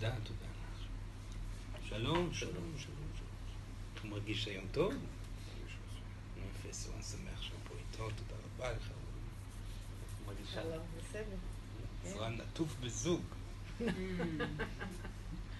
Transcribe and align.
תודה, 0.00 0.14
תודה. 0.24 0.46
שלום, 1.88 2.34
שלום, 2.34 2.72
שלום, 2.76 2.76
שלום. 2.78 3.28
אתה 3.94 4.06
מרגיש 4.06 4.48
היום 4.48 4.64
טוב? 4.72 4.94
יפה, 6.36 6.72
סורן 6.72 7.02
שמח 7.02 7.42
שהוא 7.42 7.58
פה 7.68 7.74
איתו, 7.74 8.08
תודה 8.16 8.40
רבה 8.44 8.72
לך. 8.72 8.90
מרגישה? 10.26 10.62
שלום. 10.62 10.84
סורן 12.12 12.40
עטוף 12.40 12.76
בזוג. 12.80 13.22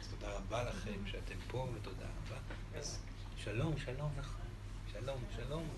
אז 0.00 0.08
תודה 0.10 0.32
רבה 0.36 0.62
לכם 0.64 1.06
שאתם 1.06 1.36
פה, 1.48 1.68
ותודה 1.74 2.06
רבה. 2.06 2.38
אז 2.74 2.98
שלום, 3.36 3.78
שלום 3.78 4.12
לך. 4.18 4.36
שלום, 4.92 5.18
שלום. 5.36 5.68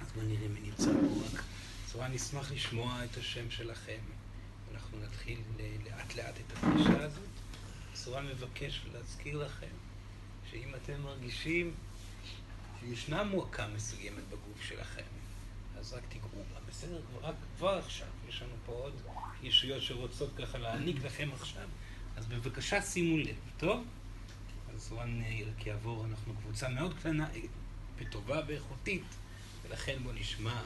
אז 0.00 0.12
בואו 0.12 0.26
נראה 0.26 0.48
מי 0.48 0.60
נמצא 0.60 0.84
פה 0.92 1.36
רק. 1.36 1.42
סורן, 1.86 2.12
נשמח 2.12 2.52
לשמוע 2.52 3.04
את 3.04 3.16
השם 3.16 3.50
שלכם. 3.50 3.98
אנחנו 4.74 4.98
נתחיל 4.98 5.38
לאט 5.84 6.14
לאט 6.16 6.34
את 6.40 6.52
הפגישה 6.56 7.04
הזאת. 7.04 7.28
סורן 7.94 8.26
מבקש 8.26 8.80
להזכיר 8.92 9.38
לכם 9.38 9.66
שאם 10.50 10.74
אתם 10.74 11.02
מרגישים 11.02 11.74
שישנה 12.80 13.24
מועקה 13.24 13.68
מסוימת 13.74 14.24
בגוף 14.28 14.62
שלכם, 14.62 15.02
אז 15.78 15.92
רק 15.92 16.02
תיגעו 16.08 16.28
בה, 16.54 16.60
בסדר? 16.68 17.00
רק 17.22 17.34
כבר 17.56 17.78
עכשיו, 17.78 18.08
יש 18.28 18.42
לנו 18.42 18.52
פה 18.66 18.72
עוד 18.72 18.94
ישויות 19.42 19.82
שרוצות 19.82 20.30
ככה 20.38 20.58
להעניק 20.58 20.96
לכם 21.04 21.28
עכשיו, 21.32 21.68
אז 22.16 22.26
בבקשה 22.26 22.82
שימו 22.82 23.18
לב, 23.18 23.36
טוב? 23.58 23.84
אז 24.74 24.92
רק 24.92 25.66
יעבור, 25.66 26.04
אנחנו 26.04 26.34
קבוצה 26.34 26.68
מאוד 26.68 26.94
קטנה 26.98 27.28
וטובה 27.98 28.40
ואיכותית, 28.46 29.04
ולכן 29.62 29.98
בואו 30.02 30.14
נשמע 30.14 30.62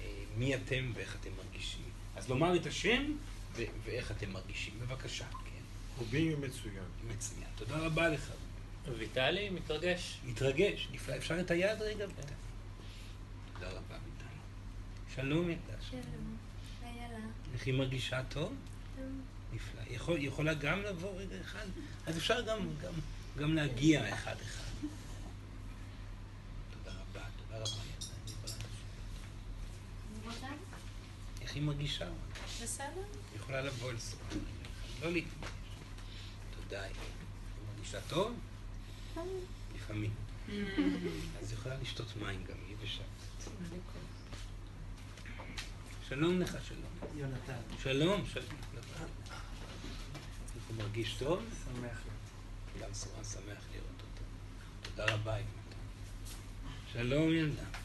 אה, 0.00 0.24
מי 0.36 0.54
אתם 0.54 0.92
ואיך 0.94 1.16
אתם 1.20 1.30
מרגישים. 1.36 1.82
אז 2.16 2.28
לומר 2.28 2.56
את 2.56 2.66
השם 2.66 3.12
ו- 3.56 3.62
ואיך 3.84 4.10
אתם 4.10 4.30
מרגישים. 4.32 4.74
בבקשה, 4.80 5.24
כן. 5.24 5.62
רובי 5.98 6.34
מצוין. 6.34 6.84
מצוין. 7.08 7.48
תודה 7.56 7.76
רבה 7.78 8.08
לך. 8.08 8.32
ויטלי 8.98 9.50
מתרגש. 9.50 10.20
מתרגש, 10.24 10.88
נפלא. 10.92 11.16
אפשר 11.16 11.40
את 11.40 11.50
היד 11.50 11.82
רגע? 11.82 12.06
תודה 13.54 13.68
רבה, 13.70 13.96
מיטל. 14.04 14.34
שלום, 15.14 15.50
ילדה. 15.50 15.82
שלום. 15.90 16.36
איך 17.54 17.66
היא 17.66 17.74
מרגישה 17.74 18.22
טוב? 18.28 18.54
נפלא. 19.52 19.82
יכול, 19.90 20.18
יכולה 20.20 20.54
גם 20.54 20.82
לבוא 20.82 21.16
רגע 21.16 21.40
אחד? 21.40 21.66
אז 22.06 22.16
אפשר 22.16 22.40
גם, 22.40 22.58
גם, 22.82 22.92
גם 23.38 23.54
להגיע 23.54 24.14
אחד 24.14 24.36
אחד. 24.40 24.62
תודה 26.72 26.90
רבה, 26.90 27.26
תודה 27.36 27.56
רבה, 27.56 27.82
ילדה. 27.84 28.14
אני 28.22 28.32
יכולה 28.32 28.54
לשבת. 30.48 31.41
איך 31.52 31.56
היא 31.56 31.66
מרגישה? 31.66 32.08
בסדר? 32.62 32.86
היא 33.32 33.40
יכולה 33.40 33.62
לבוא 33.62 33.90
אל 33.90 33.96
אחד. 33.96 34.36
לא 35.02 35.12
להתבייש. 35.12 35.52
תודה, 36.50 36.82
היא 36.82 36.94
מרגישה 37.74 38.00
טוב? 38.08 38.38
לפעמים. 39.74 40.14
אז 41.40 41.50
היא 41.50 41.58
יכולה 41.58 41.74
לשתות 41.82 42.16
מים 42.16 42.44
גם, 42.44 42.56
היא 42.68 42.76
בשקט. 42.82 43.50
שלום 46.08 46.40
לך, 46.40 46.56
שלום. 46.68 47.12
יונתן, 47.16 47.60
שלום, 47.82 48.26
שלום. 48.32 48.46
הוא 50.68 50.76
מרגיש 50.76 51.14
טוב? 51.18 51.42
שמח 51.64 51.98
לי. 52.04 52.80
גם 52.80 52.94
סורן 52.94 53.24
שמח 53.24 53.62
לראות 53.72 54.00
אותו. 54.00 54.24
תודה 54.82 55.14
רבה, 55.14 55.38
יונתן. 55.38 55.82
שלום, 56.92 57.32
ילדה. 57.32 57.81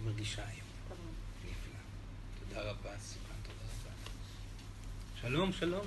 היא 0.00 0.06
מרגישה 0.06 0.42
היום? 0.46 0.66
נפלא. 1.44 1.78
תודה 2.38 2.70
רבה, 2.70 2.98
סיוון, 2.98 3.36
תודה 3.42 3.64
רבה. 3.64 3.92
שלום, 5.20 5.52
שלום. 5.52 5.86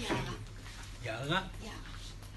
יערה. 0.00 0.20
יערה, 1.04 1.48
יערה. 1.62 1.76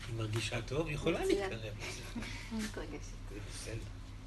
היא 0.08 0.16
מרגישה 0.16 0.62
טוב? 0.62 0.88
היא 0.88 0.96
יכולה. 0.96 1.26
להתקרב 1.26 1.54
לזה. 1.54 2.02
אני 2.16 2.64
מתרגשת. 2.64 3.02
זה 3.30 3.40
בסדר. 3.50 3.84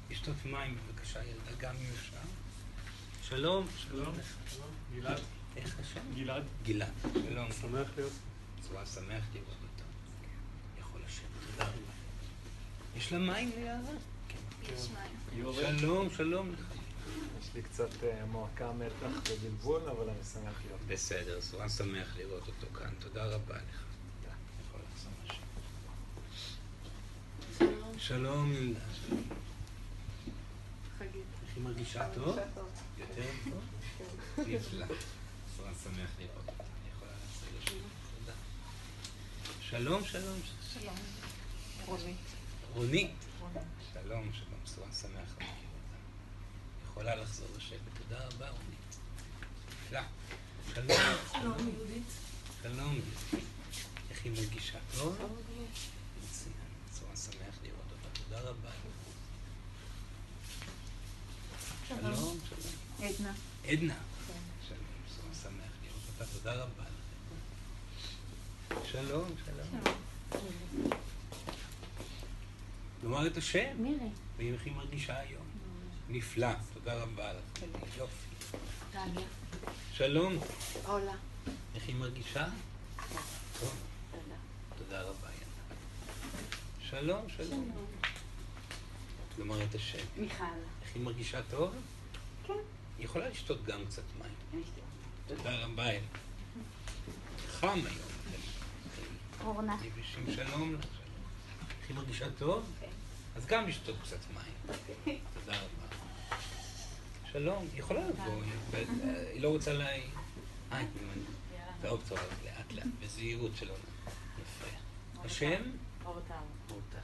לשתות 0.09 0.35
מים, 0.45 0.77
בבקשה, 0.77 1.19
ילדה, 1.23 1.51
גם 1.59 1.75
אם 1.75 1.85
אפשר. 1.99 2.17
שלום, 3.21 3.67
שלום. 3.77 4.13
גלעד, 4.95 5.19
איך 5.55 5.75
השם? 5.79 6.01
גלעד, 6.15 6.43
גלעד. 6.63 6.91
שלום. 7.13 7.51
שמח 7.61 7.87
להיות. 7.97 8.13
צורה 8.67 8.85
שמח 8.85 9.23
לראות 9.33 9.57
אותו. 9.63 9.83
יכול 10.79 11.01
לשבת, 11.05 11.51
תודה 11.51 11.63
רבה. 11.69 11.91
יש 12.95 13.11
לה 13.11 13.19
מים 13.19 13.51
ליערה? 13.55 13.91
שלום, 15.79 16.09
שלום. 16.09 16.55
יש 17.41 17.49
לי 17.55 17.61
קצת 17.61 18.03
אה, 18.03 18.25
מועקה, 18.25 18.71
מתח 18.71 19.31
ובלבול, 19.31 19.81
אבל 19.89 20.09
אני 20.09 20.23
שמח 20.33 20.61
להיות. 20.65 20.79
בסדר, 20.87 21.41
סורן 21.41 21.69
שמח 21.69 22.17
לראות 22.17 22.47
אותו 22.47 22.67
כאן. 22.79 22.89
תודה 22.99 23.25
רבה 23.25 23.55
לך. 23.55 23.83
שלום. 27.57 27.99
שלום, 27.99 28.53
ילדה. 28.53 28.79
שלום. 29.07 29.23
חגית. 30.99 31.13
איך 31.47 31.55
היא 31.55 31.63
מרגישה 31.63 32.09
טוב? 32.13 32.37
יותר 32.97 33.21
טוב? 33.43 33.61
נפלא. 34.47 34.85
סורן 35.57 35.73
שמח 35.83 36.09
לראות 36.19 36.37
אותה. 36.37 36.51
אני 36.63 36.89
יכולה 36.95 37.11
לעשות 37.11 37.49
לשם. 37.61 37.77
תודה. 38.19 38.37
שלום, 39.61 40.05
שלום. 40.05 40.39
שלום. 40.73 40.95
רונית. 41.85 42.17
רונית. 42.73 43.11
שלום, 43.93 44.29
שלום. 44.33 44.50
סורן 44.65 44.91
שמח 44.93 45.29
להכיר 45.39 45.69
אותה. 45.73 45.97
יכולה 46.85 47.15
לחזור 47.15 47.47
לשבת. 47.57 47.79
תודה 47.97 48.25
רבה, 48.27 48.49
רונית. 48.49 48.97
נפלא. 49.85 50.01
שלום. 50.73 50.97
שלום, 51.31 51.69
יהודית. 51.75 52.03
שלום. 52.63 52.99
איך 54.09 54.23
היא 54.23 54.31
מרגישה? 54.31 54.79
טוב? 54.97 55.17
מצוין. 56.23 56.53
סורן 56.93 57.15
שמח 57.15 57.55
לראות 57.63 57.85
אותה. 57.91 58.19
תודה 58.23 58.39
רבה. 58.49 58.69
שלום, 61.87 62.39
שלום. 62.49 62.73
עדנה. 62.99 63.33
עדנה. 63.67 63.95
שלום, 64.67 64.79
סורן 65.15 65.33
שמח 65.43 65.71
לראות 65.83 66.01
אותה. 66.13 66.33
תודה 66.33 66.53
רבה. 66.63 66.83
שלום, 68.91 69.29
שלום. 69.45 69.83
לומר 73.03 73.27
את 73.27 73.37
השם. 73.37 73.67
מירי. 73.77 74.09
ואיך 74.37 74.65
היא 74.65 74.73
מרגישה 74.73 75.19
היום? 75.19 75.45
נפלא, 76.09 76.47
תודה 76.73 77.03
רבה 77.03 77.33
לך. 77.33 77.63
יופי. 77.97 78.27
שלום, 79.93 80.33
עולה. 80.85 81.13
איך 81.75 81.87
היא 81.87 81.95
מרגישה? 81.95 82.47
טוב, 83.59 83.75
תודה. 84.11 84.35
תודה 84.77 85.01
רבה, 85.01 85.27
ילדה. 85.27 85.75
שלום, 86.89 87.25
שלום. 87.37 87.71
לומר 89.37 89.63
את 89.63 89.75
השם. 89.75 90.05
מיכל. 90.17 90.43
איך 90.83 90.95
היא 90.95 91.03
מרגישה 91.03 91.41
טוב? 91.49 91.75
כן. 92.47 92.53
היא 92.97 93.05
יכולה 93.05 93.29
לשתות 93.29 93.65
גם 93.65 93.85
קצת 93.85 94.03
מים. 94.21 94.63
תודה 95.27 95.65
רבה, 95.65 95.93
ילדה. 95.93 96.05
חם 97.47 97.67
היום. 97.67 98.11
אורנה. 99.43 99.77
שלום. 100.35 100.75
איך 101.81 101.89
היא 101.89 101.95
מרגישה 101.97 102.25
טוב? 102.39 102.63
אז 103.35 103.45
גם 103.45 103.67
לשתות 103.67 103.95
קצת 104.03 104.17
מים. 104.33 104.77
תודה 105.33 105.57
רבה. 105.57 105.95
שלום, 107.31 107.67
היא 107.73 107.79
יכולה 107.79 108.07
לבוא, 108.07 108.43
היא- 108.43 108.83
היא 109.33 109.41
לא 109.41 109.49
רוצה 109.49 109.73
לה... 109.73 109.87
אה, 110.71 110.81
טוב, 111.81 112.03
טוב, 112.09 112.19
לאט 112.45 112.71
לאט, 112.73 112.85
בזהירות 113.03 113.51
שלא 113.55 113.73
נפריע. 114.41 114.79
השם? 115.25 115.61
אורטל. 116.05 116.33
אורטל. 116.69 116.97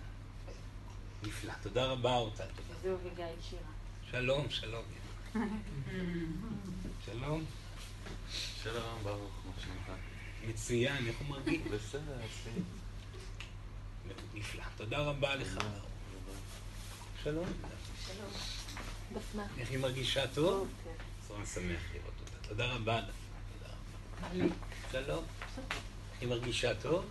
נפלא, 1.23 1.53
תודה 1.61 1.85
רבה 1.85 2.15
אורטל. 2.15 2.45
תודה. 2.55 2.79
זו 2.83 2.93
אביגיל 2.95 3.25
שירה. 3.49 3.61
שלום, 4.11 4.49
שלום. 4.49 4.83
שלום, 7.05 7.45
שלום, 8.63 8.99
ברוך, 9.03 9.31
מה 9.45 9.51
שלומך? 9.63 9.99
מצוין, 10.47 11.07
איך 11.07 11.17
הוא 11.19 11.27
מרגיש? 11.27 11.61
בסדר, 11.61 12.17
אצלי. 12.25 12.61
נפלא, 14.33 14.63
תודה 14.77 14.97
רבה 14.97 15.35
לך. 15.35 15.57
שלום. 17.23 17.45
שלום. 18.05 18.31
דפנה. 19.13 19.47
איך 19.57 19.69
היא 19.69 19.79
מרגישה 19.79 20.27
טוב? 20.27 20.67
כן. 20.83 20.89
צורה 21.27 21.45
שמח 21.45 21.81
לראות 21.93 22.13
אותה. 22.19 22.47
תודה 22.47 22.65
רבה, 22.73 23.01
דפנה. 23.01 23.13
תודה 23.53 23.73
רבה. 24.43 24.53
שלום. 24.91 25.23
איך 26.11 26.21
היא 26.21 26.29
מרגישה 26.29 26.75
טוב? 26.81 27.05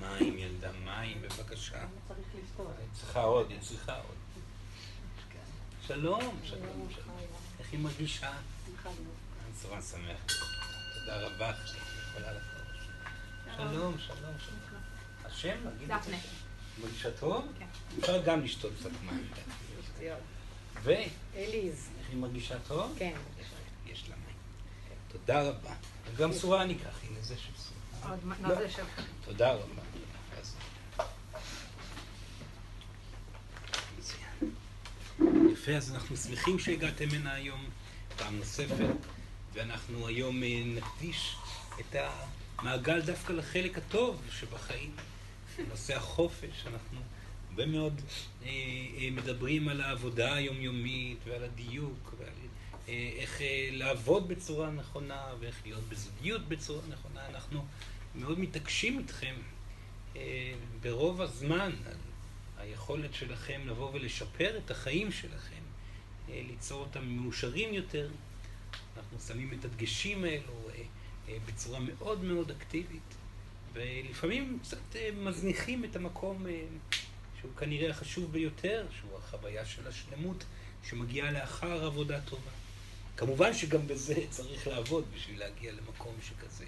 מים, 0.00 0.38
ילדה, 0.38 0.72
מים, 0.84 1.22
בבקשה. 1.22 1.84
צריך 2.08 2.28
לשתות. 2.44 2.74
היא 2.78 2.86
צריכה 2.92 3.22
עוד, 3.22 3.50
היא 3.50 3.60
צריכה 3.60 3.96
עוד. 3.96 4.16
שלום, 5.86 6.40
שלום, 6.44 6.88
שלום. 6.94 7.16
איך 7.58 7.72
היא 7.72 7.80
מרגישה? 7.80 8.32
צורה 9.62 9.82
שמח. 9.82 10.36
תודה 10.94 11.26
רבה. 11.26 11.52
שלום, 13.56 13.98
שלום, 13.98 13.98
שלום. 13.98 14.80
השם? 15.24 15.58
דפנה. 15.86 16.16
מרגישה 16.80 17.10
טוב? 17.10 17.44
כן. 17.58 17.66
אפשר 17.98 18.22
גם 18.22 18.40
לשתות 18.40 18.72
קצת 18.80 18.90
מים. 19.04 19.28
ואיך 20.82 21.12
אליז. 21.36 21.88
היא 22.08 22.16
מרגישה 22.16 22.58
טוב? 22.68 22.94
כן. 22.98 23.16
יש 23.86 24.08
לה 24.08 24.16
מים. 24.16 24.36
תודה 25.08 25.42
רבה. 25.42 25.74
גם 26.16 26.32
סורה 26.32 26.62
אני 26.62 26.72
אקח, 26.72 27.00
הנה 27.08 27.20
זה 27.20 27.34
של 27.36 27.52
סורה. 27.56 28.16
לא. 28.42 28.54
תודה 29.24 29.52
רבה. 29.52 29.82
יפה, 35.52 35.72
אז 35.72 35.92
אנחנו 35.94 36.16
שמחים 36.16 36.58
שהגעתם 36.58 37.08
הנה 37.12 37.34
היום 37.34 37.64
פעם 38.16 38.38
נוספת, 38.38 38.86
ואנחנו 39.52 40.06
היום 40.06 40.42
אה, 40.42 40.62
נקדיש 40.66 41.36
את 41.80 41.96
המעגל 42.58 43.00
דווקא 43.00 43.32
לחלק 43.32 43.78
הטוב 43.78 44.22
שבחיים, 44.30 44.90
נושא 45.68 45.96
החופש. 45.96 46.66
אנחנו 46.66 47.00
הרבה 47.50 47.66
מאוד 47.66 48.00
אה, 48.42 48.48
אה, 48.48 49.08
מדברים 49.12 49.68
על 49.68 49.80
העבודה 49.80 50.34
היומיומית 50.34 51.18
ועל 51.24 51.44
הדיוק 51.44 52.14
ועל 52.18 52.32
אה, 52.88 53.10
איך 53.16 53.42
אה, 53.42 53.68
לעבוד 53.72 54.28
בצורה 54.28 54.70
נכונה 54.70 55.22
ואיך 55.40 55.56
להיות 55.64 55.82
בזוגיות 55.88 56.48
בצורה 56.48 56.80
נכונה. 56.88 57.26
אנחנו 57.26 57.64
מאוד 58.14 58.38
מתעקשים 58.38 58.98
איתכם 58.98 59.34
אה, 60.16 60.54
ברוב 60.80 61.20
הזמן 61.20 61.72
על 61.86 61.96
היכולת 62.58 63.14
שלכם 63.14 63.60
לבוא 63.66 63.90
ולשפר 63.92 64.58
את 64.58 64.70
החיים 64.70 65.12
שלכם, 65.12 65.62
ליצור 66.28 66.80
אותם 66.80 67.04
מאושרים 67.08 67.74
יותר. 67.74 68.08
אנחנו 68.96 69.18
שמים 69.20 69.52
את 69.58 69.64
הדגשים 69.64 70.24
האלו 70.24 70.68
בצורה 71.46 71.80
מאוד 71.80 72.24
מאוד 72.24 72.50
אקטיבית, 72.50 73.14
ולפעמים 73.72 74.58
קצת 74.62 74.96
אה, 74.96 75.10
מזניחים 75.16 75.84
את 75.84 75.96
המקום 75.96 76.46
אה, 76.46 76.60
שהוא 77.40 77.50
כנראה 77.56 77.90
החשוב 77.90 78.32
ביותר, 78.32 78.86
שהוא 78.98 79.18
החוויה 79.18 79.64
של 79.64 79.86
השלמות 79.86 80.44
שמגיעה 80.84 81.32
לאחר 81.32 81.84
עבודה 81.84 82.20
טובה. 82.20 82.50
כמובן 83.16 83.54
שגם 83.54 83.86
בזה 83.86 84.14
צריך 84.30 84.66
לעבוד 84.66 85.04
בשביל 85.14 85.38
להגיע 85.38 85.72
למקום 85.72 86.14
שכזה. 86.22 86.64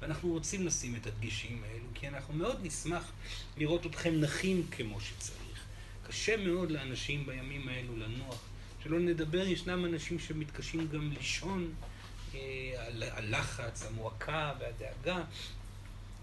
ואנחנו 0.00 0.28
רוצים 0.28 0.66
לשים 0.66 0.96
את 0.96 1.06
הדגשים 1.06 1.62
האלו, 1.64 1.84
כי 1.94 2.08
אנחנו 2.08 2.34
מאוד 2.34 2.58
נשמח 2.62 3.12
לראות 3.56 3.86
אתכם 3.86 4.14
נחים 4.14 4.66
כמו 4.70 5.00
שצריך. 5.00 5.64
קשה 6.06 6.36
מאוד 6.36 6.70
לאנשים 6.70 7.26
בימים 7.26 7.68
האלו 7.68 7.96
לנוח. 7.96 8.38
שלא 8.84 8.98
נדבר, 8.98 9.46
ישנם 9.46 9.84
אנשים 9.84 10.18
שמתקשים 10.18 10.88
גם 10.88 11.12
לישון. 11.12 11.72
אה, 12.34 12.40
הלחץ, 13.12 13.86
המועקה 13.86 14.52
והדאגה 14.60 15.24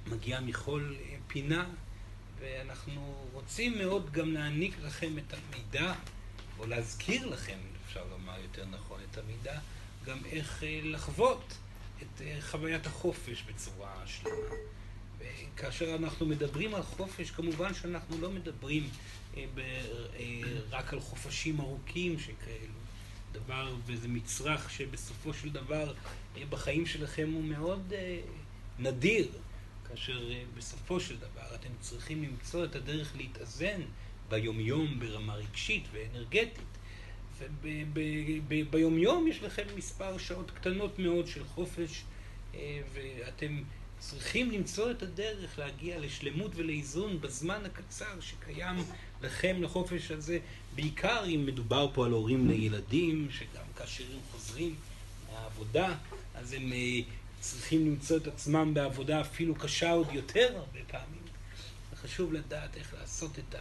מגיעה 0.09 0.41
מכל 0.41 0.93
אה, 0.99 1.15
פינה, 1.27 1.65
ואנחנו 2.39 3.27
רוצים 3.33 3.77
מאוד 3.77 4.11
גם 4.11 4.33
להעניק 4.33 4.75
לכם 4.83 5.17
את 5.17 5.33
המידע, 5.33 5.93
או 6.59 6.65
להזכיר 6.65 7.25
לכם, 7.25 7.57
אפשר 7.85 8.03
לומר 8.11 8.39
יותר 8.41 8.65
נכון, 8.65 8.99
את 9.11 9.17
המידע, 9.17 9.59
גם 10.05 10.17
איך 10.31 10.63
אה, 10.63 10.79
לחוות 10.83 11.57
את 12.01 12.21
אה, 12.21 12.37
חוויית 12.41 12.87
החופש 12.87 13.43
בצורה 13.43 14.03
שלמה. 14.05 14.55
וכאשר 15.19 15.95
אנחנו 15.95 16.25
מדברים 16.25 16.75
על 16.75 16.83
חופש, 16.83 17.31
כמובן 17.31 17.73
שאנחנו 17.73 18.21
לא 18.21 18.31
מדברים 18.31 18.89
רק 20.69 20.93
על 20.93 20.99
חופשים 20.99 21.59
ארוכים 21.59 22.19
שכאלו. 22.19 22.79
דבר, 23.31 23.75
וזה 23.85 24.07
מצרך 24.07 24.71
שבסופו 24.71 25.33
של 25.33 25.49
דבר 25.49 25.93
בחיים 26.49 26.85
שלכם 26.85 27.29
הוא 27.33 27.43
מאוד 27.43 27.93
נדיר, 28.79 29.27
כאשר 29.89 30.31
אה, 30.31 30.43
בסופו 30.57 30.99
של 30.99 31.17
דבר 31.17 31.55
אתם 31.55 31.69
צריכים 31.79 32.23
למצוא 32.23 32.65
את 32.65 32.75
הדרך 32.75 33.15
להתאזן 33.15 33.81
ביומיום 34.29 34.99
ברמה 34.99 35.35
רגשית 35.35 35.83
ואנרגטית. 35.91 36.79
וביומיום 38.49 39.27
יש 39.27 39.41
לכם 39.43 39.63
מספר 39.75 40.17
שעות 40.17 40.51
קטנות 40.51 40.99
מאוד 40.99 41.27
של 41.27 41.43
חופש, 41.43 42.03
אה, 42.55 42.81
ואתם 42.93 43.63
צריכים 43.99 44.51
למצוא 44.51 44.91
את 44.91 45.03
הדרך 45.03 45.59
להגיע 45.59 45.99
לשלמות 45.99 46.51
ולאיזון 46.55 47.21
בזמן 47.21 47.65
הקצר 47.65 48.19
שקיים 48.21 48.75
לכם 49.21 49.63
לחופש 49.63 50.11
הזה, 50.11 50.39
בעיקר 50.75 51.25
אם 51.25 51.45
מדובר 51.45 51.89
פה 51.93 52.05
על 52.05 52.11
הורים 52.11 52.47
לילדים, 52.47 53.27
שגם 53.31 53.65
כאשר 53.77 54.03
הם 54.13 54.19
חוזרים 54.31 54.75
מהעבודה, 55.31 55.95
אז 56.35 56.53
הם 56.53 56.73
אה, 56.73 56.99
צריכים 57.39 57.85
למצוא 57.85 58.17
את 58.17 58.27
עצמם 58.27 58.73
בעבודה 58.73 59.21
אפילו 59.21 59.55
קשה 59.55 59.91
עוד 59.91 60.07
יותר 60.11 60.57
הרבה 60.57 60.79
פעמים. 60.87 61.21
וחשוב 61.93 62.33
לדעת 62.33 62.77
איך 62.77 62.93
לעשות 62.93 63.39
את 63.39 63.55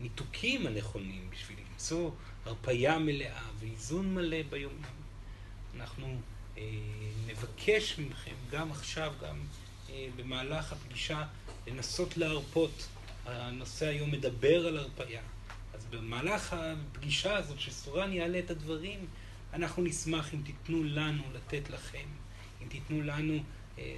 הניתוקים 0.00 0.66
הנכונים 0.66 1.30
בשביל 1.30 1.58
למצוא 1.70 2.10
הרפאיה 2.44 2.98
מלאה 2.98 3.42
ואיזון 3.58 4.14
מלא 4.14 4.42
ביום-יום. 4.50 5.00
אנחנו 5.76 6.16
אה, 6.58 6.62
נבקש 7.26 7.98
מכם 7.98 8.34
גם 8.50 8.70
עכשיו, 8.70 9.12
גם 9.22 9.36
אה, 9.90 10.08
במהלך 10.16 10.72
הפגישה, 10.72 11.24
לנסות 11.66 12.16
להרפות. 12.16 12.86
הנושא 13.26 13.86
היום 13.86 14.10
מדבר 14.10 14.66
על 14.66 14.78
הרפאיה. 14.78 15.22
אז 15.74 15.86
במהלך 15.90 16.52
הפגישה 16.52 17.36
הזאת, 17.36 17.60
שסורן 17.60 18.12
יעלה 18.12 18.38
את 18.38 18.50
הדברים, 18.50 19.06
אנחנו 19.52 19.82
נשמח 19.82 20.34
אם 20.34 20.40
תיתנו 20.44 20.84
לנו 20.84 21.22
לתת 21.34 21.70
לכם, 21.70 22.06
אם 22.62 22.68
תיתנו 22.68 23.02
לנו 23.02 23.38
אה, 23.78 23.96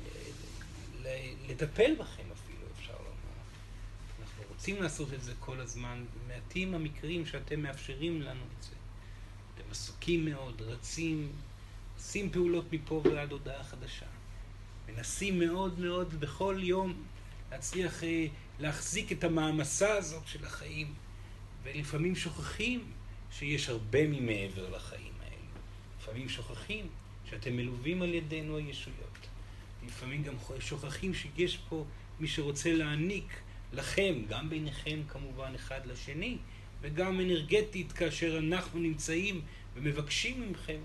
לטפל 1.49 1.95
בכם 1.99 2.23
אפילו, 2.33 2.67
אפשר 2.79 2.93
לומר. 2.93 3.43
אנחנו 4.23 4.43
רוצים 4.49 4.83
לעשות 4.83 5.15
את 5.15 5.23
זה 5.23 5.33
כל 5.41 5.61
הזמן, 5.61 6.05
מעטים 6.29 6.75
המקרים 6.75 7.27
שאתם 7.27 7.61
מאפשרים 7.61 8.23
לנו 8.23 8.45
את 8.59 8.63
זה. 8.63 8.75
אתם 9.55 9.71
עסוקים 9.71 10.25
מאוד, 10.25 10.63
רצים, 10.63 11.33
עושים 11.97 12.31
פעולות 12.31 12.73
מפה 12.73 13.03
ועד 13.05 13.33
הודעה 13.33 13.65
חדשה. 13.65 14.07
מנסים 14.89 15.39
מאוד 15.39 15.79
מאוד 15.79 16.21
בכל 16.21 16.59
יום 16.61 17.03
להצליח 17.51 18.05
אה, 18.05 18.27
להחזיק 18.61 19.13
את 19.13 19.25
המעמסה 19.25 19.93
הזאת 19.93 20.27
של 20.27 20.45
החיים, 20.45 20.95
ולפעמים 21.63 22.17
שוכחים 22.17 22.93
שיש 23.33 23.69
הרבה 23.69 24.07
ממעבר 24.07 24.77
לחיים 24.77 25.13
האלה. 25.21 25.37
לפעמים 26.01 26.29
שוכחים 26.29 26.89
שאתם 27.33 27.57
מלווים 27.57 28.03
על 28.03 28.15
ידינו 28.15 28.57
הישויות. 28.57 29.19
לפעמים 29.87 30.23
גם 30.23 30.35
שוכחים 30.61 31.15
שיש 31.15 31.59
פה 31.69 31.85
מי 32.21 32.29
שרוצה 32.29 32.73
להעניק 32.73 33.41
לכם, 33.73 34.15
גם 34.29 34.51
ביניכם 34.51 35.01
כמובן 35.09 35.53
אחד 35.55 35.81
לשני, 35.87 36.37
וגם 36.81 37.21
אנרגטית 37.21 37.93
כאשר 37.93 38.39
אנחנו 38.39 38.81
נמצאים 38.81 39.41
ומבקשים 39.75 40.51
מכם 40.51 40.81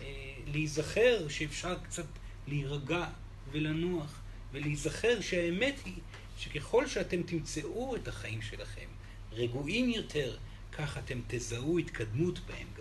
אה, 0.00 0.34
להיזכר 0.46 1.28
שאפשר 1.28 1.78
קצת 1.82 2.06
להירגע 2.46 3.06
ולנוח, 3.50 4.20
ולהיזכר 4.52 5.20
שהאמת 5.20 5.80
היא 5.84 5.94
שככל 6.38 6.86
שאתם 6.86 7.22
תמצאו 7.22 7.96
את 7.96 8.08
החיים 8.08 8.42
שלכם 8.42 8.88
רגועים 9.32 9.90
יותר, 9.90 10.36
כך 10.72 10.98
אתם 10.98 11.20
תזהו 11.26 11.78
התקדמות 11.78 12.38
בהם. 12.38 12.77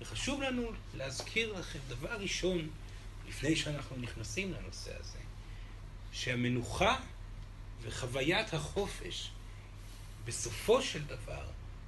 וחשוב 0.00 0.42
לנו 0.42 0.70
להזכיר 0.94 1.52
לכם, 1.52 1.78
דבר 1.88 2.16
ראשון, 2.20 2.68
לפני 3.28 3.56
שאנחנו 3.56 3.96
נכנסים 3.96 4.52
לנושא 4.52 4.90
הזה, 5.00 5.18
שהמנוחה 6.12 7.00
וחוויית 7.82 8.54
החופש 8.54 9.30
בסופו 10.24 10.82
של 10.82 11.04
דבר 11.04 11.44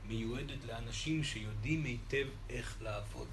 מיועדת 0.09 0.65
לאנשים 0.69 1.25
שיודעים 1.25 1.85
היטב 1.85 2.27
איך 2.51 2.77
לעבוד. 2.81 3.29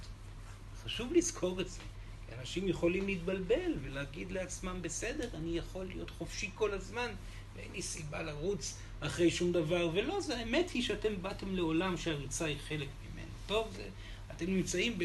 חשוב 0.84 1.14
לזכור 1.14 1.62
את 1.62 1.70
זה, 1.70 1.82
כי 2.28 2.36
אנשים 2.40 2.68
יכולים 2.68 3.06
להתבלבל 3.06 3.74
ולהגיד 3.82 4.32
לעצמם, 4.32 4.82
בסדר, 4.82 5.30
אני 5.34 5.58
יכול 5.58 5.86
להיות 5.86 6.10
חופשי 6.10 6.50
כל 6.56 6.72
הזמן, 6.72 7.12
ואין 7.56 7.72
לי 7.72 7.82
סיבה 7.82 8.22
לרוץ 8.22 8.78
אחרי 9.00 9.32
שום 9.32 9.52
דבר, 9.52 9.90
ולא, 9.94 10.22
זה 10.22 10.38
האמת 10.38 10.70
היא 10.70 10.84
שאתם 10.84 11.22
באתם 11.22 11.56
לעולם 11.56 11.98
שהריצה 11.98 12.46
היא 12.46 12.58
חלק 12.68 12.88
ממנו. 13.04 13.32
טוב, 13.48 13.72
זה, 13.76 13.90
אתם 14.40 14.56
נמצאים 14.56 14.98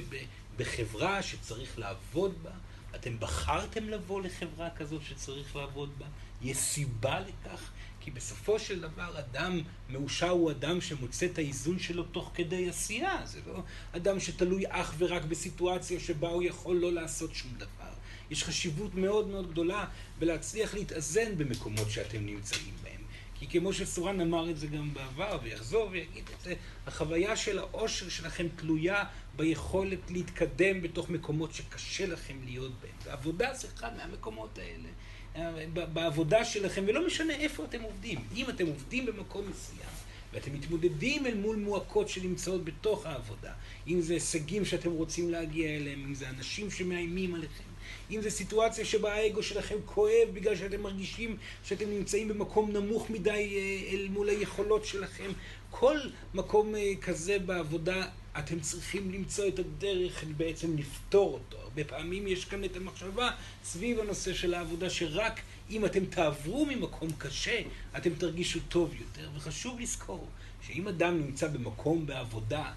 בחברה 0.57 1.23
שצריך 1.23 1.79
לעבוד 1.79 2.35
בה, 2.43 2.51
אתם 2.95 3.21
בחרתם 3.21 3.89
לבוא 3.89 4.23
לחברה 4.23 4.71
כזאת 4.71 5.03
שצריך 5.09 5.57
לעבוד 5.57 5.99
בה, 5.99 6.07
יש 6.43 6.57
סיבה 6.57 7.21
לכך, 7.21 7.71
כי 8.01 8.11
בסופו 8.11 8.59
של 8.59 8.81
דבר 8.81 9.19
אדם 9.19 9.61
מאושר 9.91 10.29
הוא 10.29 10.51
אדם 10.51 10.81
שמוצא 10.81 11.27
את 11.27 11.39
האיזון 11.39 11.79
שלו 11.79 12.03
תוך 12.03 12.31
כדי 12.35 12.69
עשייה, 12.69 13.27
זה 13.27 13.41
לא 13.47 13.63
אדם 13.93 14.21
שתלוי 14.21 14.65
אך 14.69 14.95
ורק 14.99 15.23
בסיטואציה 15.23 16.01
שבה 16.01 16.29
הוא 16.29 16.43
יכול 16.43 16.77
לא 16.77 16.93
לעשות 16.93 17.35
שום 17.35 17.51
דבר. 17.57 17.93
יש 18.31 18.45
חשיבות 18.45 18.95
מאוד 18.95 19.29
מאוד 19.29 19.51
גדולה 19.51 19.87
בלהצליח 20.19 20.75
להתאזן 20.75 21.39
במקומות 21.39 21.91
שאתם 21.91 22.27
נמצאים 22.27 22.75
בהם. 22.83 22.95
כי 23.39 23.61
כמו 23.61 23.73
שסורן 23.73 24.21
אמר 24.21 24.51
את 24.51 24.59
זה 24.59 24.67
גם 24.67 24.95
בעבר, 24.95 25.39
ויחזור 25.43 25.89
ויגיד 25.93 26.25
את 26.37 26.41
זה, 26.45 26.55
החוויה 26.87 27.37
של 27.37 27.59
העושר 27.59 28.09
שלכם 28.09 28.47
תלויה 28.57 29.05
ביכולת 29.37 30.11
להתקדם 30.11 30.83
בתוך 30.83 31.11
מקומות 31.11 31.55
שקשה 31.55 32.07
לכם 32.07 32.37
להיות 32.45 32.73
בהם. 32.81 32.93
ועבודה 33.05 33.55
זה 33.55 33.69
אחד 33.75 33.97
מהמקומות 33.97 34.59
האלה. 34.59 34.89
בעבודה 35.73 36.45
שלכם, 36.45 36.85
ולא 36.87 37.07
משנה 37.07 37.35
איפה 37.35 37.65
אתם 37.65 37.83
עובדים. 37.83 38.19
אם 38.37 38.51
אתם 38.51 38.67
עובדים 38.67 39.07
במקום 39.07 39.51
מסוים, 39.51 39.89
ואתם 40.33 40.55
מתמודדים 40.55 41.27
אל 41.27 41.35
מול 41.35 41.57
מועקות 41.57 42.09
שנמצאות 42.09 42.65
בתוך 42.65 43.07
העבודה, 43.07 43.53
אם 43.89 44.01
זה 44.01 44.15
הישגים 44.15 44.65
שאתם 44.65 44.91
רוצים 44.91 45.31
להגיע 45.31 45.77
אליהם, 45.77 46.05
אם 46.09 46.15
זה 46.15 46.29
אנשים 46.29 46.71
שמאיימים 46.71 47.35
עליכם, 47.35 47.65
אם 48.11 48.21
זו 48.23 48.31
סיטואציה 48.31 48.85
שבה 48.85 49.15
האגו 49.15 49.43
שלכם 49.43 49.77
כואב 49.85 50.29
בגלל 50.33 50.57
שאתם 50.57 50.81
מרגישים 50.81 51.37
שאתם 51.65 51.91
נמצאים 51.91 52.29
במקום 52.29 52.73
נמוך 52.73 53.11
מדי 53.11 53.31
אה, 53.31 53.93
אל 53.93 54.09
מול 54.09 54.29
היכולות 54.29 54.85
שלכם. 54.85 55.31
כל 55.71 55.99
מקום 56.35 56.75
אה, 56.75 56.93
כזה 57.01 57.39
בעבודה, 57.39 58.07
אתם 58.39 58.61
צריכים 58.61 59.13
למצוא 59.13 59.49
את 59.49 59.59
הדרך 59.59 60.25
בעצם 60.37 60.77
לפתור 60.77 61.33
אותו. 61.33 61.59
הרבה 61.59 61.85
פעמים 61.85 62.27
יש 62.27 62.45
כאן 62.45 62.65
את 62.65 62.77
המחשבה 62.77 63.31
סביב 63.65 64.01
הנושא 64.01 64.35
של 64.35 64.55
העבודה, 64.55 64.91
שרק 64.91 65.41
אם 65.71 65.85
אתם 65.85 66.05
תעברו 66.05 66.67
ממקום 66.67 67.09
קשה, 67.19 67.61
אתם 67.97 68.15
תרגישו 68.15 68.61
טוב 68.69 68.95
יותר. 68.95 69.29
וחשוב 69.37 69.81
לזכור 69.81 70.29
שאם 70.67 70.89
אדם 70.89 71.19
נמצא 71.19 71.49
במקום 71.49 72.07
בעבודה, 72.07 72.73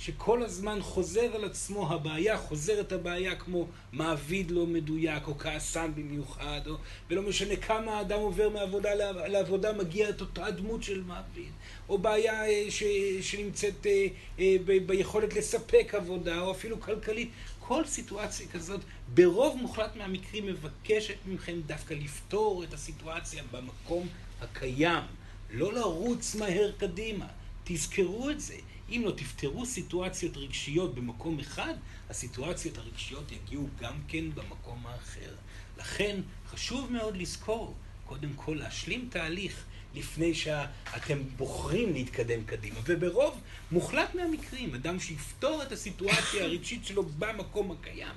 שכל 0.00 0.42
הזמן 0.42 0.78
חוזר 0.82 1.34
על 1.34 1.44
עצמו 1.44 1.92
הבעיה, 1.92 2.38
חוזרת 2.38 2.92
הבעיה 2.92 3.34
כמו 3.34 3.66
מעביד 3.92 4.50
לא 4.50 4.66
מדויק, 4.66 5.28
או 5.28 5.38
כעסן 5.38 5.92
במיוחד, 5.94 6.60
או, 6.66 6.74
ולא 7.10 7.22
משנה 7.22 7.56
כמה 7.56 7.98
האדם 7.98 8.18
עובר 8.18 8.48
מעבודה 8.48 8.94
לעבודה, 9.28 9.72
מגיע 9.72 10.08
את 10.08 10.20
אותה 10.20 10.50
דמות 10.50 10.82
של 10.82 11.02
מעביד, 11.02 11.52
או 11.88 11.98
בעיה 11.98 12.46
אה, 12.46 12.70
ש, 12.70 12.82
שנמצאת 13.20 13.86
אה, 13.86 14.06
אה, 14.38 14.56
ב, 14.64 14.86
ביכולת 14.86 15.34
לספק 15.36 15.94
עבודה, 15.94 16.40
או 16.40 16.50
אפילו 16.50 16.80
כלכלית. 16.80 17.30
כל 17.58 17.84
סיטואציה 17.84 18.46
כזאת, 18.48 18.80
ברוב 19.14 19.56
מוחלט 19.56 19.96
מהמקרים 19.96 20.46
מבקשת 20.46 21.16
מכם 21.26 21.60
דווקא 21.66 21.94
לפתור 21.94 22.64
את 22.64 22.74
הסיטואציה 22.74 23.42
במקום 23.50 24.08
הקיים, 24.40 25.04
לא 25.50 25.72
לרוץ 25.72 26.34
מהר 26.34 26.72
קדימה. 26.78 27.26
תזכרו 27.64 28.30
את 28.30 28.40
זה. 28.40 28.54
אם 28.90 29.02
לא 29.04 29.10
תפתרו 29.10 29.66
סיטואציות 29.66 30.36
רגשיות 30.36 30.94
במקום 30.94 31.40
אחד, 31.40 31.74
הסיטואציות 32.10 32.78
הרגשיות 32.78 33.32
יגיעו 33.32 33.68
גם 33.80 33.94
כן 34.08 34.24
במקום 34.34 34.86
האחר. 34.86 35.34
לכן 35.78 36.20
חשוב 36.46 36.92
מאוד 36.92 37.16
לזכור, 37.16 37.74
קודם 38.06 38.32
כל 38.36 38.56
להשלים 38.60 39.08
תהליך 39.10 39.64
לפני 39.94 40.34
שאתם 40.34 41.18
בוחרים 41.36 41.92
להתקדם 41.92 42.44
קדימה. 42.44 42.80
וברוב 42.84 43.40
מוחלט 43.72 44.14
מהמקרים, 44.14 44.74
אדם 44.74 45.00
שיפתור 45.00 45.62
את 45.62 45.72
הסיטואציה 45.72 46.44
הרגשית 46.44 46.86
שלו 46.86 47.02
במקום 47.02 47.70
הקיים, 47.70 48.14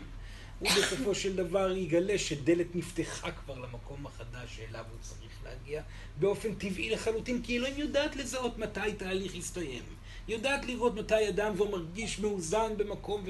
הוא 0.59 0.69
בסופו 0.71 1.15
של 1.15 1.35
דבר 1.35 1.71
יגלה 1.77 2.17
שדלת 2.17 2.75
נפתחה 2.75 3.31
כבר 3.31 3.59
למקום 3.59 4.05
החדש 4.05 4.55
שאליו 4.55 4.85
הוא 4.91 4.99
צריך 5.01 5.31
להגיע 5.43 5.81
באופן 6.19 6.55
טבעי 6.55 6.89
לחלוטין, 6.89 7.41
כי 7.41 7.57
אלוהים 7.57 7.77
יודעת 7.77 8.15
לזהות 8.15 8.57
מתי 8.57 8.93
תהליך 8.97 9.35
יסתיים. 9.35 9.83
יודעת 10.27 10.65
לראות 10.65 10.95
מתי 10.95 11.29
אדם 11.29 11.55
כבר 11.55 11.69
מרגיש 11.69 12.19
מאוזן 12.19 12.77
במקום, 12.77 13.23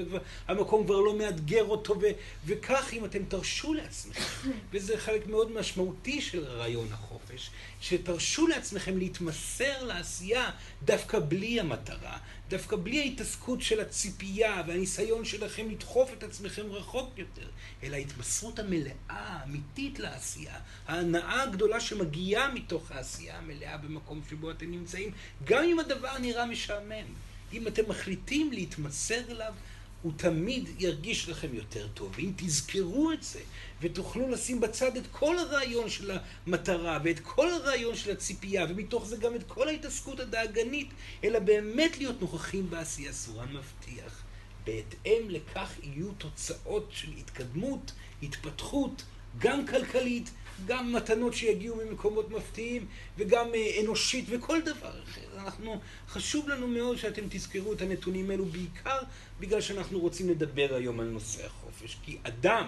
והמקום 0.48 0.84
כבר 0.84 1.00
לא 1.00 1.18
מאתגר 1.18 1.64
אותו, 1.64 1.94
ו- 2.00 2.06
וכך 2.46 2.92
אם 2.92 3.04
אתם 3.04 3.24
תרשו 3.24 3.74
לעצמכם, 3.74 4.50
וזה 4.72 4.98
חלק 4.98 5.26
מאוד 5.26 5.52
משמעותי 5.52 6.20
של 6.20 6.44
רעיון 6.44 6.88
החופש, 6.92 7.50
שתרשו 7.84 8.46
לעצמכם 8.46 8.98
להתמסר 8.98 9.84
לעשייה 9.84 10.50
דווקא 10.82 11.18
בלי 11.28 11.60
המטרה, 11.60 12.18
דווקא 12.48 12.76
בלי 12.76 13.00
ההתעסקות 13.00 13.62
של 13.62 13.80
הציפייה 13.80 14.62
והניסיון 14.66 15.24
שלכם 15.24 15.70
לדחוף 15.70 16.12
את 16.12 16.22
עצמכם 16.22 16.62
רחוק 16.70 17.18
יותר, 17.18 17.48
אלא 17.82 17.96
ההתמסרות 17.96 18.58
המלאה, 18.58 18.92
האמיתית 19.08 19.98
לעשייה, 19.98 20.58
ההנאה 20.86 21.42
הגדולה 21.42 21.80
שמגיעה 21.80 22.54
מתוך 22.54 22.90
העשייה 22.90 23.38
המלאה 23.38 23.76
במקום 23.76 24.20
שבו 24.30 24.50
אתם 24.50 24.70
נמצאים, 24.70 25.10
גם 25.44 25.64
אם 25.64 25.78
הדבר 25.78 26.18
נראה 26.18 26.46
משעמם. 26.46 27.06
אם 27.52 27.66
אתם 27.66 27.82
מחליטים 27.88 28.52
להתמסר 28.52 29.20
אליו, 29.30 29.54
הוא 30.04 30.12
תמיד 30.16 30.68
ירגיש 30.78 31.28
לכם 31.28 31.48
יותר 31.52 31.88
טוב. 31.94 32.12
ואם 32.16 32.32
תזכרו 32.36 33.12
את 33.12 33.22
זה, 33.22 33.40
ותוכלו 33.80 34.28
לשים 34.28 34.60
בצד 34.60 34.96
את 34.96 35.02
כל 35.10 35.38
הרעיון 35.38 35.90
של 35.90 36.10
המטרה, 36.46 36.98
ואת 37.04 37.20
כל 37.20 37.50
הרעיון 37.50 37.96
של 37.96 38.10
הציפייה, 38.10 38.66
ומתוך 38.68 39.06
זה 39.06 39.16
גם 39.16 39.34
את 39.34 39.42
כל 39.48 39.68
ההתעסקות 39.68 40.20
הדאגנית, 40.20 40.90
אלא 41.24 41.38
באמת 41.38 41.98
להיות 41.98 42.20
נוכחים 42.20 42.70
בעשייה, 42.70 43.12
סורן 43.12 43.48
מבטיח. 43.52 44.22
בהתאם 44.66 45.30
לכך 45.30 45.70
יהיו 45.82 46.12
תוצאות 46.12 46.88
של 46.90 47.08
התקדמות, 47.18 47.92
התפתחות, 48.22 49.02
גם 49.38 49.66
כלכלית, 49.66 50.30
גם 50.66 50.92
מתנות 50.92 51.34
שיגיעו 51.34 51.76
ממקומות 51.76 52.30
מפתיעים, 52.30 52.86
וגם 53.18 53.54
אה, 53.54 53.80
אנושית, 53.82 54.24
וכל 54.28 54.60
דבר 54.60 55.02
אחר. 55.02 55.20
אנחנו, 55.38 55.80
חשוב 56.08 56.48
לנו 56.48 56.68
מאוד 56.68 56.96
שאתם 56.96 57.22
תזכרו 57.28 57.72
את 57.72 57.82
הנתונים 57.82 58.30
האלו, 58.30 58.44
בעיקר 58.44 58.98
בגלל 59.40 59.60
שאנחנו 59.60 60.00
רוצים 60.00 60.30
לדבר 60.30 60.74
היום 60.74 61.00
על 61.00 61.06
נושא 61.06 61.46
החופש. 61.46 61.96
כי 62.04 62.18
אדם 62.22 62.66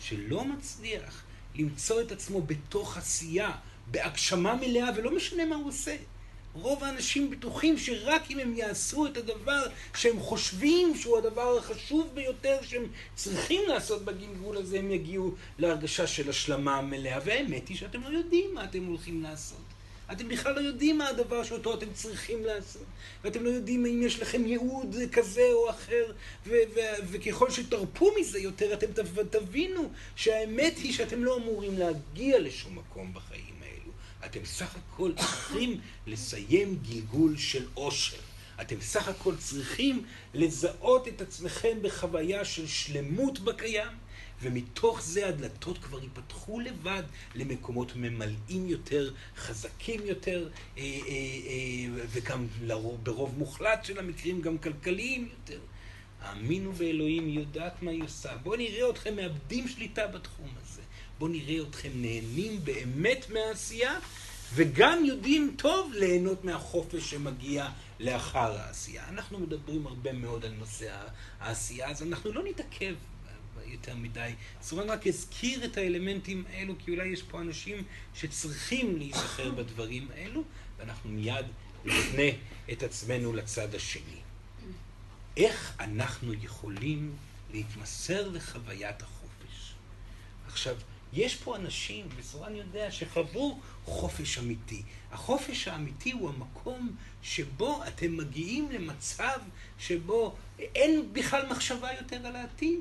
שלא 0.00 0.44
מצליח 0.44 1.22
למצוא 1.54 2.00
את 2.00 2.12
עצמו 2.12 2.42
בתוך 2.42 2.96
עשייה, 2.96 3.50
בהגשמה 3.90 4.54
מלאה, 4.54 4.88
ולא 4.96 5.16
משנה 5.16 5.44
מה 5.44 5.56
הוא 5.56 5.68
עושה, 5.68 5.96
רוב 6.60 6.84
האנשים 6.84 7.30
בטוחים 7.30 7.78
שרק 7.78 8.30
אם 8.30 8.38
הם 8.38 8.54
יעשו 8.56 9.06
את 9.06 9.16
הדבר 9.16 9.66
שהם 9.94 10.20
חושבים 10.20 10.96
שהוא 10.96 11.18
הדבר 11.18 11.58
החשוב 11.58 12.10
ביותר 12.14 12.58
שהם 12.62 12.86
צריכים 13.14 13.62
לעשות 13.68 14.04
בגלגול 14.04 14.56
הזה, 14.56 14.78
הם 14.78 14.90
יגיעו 14.90 15.34
להרגשה 15.58 16.06
של 16.06 16.30
השלמה 16.30 16.82
מלאה. 16.82 17.18
והאמת 17.24 17.68
היא 17.68 17.76
שאתם 17.76 18.02
לא 18.02 18.18
יודעים 18.18 18.54
מה 18.54 18.64
אתם 18.64 18.84
הולכים 18.84 19.22
לעשות. 19.22 19.58
אתם 20.12 20.28
בכלל 20.28 20.54
לא 20.54 20.60
יודעים 20.60 20.98
מה 20.98 21.08
הדבר 21.08 21.44
שאותו 21.44 21.74
אתם 21.74 21.92
צריכים 21.92 22.44
לעשות. 22.44 22.84
ואתם 23.24 23.44
לא 23.44 23.48
יודעים 23.48 23.86
אם 23.86 24.02
יש 24.02 24.20
לכם 24.20 24.46
ייעוד 24.46 24.96
כזה 25.12 25.48
או 25.52 25.70
אחר, 25.70 26.12
ו- 26.46 26.54
ו- 26.74 27.06
וככל 27.10 27.50
שתרפו 27.50 28.10
מזה 28.20 28.38
יותר, 28.38 28.72
אתם 28.74 28.86
תבינו 29.30 29.90
שהאמת 30.16 30.78
היא 30.78 30.92
שאתם 30.92 31.24
לא 31.24 31.36
אמורים 31.36 31.78
להגיע 31.78 32.38
לשום 32.38 32.78
מקום 32.78 33.14
בחיים. 33.14 33.45
אתם 34.26 34.44
סך 34.44 34.76
הכל 34.76 35.12
צריכים 35.16 35.80
לסיים 36.06 36.78
גלגול 36.88 37.36
של 37.36 37.66
עושר. 37.74 38.16
אתם 38.60 38.80
סך 38.80 39.08
הכל 39.08 39.36
צריכים 39.36 40.04
לזהות 40.34 41.08
את 41.08 41.20
עצמכם 41.20 41.78
בחוויה 41.82 42.44
של 42.44 42.66
שלמות 42.66 43.38
בקיים, 43.38 43.88
ומתוך 44.42 45.02
זה 45.02 45.28
הדלתות 45.28 45.78
כבר 45.78 46.02
ייפתחו 46.02 46.60
לבד 46.60 47.02
למקומות 47.34 47.96
ממלאים 47.96 48.68
יותר, 48.68 49.12
חזקים 49.36 50.00
יותר, 50.04 50.48
אה, 50.78 50.82
אה, 50.82 50.88
אה, 51.08 52.04
וגם 52.08 52.46
לרוב, 52.62 53.04
ברוב 53.04 53.38
מוחלט 53.38 53.84
של 53.84 53.98
המקרים 53.98 54.40
גם 54.40 54.58
כלכליים 54.58 55.28
יותר. 55.30 55.60
האמינו 56.20 56.72
באלוהים, 56.72 57.26
היא 57.26 57.38
יודעת 57.38 57.82
מה 57.82 57.90
היא 57.90 58.04
עושה. 58.04 58.36
בואו 58.36 58.56
נראה 58.56 58.90
אתכם 58.90 59.16
מאבדים 59.16 59.68
שליטה 59.68 60.06
בתחום 60.06 60.48
הזה. 60.62 60.82
בואו 61.18 61.30
נראה 61.30 61.62
אתכם 61.68 61.90
נהנים 61.94 62.64
באמת 62.64 63.26
מהעשייה, 63.30 63.98
וגם 64.54 65.04
יודעים 65.04 65.54
טוב 65.58 65.92
ליהנות 65.94 66.44
מהחופש 66.44 67.10
שמגיע 67.10 67.68
לאחר 68.00 68.58
העשייה. 68.58 69.08
אנחנו 69.08 69.38
מדברים 69.38 69.86
הרבה 69.86 70.12
מאוד 70.12 70.44
על 70.44 70.52
נושא 70.52 70.96
העשייה, 71.40 71.90
אז 71.90 72.02
אנחנו 72.02 72.32
לא 72.32 72.44
נתעכב 72.44 72.94
יותר 73.66 73.94
מדי. 73.94 74.32
סורן 74.62 74.90
רק 74.90 75.06
הזכיר 75.06 75.64
את 75.64 75.76
האלמנטים 75.76 76.44
האלו, 76.50 76.74
כי 76.78 76.90
אולי 76.90 77.08
יש 77.08 77.22
פה 77.22 77.40
אנשים 77.40 77.84
שצריכים 78.14 78.96
להיזכר 78.98 79.50
בדברים 79.50 80.08
האלו, 80.14 80.44
ואנחנו 80.78 81.10
מיד 81.10 81.46
נפנה 81.84 82.22
את 82.72 82.82
עצמנו 82.82 83.32
לצד 83.32 83.74
השני. 83.74 84.20
איך 85.36 85.76
אנחנו 85.80 86.34
יכולים 86.34 87.16
להתמסר 87.52 88.28
לחוויית 88.28 89.02
החופש? 89.02 89.72
עכשיו, 90.46 90.76
יש 91.16 91.36
פה 91.36 91.56
אנשים, 91.56 92.08
וסורן 92.16 92.56
יודע, 92.56 92.90
שחוו 92.90 93.60
חופש 93.84 94.38
אמיתי. 94.38 94.82
החופש 95.12 95.68
האמיתי 95.68 96.12
הוא 96.12 96.28
המקום 96.28 96.96
שבו 97.22 97.82
אתם 97.88 98.16
מגיעים 98.16 98.72
למצב 98.72 99.38
שבו 99.78 100.34
אין 100.58 101.12
בכלל 101.12 101.46
מחשבה 101.50 101.88
יותר 102.00 102.26
על 102.26 102.36
העתיד. 102.36 102.80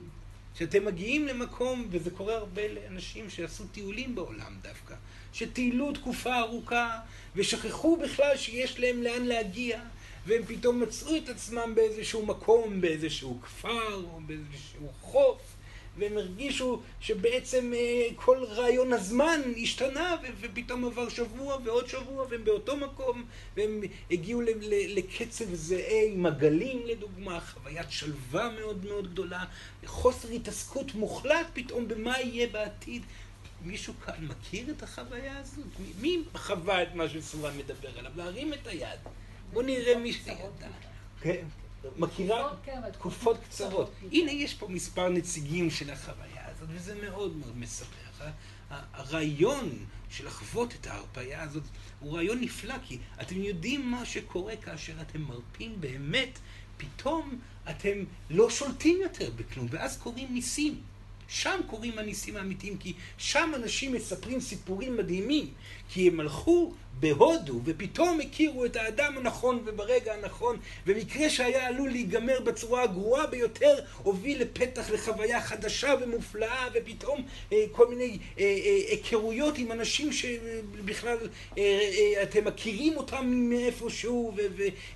שאתם 0.57 0.85
מגיעים 0.85 1.27
למקום, 1.27 1.87
וזה 1.89 2.11
קורה 2.11 2.35
הרבה 2.35 2.61
לאנשים 2.67 3.29
שעשו 3.29 3.63
טיולים 3.67 4.15
בעולם 4.15 4.53
דווקא, 4.61 4.95
שטיילו 5.33 5.93
תקופה 5.93 6.39
ארוכה 6.39 6.99
ושכחו 7.35 7.97
בכלל 7.97 8.37
שיש 8.37 8.79
להם 8.79 9.03
לאן 9.03 9.25
להגיע, 9.25 9.81
והם 10.25 10.41
פתאום 10.47 10.81
מצאו 10.81 11.17
את 11.17 11.29
עצמם 11.29 11.75
באיזשהו 11.75 12.25
מקום, 12.25 12.81
באיזשהו 12.81 13.39
כפר 13.41 13.93
או 13.93 14.19
באיזשהו 14.25 14.91
חוף, 15.01 15.54
והם 15.97 16.17
הרגישו 16.17 16.81
שבעצם 16.99 17.73
אה, 17.75 18.07
כל 18.15 18.43
רעיון 18.43 18.93
הזמן 18.93 19.41
השתנה, 19.61 20.15
ופתאום 20.41 20.85
עבר 20.85 21.09
שבוע 21.09 21.57
ועוד 21.65 21.87
שבוע, 21.87 22.25
והם 22.29 22.43
באותו 22.43 22.77
מקום, 22.77 23.25
והם 23.57 23.81
הגיעו 24.11 24.41
לקצב 24.87 25.53
זהה 25.53 26.05
עם 26.13 26.25
הגלים 26.25 26.81
לדוגמה, 26.85 27.39
חוויית 27.39 27.91
שלווה 27.91 28.49
מאוד 28.49 28.85
מאוד 28.85 29.11
גדולה, 29.11 29.45
חוסר 29.85 30.27
התעסקות 30.27 30.95
מוחלט 30.95 31.47
פתאום 31.53 31.87
במה 31.87 32.19
יהיה 32.19 32.47
בעתיד. 32.47 33.01
מישהו 33.61 33.93
כאן 34.05 34.13
מכיר 34.19 34.71
את 34.77 34.83
החוויה 34.83 35.37
הזאת? 35.39 35.65
מי 36.01 36.19
חווה 36.35 36.83
את 36.83 36.95
מה 36.95 37.09
שסורן 37.09 37.57
מדבר 37.57 37.99
עליו? 37.99 38.11
להרים 38.15 38.53
את 38.53 38.67
היד. 38.67 38.99
בואו 39.53 39.65
נראה 39.65 39.97
מי 39.97 40.13
שידע. 40.13 40.35
כן. 41.21 41.45
מכירה 41.97 42.49
תקופות 42.91 43.37
קצרות. 43.49 43.91
הנה, 44.11 44.31
יש 44.31 44.53
פה 44.53 44.67
מספר 44.67 45.09
נציגים 45.09 45.69
של 45.71 45.89
החוויה 45.89 46.47
הזאת. 46.49 46.67
וזה 46.71 46.95
מאוד 47.01 47.35
מאוד 47.35 47.55
ה- 48.71 48.81
הרעיון 48.93 49.69
של 50.09 50.27
לחוות 50.27 50.75
את 50.75 50.87
ההרפאיה 50.87 51.41
הזאת 51.43 51.63
הוא 51.99 52.15
רעיון 52.15 52.41
נפלא, 52.41 52.75
כי 52.87 52.97
אתם 53.21 53.41
יודעים 53.41 53.91
מה 53.91 54.05
שקורה 54.05 54.55
כאשר 54.55 54.93
אתם 55.01 55.21
מרפים 55.21 55.81
באמת, 55.81 56.39
פתאום 56.77 57.39
אתם 57.69 58.03
לא 58.29 58.49
שולטים 58.49 58.97
יותר 59.01 59.31
בכלום, 59.35 59.67
ואז 59.69 59.97
קורים 59.97 60.33
ניסים. 60.33 60.81
שם 61.27 61.59
קורים 61.67 61.99
הניסים 61.99 62.37
האמיתיים, 62.37 62.77
כי 62.77 62.93
שם 63.17 63.51
אנשים 63.55 63.93
מספרים 63.93 64.39
סיפורים 64.41 64.97
מדהימים, 64.97 65.53
כי 65.89 66.07
הם 66.07 66.19
הלכו 66.19 66.73
בהודו, 66.99 67.61
ופתאום 67.63 68.19
הכירו 68.21 68.65
את 68.65 68.75
האדם 68.75 69.17
הנכון 69.17 69.63
וברגע 69.65 70.13
הנכון, 70.13 70.57
ומקרה 70.87 71.29
שהיה 71.29 71.67
עלול 71.67 71.89
להיגמר 71.89 72.39
בצורה 72.39 72.83
הגרועה 72.83 73.27
ביותר, 73.27 73.75
הוביל 74.03 74.41
לפתח 74.41 74.89
לחוויה 74.89 75.41
חדשה 75.41 75.93
ומופלאה, 76.01 76.67
ופתאום 76.73 77.21
אה, 77.53 77.65
כל 77.71 77.87
מיני 77.87 78.17
אה, 78.39 78.43
אה, 78.43 78.79
היכרויות 78.89 79.57
עם 79.57 79.71
אנשים 79.71 80.11
שבכלל 80.11 81.17
אה, 81.57 81.63
אה, 81.63 82.23
אתם 82.23 82.45
מכירים 82.45 82.97
אותם 82.97 83.25
מאיפשהו, 83.25 84.33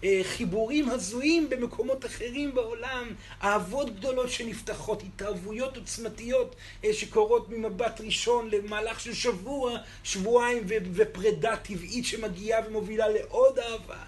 וחיבורים 0.03 0.89
הזויים 0.89 1.49
במקומות 1.49 2.05
אחרים 2.05 2.55
בעולם, 2.55 3.13
אהבות 3.43 3.95
גדולות 3.95 4.29
שנפתחות, 4.29 5.03
התאהבויות 5.03 5.77
עוצמתיות 5.77 6.55
אה, 6.85 6.93
שקורות 6.93 7.49
ממבט 7.49 8.01
ראשון 8.01 8.49
למהלך 8.51 8.99
של 8.99 9.13
שבוע, 9.13 9.77
שבועיים, 10.03 10.63
ופרידה 10.93 11.55
טבעית 11.55 11.88
שמגיעה 12.03 12.67
ומובילה 12.67 13.09
לעוד 13.09 13.59
אהבה. 13.59 14.03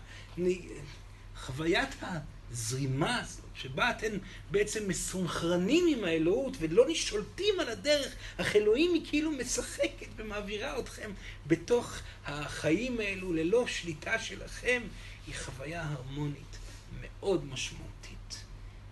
חוויית 1.35 1.89
הזרימה 2.01 3.19
הזאת, 3.19 3.45
שבה 3.55 3.89
אתם 3.89 4.17
בעצם 4.51 4.87
מסונכרנים 4.87 5.85
עם 5.89 6.03
האלוהות 6.03 6.53
ולא 6.59 6.93
שולטים 6.93 7.59
על 7.59 7.69
הדרך, 7.69 8.15
אך 8.37 8.55
אלוהים 8.55 8.93
היא 8.93 9.05
כאילו 9.09 9.31
משחקת 9.31 10.07
ומעבירה 10.15 10.79
אתכם 10.79 11.11
בתוך 11.47 11.99
החיים 12.25 12.99
האלו 12.99 13.33
ללא 13.33 13.67
שליטה 13.67 14.19
שלכם, 14.19 14.81
היא 15.27 15.35
חוויה 15.35 15.83
הרמונית 15.83 16.57
מאוד 17.01 17.45
משמעותית. 17.45 18.43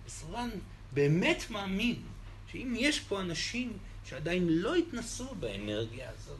וסורן 0.07 0.49
באמת 0.91 1.43
מאמין 1.49 2.01
שאם 2.51 2.75
יש 2.77 2.99
פה 2.99 3.21
אנשים 3.21 3.77
שעדיין 4.05 4.49
לא 4.49 4.75
התנסו 4.75 5.35
באנרגיה 5.35 6.09
הזאת, 6.09 6.39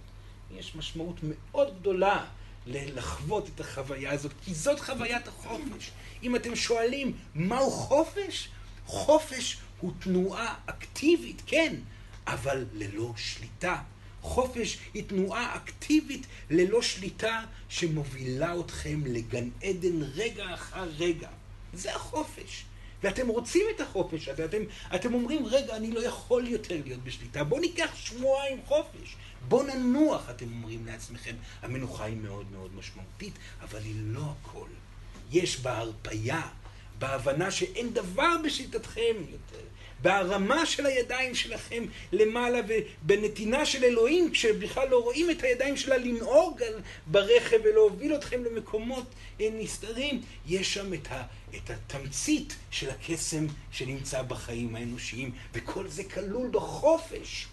יש 0.52 0.76
משמעות 0.76 1.16
מאוד 1.24 1.80
גדולה 1.80 2.26
לחוות 2.68 3.50
את 3.56 3.60
החוויה 3.60 4.12
הזאת, 4.12 4.32
כי 4.46 4.54
זאת 4.54 4.80
חוויית 4.80 5.28
החופש. 5.28 5.92
אם 6.24 6.36
אתם 6.36 6.56
שואלים 6.56 7.18
מהו 7.36 7.72
חופש, 7.72 8.50
חופש 8.86 9.58
הוא 9.80 9.92
תנועה 10.00 10.56
אקטיבית, 10.66 11.42
כן, 11.46 11.76
אבל 12.28 12.66
ללא 12.74 13.14
שליטה. 13.18 13.82
חופש 14.22 14.78
היא 14.94 15.04
תנועה 15.08 15.56
אקטיבית 15.56 16.28
ללא 16.50 16.82
שליטה 16.82 17.42
שמובילה 17.70 18.60
אתכם 18.60 19.02
לגן 19.06 19.50
עדן 19.64 20.02
רגע 20.02 20.54
אחר 20.54 20.90
רגע. 20.98 21.30
זה 21.74 21.96
החופש. 21.96 22.66
ואתם 23.04 23.28
רוצים 23.28 23.66
את 23.76 23.82
החופש 23.82 24.28
הזה, 24.28 24.46
אתם, 24.46 24.62
אתם 24.96 25.14
אומרים, 25.14 25.46
רגע, 25.46 25.76
אני 25.76 25.92
לא 25.92 26.00
יכול 26.00 26.48
יותר 26.48 26.82
להיות 26.86 27.04
בשליטה, 27.04 27.44
בואו 27.44 27.62
ניקח 27.62 27.96
שבועיים 27.96 28.58
חופש. 28.66 29.16
בואו 29.48 29.64
ננוח, 29.64 30.30
אתם 30.30 30.46
אומרים 30.52 30.86
לעצמכם. 30.86 31.36
המנוחה 31.62 32.06
היא 32.06 32.18
מאוד 32.18 32.52
מאוד 32.52 32.76
משמעותית, 32.76 33.34
אבל 33.62 33.80
היא 33.80 33.96
לא 33.98 34.22
הכל. 34.22 34.68
יש 35.32 35.60
בה 35.60 35.78
הרפייה, 35.78 36.42
בהבנה 37.00 37.52
שאין 37.52 37.94
דבר 37.94 38.36
בשיטתכם 38.44 39.16
יותר, 39.32 39.66
בהרמה 40.02 40.66
של 40.66 40.86
הידיים 40.86 41.36
שלכם 41.36 41.84
למעלה 42.12 42.60
ובנתינה 42.68 43.66
של 43.66 43.84
אלוהים, 43.84 44.32
כשבכלל 44.32 44.90
לא 44.90 45.04
רואים 45.04 45.32
את 45.32 45.44
הידיים 45.44 45.78
שלה 45.78 45.98
לנהוג 45.98 46.62
ברכב 47.08 47.58
ולהוביל 47.64 48.16
אתכם 48.16 48.44
למקומות 48.44 49.06
אה, 49.42 49.50
נסתרים, 49.54 50.22
יש 50.48 50.74
שם 50.74 50.94
את, 50.94 51.08
ה, 51.12 51.24
את 51.56 51.70
התמצית 51.70 52.56
של 52.72 52.90
הקסם 52.90 53.48
שנמצא 53.72 54.22
בחיים 54.22 54.76
האנושיים, 54.76 55.32
וכל 55.54 55.88
זה 55.88 56.04
כלול 56.04 56.50
בחופש. 56.52 57.48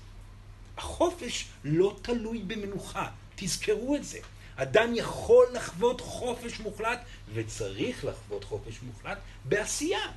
החופש 0.77 1.45
לא 1.65 1.97
תלוי 2.03 2.39
במנוחה, 2.39 3.09
תזכרו 3.37 3.97
את 3.97 4.05
זה. 4.05 4.19
אדם 4.57 4.95
יכול 4.95 5.47
לחוות 5.53 6.01
חופש 6.01 6.61
מוחלט, 6.61 7.01
וצריך 7.35 8.05
לחוות 8.05 8.45
חופש 8.45 8.75
מוחלט, 8.83 9.19
בעשייה. 9.45 10.13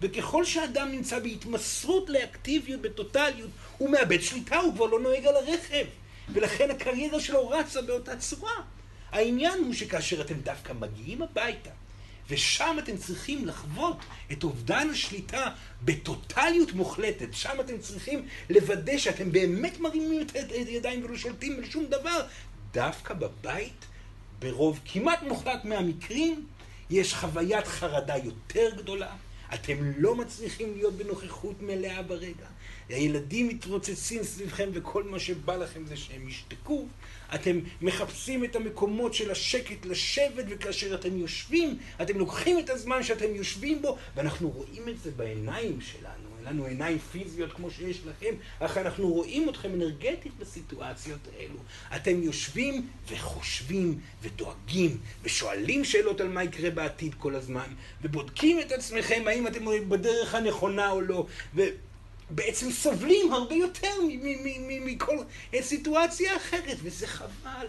וככל 0.00 0.44
שאדם 0.44 0.88
נמצא 0.90 1.18
בהתמסרות 1.18 2.10
לאקטיביות, 2.10 2.80
בטוטליות, 2.80 3.50
הוא 3.78 3.90
מאבד 3.90 4.20
שליטה, 4.22 4.58
הוא 4.58 4.74
כבר 4.74 4.86
לא 4.86 5.00
נוהג 5.00 5.26
על 5.26 5.36
הרכב. 5.36 5.84
ולכן 6.28 6.70
הקריירה 6.70 7.20
שלו 7.20 7.48
רצה 7.48 7.82
באותה 7.82 8.16
צורה. 8.16 8.52
העניין 9.12 9.64
הוא 9.64 9.74
שכאשר 9.74 10.20
אתם 10.20 10.34
דווקא 10.34 10.72
מגיעים 10.72 11.22
הביתה, 11.22 11.70
ושם 12.32 12.76
אתם 12.78 12.96
צריכים 12.96 13.46
לחוות 13.46 13.96
את 14.32 14.44
אובדן 14.44 14.88
השליטה 14.90 15.50
בטוטליות 15.84 16.72
מוחלטת. 16.72 17.28
שם 17.32 17.60
אתם 17.60 17.78
צריכים 17.78 18.26
לוודא 18.50 18.98
שאתם 18.98 19.32
באמת 19.32 19.80
מרימים 19.80 20.22
את 20.22 20.36
הידיים 20.50 21.04
ולא 21.04 21.16
שולטים 21.16 21.56
על 21.58 21.70
שום 21.70 21.86
דבר. 21.86 22.26
דווקא 22.72 23.14
בבית, 23.14 23.84
ברוב 24.38 24.80
כמעט 24.84 25.22
מוחלט 25.22 25.64
מהמקרים, 25.64 26.46
יש 26.90 27.14
חוויית 27.14 27.66
חרדה 27.66 28.16
יותר 28.16 28.70
גדולה. 28.76 29.12
אתם 29.54 29.92
לא 29.98 30.14
מצליחים 30.14 30.74
להיות 30.76 30.94
בנוכחות 30.94 31.62
מלאה 31.62 32.02
ברגע. 32.02 32.46
הילדים 32.88 33.48
מתרוצצים 33.48 34.24
סביבכם 34.24 34.68
וכל 34.72 35.04
מה 35.04 35.18
שבא 35.18 35.56
לכם 35.56 35.86
זה 35.86 35.96
שהם 35.96 36.28
ישתקו. 36.28 36.86
אתם 37.34 37.58
מחפשים 37.80 38.44
את 38.44 38.56
המקומות 38.56 39.14
של 39.14 39.30
השקט 39.30 39.86
לשבת, 39.86 40.44
וכאשר 40.48 40.94
אתם 40.94 41.16
יושבים, 41.16 41.78
אתם 42.02 42.18
לוקחים 42.18 42.58
את 42.58 42.70
הזמן 42.70 43.02
שאתם 43.02 43.34
יושבים 43.34 43.82
בו, 43.82 43.96
ואנחנו 44.16 44.50
רואים 44.50 44.88
את 44.88 44.98
זה 44.98 45.10
בעיניים 45.10 45.80
שלנו. 45.80 46.32
אין 46.46 46.54
לנו 46.54 46.66
עיניים 46.66 46.98
פיזיות 46.98 47.52
כמו 47.52 47.70
שיש 47.70 48.00
לכם, 48.06 48.34
אך 48.58 48.76
אנחנו 48.76 49.12
רואים 49.12 49.48
אתכם 49.48 49.74
אנרגטית 49.74 50.32
בסיטואציות 50.38 51.20
האלו. 51.36 51.58
אתם 51.96 52.22
יושבים 52.22 52.88
וחושבים 53.10 53.98
ודואגים 54.22 54.98
ושואלים 55.22 55.84
שאלות 55.84 56.20
על 56.20 56.28
מה 56.28 56.44
יקרה 56.44 56.70
בעתיד 56.70 57.14
כל 57.14 57.34
הזמן, 57.34 57.66
ובודקים 58.02 58.60
את 58.60 58.72
עצמכם 58.72 59.22
האם 59.26 59.46
אתם 59.46 59.88
בדרך 59.88 60.34
הנכונה 60.34 60.90
או 60.90 61.00
לא, 61.00 61.26
ובעצם 62.30 62.70
סובלים 62.70 63.32
הרבה 63.32 63.54
יותר 63.54 63.94
מכל 64.60 65.16
סיטואציה 65.60 66.36
אחרת, 66.36 66.76
וזה 66.82 67.06
חבל. 67.06 67.66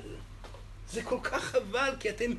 זה 0.93 1.03
כל 1.03 1.17
כך 1.23 1.43
חבל, 1.43 1.93
כי 1.99 2.09
אתם, 2.09 2.31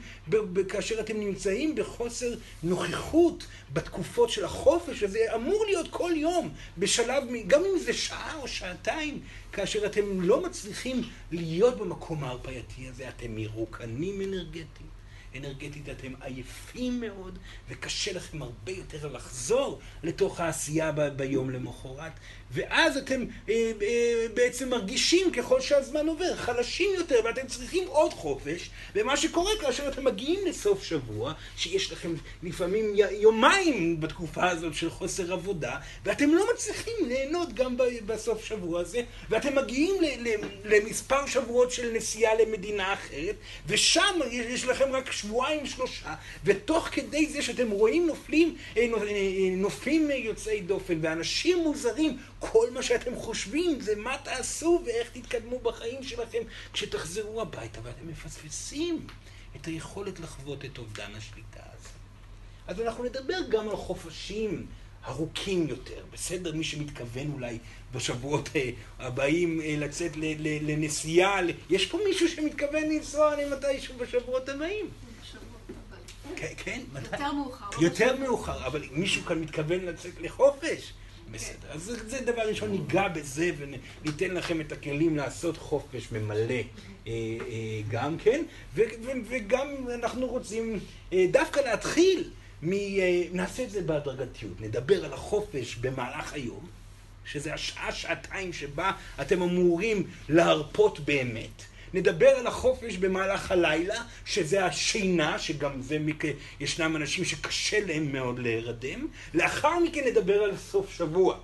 כאשר 0.69 1.01
אתם 1.01 1.21
נמצאים 1.21 1.75
בחוסר 1.75 2.35
נוכחות 2.63 3.47
בתקופות 3.73 4.31
של 4.31 4.45
החופש, 4.45 5.03
אז 5.03 5.11
זה 5.11 5.35
אמור 5.35 5.65
להיות 5.67 5.87
כל 5.91 6.13
יום, 6.17 6.55
בשלב, 6.79 7.25
גם 7.47 7.61
אם 7.65 7.79
זה 7.79 7.93
שעה 7.93 8.35
או 8.37 8.49
שעתיים, 8.49 9.21
כאשר 9.53 9.87
אתם 9.87 10.21
לא 10.21 10.43
מצליחים 10.43 11.03
להיות 11.33 11.79
במקום 11.79 12.25
ההרפייתי 12.25 12.89
הזה, 12.89 13.09
אתם 13.09 13.37
מרוקנים 13.37 14.21
אנרגטית. 14.21 14.94
אנרגטית 15.37 15.89
אתם 15.89 16.13
עייפים 16.21 17.01
מאוד, 17.01 17.39
וקשה 17.69 18.13
לכם 18.13 18.43
הרבה 18.43 18.73
יותר 18.73 19.13
לחזור 19.13 19.79
לתוך 20.03 20.41
העשייה 20.41 20.93
ב- 20.93 21.09
ביום 21.17 21.51
למחרת, 21.51 22.13
ואז 22.51 22.97
אתם 22.97 23.25
אה, 23.49 23.55
אה, 23.83 24.27
בעצם 24.35 24.69
מרגישים 24.71 25.33
ככל 25.33 25.61
שהזמן 25.61 26.07
עובר 26.07 26.37
חלשים 26.37 26.89
יותר, 26.95 27.21
ואתם 27.25 27.47
צריכים 27.47 27.89
עוד 27.89 28.13
חופש, 28.13 28.71
ומה 28.95 29.17
שקורה 29.17 29.51
כאשר 29.61 29.89
אתם 29.89 30.05
מגיעים 30.05 30.41
לסוף 30.47 30.83
שבוע, 30.83 31.33
שיש 31.57 31.93
לכם 31.93 32.15
לפעמים 32.43 32.93
יומיים 33.11 34.01
בתקופה 34.01 34.51
הזאת 34.51 34.75
של 34.75 34.91
חוסר 34.91 35.33
עבודה, 35.33 35.77
ואתם 36.05 36.35
לא 36.35 36.45
מצליחים 36.55 36.95
ליהנות 37.07 37.53
גם 37.55 37.77
ב- 37.77 37.83
בסוף 38.07 38.45
שבוע 38.45 38.81
הזה, 38.81 39.01
ואתם 39.29 39.57
מגיעים 39.57 39.95
ל- 40.03 40.29
ל- 40.29 40.75
למספר 40.75 41.27
שבועות 41.27 41.71
של 41.71 41.93
נסיעה 41.93 42.33
למדינה 42.35 42.93
אחרת, 42.93 43.35
ושם 43.67 44.19
יש 44.31 44.65
לכם 44.65 44.93
רק 44.93 45.13
שבועיים 45.25 45.67
שלושה, 45.67 46.15
ותוך 46.45 46.89
כדי 46.93 47.27
זה 47.27 47.43
שאתם 47.43 47.71
רואים 47.71 48.07
נופלים, 48.07 48.57
אה, 48.77 48.87
נו- 48.87 49.03
אה, 49.03 49.51
נופים 49.57 50.11
יוצאי 50.11 50.61
דופן 50.61 50.99
ואנשים 51.03 51.59
מוזרים, 51.59 52.19
כל 52.39 52.71
מה 52.71 52.83
שאתם 52.83 53.17
חושבים 53.17 53.81
זה 53.81 53.97
מה 53.97 54.17
תעשו 54.23 54.83
ואיך 54.87 55.11
תתקדמו 55.13 55.59
בחיים 55.59 56.03
שלכם 56.03 56.43
כשתחזרו 56.73 57.41
הביתה, 57.43 57.81
ואתם 57.83 58.09
מפספסים 58.09 59.07
את 59.57 59.67
היכולת 59.67 60.21
לחוות 60.21 60.65
את 60.65 60.79
אובדן 60.79 61.11
השליטה 61.17 61.61
הזה. 61.79 61.89
אז 62.67 62.81
אנחנו 62.81 63.05
נדבר 63.05 63.39
גם 63.49 63.69
על 63.69 63.77
חופשים 63.77 64.67
ארוכים 65.07 65.69
יותר, 65.69 66.05
בסדר? 66.13 66.53
מי 66.55 66.65
שמתכוון 66.65 67.33
אולי 67.33 67.59
בשבועות 67.93 68.49
אה, 68.57 68.71
הבאים 68.99 69.61
אה, 69.61 69.75
לצאת 69.79 70.13
לנסיעה, 70.63 71.41
יש 71.71 71.87
פה 71.87 71.99
מישהו 72.09 72.29
שמתכוון 72.29 72.83
לנסוע 72.83 73.43
למתישהו 73.43 73.95
בשבועות 73.99 74.49
הבאים? 74.49 74.87
כן, 76.37 76.53
כן, 76.57 76.81
מתי? 76.93 77.07
יותר 77.17 77.33
מאוחר. 77.33 77.83
יותר. 77.83 78.17
מאוחר, 78.17 78.67
אבל 78.67 78.83
מישהו 78.93 79.23
כאן 79.25 79.39
מתכוון 79.39 79.85
לצאת 79.85 80.13
לחופש? 80.21 80.93
בסדר. 81.31 81.69
אז 81.71 81.93
זה, 82.07 82.21
דבר 82.21 82.43
ראשון, 82.43 82.71
ניגע 82.71 83.09
בזה 83.09 83.51
וניתן 83.59 84.31
לכם 84.31 84.61
את 84.61 84.73
הכלים 84.73 85.17
לעשות 85.17 85.57
חופש 85.57 86.13
ממלא 86.13 86.55
אה, 86.55 86.63
אה, 87.07 87.81
גם 87.89 88.19
כן, 88.19 88.45
וגם 89.29 89.69
אנחנו 89.95 90.27
רוצים 90.27 90.81
אה, 91.13 91.27
דווקא 91.31 91.61
להתחיל, 91.61 92.31
נעשה 93.33 93.65
את 93.65 93.71
זה 93.71 93.83
בהדרגתיות, 93.83 94.61
נדבר 94.61 95.05
על 95.05 95.13
החופש 95.13 95.77
במהלך 95.77 96.33
היום, 96.33 96.67
שזה 97.25 97.55
השעה, 97.55 97.93
שעתיים 97.93 98.53
שבה 98.53 98.93
אתם 99.21 99.43
אמורים 99.43 100.07
להרפות 100.29 101.01
באמת. 101.01 101.74
נדבר 101.95 102.29
על 102.29 102.47
החופש 102.47 102.97
במהלך 102.97 103.51
הלילה, 103.51 104.03
שזה 104.25 104.65
השינה, 104.65 105.39
שגם 105.39 105.83
זה, 105.83 105.99
מכ... 105.99 106.25
ישנם 106.61 106.97
אנשים 106.97 107.25
שקשה 107.25 107.87
להם 107.87 108.13
מאוד 108.13 108.39
להירדם. 108.39 109.07
לאחר 109.35 109.79
מכן 109.79 110.05
נדבר 110.07 110.43
על 110.43 110.57
סוף 110.57 110.91
שבוע. 110.91 111.39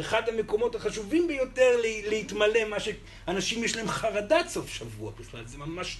אחד 0.00 0.28
המקומות 0.28 0.74
החשובים 0.74 1.28
ביותר 1.28 1.80
להתמלא, 1.82 2.64
מה 2.68 2.76
שאנשים 2.80 3.64
יש 3.64 3.76
להם 3.76 3.88
חרדת 3.88 4.48
סוף 4.48 4.68
שבוע 4.68 5.12
בכלל, 5.20 5.46
זה 5.46 5.58
ממש 5.58 5.98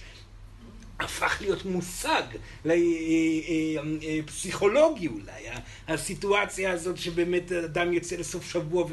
הפך 0.99 1.37
להיות 1.41 1.65
מושג 1.65 2.23
אה, 2.65 2.71
אה, 2.71 4.19
פסיכולוגי 4.25 5.07
אולי, 5.07 5.43
הסיטואציה 5.87 6.71
הזאת 6.71 6.97
שבאמת 6.97 7.51
אדם 7.51 7.93
יוצא 7.93 8.15
לסוף 8.15 8.51
שבוע 8.51 8.85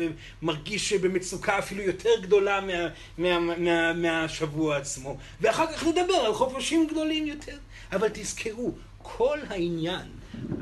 ומרגיש 0.42 0.92
במצוקה 0.92 1.58
אפילו 1.58 1.82
יותר 1.82 2.20
גדולה 2.22 2.60
מה, 2.60 2.88
מה, 3.18 3.56
מה, 3.56 3.92
מהשבוע 3.92 4.76
עצמו, 4.76 5.16
ואחר 5.40 5.72
כך 5.72 5.84
נדבר 5.84 6.14
על 6.14 6.34
חופשים 6.34 6.86
גדולים 6.86 7.26
יותר. 7.26 7.56
אבל 7.92 8.08
תזכרו, 8.12 8.72
כל 8.98 9.38
העניין 9.48 10.06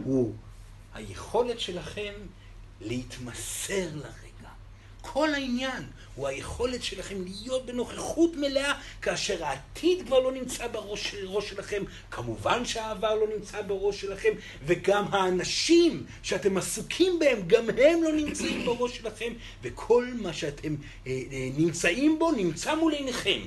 הוא 0.04 0.34
היכולת 0.94 1.60
שלכם 1.60 2.12
להתמסר 2.80 3.88
לרגע. 3.94 4.50
כל 5.00 5.34
העניין 5.34 5.82
הוא 6.14 6.28
היכולת 6.28 6.82
שלכם 6.82 7.24
להיות 7.24 7.66
בנוכחות 7.66 8.36
מלאה 8.36 8.72
כאשר 9.02 9.44
העתיד 9.44 10.06
כבר 10.06 10.18
לא 10.20 10.32
נמצא 10.32 10.66
בראש 10.66 11.14
שלכם, 11.48 11.82
כמובן 12.10 12.64
שהעבר 12.64 13.14
לא 13.14 13.26
נמצא 13.36 13.62
בראש 13.62 14.00
שלכם, 14.00 14.32
וגם 14.66 15.04
האנשים 15.10 16.06
שאתם 16.22 16.56
עסוקים 16.56 17.18
בהם, 17.18 17.38
גם 17.46 17.70
הם 17.70 18.02
לא 18.02 18.12
נמצאים 18.12 18.64
בראש 18.66 18.96
שלכם, 18.96 19.32
וכל 19.62 20.06
מה 20.20 20.32
שאתם 20.32 20.74
אה, 21.06 21.12
אה, 21.32 21.48
נמצאים 21.56 22.18
בו 22.18 22.32
נמצא 22.32 22.74
מול 22.74 22.92
עיניכם. 22.92 23.40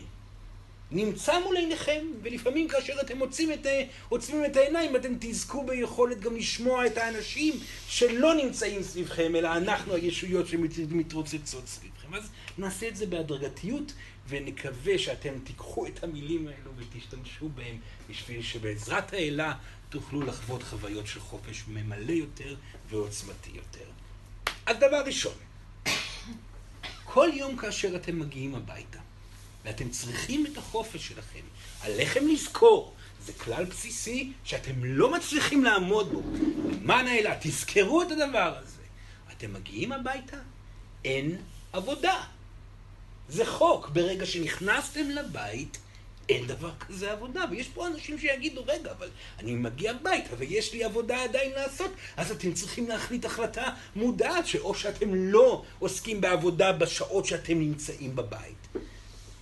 נמצא 0.91 1.39
מול 1.39 1.58
עיניכם, 1.58 2.06
ולפעמים 2.21 2.67
כאשר 2.67 2.93
אתם 3.02 3.19
עוצמים 3.19 3.52
את, 3.54 3.67
עוצמים 4.10 4.45
את 4.45 4.58
העיניים, 4.58 4.95
אתם 4.95 5.13
תזכו 5.19 5.63
ביכולת 5.63 6.19
גם 6.19 6.36
לשמוע 6.36 6.86
את 6.86 6.97
האנשים 6.97 7.54
שלא 7.88 8.34
נמצאים 8.36 8.84
סביבכם, 8.84 9.36
אלא 9.36 9.58
אנחנו 9.58 9.93
הישויות 9.93 10.47
שמתרוצצות 10.47 11.67
סביבכם. 11.67 11.93
אז 12.13 12.30
נעשה 12.58 12.88
את 12.88 12.95
זה 12.95 13.06
בהדרגתיות, 13.06 13.93
ונקווה 14.28 14.99
שאתם 14.99 15.39
תיקחו 15.43 15.88
את 15.88 16.04
המילים 16.04 16.47
האלו 16.47 16.71
ותשתמשו 16.78 17.49
בהם, 17.49 17.78
בשביל 18.10 18.41
שבעזרת 18.41 19.13
האלה 19.13 19.54
תוכלו 19.89 20.21
לחוות 20.21 20.63
חוויות 20.63 21.08
של 21.08 21.19
חופש 21.19 21.63
ממלא 21.67 22.12
יותר 22.12 22.56
ועוצמתי 22.89 23.49
יותר. 23.54 23.86
אז 24.65 24.78
דבר 24.78 25.04
ראשון, 25.06 25.34
כל 27.04 27.30
יום 27.34 27.58
כאשר 27.58 27.95
אתם 27.95 28.19
מגיעים 28.19 28.56
הביתה, 28.56 28.99
ואתם 29.65 29.89
צריכים 29.89 30.45
את 30.45 30.58
החופש 30.58 31.08
שלכם. 31.08 31.39
עליכם 31.82 32.28
לזכור, 32.28 32.93
זה 33.26 33.34
כלל 33.34 33.65
בסיסי 33.65 34.32
שאתם 34.43 34.84
לא 34.84 35.12
מצליחים 35.12 35.63
לעמוד 35.63 36.12
בו. 36.12 36.21
למען 36.82 37.08
האלה, 37.08 37.38
תזכרו 37.41 38.02
את 38.02 38.08
הדבר 38.12 38.58
הזה. 38.58 38.82
אתם 39.32 39.54
מגיעים 39.54 39.91
הביתה, 39.91 40.38
אין 41.06 41.38
עבודה. 41.74 42.24
זה 43.30 43.46
חוק. 43.46 43.90
ברגע 43.90 44.26
שנכנסתם 44.26 45.10
לבית, 45.10 45.78
אין 46.30 46.48
דבר 46.48 46.72
כזה 46.80 47.12
עבודה. 47.12 47.46
ויש 47.52 47.68
פה 47.68 47.88
אנשים 47.88 48.20
שיגידו, 48.20 48.64
רגע, 48.68 48.92
אבל 48.92 49.10
אני 49.40 49.54
מגיע 49.54 49.92
הביתה 49.92 50.36
ויש 50.38 50.74
לי 50.74 50.84
עבודה 50.84 51.24
עדיין 51.24 51.52
לעשות, 51.52 51.92
אז 52.18 52.32
אתם 52.32 52.54
צריכים 52.54 52.88
להחליט 52.88 53.26
החלטה 53.26 53.70
מודעת, 53.96 54.48
שאו 54.48 54.76
שאתם 54.76 55.16
לא 55.16 55.64
עוסקים 55.80 56.22
בעבודה 56.22 56.72
בשעות 56.72 57.26
שאתם 57.26 57.60
נמצאים 57.60 58.16
בבית. 58.16 58.68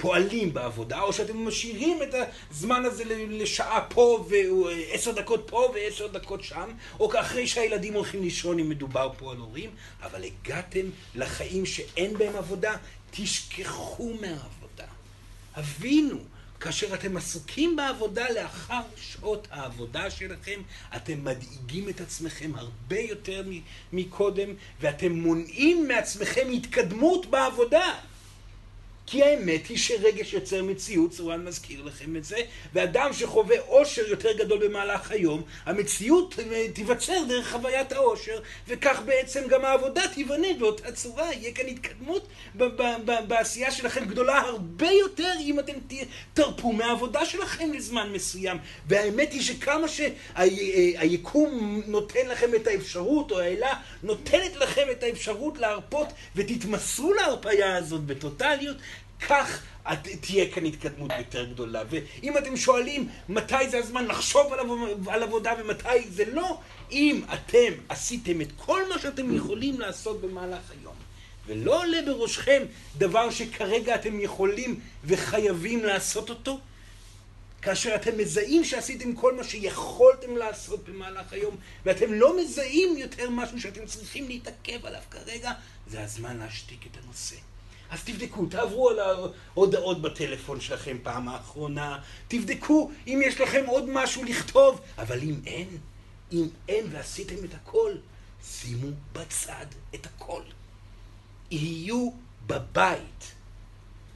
פועלים 0.01 0.53
בעבודה, 0.53 1.01
או 1.01 1.13
שאתם 1.13 1.47
משאירים 1.47 2.03
את 2.03 2.15
הזמן 2.51 2.85
הזה 2.85 3.03
לשעה 3.29 3.85
פה 3.89 4.25
ועשר 4.29 5.11
דקות 5.11 5.43
פה 5.47 5.71
ועשר 5.73 6.07
דקות 6.07 6.43
שם, 6.43 6.69
או 6.99 7.19
אחרי 7.19 7.47
שהילדים 7.47 7.93
הולכים 7.93 8.21
לישון 8.23 8.59
אם 8.59 8.69
מדובר 8.69 9.11
פה 9.17 9.31
על 9.31 9.37
הורים, 9.37 9.69
אבל 10.01 10.23
הגעתם 10.23 10.85
לחיים 11.15 11.65
שאין 11.65 12.17
בהם 12.17 12.35
עבודה, 12.35 12.75
תשכחו 13.11 14.13
מהעבודה. 14.21 14.85
הבינו, 15.55 16.17
כאשר 16.59 16.93
אתם 16.93 17.17
עסוקים 17.17 17.75
בעבודה 17.75 18.29
לאחר 18.29 18.81
שעות 18.97 19.47
העבודה 19.51 20.11
שלכם, 20.11 20.61
אתם 20.95 21.23
מדאיגים 21.23 21.89
את 21.89 22.01
עצמכם 22.01 22.51
הרבה 22.55 22.99
יותר 22.99 23.43
מקודם, 23.93 24.49
ואתם 24.81 25.11
מונעים 25.11 25.87
מעצמכם 25.87 26.47
התקדמות 26.53 27.25
בעבודה. 27.25 27.95
כי 29.11 29.23
האמת 29.23 29.67
היא 29.67 29.77
שרגש 29.77 30.33
יוצר 30.33 30.63
מציאות, 30.63 31.13
סורן 31.13 31.45
מזכיר 31.45 31.83
לכם 31.83 32.15
את 32.15 32.23
זה, 32.23 32.37
ואדם 32.73 33.13
שחווה 33.13 33.59
אושר 33.59 34.07
יותר 34.07 34.31
גדול 34.37 34.67
במהלך 34.67 35.11
היום, 35.11 35.43
המציאות 35.65 36.39
תיווצר 36.73 37.23
דרך 37.27 37.51
חוויית 37.51 37.91
האושר, 37.91 38.39
וכך 38.67 39.01
בעצם 39.05 39.47
גם 39.47 39.65
העבודה 39.65 40.01
תיבנה 40.13 40.47
באותה 40.59 40.91
צורה, 40.91 41.33
יהיה 41.33 41.51
כאן 41.51 41.67
התקדמות 41.67 42.27
בעשייה 43.27 43.71
שלכם 43.71 44.05
גדולה 44.05 44.39
הרבה 44.39 44.91
יותר 44.91 45.33
אם 45.39 45.59
אתם 45.59 45.73
תרפו 46.33 46.71
מהעבודה 46.71 47.25
שלכם 47.25 47.73
לזמן 47.73 48.11
מסוים. 48.13 48.57
והאמת 48.87 49.33
היא 49.33 49.41
שכמה 49.41 49.87
שהיקום 49.87 51.81
נותן 51.87 52.27
לכם 52.27 52.55
את 52.55 52.67
האפשרות, 52.67 53.31
או 53.31 53.39
האלה 53.39 53.73
נותנת 54.03 54.55
לכם 54.55 54.87
את 54.91 55.03
האפשרות 55.03 55.57
להרפות 55.57 56.07
ותתמסרו 56.35 57.13
להרפאיה 57.13 57.75
הזאת 57.75 58.01
בטוטליות, 58.01 58.77
כך 59.27 59.61
תהיה 60.21 60.51
כאן 60.51 60.65
התקדמות 60.65 61.11
יותר 61.17 61.45
גדולה. 61.45 61.83
ואם 61.89 62.37
אתם 62.37 62.57
שואלים 62.57 63.09
מתי 63.29 63.69
זה 63.69 63.77
הזמן 63.77 64.05
לחשוב 64.05 64.53
על 65.07 65.23
עבודה 65.23 65.53
ומתי 65.59 66.09
זה 66.09 66.25
לא, 66.25 66.59
אם 66.91 67.21
אתם 67.33 67.73
עשיתם 67.89 68.41
את 68.41 68.47
כל 68.57 68.89
מה 68.89 68.99
שאתם 68.99 69.35
יכולים 69.35 69.79
לעשות 69.79 70.21
במהלך 70.21 70.71
היום, 70.79 70.95
ולא 71.47 71.83
עולה 71.83 72.01
בראשכם 72.05 72.63
דבר 72.97 73.29
שכרגע 73.29 73.95
אתם 73.95 74.19
יכולים 74.19 74.79
וחייבים 75.03 75.83
לעשות 75.85 76.29
אותו, 76.29 76.59
כאשר 77.61 77.95
אתם 77.95 78.17
מזהים 78.17 78.63
שעשיתם 78.63 79.15
כל 79.15 79.35
מה 79.35 79.43
שיכולתם 79.43 80.37
לעשות 80.37 80.89
במהלך 80.89 81.33
היום, 81.33 81.55
ואתם 81.85 82.13
לא 82.13 82.41
מזהים 82.41 82.97
יותר 82.97 83.29
משהו 83.29 83.61
שאתם 83.61 83.85
צריכים 83.85 84.27
להתעכב 84.27 84.85
עליו 84.85 85.01
כרגע, 85.11 85.51
זה 85.87 86.03
הזמן 86.03 86.37
להשתיק 86.37 86.79
את 86.91 86.97
הנושא. 87.03 87.50
אז 87.91 88.03
תבדקו, 88.03 88.45
תעברו 88.45 88.89
על 88.89 88.99
ההודעות 88.99 90.01
בטלפון 90.01 90.61
שלכם 90.61 90.97
פעם 91.03 91.29
האחרונה, 91.29 91.99
תבדקו 92.27 92.91
אם 93.07 93.21
יש 93.25 93.41
לכם 93.41 93.63
עוד 93.67 93.89
משהו 93.89 94.23
לכתוב, 94.23 94.81
אבל 94.97 95.19
אם 95.19 95.35
אין, 95.47 95.67
אם 96.31 96.47
אין 96.69 96.85
ועשיתם 96.91 97.45
את 97.45 97.53
הכל, 97.53 97.91
שימו 98.43 98.87
בצד 99.13 99.65
את 99.95 100.05
הכל. 100.05 100.41
יהיו 101.51 102.09
בבית, 102.47 103.31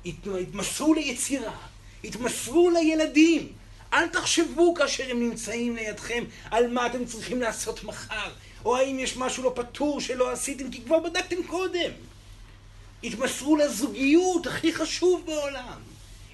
התמסרו 0.05 0.93
ליצירה, 0.93 1.57
התמסרו 2.03 2.69
לילדים. 2.69 3.53
אל 3.93 4.07
תחשבו 4.07 4.73
כאשר 4.75 5.03
הם 5.09 5.19
נמצאים 5.19 5.75
לידכם 5.75 6.23
על 6.51 6.71
מה 6.71 6.87
אתם 6.87 7.05
צריכים 7.05 7.41
לעשות 7.41 7.83
מחר, 7.83 8.31
או 8.65 8.77
האם 8.77 8.99
יש 8.99 9.17
משהו 9.17 9.43
לא 9.43 9.51
פתור 9.55 10.01
שלא 10.01 10.31
עשיתם 10.31 10.71
כי 10.71 10.81
כבר 10.81 10.99
בדקתם 10.99 11.43
קודם. 11.47 11.91
התמסרו 13.05 13.55
לזוגיות, 13.55 14.47
הכי 14.47 14.73
חשוב 14.73 15.25
בעולם. 15.25 15.81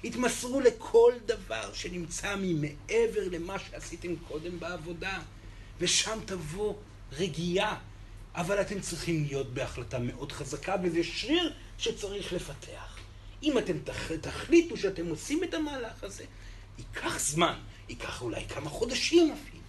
התמסרו 0.04 0.60
לכל 0.60 1.12
דבר 1.26 1.72
שנמצא 1.72 2.34
ממעבר 2.38 3.28
למה 3.30 3.58
שעשיתם 3.58 4.16
קודם 4.28 4.60
בעבודה, 4.60 5.18
ושם 5.78 6.18
תבוא 6.24 6.74
רגיעה. 7.12 7.78
אבל 8.34 8.60
אתם 8.60 8.80
צריכים 8.80 9.24
להיות 9.24 9.54
בהחלטה 9.54 9.98
מאוד 9.98 10.32
חזקה, 10.32 10.76
וזה 10.82 11.04
שריר 11.04 11.52
שצריך 11.78 12.32
לפתח. 12.32 12.98
אם 13.42 13.58
אתם 13.58 13.76
תחליטו 14.20 14.76
שאתם 14.76 15.06
עושים 15.06 15.44
את 15.44 15.54
המהלך 15.54 16.04
הזה, 16.04 16.24
ייקח 16.78 17.18
זמן, 17.18 17.58
ייקח 17.88 18.22
אולי 18.22 18.44
כמה 18.48 18.70
חודשים 18.70 19.32
אפילו. 19.32 19.61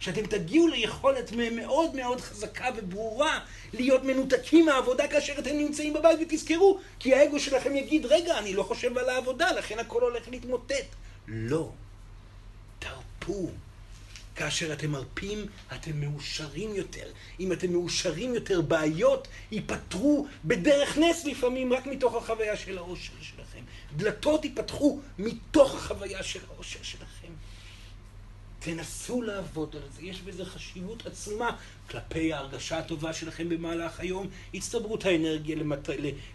שאתם 0.00 0.26
תגיעו 0.26 0.68
ליכולת 0.68 1.32
מאוד 1.32 1.94
מאוד 1.94 2.20
חזקה 2.20 2.68
וברורה 2.76 3.40
להיות 3.72 4.04
מנותקים 4.04 4.66
מהעבודה 4.66 5.08
כאשר 5.08 5.38
אתם 5.38 5.56
נמצאים 5.56 5.92
בבית, 5.92 6.18
ותזכרו, 6.22 6.78
כי 6.98 7.14
האגו 7.14 7.40
שלכם 7.40 7.76
יגיד, 7.76 8.06
רגע, 8.06 8.38
אני 8.38 8.54
לא 8.54 8.62
חושב 8.62 8.98
על 8.98 9.08
העבודה, 9.08 9.52
לכן 9.52 9.78
הכל 9.78 10.02
הולך 10.02 10.28
להתמוטט. 10.28 10.86
לא. 11.28 11.70
תרפו. 12.78 13.48
כאשר 14.36 14.72
אתם 14.72 14.90
מרפים, 14.90 15.46
אתם 15.74 16.00
מאושרים 16.00 16.74
יותר. 16.74 17.06
אם 17.40 17.52
אתם 17.52 17.72
מאושרים 17.72 18.34
יותר, 18.34 18.60
בעיות 18.60 19.28
ייפתרו 19.52 20.26
בדרך 20.44 20.98
נס 20.98 21.24
לפעמים, 21.24 21.72
רק 21.72 21.86
מתוך 21.86 22.14
החוויה 22.14 22.56
של 22.56 22.78
האושר 22.78 23.12
שלכם. 23.20 23.60
דלתות 23.96 24.44
ייפתחו 24.44 25.00
מתוך 25.18 25.74
החוויה 25.74 26.22
של 26.22 26.40
האושר 26.48 26.82
שלכם. 26.82 27.19
תנסו 28.60 29.22
לעבוד 29.22 29.76
על 29.76 29.82
זה, 29.96 30.02
יש 30.02 30.20
בזה 30.20 30.44
חשיבות 30.44 31.06
עצומה 31.06 31.56
כלפי 31.90 32.32
ההרגשה 32.32 32.78
הטובה 32.78 33.12
שלכם 33.12 33.48
במהלך 33.48 34.00
היום, 34.00 34.28
הצטברות 34.54 35.04
האנרגיה 35.04 35.56
למת... 35.56 35.88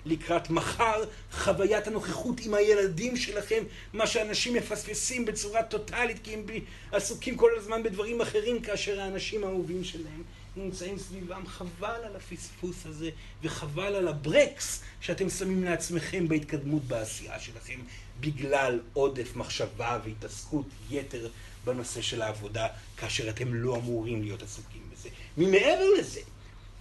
לקראת 0.05 0.49
מחר, 0.49 1.03
חוויית 1.31 1.88
הנוכחות 1.88 2.39
עם 2.39 2.53
הילדים 2.53 3.17
שלכם, 3.17 3.63
מה 3.93 4.07
שאנשים 4.07 4.53
מפספסים 4.53 5.25
בצורה 5.25 5.63
טוטאלית 5.63 6.19
כי 6.23 6.33
הם 6.33 6.45
עסוקים 6.91 7.38
כל 7.38 7.51
הזמן 7.57 7.83
בדברים 7.83 8.21
אחרים 8.21 8.61
כאשר 8.61 9.01
האנשים 9.01 9.43
האהובים 9.43 9.83
שלהם 9.83 10.23
נמצאים 10.57 10.99
סביבם. 10.99 11.47
חבל 11.47 11.99
על 12.05 12.15
הפספוס 12.15 12.85
הזה 12.85 13.09
וחבל 13.43 13.95
על 13.95 14.07
הברקס 14.07 14.81
שאתם 15.01 15.29
שמים 15.29 15.63
לעצמכם 15.63 16.27
בהתקדמות 16.27 16.83
בעשייה 16.83 17.39
שלכם 17.39 17.79
בגלל 18.19 18.79
עודף 18.93 19.35
מחשבה 19.35 19.99
והתעסקות 20.03 20.65
יתר 20.91 21.29
בנושא 21.65 22.01
של 22.01 22.21
העבודה, 22.21 22.67
כאשר 22.97 23.30
אתם 23.30 23.54
לא 23.54 23.75
אמורים 23.75 24.21
להיות 24.21 24.43
עסוקים 24.43 24.82
בזה. 24.93 25.10
ממעבר 25.38 25.89
לזה, 25.99 26.19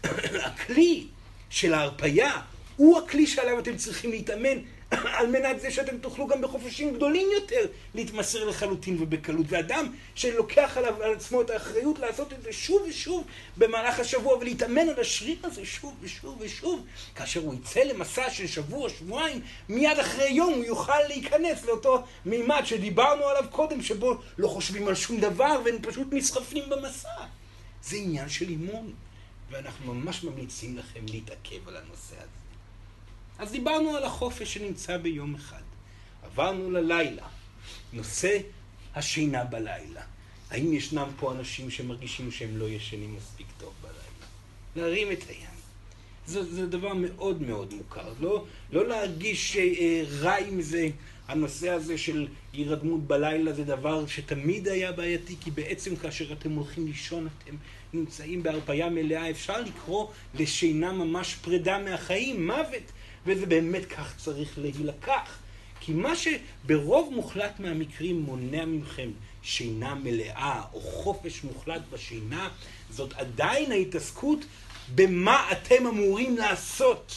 הכלי 0.49 1.07
של 1.51 1.75
ההרפייה 1.75 2.40
הוא 2.77 2.99
הכלי 2.99 3.27
שעליו 3.27 3.59
אתם 3.59 3.77
צריכים 3.77 4.11
להתאמן 4.11 4.59
על 5.18 5.27
מנת 5.27 5.61
זה 5.61 5.70
שאתם 5.70 5.99
תוכלו 5.99 6.27
גם 6.27 6.42
בחופשים 6.42 6.94
גדולים 6.94 7.29
יותר 7.35 7.66
להתמסר 7.94 8.44
לחלוטין 8.44 9.03
ובקלות. 9.03 9.47
ואדם 9.49 9.92
שלוקח 10.14 10.77
עליו, 10.77 11.03
על 11.03 11.12
עצמו 11.12 11.42
את 11.42 11.51
האחריות 11.51 11.99
לעשות 11.99 12.33
את 12.33 12.42
זה 12.42 12.53
שוב 12.53 12.83
ושוב 12.88 13.25
במהלך 13.57 14.01
השבוע 14.01 14.37
ולהתאמן 14.37 14.88
על 14.88 15.01
השריר 15.01 15.37
הזה 15.42 15.64
שוב 15.64 15.94
ושוב 16.01 16.37
ושוב, 16.40 16.87
כאשר 17.14 17.40
הוא 17.40 17.55
יצא 17.55 17.81
למסע 17.81 18.31
של 18.31 18.47
שבוע, 18.47 18.90
שבועיים, 18.90 19.40
מיד 19.68 19.99
אחרי 19.99 20.29
יום 20.29 20.55
הוא 20.55 20.64
יוכל 20.64 21.03
להיכנס 21.09 21.64
לאותו 21.64 22.05
מימד 22.27 22.62
שדיברנו 22.64 23.25
עליו 23.25 23.44
קודם, 23.51 23.83
שבו 23.83 24.14
לא 24.38 24.49
חושבים 24.49 24.88
על 24.88 24.94
שום 24.94 25.20
דבר 25.20 25.61
והם 25.64 25.77
פשוט 25.83 26.09
נסחפים 26.12 26.64
במסע. 26.68 27.09
זה 27.83 27.97
עניין 27.97 28.29
של 28.29 28.49
אימון, 28.49 28.92
ואנחנו 29.51 29.94
ממש 29.94 30.25
ממליצים 30.25 30.79
לכם 30.79 31.01
להתעכב 31.09 31.68
על 31.68 31.77
הנושא 31.77 32.14
הזה. 32.16 32.43
אז 33.38 33.53
דיברנו 33.53 33.97
על 33.97 34.05
החופש 34.05 34.55
שנמצא 34.55 34.97
ביום 34.97 35.35
אחד. 35.35 35.62
עברנו 36.23 36.70
ללילה, 36.70 37.27
נושא 37.92 38.38
השינה 38.94 39.44
בלילה. 39.44 40.03
האם 40.51 40.73
ישנם 40.73 41.09
פה 41.16 41.33
אנשים 41.33 41.70
שמרגישים 41.70 42.31
שהם 42.31 42.57
לא 42.57 42.68
ישנים 42.68 43.16
מספיק 43.16 43.47
טוב 43.59 43.73
בלילה? 43.83 43.99
להרים 44.77 45.12
את 45.12 45.29
היד. 45.29 45.49
זה, 46.27 46.55
זה 46.55 46.66
דבר 46.66 46.94
מאוד 46.94 47.42
מאוד 47.42 47.75
מוכר. 47.75 48.12
לא, 48.20 48.44
לא 48.73 48.88
להרגיש 48.88 49.57
אה, 49.57 50.03
רע 50.20 50.37
עם 50.37 50.62
זה. 50.62 50.88
הנושא 51.29 51.70
הזה 51.70 51.99
של 51.99 52.29
הירדמות 52.53 53.07
בלילה 53.07 53.53
זה 53.53 53.64
דבר 53.64 54.07
שתמיד 54.07 54.68
היה 54.68 54.92
בעייתי, 54.92 55.37
כי 55.40 55.51
בעצם 55.51 55.97
כאשר 55.97 56.33
אתם 56.33 56.51
הולכים 56.51 56.87
לישון 56.87 57.29
אתם 57.38 57.57
נמצאים 57.92 58.42
בהרפאיה 58.42 58.90
מלאה. 58.90 59.31
אפשר 59.31 59.61
לקרוא 59.61 60.07
לשינה 60.35 60.92
ממש 60.92 61.35
פרידה 61.35 61.79
מהחיים, 61.79 62.47
מוות. 62.47 62.92
וזה 63.27 63.47
באמת 63.47 63.87
כך 63.87 64.17
צריך 64.17 64.59
להילקח. 64.59 65.39
כי 65.81 65.93
מה 65.93 66.13
שברוב 66.17 67.13
מוחלט 67.15 67.61
מהמקרים 67.61 68.21
מונע 68.21 68.65
מכם 68.65 69.11
שינה 69.43 69.95
מלאה 69.95 70.63
או 70.73 70.81
חופש 70.81 71.45
מוחלט 71.45 71.83
בשינה, 71.91 72.49
זאת 72.91 73.13
עדיין 73.13 73.73
ההתעסקות 73.73 74.39
במה 74.95 75.53
אתם 75.53 75.87
אמורים 75.87 76.37
לעשות 76.37 77.15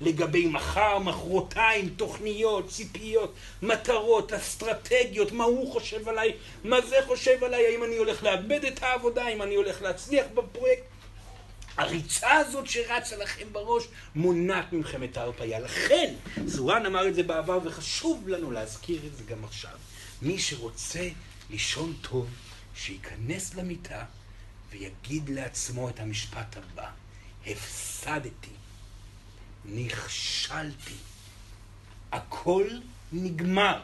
לגבי 0.00 0.46
מחר, 0.46 0.98
מחרתיים, 0.98 1.88
תוכניות, 1.88 2.68
ציפיות, 2.68 3.34
מטרות, 3.62 4.32
אסטרטגיות, 4.32 5.32
מה 5.32 5.44
הוא 5.44 5.72
חושב 5.72 6.08
עליי, 6.08 6.32
מה 6.64 6.80
זה 6.80 6.96
חושב 7.06 7.44
עליי, 7.44 7.66
האם 7.66 7.84
אני 7.84 7.96
הולך 7.96 8.22
לאבד 8.22 8.64
את 8.64 8.82
העבודה, 8.82 9.24
האם 9.24 9.42
אני 9.42 9.54
הולך 9.54 9.82
להצליח 9.82 10.26
בפרויקט. 10.34 10.82
הריצה 11.78 12.32
הזאת 12.32 12.66
שרצה 12.66 13.16
לכם 13.16 13.52
בראש 13.52 13.84
מונעת 14.14 14.72
מכם 14.72 15.04
את 15.04 15.16
ההרפאיה. 15.16 15.60
לכן, 15.60 16.14
זורן 16.46 16.86
אמר 16.86 17.08
את 17.08 17.14
זה 17.14 17.22
בעבר 17.22 17.58
וחשוב 17.64 18.28
לנו 18.28 18.50
להזכיר 18.50 19.06
את 19.06 19.16
זה 19.16 19.24
גם 19.24 19.44
עכשיו. 19.44 19.78
מי 20.22 20.38
שרוצה 20.38 21.08
לישון 21.50 21.94
טוב, 22.00 22.28
שייכנס 22.74 23.54
למיטה 23.54 24.04
ויגיד 24.70 25.28
לעצמו 25.28 25.88
את 25.88 26.00
המשפט 26.00 26.56
הבא: 26.56 26.90
הפסדתי, 27.46 28.50
נכשלתי, 29.64 30.96
הכל 32.12 32.68
נגמר. 33.12 33.80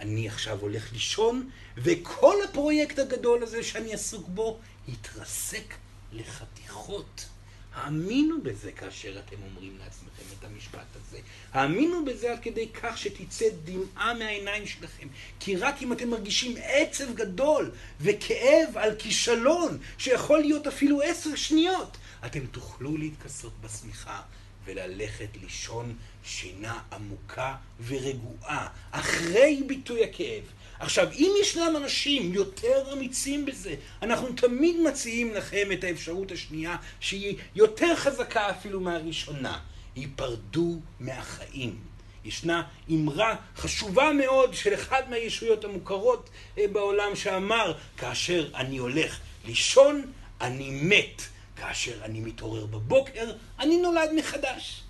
אני 0.00 0.28
עכשיו 0.28 0.58
הולך 0.60 0.92
לישון, 0.92 1.50
וכל 1.76 2.34
הפרויקט 2.48 2.98
הגדול 2.98 3.42
הזה 3.42 3.62
שאני 3.62 3.94
עסוק 3.94 4.28
בו 4.28 4.58
יתרסק 4.88 5.74
לחתיכות. 6.12 7.26
האמינו 7.74 8.42
בזה 8.42 8.72
כאשר 8.72 9.18
אתם 9.18 9.36
אומרים 9.42 9.78
לעצמכם 9.78 10.22
את 10.38 10.44
המשפט 10.44 10.86
הזה. 10.96 11.18
האמינו 11.52 12.04
בזה 12.04 12.32
עד 12.32 12.38
כדי 12.42 12.68
כך 12.68 12.98
שתצא 12.98 13.44
דמעה 13.64 14.14
מהעיניים 14.14 14.66
שלכם. 14.66 15.08
כי 15.40 15.56
רק 15.56 15.82
אם 15.82 15.92
אתם 15.92 16.08
מרגישים 16.10 16.54
עצב 16.62 17.14
גדול 17.14 17.70
וכאב 18.00 18.68
על 18.74 18.94
כישלון, 18.98 19.78
שיכול 19.98 20.40
להיות 20.40 20.66
אפילו 20.66 21.02
עשר 21.02 21.34
שניות, 21.34 21.96
אתם 22.26 22.46
תוכלו 22.46 22.96
להתכסות 22.96 23.52
בשמיכה 23.60 24.22
וללכת 24.64 25.28
לישון 25.42 25.96
שינה 26.24 26.82
עמוקה 26.92 27.56
ורגועה, 27.86 28.68
אחרי 28.90 29.62
ביטוי 29.66 30.04
הכאב. 30.04 30.44
עכשיו, 30.80 31.08
אם 31.12 31.32
ישנם 31.40 31.74
אנשים 31.76 32.34
יותר 32.34 32.92
אמיצים 32.92 33.46
בזה, 33.46 33.74
אנחנו 34.02 34.32
תמיד 34.32 34.76
מציעים 34.80 35.34
לכם 35.34 35.72
את 35.72 35.84
האפשרות 35.84 36.32
השנייה, 36.32 36.76
שהיא 37.00 37.36
יותר 37.54 37.96
חזקה 37.96 38.50
אפילו 38.50 38.80
מהראשונה. 38.80 39.58
היפרדו 39.96 40.80
מהחיים. 41.00 41.78
ישנה 42.24 42.62
אמרה 42.90 43.36
חשובה 43.56 44.12
מאוד 44.12 44.54
של 44.54 44.74
אחד 44.74 45.02
מהישויות 45.10 45.64
המוכרות 45.64 46.30
אה, 46.58 46.64
בעולם 46.72 47.16
שאמר, 47.16 47.74
כאשר 47.96 48.48
אני 48.54 48.78
הולך 48.78 49.20
לישון, 49.44 50.12
אני 50.40 50.70
מת. 50.70 51.22
כאשר 51.56 52.04
אני 52.04 52.20
מתעורר 52.20 52.66
בבוקר, 52.66 53.32
אני 53.58 53.76
נולד 53.76 54.10
מחדש. 54.16 54.82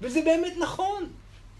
וזה 0.00 0.20
באמת 0.24 0.52
נכון. 0.58 1.12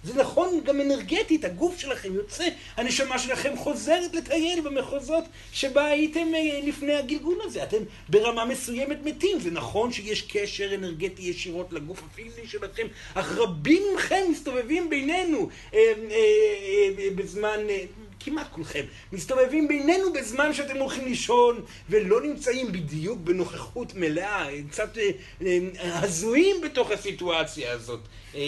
זה 0.07 0.15
נכון 0.21 0.61
גם 0.65 0.81
אנרגטית, 0.81 1.45
הגוף 1.45 1.79
שלכם 1.79 2.15
יוצא, 2.15 2.49
הנשמה 2.77 3.19
שלכם 3.19 3.57
חוזרת 3.57 4.15
לטייל 4.15 4.61
במחוזות 4.61 5.25
שבה 5.53 5.85
הייתם 5.87 6.35
אה, 6.35 6.61
לפני 6.63 6.95
הגלגול 6.95 7.39
הזה. 7.45 7.63
אתם 7.63 7.83
ברמה 8.09 8.45
מסוימת 8.45 8.99
מתים. 9.05 9.41
זה 9.41 9.51
נכון 9.51 9.93
שיש 9.93 10.23
קשר 10.23 10.75
אנרגטי 10.75 11.23
ישירות 11.23 11.73
לגוף 11.73 12.03
הפיזי 12.03 12.47
שלכם, 12.47 12.87
אך 13.15 13.33
רבים 13.39 13.83
מכם 13.97 14.23
מסתובבים 14.31 14.91
בינינו 14.91 15.49
אה, 15.75 15.93
אה, 16.11 17.09
בזמן... 17.15 17.61
כמעט 18.27 18.47
כולכם, 18.51 18.85
מסתובבים 19.13 19.69
בינינו 19.69 20.13
בזמן 20.13 20.55
שאתם 20.55 20.77
הולכים 20.77 21.05
לישון 21.05 21.65
ולא 21.91 22.23
נמצאים 22.23 22.73
בדיוק 22.73 23.19
בנוכחות 23.19 23.95
מלאה, 23.95 24.49
קצת 24.71 24.99
אה, 24.99 25.11
אה, 25.47 25.99
הזויים 25.99 26.57
בתוך 26.61 26.91
הסיטואציה 26.91 27.73
הזאת. 27.73 28.01
אה, 28.35 28.41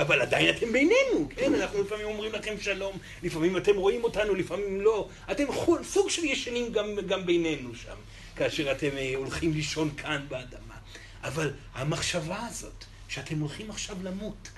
אבל 0.00 0.20
עדיין 0.20 0.56
אתם 0.56 0.72
בינינו, 0.72 1.28
כן? 1.36 1.54
אנחנו 1.54 1.82
לפעמים 1.82 2.06
אומרים 2.06 2.32
לכם 2.32 2.54
שלום, 2.60 2.98
לפעמים 3.22 3.56
אתם 3.56 3.76
רואים 3.76 4.04
אותנו, 4.04 4.34
לפעמים 4.34 4.80
לא. 4.80 5.08
אתם 5.30 5.44
סוג 5.82 6.10
של 6.10 6.24
ישנים 6.24 6.72
גם, 6.72 6.86
גם 7.06 7.26
בינינו 7.26 7.74
שם, 7.74 7.96
כאשר 8.36 8.72
אתם 8.72 8.90
הולכים 9.16 9.52
לישון 9.52 9.90
כאן 9.96 10.24
באדמה. 10.28 10.74
אבל 11.24 11.50
המחשבה 11.74 12.46
הזאת, 12.46 12.84
שאתם 13.08 13.40
הולכים 13.40 13.70
עכשיו 13.70 13.96
למות, 14.02 14.48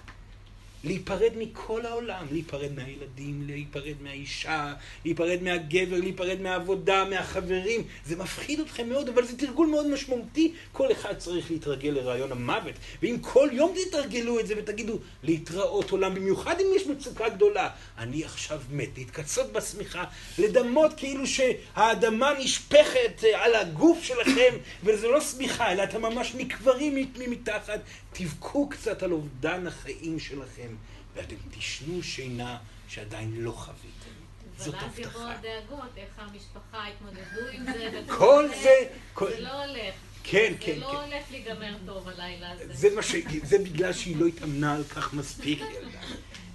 להיפרד 0.84 1.32
מכל 1.36 1.86
העולם, 1.86 2.26
להיפרד 2.30 2.70
מהילדים, 2.76 3.42
להיפרד 3.46 3.94
מהאישה, 4.02 4.74
להיפרד 5.04 5.42
מהגבר, 5.42 6.00
להיפרד 6.00 6.40
מהעבודה, 6.40 7.04
מהחברים. 7.04 7.84
זה 8.06 8.16
מפחיד 8.16 8.60
אתכם 8.60 8.88
מאוד, 8.88 9.08
אבל 9.08 9.24
זה 9.24 9.38
תרגול 9.38 9.66
מאוד 9.66 9.86
משמעותי. 9.86 10.52
כל 10.72 10.92
אחד 10.92 11.18
צריך 11.18 11.50
להתרגל 11.50 11.88
לרעיון 11.88 12.32
המוות. 12.32 12.74
ואם 13.02 13.16
כל 13.20 13.48
יום 13.52 13.74
תתרגלו 13.88 14.40
את 14.40 14.46
זה 14.46 14.54
ותגידו, 14.58 14.98
להתראות 15.22 15.90
עולם, 15.90 16.14
במיוחד 16.14 16.60
אם 16.60 16.66
יש 16.76 16.86
מצוקה 16.86 17.28
גדולה, 17.28 17.70
אני 17.98 18.24
עכשיו 18.24 18.60
מת, 18.70 18.98
להתקצות 18.98 19.52
בשמיכה, 19.52 20.04
לדמות 20.38 20.92
כאילו 20.96 21.26
שהאדמה 21.26 22.32
נשפכת 22.38 23.24
אה, 23.24 23.44
על 23.44 23.54
הגוף 23.54 24.02
שלכם, 24.02 24.54
וזה 24.84 25.08
לא 25.08 25.20
שמיכה, 25.20 25.72
אלא 25.72 25.84
אתם 25.84 26.02
ממש 26.02 26.34
נקברים 26.34 27.12
מתחת. 27.28 27.80
תבכו 28.12 28.68
קצת 28.68 29.02
על 29.02 29.12
אובדן 29.12 29.66
החיים 29.66 30.18
שלכם. 30.18 30.73
ואתם 31.14 31.34
תישנו 31.50 32.02
שינה 32.02 32.58
שעדיין 32.88 33.34
לא 33.36 33.50
חוויתם. 33.50 34.14
זאת 34.58 34.74
אבל 34.74 34.84
אז 34.84 34.98
יבואו 34.98 35.08
הבטחה. 35.22 35.32
הדאגות, 35.38 35.88
איך 35.96 36.08
המשפחה 36.18 36.84
יתמודדו 36.90 37.48
עם 37.52 37.64
זה. 37.72 38.00
כל 38.08 38.48
זה, 38.62 38.70
כל- 39.14 39.30
זה 39.30 39.40
לא 39.40 39.64
הולך. 39.64 39.94
כן, 40.24 40.52
זה 40.52 40.58
כן, 40.66 40.78
לא 40.80 40.86
כן. 40.86 40.96
הולך 40.96 41.24
להיגמר 41.30 41.76
טוב 41.86 42.08
הלילה 42.08 42.50
הזה. 42.52 42.64
זה 42.74 42.94
מה 42.96 43.02
ש... 43.02 43.14
זה 43.42 43.58
בגלל 43.58 43.92
שהיא 43.92 44.16
לא 44.16 44.26
התאמנה 44.26 44.74
על 44.74 44.84
כך 44.84 45.14
מספיק, 45.14 45.58
ילדה. 45.60 45.98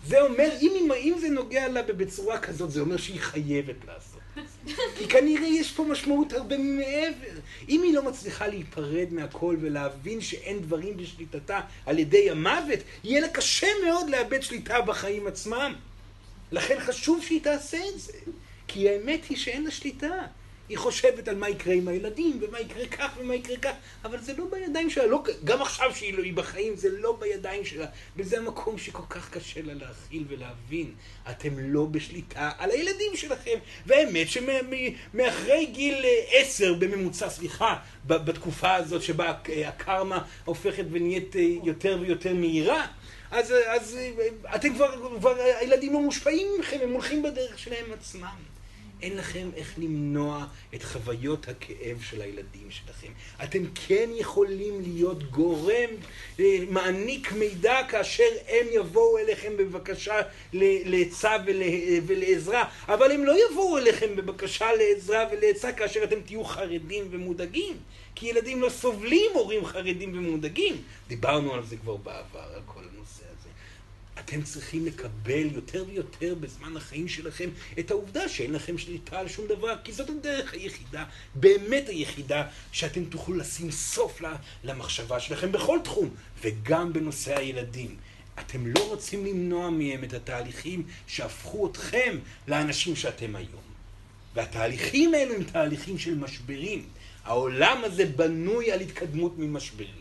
זה 0.06 0.22
אומר, 0.22 0.50
אם, 0.62 0.91
אם 0.98 1.15
זה 1.22 1.30
נוגע 1.30 1.67
לה 1.67 1.82
בצורה 1.84 2.39
כזאת, 2.39 2.72
זה 2.72 2.82
אומר 2.82 2.98
שהיא 2.98 3.19
חייבת 3.22 3.86
לעשות. 3.88 4.19
כי 4.97 5.08
כנראה 5.10 5.47
יש 5.47 5.71
פה 5.71 5.84
משמעות 5.84 6.34
הרבה 6.34 6.58
מעבר. 6.58 7.39
אם 7.69 7.84
היא 7.84 7.93
לא 7.93 8.04
מצליחה 8.04 8.47
להיפרד 8.47 9.08
מהכל 9.12 9.58
ולהבין 9.62 10.21
שאין 10.21 10.62
דברים 10.62 10.97
בשליטתה 10.97 11.60
על 11.86 11.99
ידי 11.99 12.30
המוות, 12.30 12.80
יהיה 13.04 13.21
לה 13.21 13.28
קשה 13.28 13.67
מאוד 13.86 14.10
לאבד 14.10 14.41
שליטה 14.41 14.82
בחיים 14.82 15.28
עצמם. 15.28 15.73
לכן 16.52 16.80
חשוב 16.80 17.23
שהיא 17.23 17.41
תעשה 17.43 17.78
את 17.93 17.99
זה. 17.99 18.13
כי 18.67 18.89
האמת 18.89 19.25
היא 19.30 19.38
שאין 19.38 19.63
לה 19.63 19.71
שליטה. 19.71 20.15
היא 20.70 20.78
חושבת 20.78 21.28
על 21.28 21.36
מה 21.36 21.50
יקרה 21.50 21.74
עם 21.74 21.88
הילדים, 21.88 22.40
ומה 22.42 22.60
יקרה 22.60 22.86
כך 22.86 23.12
ומה 23.20 23.36
יקרה 23.36 23.58
כך, 23.58 23.72
אבל 24.06 24.22
זה 24.22 24.34
לא 24.38 24.46
בידיים 24.52 24.90
שלה. 24.90 25.06
לא, 25.06 25.24
גם 25.44 25.62
עכשיו 25.62 25.96
שהיא 25.96 26.14
לא, 26.14 26.24
בחיים, 26.34 26.76
זה 26.76 26.90
לא 27.00 27.18
בידיים 27.20 27.66
שלה. 27.66 27.86
וזה 28.18 28.38
המקום 28.38 28.78
שכל 28.78 29.04
כך 29.10 29.30
קשה 29.30 29.62
לה 29.62 29.74
להכיל 29.74 30.24
ולהבין. 30.28 30.94
אתם 31.30 31.60
לא 31.60 31.86
בשליטה 31.86 32.52
על 32.58 32.72
הילדים 32.72 33.16
שלכם. 33.16 33.60
והאמת 33.86 34.28
שמאחרי 34.30 35.66
גיל 35.66 36.06
אה, 36.06 36.24
עשר 36.32 36.74
בממוצע, 36.74 37.30
סליחה, 37.30 37.78
בתקופה 38.08 38.76
הזאת 38.76 39.02
שבה 39.02 39.34
אה, 39.50 39.70
הקרמה 39.70 40.24
הופכת 40.46 40.86
ונהיית 40.92 41.36
אה, 41.36 41.42
יותר 41.64 41.98
ויותר 42.02 42.34
מהירה, 42.34 42.88
אז, 43.32 43.54
אז 43.68 43.98
אתם 44.56 44.74
כבר, 44.74 45.18
כבר, 45.20 45.36
הילדים 45.60 45.94
לא 45.94 46.00
מושפעים 46.00 46.48
מכם, 46.60 46.78
הם 46.84 46.92
הולכים 46.92 47.24
בדרך 47.24 47.60
שלהם 47.60 47.86
עצמם. 47.94 48.49
אין 49.02 49.18
לכם 49.18 49.50
איך 49.56 49.74
למנוע 49.78 50.46
את 50.76 50.84
חוויות 50.84 51.48
הכאב 51.48 52.02
של 52.02 52.22
הילדים 52.22 52.68
שלכם. 52.72 53.08
אתם 53.44 53.64
כן 53.88 54.10
יכולים 54.16 54.82
להיות 54.82 55.24
גורם, 55.32 55.90
אה, 56.40 56.58
מעניק 56.70 57.32
מידע 57.32 57.80
כאשר 57.90 58.24
הם 58.48 58.68
יבואו 58.72 59.18
אליכם 59.18 59.58
בבקשה 59.58 60.16
לעצה 60.54 61.36
ול- 61.48 61.62
ולעזרה, 62.08 62.64
אבל 62.88 63.12
הם 63.12 63.26
לא 63.26 63.36
יבואו 63.52 63.78
אליכם 63.78 64.16
בבקשה 64.16 64.66
לעזרה 64.76 65.26
ולעצה 65.32 65.72
כאשר 65.74 66.04
אתם 66.04 66.22
תהיו 66.26 66.44
חרדים 66.44 67.08
ומודאגים. 67.12 67.78
כי 68.16 68.26
ילדים 68.28 68.62
לא 68.62 68.70
סובלים 68.70 69.32
הורים 69.34 69.66
חרדים 69.66 70.18
ומודאגים. 70.18 70.82
דיברנו 71.08 71.54
על 71.54 71.66
זה 71.66 71.78
כבר 71.78 71.96
בעבר, 71.96 72.54
על 72.56 72.62
כל 72.66 72.80
הנושא. 72.94 73.19
אתם 74.20 74.42
צריכים 74.42 74.86
לקבל 74.86 75.48
יותר 75.54 75.84
ויותר 75.88 76.36
בזמן 76.40 76.78
החיים 76.78 77.08
שלכם 77.08 77.50
את 77.80 77.92
העובדה 77.92 78.30
שאין 78.30 78.54
לכם 78.54 78.78
שליטה 78.78 79.20
על 79.20 79.28
שום 79.28 79.48
דבר, 79.48 79.76
כי 79.84 79.94
זאת 79.94 80.10
הדרך 80.10 80.54
היחידה, 80.54 81.06
באמת 81.36 81.90
היחידה, 81.90 82.48
שאתם 82.72 83.06
תוכלו 83.06 83.36
לשים 83.36 83.72
סוף 83.72 84.22
למחשבה 84.64 85.20
שלכם 85.20 85.52
בכל 85.52 85.80
תחום, 85.84 86.10
וגם 86.42 86.94
בנושא 86.94 87.38
הילדים. 87.38 87.96
אתם 88.40 88.68
לא 88.68 88.88
רוצים 88.88 89.26
למנוע 89.26 89.70
מהם 89.70 90.04
את 90.04 90.14
התהליכים 90.14 90.84
שהפכו 91.08 91.68
אתכם 91.68 92.18
לאנשים 92.48 92.96
שאתם 92.96 93.36
היום. 93.36 93.62
והתהליכים 94.36 95.14
האלו 95.14 95.36
הם 95.36 95.44
תהליכים 95.44 95.98
של 95.98 96.16
משברים. 96.16 96.86
העולם 97.24 97.82
הזה 97.84 98.06
בנוי 98.06 98.72
על 98.72 98.80
התקדמות 98.80 99.38
ממשברים. 99.38 99.99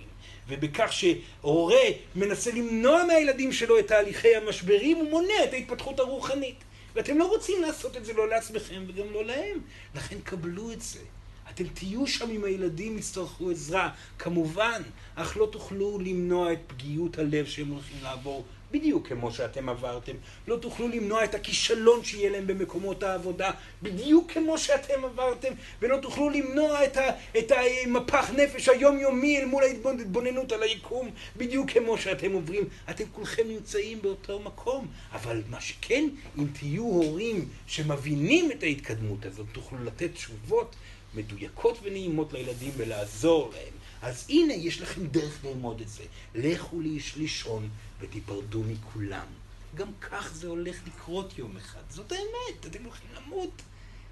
ובכך 0.48 0.92
שהורה 0.92 1.84
מנסה 2.16 2.50
למנוע 2.50 3.04
מהילדים 3.04 3.52
שלו 3.52 3.78
את 3.78 3.86
תהליכי 3.86 4.36
המשברים, 4.36 4.96
הוא 4.96 5.10
מונע 5.10 5.44
את 5.44 5.52
ההתפתחות 5.52 6.00
הרוחנית. 6.00 6.64
ואתם 6.94 7.18
לא 7.18 7.28
רוצים 7.28 7.62
לעשות 7.62 7.96
את 7.96 8.04
זה 8.04 8.12
לא 8.12 8.28
לעצמכם 8.28 8.84
וגם 8.88 9.12
לא 9.12 9.24
להם. 9.24 9.60
לכן 9.94 10.16
קבלו 10.24 10.72
את 10.72 10.80
זה. 10.80 11.00
אתם 11.50 11.64
תהיו 11.74 12.06
שם 12.06 12.30
אם 12.30 12.44
הילדים 12.44 12.98
יצטרכו 12.98 13.50
עזרה, 13.50 13.90
כמובן, 14.18 14.82
אך 15.14 15.36
לא 15.36 15.48
תוכלו 15.52 15.98
למנוע 15.98 16.52
את 16.52 16.58
פגיעות 16.66 17.18
הלב 17.18 17.46
שהם 17.46 17.68
הולכים 17.68 17.96
לעבור 18.02 18.44
בדיוק 18.70 19.08
כמו 19.08 19.32
שאתם 19.32 19.68
עברתם. 19.68 20.12
לא 20.48 20.56
תוכלו 20.56 20.88
למנוע 20.88 21.24
את 21.24 21.34
הכישלון 21.34 22.04
שיהיה 22.04 22.30
להם 22.30 22.46
במקומות 22.46 23.02
העבודה, 23.02 23.50
בדיוק 23.82 24.32
כמו 24.32 24.58
שאתם 24.58 25.04
עברתם, 25.04 25.52
ולא 25.82 25.96
תוכלו 25.96 26.30
למנוע 26.30 26.84
את, 26.84 26.96
ה, 26.96 27.02
את 27.38 27.52
המפח 27.86 28.30
נפש 28.30 28.68
היומיומי 28.68 29.38
אל 29.38 29.44
מול 29.44 29.62
ההתבוננות 29.62 30.52
על 30.52 30.62
היקום, 30.62 31.10
בדיוק 31.36 31.70
כמו 31.70 31.98
שאתם 31.98 32.32
עוברים. 32.32 32.64
אתם 32.90 33.04
כולכם 33.12 33.42
נמצאים 33.48 34.02
באותו 34.02 34.38
מקום, 34.40 34.86
אבל 35.12 35.42
מה 35.50 35.60
שכן, 35.60 36.08
אם 36.38 36.46
תהיו 36.58 36.82
הורים 36.84 37.48
שמבינים 37.66 38.52
את 38.52 38.62
ההתקדמות 38.62 39.26
הזאת, 39.26 39.46
תוכלו 39.52 39.84
לתת 39.84 40.14
תשובות 40.14 40.76
מדויקות 41.14 41.78
ונעימות 41.82 42.32
לילדים 42.32 42.70
ולעזור 42.76 43.50
להם. 43.54 43.72
אז 44.02 44.26
הנה, 44.28 44.54
יש 44.54 44.80
לכם 44.80 45.06
דרך 45.06 45.44
ללמוד 45.44 45.80
את 45.80 45.88
זה. 45.88 46.02
לכו 46.34 46.80
ליש- 46.80 47.16
לישון 47.16 47.68
ותיפרדו 48.00 48.62
מכולם. 48.62 49.26
גם 49.74 49.88
כך 50.00 50.32
זה 50.34 50.46
הולך 50.46 50.76
לקרות 50.86 51.38
יום 51.38 51.56
אחד. 51.56 51.80
זאת 51.90 52.12
האמת, 52.12 52.66
אתם 52.66 52.84
הולכים 52.84 53.08
למות. 53.16 53.62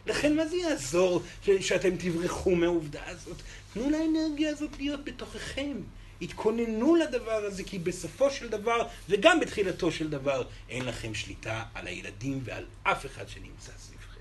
לכן 0.07 0.37
מה 0.37 0.46
זה 0.46 0.57
יעזור 0.57 1.22
שאתם 1.61 1.96
תברחו 1.96 2.55
מהעובדה 2.55 3.03
הזאת? 3.07 3.37
תנו 3.72 3.90
לאנרגיה 3.90 4.51
הזאת 4.51 4.70
להיות 4.79 5.05
בתוככם. 5.05 5.77
התכוננו 6.22 6.94
לדבר 6.94 7.44
הזה, 7.44 7.64
כי 7.64 7.79
בסופו 7.79 8.31
של 8.31 8.49
דבר, 8.49 8.88
וגם 9.09 9.40
בתחילתו 9.40 9.92
של 9.92 10.11
דבר, 10.11 10.44
אין 10.68 10.85
לכם 10.85 11.14
שליטה 11.14 11.64
על 11.75 11.87
הילדים 11.87 12.40
ועל 12.44 12.64
אף 12.83 13.07
אחד 13.07 13.29
שנמצא 13.29 13.72
סביבכם. 13.79 14.20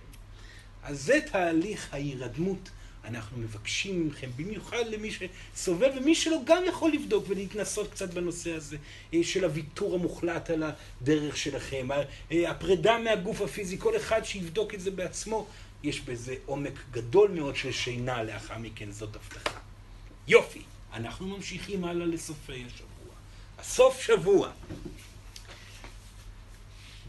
אז 0.83 1.01
זה 1.01 1.19
תהליך 1.31 1.93
ההירדמות. 1.93 2.69
אנחנו 3.07 3.37
מבקשים 3.37 4.07
מכם, 4.07 4.29
במיוחד 4.35 4.83
למי 4.91 5.09
שסובב, 5.11 5.91
ומי 5.97 6.15
שלא 6.15 6.37
גם 6.45 6.63
יכול 6.67 6.91
לבדוק 6.91 7.25
ולהתנסות 7.27 7.91
קצת 7.91 8.13
בנושא 8.13 8.53
הזה 8.53 8.77
אה, 9.13 9.23
של 9.23 9.43
הוויתור 9.43 9.95
המוחלט 9.95 10.49
על 10.49 10.63
הדרך 10.63 11.37
שלכם, 11.37 11.87
אה, 12.31 12.51
הפרידה 12.51 12.97
מהגוף 12.97 13.41
הפיזי, 13.41 13.77
כל 13.79 13.97
אחד 13.97 14.23
שיבדוק 14.23 14.73
את 14.73 14.79
זה 14.79 14.91
בעצמו, 14.91 15.47
יש 15.83 16.01
בזה 16.01 16.35
עומק 16.45 16.73
גדול 16.91 17.31
מאוד 17.31 17.55
של 17.55 17.71
שינה 17.71 18.23
לאחר 18.23 18.57
מכן, 18.57 18.91
זאת 18.91 19.15
הבטחה. 19.15 19.59
יופי, 20.27 20.61
אנחנו 20.93 21.27
ממשיכים 21.27 21.85
הלאה 21.85 22.05
לסופי 22.05 22.63
השבוע. 22.65 22.95
הסוף 23.57 24.01
שבוע. 24.01 24.51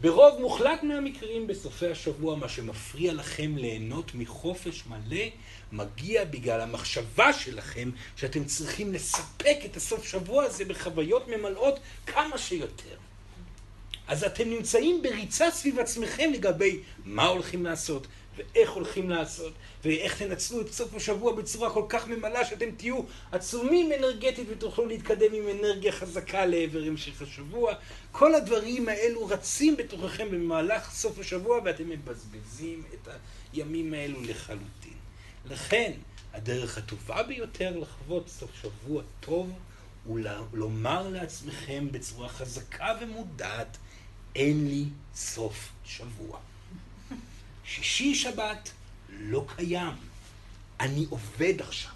ברוב 0.01 0.41
מוחלט 0.41 0.83
מהמקרים 0.83 1.47
בסופי 1.47 1.87
השבוע, 1.87 2.35
מה 2.35 2.49
שמפריע 2.49 3.13
לכם 3.13 3.57
ליהנות 3.57 4.15
מחופש 4.15 4.83
מלא, 4.87 5.25
מגיע 5.71 6.25
בגלל 6.25 6.61
המחשבה 6.61 7.33
שלכם 7.33 7.89
שאתם 8.15 8.45
צריכים 8.45 8.93
לספק 8.93 9.57
את 9.65 9.77
הסוף 9.77 10.07
שבוע 10.07 10.43
הזה 10.43 10.65
בחוויות 10.65 11.27
ממלאות 11.27 11.79
כמה 12.05 12.37
שיותר. 12.37 12.95
אז 14.07 14.23
אתם 14.23 14.49
נמצאים 14.49 15.01
בריצה 15.01 15.51
סביב 15.51 15.79
עצמכם 15.79 16.31
לגבי 16.33 16.79
מה 17.05 17.25
הולכים 17.25 17.65
לעשות, 17.65 18.07
ואיך 18.37 18.71
הולכים 18.71 19.09
לעשות, 19.09 19.53
ואיך 19.83 20.23
תנצלו 20.23 20.61
את 20.61 20.73
סוף 20.73 20.95
השבוע 20.95 21.35
בצורה 21.35 21.69
כל 21.69 21.85
כך 21.89 22.07
ממלאה 22.07 22.45
שאתם 22.45 22.71
תהיו 22.71 23.01
עצומים 23.31 23.91
אנרגטית 23.93 24.47
ותוכלו 24.49 24.85
להתקדם 24.85 25.33
עם 25.33 25.59
אנרגיה 25.59 25.91
חזקה 25.91 26.45
לעבר 26.45 26.83
המשך 26.83 27.21
השבוע. 27.21 27.73
כל 28.11 28.35
הדברים 28.35 28.89
האלו 28.89 29.25
רצים 29.25 29.77
בתוככם 29.77 30.31
במהלך 30.31 30.91
סוף 30.91 31.19
השבוע 31.19 31.59
ואתם 31.65 31.89
מבזבזים 31.89 32.83
את 32.93 33.07
הימים 33.53 33.93
האלו 33.93 34.21
לחלוטין. 34.21 34.97
לכן, 35.45 35.91
הדרך 36.33 36.77
הטובה 36.77 37.23
ביותר 37.23 37.79
לחוות 37.79 38.29
סוף 38.29 38.51
שבוע 38.61 39.03
טוב 39.19 39.51
הוא 40.03 40.19
לומר 40.53 41.09
לעצמכם 41.09 41.87
בצורה 41.91 42.29
חזקה 42.29 42.97
ומודעת, 43.01 43.77
אין 44.35 44.67
לי 44.67 44.85
סוף 45.15 45.69
שבוע. 45.85 46.39
שישי 47.67 48.15
שבת 48.15 48.69
לא 49.19 49.45
קיים. 49.55 49.93
אני 50.79 51.05
עובד 51.09 51.61
עכשיו. 51.61 51.91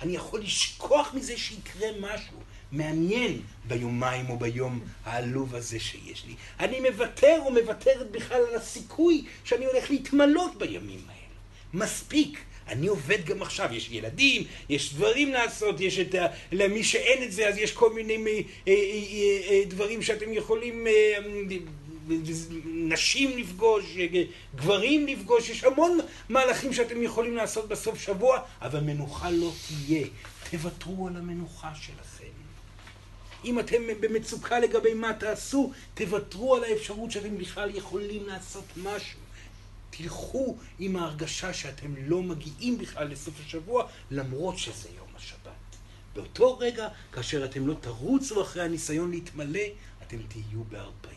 אני 0.00 0.16
יכול 0.16 0.40
לשכוח 0.40 1.14
מזה 1.14 1.36
שיקרה 1.38 1.88
משהו 2.00 2.36
מעניין 2.72 3.40
ביומיים 3.68 4.30
או 4.30 4.38
ביום 4.38 4.80
העלוב 5.04 5.54
הזה 5.54 5.80
שיש 5.80 6.24
לי. 6.26 6.34
אני 6.60 6.80
מוותר 6.80 7.38
או 7.44 7.50
מוותרת 7.52 8.10
בכלל 8.10 8.40
על 8.48 8.54
הסיכוי 8.54 9.24
שאני 9.44 9.64
הולך 9.64 9.90
להתמלות 9.90 10.58
בימים 10.58 11.00
האלה. 11.08 11.84
מספיק. 11.84 12.38
אני 12.68 12.86
עובד 12.86 13.24
גם 13.24 13.42
עכשיו, 13.42 13.68
יש 13.72 13.88
ילדים, 13.90 14.44
יש 14.68 14.94
דברים 14.94 15.32
לעשות, 15.32 15.80
יש 15.80 15.98
את 15.98 16.14
ה... 16.14 16.26
למי 16.52 16.84
שאין 16.84 17.22
את 17.22 17.32
זה, 17.32 17.48
אז 17.48 17.58
יש 17.58 17.72
כל 17.72 17.92
מיני 17.92 18.16
אה, 18.16 18.72
אה, 18.72 18.72
אה, 19.50 19.62
דברים 19.68 20.02
שאתם 20.02 20.32
יכולים... 20.32 20.86
נשים 22.64 23.38
לפגוש, 23.38 23.96
גברים 24.54 25.06
לפגוש, 25.06 25.48
יש 25.48 25.64
המון 25.64 25.98
מהלכים 26.28 26.72
שאתם 26.72 27.02
יכולים 27.02 27.36
לעשות 27.36 27.68
בסוף 27.68 27.98
שבוע, 27.98 28.40
אבל 28.60 28.80
מנוחה 28.80 29.30
לא 29.30 29.52
תהיה. 29.66 30.06
תוותרו 30.50 31.08
על 31.08 31.16
המנוחה 31.16 31.74
שלכם. 31.74 32.24
אם 33.44 33.58
אתם 33.60 33.82
במצוקה 34.00 34.58
לגבי 34.58 34.94
מה 34.94 35.12
תעשו, 35.12 35.72
תוותרו 35.94 36.56
על 36.56 36.64
האפשרות 36.64 37.10
שאתם 37.10 37.38
בכלל 37.38 37.74
יכולים 37.74 38.26
לעשות 38.26 38.64
משהו. 38.76 39.18
תלכו 39.90 40.56
עם 40.78 40.96
ההרגשה 40.96 41.54
שאתם 41.54 41.94
לא 42.06 42.22
מגיעים 42.22 42.78
בכלל 42.78 43.08
לסוף 43.08 43.34
השבוע, 43.46 43.88
למרות 44.10 44.58
שזה 44.58 44.88
יום 44.96 45.08
השבת. 45.16 45.50
באותו 46.14 46.58
רגע, 46.58 46.88
כאשר 47.12 47.44
אתם 47.44 47.66
לא 47.66 47.74
תרוצו 47.80 48.42
אחרי 48.42 48.62
הניסיון 48.62 49.10
להתמלא, 49.10 49.60
אתם 50.02 50.16
תהיו 50.28 50.64
בהרפאיה, 50.70 51.13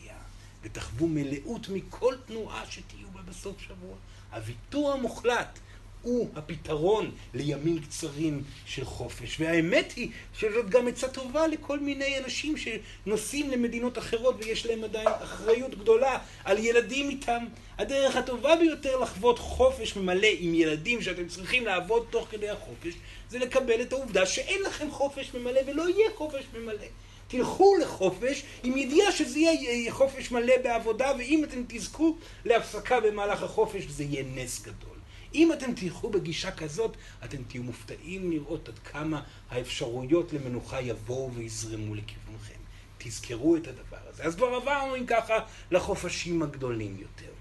ותחוו 0.63 1.07
מלאות 1.07 1.69
מכל 1.69 2.15
תנועה 2.27 2.63
שתהיו 2.69 3.07
בה 3.13 3.21
בסוף 3.21 3.61
שבוע. 3.61 3.95
הוויתור 4.33 4.91
המוחלט 4.91 5.59
הוא 6.01 6.29
הפתרון 6.35 7.11
לימים 7.33 7.79
קצרים 7.79 8.43
של 8.65 8.85
חופש. 8.85 9.39
והאמת 9.39 9.93
היא 9.95 10.09
שזאת 10.33 10.69
גם 10.69 10.87
עצה 10.87 11.07
טובה 11.07 11.47
לכל 11.47 11.79
מיני 11.79 12.17
אנשים 12.17 12.55
שנוסעים 12.57 13.51
למדינות 13.51 13.97
אחרות 13.97 14.35
ויש 14.39 14.65
להם 14.65 14.83
עדיין 14.83 15.07
אחריות 15.07 15.75
גדולה 15.75 16.17
על 16.43 16.57
ילדים 16.57 17.09
איתם. 17.09 17.45
הדרך 17.77 18.15
הטובה 18.15 18.55
ביותר 18.55 18.99
לחוות 18.99 19.39
חופש 19.39 19.95
מלא 19.95 20.27
עם 20.39 20.53
ילדים 20.55 21.01
שאתם 21.01 21.27
צריכים 21.27 21.65
לעבוד 21.65 22.07
תוך 22.09 22.27
כדי 22.31 22.49
החופש, 22.49 22.93
זה 23.29 23.39
לקבל 23.39 23.81
את 23.81 23.93
העובדה 23.93 24.25
שאין 24.25 24.61
לכם 24.61 24.91
חופש 24.91 25.33
ממלא 25.33 25.61
ולא 25.67 25.89
יהיה 25.89 26.09
חופש 26.15 26.45
ממלא. 26.53 26.85
תלכו 27.27 27.75
לחופש 27.81 28.43
עם 28.63 28.77
ידיעה 28.77 29.11
שזה 29.11 29.39
יהיה 29.39 29.91
חופש 29.91 30.31
מלא 30.31 30.53
בעבודה, 30.63 31.11
ואם 31.17 31.43
אתם 31.43 31.63
תזכו 31.67 32.17
להפסקה 32.45 32.99
במהלך 32.99 33.43
החופש 33.43 33.83
זה 33.83 34.03
יהיה 34.03 34.23
נס 34.35 34.61
גדול. 34.61 34.97
אם 35.35 35.53
אתם 35.53 35.73
תלכו 35.73 36.09
בגישה 36.09 36.51
כזאת, 36.51 36.97
אתם 37.25 37.43
תהיו 37.47 37.63
מופתעים 37.63 38.31
לראות 38.31 38.69
עד 38.69 38.79
כמה 38.79 39.21
האפשרויות 39.49 40.33
למנוחה 40.33 40.81
יבואו 40.81 41.33
ויזרמו 41.33 41.95
לכיוונכם. 41.95 42.57
תזכרו 42.97 43.55
את 43.55 43.67
הדבר 43.67 43.97
הזה. 44.09 44.23
אז 44.23 44.35
כבר 44.35 44.47
עברנו, 44.47 44.95
אם 44.95 45.05
ככה, 45.05 45.39
לחופשים 45.71 46.41
הגדולים 46.43 46.97
יותר. 46.99 47.31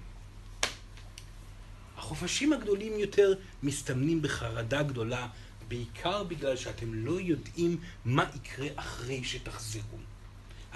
החופשים 1.97 2.53
הגדולים 2.53 2.99
יותר 2.99 3.35
מסתמנים 3.63 4.23
בחרדה 4.23 4.83
גדולה, 4.83 5.27
בעיקר 5.69 6.25
בגלל 6.25 6.57
שאתם 6.57 6.95
לא 6.95 7.21
יודעים 7.21 7.77
מה 8.05 8.25
יקרה 8.35 8.69
אחרי 8.77 9.25
שתחזרו. 9.25 9.99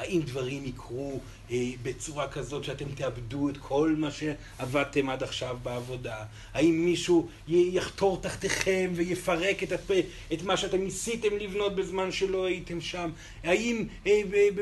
האם 0.01 0.21
דברים 0.21 0.65
יקרו 0.65 1.21
אה, 1.51 1.57
בצורה 1.83 2.29
כזאת 2.29 2.65
שאתם 2.65 2.85
תאבדו 2.95 3.49
את 3.49 3.57
כל 3.57 3.95
מה 3.99 4.09
שעבדתם 4.11 5.11
עד 5.11 5.23
עכשיו 5.23 5.59
בעבודה? 5.63 6.25
האם 6.53 6.85
מישהו 6.85 7.29
יחתור 7.49 8.21
תחתיכם 8.23 8.91
ויפרק 8.95 9.63
את, 9.63 9.73
הפ... 9.73 9.91
את 10.33 10.43
מה 10.43 10.57
שאתם 10.57 10.81
ניסיתם 10.81 11.37
לבנות 11.37 11.75
בזמן 11.75 12.13
שלא 12.13 12.47
הייתם 12.47 12.81
שם? 12.81 13.11
האם 13.45 13.87
אה, 14.07 14.21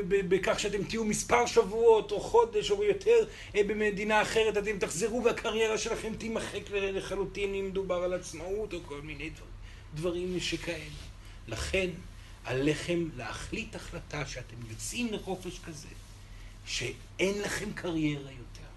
בכך 0.08 0.60
שאתם 0.60 0.84
תהיו 0.84 1.04
מספר 1.04 1.46
שבועות 1.46 2.12
או 2.12 2.20
חודש 2.20 2.70
או 2.70 2.84
יותר 2.84 3.24
אה, 3.56 3.62
במדינה 3.66 4.22
אחרת 4.22 4.56
אתם 4.58 4.78
תחזרו 4.78 5.24
והקריירה 5.24 5.78
שלכם 5.78 6.12
תימחק 6.18 6.70
לחלוטין 6.70 7.54
אם 7.54 7.66
מדובר 7.68 8.02
על 8.04 8.12
עצמאות 8.12 8.72
או 8.72 8.78
כל 8.86 9.00
מיני 9.02 9.30
דברים, 9.30 9.57
דברים 9.94 10.40
שכאלה? 10.40 11.08
לכן 11.48 11.90
עליכם 12.44 13.08
להחליט 13.16 13.74
החלטה 13.76 14.26
שאתם 14.26 14.56
יוצאים 14.70 15.12
לחופש 15.12 15.58
כזה, 15.66 15.88
שאין 16.66 17.40
לכם 17.42 17.72
קריירה 17.72 18.30
יותר. 18.30 18.68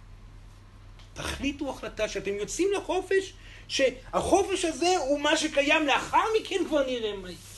תחליטו 1.14 1.70
החלטה 1.70 2.10
שאתם 2.10 2.34
יוצאים 2.34 2.70
לחופש, 2.78 3.34
שהחופש 3.68 4.66
הזה 4.66 4.98
הוא 4.98 5.20
מה 5.20 5.38
שקיים, 5.38 5.88
לאחר 5.88 6.24
מכן 6.42 6.62
כבר 6.68 6.86
נראה 6.86 7.16
מה 7.16 7.32
יקרה. 7.32 7.51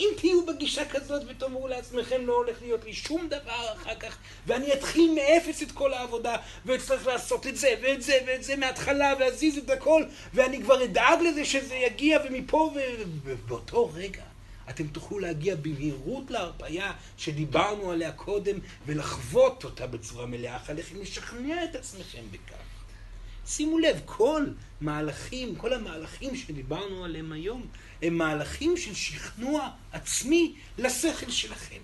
אם 0.00 0.08
תהיו 0.16 0.46
בגישה 0.46 0.84
כזאת 0.84 1.22
ותאמרו 1.28 1.68
לעצמכם 1.68 2.26
לא 2.26 2.32
הולך 2.32 2.62
להיות 2.62 2.84
לי 2.84 2.92
שום 2.92 3.28
דבר 3.28 3.72
אחר 3.74 3.94
כך 3.94 4.18
ואני 4.46 4.72
אתחיל 4.72 5.14
מאפס 5.14 5.62
את 5.62 5.72
כל 5.72 5.92
העבודה 5.92 6.36
ואצטרך 6.66 7.06
לעשות 7.06 7.46
את 7.46 7.56
זה 7.56 7.74
ואת 7.82 8.02
זה 8.02 8.18
ואת 8.26 8.44
זה 8.44 8.56
מההתחלה 8.56 9.14
ואזיז 9.20 9.58
את 9.58 9.70
הכל 9.70 10.02
ואני 10.34 10.62
כבר 10.62 10.84
אדאג 10.84 11.22
לזה 11.22 11.44
שזה 11.44 11.74
יגיע 11.74 12.18
ומפה 12.24 12.74
ובאותו 13.24 13.90
רגע 13.94 14.22
אתם 14.70 14.86
תוכלו 14.86 15.18
להגיע 15.18 15.56
במהירות 15.56 16.30
להרפאיה 16.30 16.92
שדיברנו 17.16 17.90
עליה 17.90 18.12
קודם 18.12 18.58
ולחוות 18.86 19.64
אותה 19.64 19.86
בצורה 19.86 20.26
מלאה. 20.26 20.58
עליכם 20.68 21.00
לשכנע 21.00 21.64
את 21.64 21.76
עצמכם 21.76 22.22
בכך. 22.30 22.64
שימו 23.46 23.78
לב, 23.78 24.00
כל 24.04 24.46
מהלכים, 24.80 25.56
כל 25.56 25.72
המהלכים 25.72 26.36
שדיברנו 26.36 27.04
עליהם 27.04 27.32
היום, 27.32 27.66
הם 28.04 28.18
מהלכים 28.18 28.76
של 28.76 28.94
שכנוע 28.94 29.70
עצמי 29.92 30.54
לשכל 30.78 31.30
שלכם. 31.30 31.80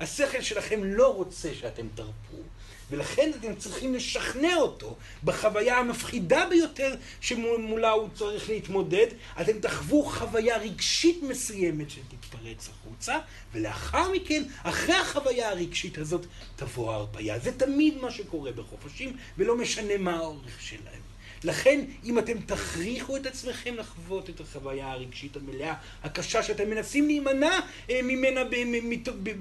השכל 0.00 0.42
שלכם 0.42 0.84
לא 0.84 1.14
רוצה 1.14 1.54
שאתם 1.54 1.86
תרפו, 1.94 2.42
ולכן 2.90 3.30
אתם 3.40 3.54
צריכים 3.54 3.94
לשכנע 3.94 4.56
אותו 4.56 4.96
בחוויה 5.24 5.78
המפחידה 5.78 6.46
ביותר 6.50 6.94
שמולה 7.20 7.90
הוא 7.90 8.08
צריך 8.14 8.48
להתמודד. 8.48 9.06
אתם 9.40 9.58
תחוו 9.60 10.04
חוויה 10.04 10.58
רגשית 10.58 11.22
מסוימת 11.22 11.90
שתתפרץ 11.90 12.68
החוצה, 12.68 13.18
ולאחר 13.52 14.12
מכן, 14.12 14.42
אחרי 14.62 14.94
החוויה 14.94 15.50
הרגשית 15.50 15.98
הזאת, 15.98 16.26
תבוא 16.56 16.92
ההרפאיה. 16.92 17.38
זה 17.38 17.58
תמיד 17.58 17.98
מה 17.98 18.10
שקורה 18.10 18.52
בחופשים, 18.52 19.16
ולא 19.38 19.56
משנה 19.56 19.98
מה 19.98 20.16
האורך 20.16 20.60
שלהם. 20.60 21.01
לכן, 21.44 21.84
אם 22.04 22.18
אתם 22.18 22.40
תכריחו 22.40 23.16
את 23.16 23.26
עצמכם 23.26 23.74
לחוות 23.74 24.30
את 24.30 24.40
החוויה 24.40 24.92
הרגשית 24.92 25.36
המלאה, 25.36 25.74
הקשה 26.02 26.42
שאתם 26.42 26.70
מנסים 26.70 27.06
להימנע 27.06 27.58
אה, 27.90 28.00
ממנה 28.02 28.40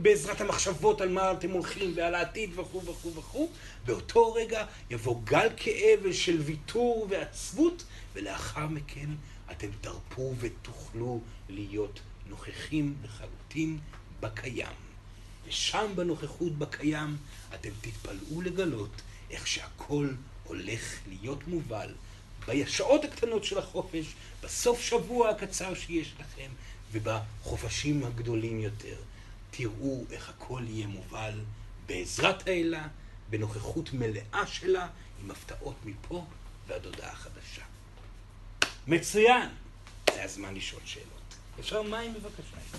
בעזרת 0.01 0.41
המחשבות 0.41 1.01
על 1.01 1.09
מה 1.09 1.31
אתם 1.31 1.51
הולכים 1.51 1.91
ועל 1.95 2.15
העתיד 2.15 2.59
וכו' 2.59 2.85
וכו' 2.85 3.15
וכו', 3.15 3.49
באותו 3.85 4.33
רגע 4.33 4.65
יבוא 4.89 5.21
גל 5.23 5.47
כאב 5.57 6.11
של 6.11 6.41
ויתור 6.41 7.07
ועצבות, 7.09 7.83
ולאחר 8.13 8.67
מכן 8.67 9.09
אתם 9.51 9.67
תרפו 9.81 10.33
ותוכלו 10.39 11.21
להיות 11.49 11.99
נוכחים 12.29 12.95
לחלוטין 13.03 13.79
בקיים. 14.19 14.91
ושם 15.47 15.91
בנוכחות 15.95 16.57
בקיים 16.57 17.17
אתם 17.53 17.69
תתפלאו 17.81 18.41
לגלות 18.41 19.01
איך 19.29 19.47
שהכל 19.47 20.07
הולך 20.51 20.99
להיות 21.09 21.47
מובל 21.47 21.93
בשעות 22.47 23.05
הקטנות 23.05 23.43
של 23.43 23.57
החופש, 23.57 24.05
בסוף 24.43 24.81
שבוע 24.81 25.29
הקצר 25.29 25.75
שיש 25.75 26.13
לכם 26.19 26.51
ובחופשים 26.91 28.03
הגדולים 28.03 28.59
יותר. 28.59 28.95
תראו 29.51 30.05
איך 30.11 30.29
הכל 30.29 30.61
יהיה 30.67 30.87
מובל 30.87 31.39
בעזרת 31.85 32.47
האלה, 32.47 32.87
בנוכחות 33.29 33.93
מלאה 33.93 34.47
שלה, 34.47 34.87
עם 35.23 35.31
הפתעות 35.31 35.75
מפה 35.85 36.25
ועד 36.67 36.85
הודעה 36.85 37.15
חדשה. 37.15 37.63
מצוין! 38.87 39.49
זה 40.13 40.23
הזמן 40.23 40.55
לשאול 40.55 40.81
שאלות. 40.85 41.35
אפשר 41.59 41.81
מים 41.81 42.13
בבקשה? 42.13 42.77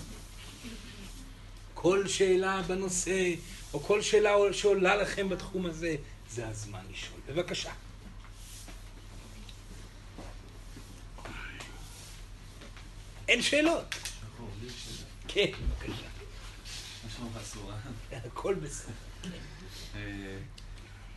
כל 1.73 2.07
שאלה 2.07 2.61
בנושא, 2.61 3.33
או 3.73 3.79
כל 3.79 4.01
שאלה 4.01 4.31
שעולה 4.51 4.95
לכם 4.95 5.29
בתחום 5.29 5.65
הזה, 5.65 5.95
זה 6.33 6.47
הזמן 6.47 6.81
לשאול. 6.91 7.19
בבקשה. 7.27 7.71
אין 13.27 13.41
שאלות. 13.41 13.95
כן, 15.27 15.51
בבקשה. 15.69 16.07
הכל 18.11 18.55
בסדר. 18.55 18.93
אה, 19.95 20.37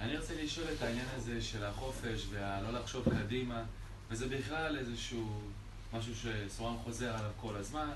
אני 0.01 0.19
רוצה 0.19 0.43
לשאול 0.43 0.67
את 0.77 0.83
העניין 0.83 1.07
הזה 1.17 1.43
של 1.43 1.65
החופש 1.65 2.27
והלא 2.31 2.71
לחשוב 2.71 3.05
קדימה, 3.19 3.65
וזה 4.11 4.29
בכלל 4.29 4.79
איזשהו 4.79 5.41
משהו 5.93 6.13
שסורן 6.15 6.77
חוזר 6.85 7.17
עליו 7.17 7.31
כל 7.41 7.57
הזמן, 7.57 7.91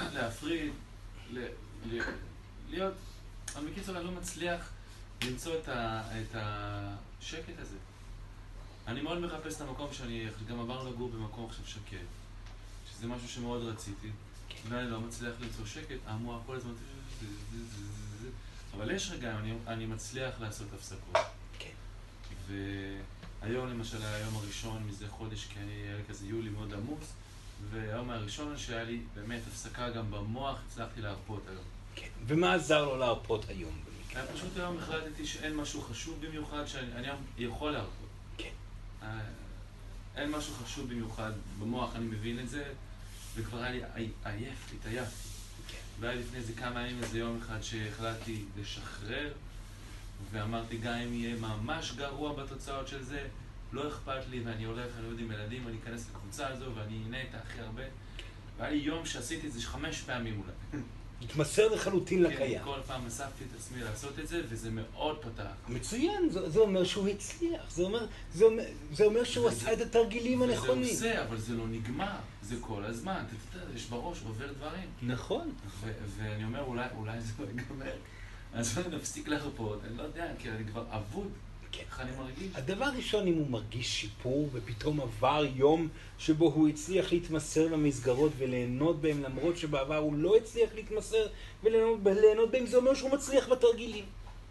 להפריד, 0.00 0.72
להיות, 2.70 2.94
אבל 3.56 3.66
בקיצור 3.66 3.96
אני 3.96 4.04
לא 4.04 4.12
מצליח 4.12 4.70
למצוא 5.26 5.54
את, 5.58 5.68
ה, 5.68 6.02
את 6.20 6.34
השקט 6.34 7.58
הזה. 7.58 7.76
אני 8.86 9.00
מאוד 9.00 9.18
מחפש 9.18 9.56
את 9.56 9.60
המקום 9.60 9.88
שאני, 9.92 10.26
גם 10.48 10.60
עברנו 10.60 10.90
לגור 10.90 11.08
במקום 11.08 11.46
עכשיו 11.50 11.66
שקט, 11.66 12.06
שזה 12.90 13.06
משהו 13.06 13.28
שמאוד 13.28 13.62
רציתי, 13.62 14.10
ואני 14.68 14.90
לא 14.90 15.00
מצליח 15.00 15.32
למצוא 15.40 15.66
שקט, 15.66 15.98
המוח 16.06 16.40
כל 16.46 16.56
הזמן... 16.56 16.72
אבל 18.76 18.90
יש 18.90 19.10
רגעים, 19.10 19.36
אני, 19.36 19.54
אני 19.66 19.86
מצליח 19.86 20.40
לעשות 20.40 20.66
הפסקות. 20.74 21.16
והיום 22.46 23.68
למשל 23.68 24.02
היה 24.02 24.16
היום 24.16 24.36
הראשון 24.36 24.82
מזה 24.88 25.08
חודש, 25.08 25.46
כי 25.46 25.58
אני 25.58 25.72
היה 25.72 26.04
כזה 26.08 26.26
יולי 26.26 26.50
מאוד 26.50 26.74
עמוס, 26.74 27.12
והיום 27.70 28.10
הראשון 28.10 28.58
שהיה 28.58 28.84
לי 28.84 29.00
באמת 29.14 29.40
הפסקה 29.48 29.90
גם 29.90 30.10
במוח, 30.10 30.58
הצלחתי 30.66 31.00
להרפות 31.00 31.42
היום. 31.48 31.64
כן, 31.94 32.08
ומה 32.26 32.54
עזר 32.54 32.84
לו 32.84 32.96
להרפות 32.96 33.48
היום? 33.48 33.91
פשוט 34.34 34.56
היום 34.56 34.78
החלטתי 34.78 35.26
שאין 35.26 35.56
משהו 35.56 35.80
חשוב 35.80 36.26
במיוחד 36.26 36.66
שאני 36.66 37.08
יכול 37.38 37.70
להרפות. 37.70 38.08
כן. 38.36 38.48
אה, 39.02 39.20
אין 40.16 40.30
משהו 40.30 40.54
חשוב 40.54 40.90
במיוחד 40.90 41.32
במוח, 41.58 41.96
אני 41.96 42.04
מבין 42.04 42.38
את 42.40 42.48
זה, 42.48 42.64
וכבר 43.34 43.58
היה 43.62 43.72
לי 43.72 43.82
עייף, 44.24 44.72
התעייפתי. 44.74 45.28
כן. 45.68 45.78
והיה 46.00 46.20
לפני 46.20 46.38
איזה 46.38 46.52
כמה 46.52 46.80
ימים 46.80 47.02
איזה 47.02 47.18
יום 47.18 47.38
אחד 47.42 47.62
שהחלטתי 47.62 48.44
לשחרר, 48.60 49.32
ואמרתי 50.32 50.76
גם 50.76 50.94
אם 50.94 51.14
יהיה 51.14 51.36
ממש 51.36 51.92
גרוע 51.92 52.32
בתוצאות 52.32 52.88
של 52.88 53.02
זה, 53.02 53.26
לא 53.72 53.88
אכפת 53.88 54.20
לי, 54.30 54.40
ואני 54.44 54.64
הולך, 54.64 54.86
אני 54.98 55.06
עובד 55.06 55.20
עם 55.20 55.30
ילדים, 55.32 55.66
ואני 55.66 55.76
אכנס 55.82 56.06
לקבוצה 56.10 56.48
הזו, 56.48 56.74
ואני 56.74 57.02
אהנה 57.04 57.20
איתה 57.20 57.38
הכי 57.38 57.60
הרבה. 57.60 57.82
והיה 58.58 58.70
לי 58.70 58.78
יום 58.78 59.06
שעשיתי 59.06 59.46
את 59.46 59.52
זה 59.52 59.62
חמש 59.62 60.00
פעמים 60.00 60.40
אולי. 60.40 60.82
התמסר 61.24 61.68
לחלוטין 61.74 62.26
כן, 62.28 62.30
לקיים. 62.34 62.60
כל 62.64 62.78
פעם 62.86 63.06
אספתי 63.06 63.44
את 63.44 63.60
עצמי 63.60 63.82
לעשות 63.84 64.18
את 64.18 64.28
זה, 64.28 64.42
וזה 64.48 64.70
מאוד 64.70 65.18
פתח. 65.22 65.44
מצוין, 65.68 66.28
זה, 66.30 66.50
זה 66.50 66.58
אומר 66.60 66.84
שהוא 66.84 67.08
הצליח, 67.08 67.70
זה 67.70 67.82
אומר, 67.82 68.06
זה 68.34 68.44
אומר, 68.44 68.62
זה 68.92 69.04
אומר 69.04 69.24
שהוא 69.24 69.46
וזה- 69.46 69.56
עשה 69.56 69.72
את 69.72 69.80
התרגילים 69.80 70.42
הנכונים. 70.42 70.82
וזה 70.82 71.10
עושה, 71.10 71.22
אבל 71.24 71.38
זה 71.38 71.54
לא 71.54 71.68
נגמר. 71.68 72.16
זה 72.42 72.54
כל 72.60 72.84
הזמן. 72.84 73.24
אתה 73.50 73.58
יודע, 73.58 73.74
יש 73.76 73.84
בראש, 73.86 74.18
עובר 74.26 74.52
דברים. 74.52 74.88
נכון. 75.02 75.52
ואני 76.16 76.44
אומר, 76.44 76.62
אולי, 76.62 76.84
אולי 76.96 77.20
זה 77.20 77.32
לא 77.38 77.44
ייגמר. 77.46 77.92
אז 78.54 78.78
אני 78.78 78.96
נפסיק 78.96 79.28
להרפות, 79.28 79.80
אני 79.88 79.96
לא 79.96 80.02
יודע, 80.02 80.26
כי 80.38 80.50
אני 80.50 80.64
כבר 80.64 80.84
אבוד. 80.90 81.28
כן. 81.72 81.82
איך 81.90 82.00
אני 82.00 82.10
מרגיש? 82.18 82.48
הדבר 82.54 82.84
הראשון, 82.84 83.26
אם 83.26 83.34
הוא 83.34 83.50
מרגיש 83.50 84.00
שיפור, 84.00 84.48
ופתאום 84.52 85.00
עבר 85.00 85.44
יום 85.54 85.88
שבו 86.18 86.44
הוא 86.44 86.68
הצליח 86.68 87.12
להתמסר 87.12 87.68
למסגרות 87.68 88.32
וליהנות 88.38 89.00
בהם, 89.00 89.22
למרות 89.22 89.56
שבעבר 89.56 89.96
הוא 89.96 90.14
לא 90.14 90.36
הצליח 90.36 90.70
להתמסר 90.74 91.26
וליהנות 91.62 92.50
בהם, 92.50 92.66
זה 92.66 92.76
אומר 92.76 92.94
שהוא 92.94 93.10
מצליח 93.10 93.48
בתרגילים. 93.48 94.04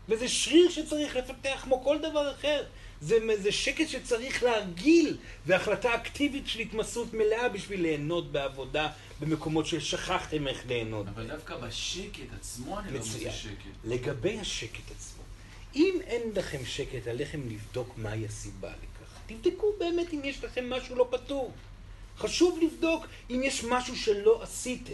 וזה 0.09 0.27
שריר 0.27 0.69
שצריך 0.69 1.15
לפתח 1.15 1.61
כמו 1.63 1.83
כל 1.83 1.97
דבר 1.97 2.31
אחר. 2.31 2.63
זה, 3.01 3.17
זה 3.41 3.51
שקט 3.51 3.87
שצריך 3.87 4.43
להרגיל, 4.43 5.17
והחלטה 5.45 5.95
אקטיבית 5.95 6.47
של 6.47 6.59
התמסרות 6.59 7.13
מלאה 7.13 7.49
בשביל 7.49 7.81
ליהנות 7.81 8.31
בעבודה 8.31 8.89
במקומות 9.19 9.65
ששכחתם 9.65 10.47
איך 10.47 10.67
ליהנות. 10.67 11.07
אבל 11.07 11.27
דווקא 11.27 11.57
בשקט 11.57 12.33
עצמו 12.39 12.79
אני 12.79 12.91
לא 12.91 12.97
מוצא 12.97 13.09
מצוין. 13.09 13.31
שקט. 13.31 13.71
לגבי 13.83 14.39
השקט 14.39 14.91
עצמו, 14.95 15.20
אם 15.75 15.99
אין 16.07 16.21
לכם 16.35 16.65
שקט, 16.65 17.07
עליכם 17.07 17.41
לבדוק 17.49 17.93
מהי 17.97 18.25
הסיבה 18.25 18.69
לכך. 18.69 19.19
תבדקו 19.25 19.73
באמת 19.79 20.13
אם 20.13 20.19
יש 20.23 20.43
לכם 20.43 20.69
משהו 20.69 20.95
לא 20.95 21.07
פתור. 21.11 21.51
חשוב 22.17 22.59
לבדוק 22.61 23.05
אם 23.29 23.41
יש 23.43 23.63
משהו 23.63 23.95
שלא 23.95 24.43
עשיתם. 24.43 24.93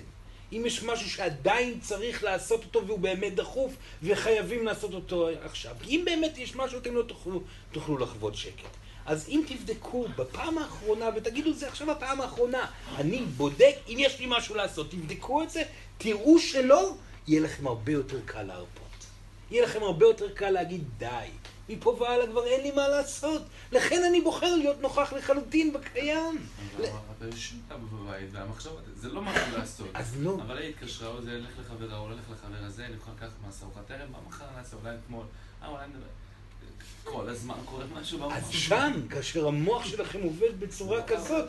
אם 0.54 0.64
יש 0.66 0.84
משהו 0.84 1.10
שעדיין 1.10 1.80
צריך 1.80 2.24
לעשות 2.24 2.64
אותו 2.64 2.88
והוא 2.88 3.00
באמת 3.00 3.36
דחוף 3.36 3.74
וחייבים 4.04 4.66
לעשות 4.66 4.94
אותו 4.94 5.30
עכשיו. 5.44 5.76
כי 5.82 5.96
אם 5.96 6.06
באמת 6.06 6.38
יש 6.38 6.56
משהו, 6.56 6.80
אתם 6.80 6.96
לא 6.96 7.02
תוכלו, 7.02 7.42
תוכלו 7.72 7.98
לחוות 7.98 8.36
שקט. 8.36 8.70
אז 9.06 9.30
אם 9.30 9.44
תבדקו 9.48 10.08
בפעם 10.16 10.58
האחרונה, 10.58 11.10
ותגידו 11.16 11.54
זה 11.54 11.68
עכשיו 11.68 11.92
הפעם 11.92 12.22
האחרונה, 12.22 12.66
אני 12.96 13.22
בודק 13.38 13.76
אם 13.90 13.98
יש 14.00 14.20
לי 14.20 14.26
משהו 14.30 14.56
לעשות, 14.56 14.92
תבדקו 14.92 15.44
את 15.44 15.50
זה, 15.50 15.64
תראו 15.98 16.40
שלא, 16.40 16.94
יהיה 17.28 17.42
לכם 17.42 17.68
הרבה 17.68 17.92
יותר 17.92 18.20
קל 18.26 18.44
להרפות. 18.44 18.87
יהיה 19.52 19.64
לכם 19.64 19.84
הרבה 19.84 20.06
יותר 20.06 20.30
קל 20.34 20.50
להגיד 20.50 20.84
די, 20.98 21.30
מפה 21.70 21.98
והלאה 22.00 22.28
כבר 22.28 22.45
אין 22.45 22.62
לי 22.62 22.72
מה 22.72 22.88
לעשות. 22.88 23.41
לכן 23.72 24.04
אני 24.10 24.22
בוחר 24.22 24.56
להיות 24.56 24.82
נוכח 24.82 25.14
לחלוטין 25.14 25.74
בקיים. 25.74 26.45
אבל 26.78 26.86
אבל 27.18 27.28
יושבים 27.28 27.62
איתה 27.64 27.78
בבית, 27.78 28.30
והמחשבות, 28.32 28.82
זה 28.95 29.10
לא 29.10 29.22
משהו 29.22 29.58
לעשות. 29.58 29.88
אז 29.93 30.16
לא. 30.22 30.38
אבל 30.41 30.58
היא 30.58 30.70
התקשרה, 30.70 31.08
או 31.10 31.22
זה 31.22 31.32
ילך 31.32 31.50
לחברה, 31.60 31.98
או 31.98 32.04
הולך 32.04 32.20
לחבר 32.32 32.66
הזה, 32.66 32.88
נוכל 32.88 33.12
לקחת 33.18 33.30
מעשה 33.45 33.66
ארוחת 33.66 33.91
ערב, 33.91 34.12
מה 34.12 34.18
מחר 34.28 34.45
נעשה, 34.58 34.78
אולי 34.84 34.95
אתמול, 35.06 35.26
אה, 35.64 35.68
אולי 35.68 35.88
נדבר. 35.88 36.08
כל 37.04 37.30
הזמן 37.30 37.56
קורה 37.66 37.84
משהו 38.02 38.18
במוח. 38.20 38.34
אז 38.34 38.50
שם, 38.50 38.92
כאשר 39.10 39.48
המוח 39.48 39.86
שלכם 39.86 40.22
עובד 40.22 40.60
בצורה 40.60 41.04
כזאת. 41.04 41.46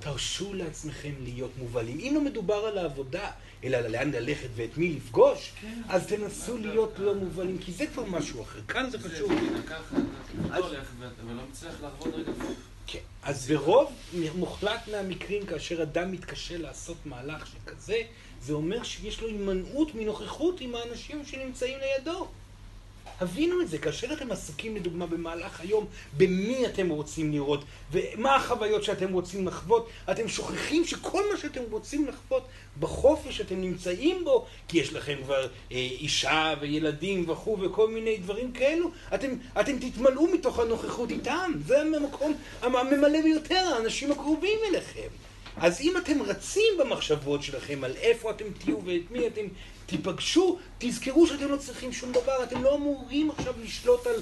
תרשו 0.00 0.54
לעצמכם 0.54 1.12
להיות 1.22 1.50
מובלים. 1.58 1.98
אם 2.00 2.12
לא 2.14 2.20
מדובר 2.20 2.54
על 2.54 2.78
העבודה, 2.78 3.30
אלא 3.64 3.76
על 3.76 3.88
לאן 3.92 4.10
ללכת 4.10 4.48
ואת 4.54 4.78
מי 4.78 4.92
לפגוש, 4.92 5.52
אז 5.88 6.06
תנסו 6.06 6.58
להיות 6.58 6.92
לא 6.98 7.14
מובלים, 7.14 7.58
כי 7.58 7.72
זה 7.72 7.86
כבר 7.86 8.04
משהו 8.04 8.42
אחר. 8.42 8.60
כאן 8.68 8.90
זה 8.90 8.98
חשוב. 8.98 9.32
זה 9.56 9.62
ככה, 9.66 9.96
אתה 10.46 10.56
הולך, 10.56 10.88
ואתה- 10.98 11.26
ולא 11.26 11.42
מצליח 11.50 11.74
לעבוד 11.82 12.14
רגע. 12.14 12.32
כן. 12.86 12.98
אז 13.22 13.46
ברוב 13.50 13.92
מוחלט 14.34 14.88
מהמקרים, 14.92 15.46
כאשר 15.46 15.82
אדם 15.82 16.12
מתקשה 16.12 16.58
לעשות 16.58 16.96
מהלך 17.04 17.46
שכזה, 17.46 17.96
זה 18.42 18.52
אומר 18.52 18.82
שיש 18.82 19.20
לו 19.20 19.28
הימנעות 19.28 19.94
מנוכחות 19.94 20.60
עם 20.60 20.74
האנשים 20.74 21.26
שנמצאים 21.26 21.78
לידו. 21.78 22.28
הבינו 23.20 23.60
את 23.60 23.68
זה, 23.68 23.78
כאשר 23.78 24.12
אתם 24.12 24.32
עסוקים 24.32 24.76
לדוגמה 24.76 25.06
במהלך 25.06 25.60
היום, 25.60 25.86
במי 26.16 26.66
אתם 26.66 26.88
רוצים 26.88 27.32
לראות, 27.32 27.64
ומה 27.92 28.36
החוויות 28.36 28.84
שאתם 28.84 29.12
רוצים 29.12 29.46
לחוות, 29.46 29.88
אתם 30.10 30.28
שוכחים 30.28 30.84
שכל 30.84 31.22
מה 31.32 31.38
שאתם 31.38 31.60
רוצים 31.70 32.08
לחוות 32.08 32.46
בחופש 32.80 33.36
שאתם 33.36 33.60
נמצאים 33.60 34.24
בו, 34.24 34.46
כי 34.68 34.78
יש 34.78 34.92
לכם 34.92 35.16
כבר 35.24 35.42
אה, 35.72 35.76
אישה 35.76 36.54
וילדים 36.60 37.30
וכו' 37.30 37.58
וכל 37.60 37.88
מיני 37.88 38.16
דברים 38.16 38.52
כאלו, 38.52 38.90
אתם, 39.14 39.30
אתם 39.60 39.78
תתמלאו 39.78 40.26
מתוך 40.26 40.58
הנוכחות 40.58 41.10
איתם, 41.10 41.52
זה 41.66 41.80
המקום 41.80 42.34
הממלא 42.62 43.22
ביותר, 43.22 43.74
האנשים 43.74 44.12
הקרובים 44.12 44.58
אליכם. 44.68 45.08
אז 45.56 45.80
אם 45.80 45.96
אתם 45.96 46.22
רצים 46.22 46.74
במחשבות 46.78 47.42
שלכם 47.42 47.84
על 47.84 47.96
איפה 47.96 48.30
אתם 48.30 48.44
תהיו 48.58 48.84
ואת 48.84 49.10
מי 49.10 49.26
אתם 49.26 49.46
תיפגשו, 49.92 50.58
תזכרו 50.78 51.26
שאתם 51.26 51.48
לא 51.48 51.56
צריכים 51.56 51.92
שום 51.92 52.12
דבר, 52.12 52.42
אתם 52.42 52.62
לא 52.62 52.74
אמורים 52.74 53.30
עכשיו 53.30 53.54
לשלוט 53.62 54.06
על, 54.06 54.20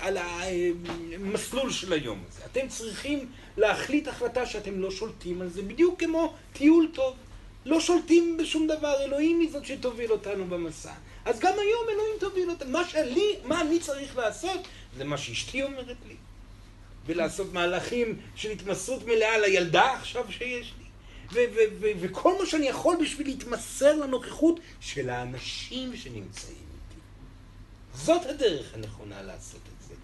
על 0.00 0.18
המסלול 0.18 1.70
של 1.70 1.92
היום 1.92 2.24
הזה. 2.28 2.40
אתם 2.52 2.68
צריכים 2.68 3.28
להחליט 3.56 4.08
החלטה 4.08 4.46
שאתם 4.46 4.80
לא 4.80 4.90
שולטים 4.90 5.40
על 5.40 5.48
זה, 5.48 5.62
בדיוק 5.62 6.00
כמו 6.00 6.34
טיול 6.52 6.88
טוב. 6.94 7.16
לא 7.66 7.80
שולטים 7.80 8.36
בשום 8.36 8.66
דבר, 8.66 8.94
אלוהים 9.04 9.40
היא 9.40 9.50
זאת 9.52 9.66
שתוביל 9.66 10.12
אותנו 10.12 10.44
במסע. 10.44 10.92
אז 11.24 11.40
גם 11.40 11.52
היום 11.52 11.88
אלוהים 11.92 12.14
תוביל 12.20 12.50
אותנו. 12.50 12.70
מה 12.70 12.88
שלי, 12.88 13.36
מה 13.44 13.60
אני 13.60 13.80
צריך 13.80 14.16
לעשות, 14.16 14.60
זה 14.96 15.04
מה 15.04 15.18
שאשתי 15.18 15.62
אומרת 15.62 15.96
לי. 16.08 16.14
ולעשות 17.06 17.52
מהלכים 17.52 18.18
של 18.36 18.50
התמסרות 18.50 19.06
מלאה 19.06 19.38
לילדה 19.38 19.92
עכשיו 19.92 20.24
שיש 20.30 20.72
לי. 20.78 20.81
וכל 22.00 22.38
מה 22.38 22.46
שאני 22.46 22.68
יכול 22.68 22.96
בשביל 23.02 23.26
להתמסר 23.26 23.96
לנוכחות 23.96 24.60
של 24.80 25.10
האנשים 25.10 25.96
שנמצאים 25.96 26.56
איתי. 26.74 27.00
זאת 27.94 28.26
הדרך 28.26 28.74
הנכונה 28.74 29.22
לעשות 29.22 29.60
את 29.66 29.88
זה. 29.88 29.94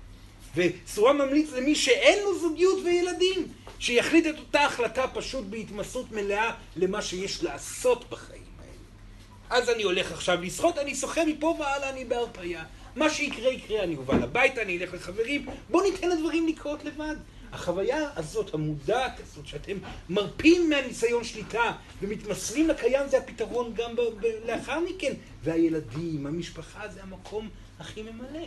וסורה 0.55 1.13
ממליץ 1.13 1.53
למי 1.53 1.75
שאין 1.75 2.25
לו 2.25 2.39
זוגיות 2.39 2.85
וילדים, 2.85 3.49
שיחליט 3.79 4.27
את 4.27 4.39
אותה 4.39 4.65
החלטה 4.65 5.09
פשוט 5.09 5.45
בהתמסרות 5.45 6.13
מלאה 6.13 6.55
למה 6.77 7.03
שיש 7.03 7.45
לעשות 7.45 8.11
בחיים 8.11 8.43
האלה. 8.59 9.63
אז 9.63 9.71
אני 9.71 9.83
הולך 9.83 10.13
עכשיו 10.13 10.43
לשחות, 10.43 10.79
אני 10.79 10.95
שוחה 10.95 11.25
מפה 11.25 11.57
והלאה, 11.61 11.91
אני 11.91 12.05
בהרפאיה. 12.05 12.65
מה 12.97 13.11
שיקרה 13.11 13.53
יקרה, 13.53 13.83
אני 13.83 13.97
אובל 13.97 14.23
הביתה, 14.23 14.63
אני 14.63 14.79
אלך 14.79 14.95
לחברים, 14.95 15.47
בואו 15.71 15.91
ניתן 15.91 16.09
לדברים 16.09 16.47
לקרות 16.47 16.85
לבד. 16.85 17.17
החוויה 17.53 18.11
הזאת, 18.17 18.55
המודעת 18.55 19.21
הזאת, 19.21 19.47
שאתם 19.47 19.77
מרפים 20.09 20.69
מהניסיון 20.71 21.25
שליטה 21.25 21.73
ומתמסרים 22.01 22.69
לקיים, 22.69 23.09
זה 23.09 23.19
הפתרון 23.19 23.75
גם 23.75 23.97
ב- 23.97 24.01
ב- 24.01 24.47
לאחר 24.47 24.81
מכן. 24.81 25.15
והילדים, 25.45 26.27
המשפחה, 26.27 26.89
זה 26.89 27.03
המקום 27.03 27.49
הכי 27.79 28.03
ממלא. 28.03 28.47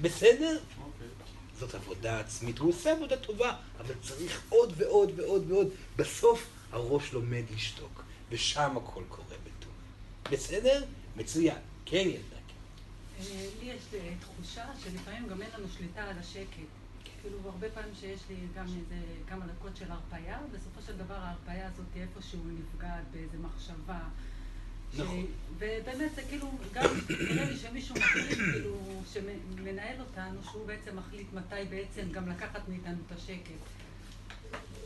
בסדר? 0.00 0.58
אוקיי. 0.84 1.06
זאת 1.58 1.74
עבודה 1.74 2.20
עצמית. 2.20 2.58
הוא 2.58 2.68
עושה 2.70 2.92
עבודה 2.92 3.16
טובה, 3.16 3.56
אבל 3.80 3.94
צריך 4.08 4.42
עוד 4.48 4.72
ועוד 4.76 5.12
ועוד 5.16 5.50
ועוד. 5.50 5.68
בסוף 5.96 6.46
הראש 6.72 7.12
לומד 7.12 7.42
לשתוק, 7.54 8.02
ושם 8.30 8.76
הכל 8.76 9.02
קורה 9.08 9.36
בטוב. 9.44 9.72
בסדר? 10.30 10.84
מצוין. 11.16 11.56
כן, 11.84 11.96
ילדה. 11.96 12.18
אה, 13.20 13.24
לי 13.62 13.70
יש 13.70 13.82
אה, 13.94 14.00
תחושה 14.20 14.64
שלפעמים 14.84 15.28
גם 15.28 15.42
אין 15.42 15.50
לנו 15.58 15.66
שליטה 15.78 16.02
על 16.02 16.18
השקט. 16.18 16.77
כאילו, 17.22 17.38
הרבה 17.44 17.70
פעמים 17.70 17.94
שיש 18.00 18.20
לי 18.30 18.36
גם 18.54 18.64
איזה 18.64 18.96
כמה 19.28 19.46
דקות 19.46 19.76
של 19.76 19.92
הרפאיה, 19.92 20.38
בסופו 20.52 20.82
של 20.86 20.96
דבר 20.96 21.14
ההרפאיה 21.14 21.66
הזאת 21.66 21.86
היא 21.94 22.02
איפשהו 22.02 22.40
נפגעת 22.44 23.04
באיזה 23.12 23.38
מחשבה. 23.38 23.98
נכון. 24.94 25.26
ובאמת 25.58 26.14
זה 26.14 26.22
כאילו, 26.28 26.50
גם 26.72 26.84
נראה 27.30 27.44
לי 27.50 27.56
שמישהו 27.56 27.94
מחליט, 27.96 28.38
כאילו, 28.52 29.02
שמנהל 29.12 30.00
אותנו, 30.00 30.40
שהוא 30.44 30.66
בעצם 30.66 30.96
מחליט 30.96 31.26
מתי 31.32 31.64
בעצם 31.70 32.12
גם 32.12 32.28
לקחת 32.28 32.68
מאיתנו 32.68 32.96
את 33.06 33.12
השקט. 33.12 33.60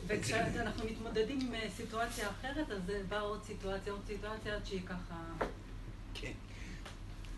וכשאנחנו 0.07 0.85
מתמודדים 0.85 1.41
עם 1.41 1.55
אה, 1.55 1.68
סיטואציה 1.76 2.30
אחרת, 2.30 2.70
אז 2.70 2.80
באה 3.09 3.20
עוד 3.20 3.43
סיטואציה, 3.47 3.93
עוד 3.93 4.03
סיטואציה, 4.07 4.55
עד 4.55 4.66
שהיא 4.66 4.80
ככה... 4.87 5.45
כן. 6.14 6.33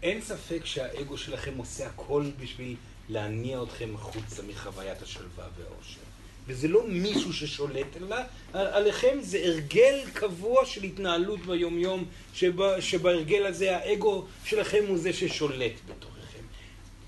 אין 0.02 0.20
ספק 0.20 0.64
שהאגו 0.64 1.18
שלכם 1.18 1.58
עושה 1.58 1.86
הכל 1.86 2.30
בשביל 2.40 2.76
להניע 3.08 3.62
אתכם 3.62 3.94
החוצה 3.94 4.42
מחוויית 4.42 5.02
השלווה 5.02 5.48
והאושר. 5.58 6.00
וזה 6.46 6.68
לא 6.68 6.86
מישהו 6.88 7.32
ששולט 7.32 7.96
עלה, 7.96 8.24
עליכם, 8.52 9.18
זה 9.20 9.38
הרגל 9.44 10.00
קבוע 10.12 10.66
של 10.66 10.82
התנהלות 10.82 11.46
ביומיום, 11.46 12.04
שבה, 12.34 12.80
שבהרגל 12.80 13.46
הזה 13.46 13.76
האגו 13.76 14.24
שלכם 14.44 14.84
הוא 14.88 14.98
זה 14.98 15.12
ששולט 15.12 15.72
בתוככם. 15.88 16.44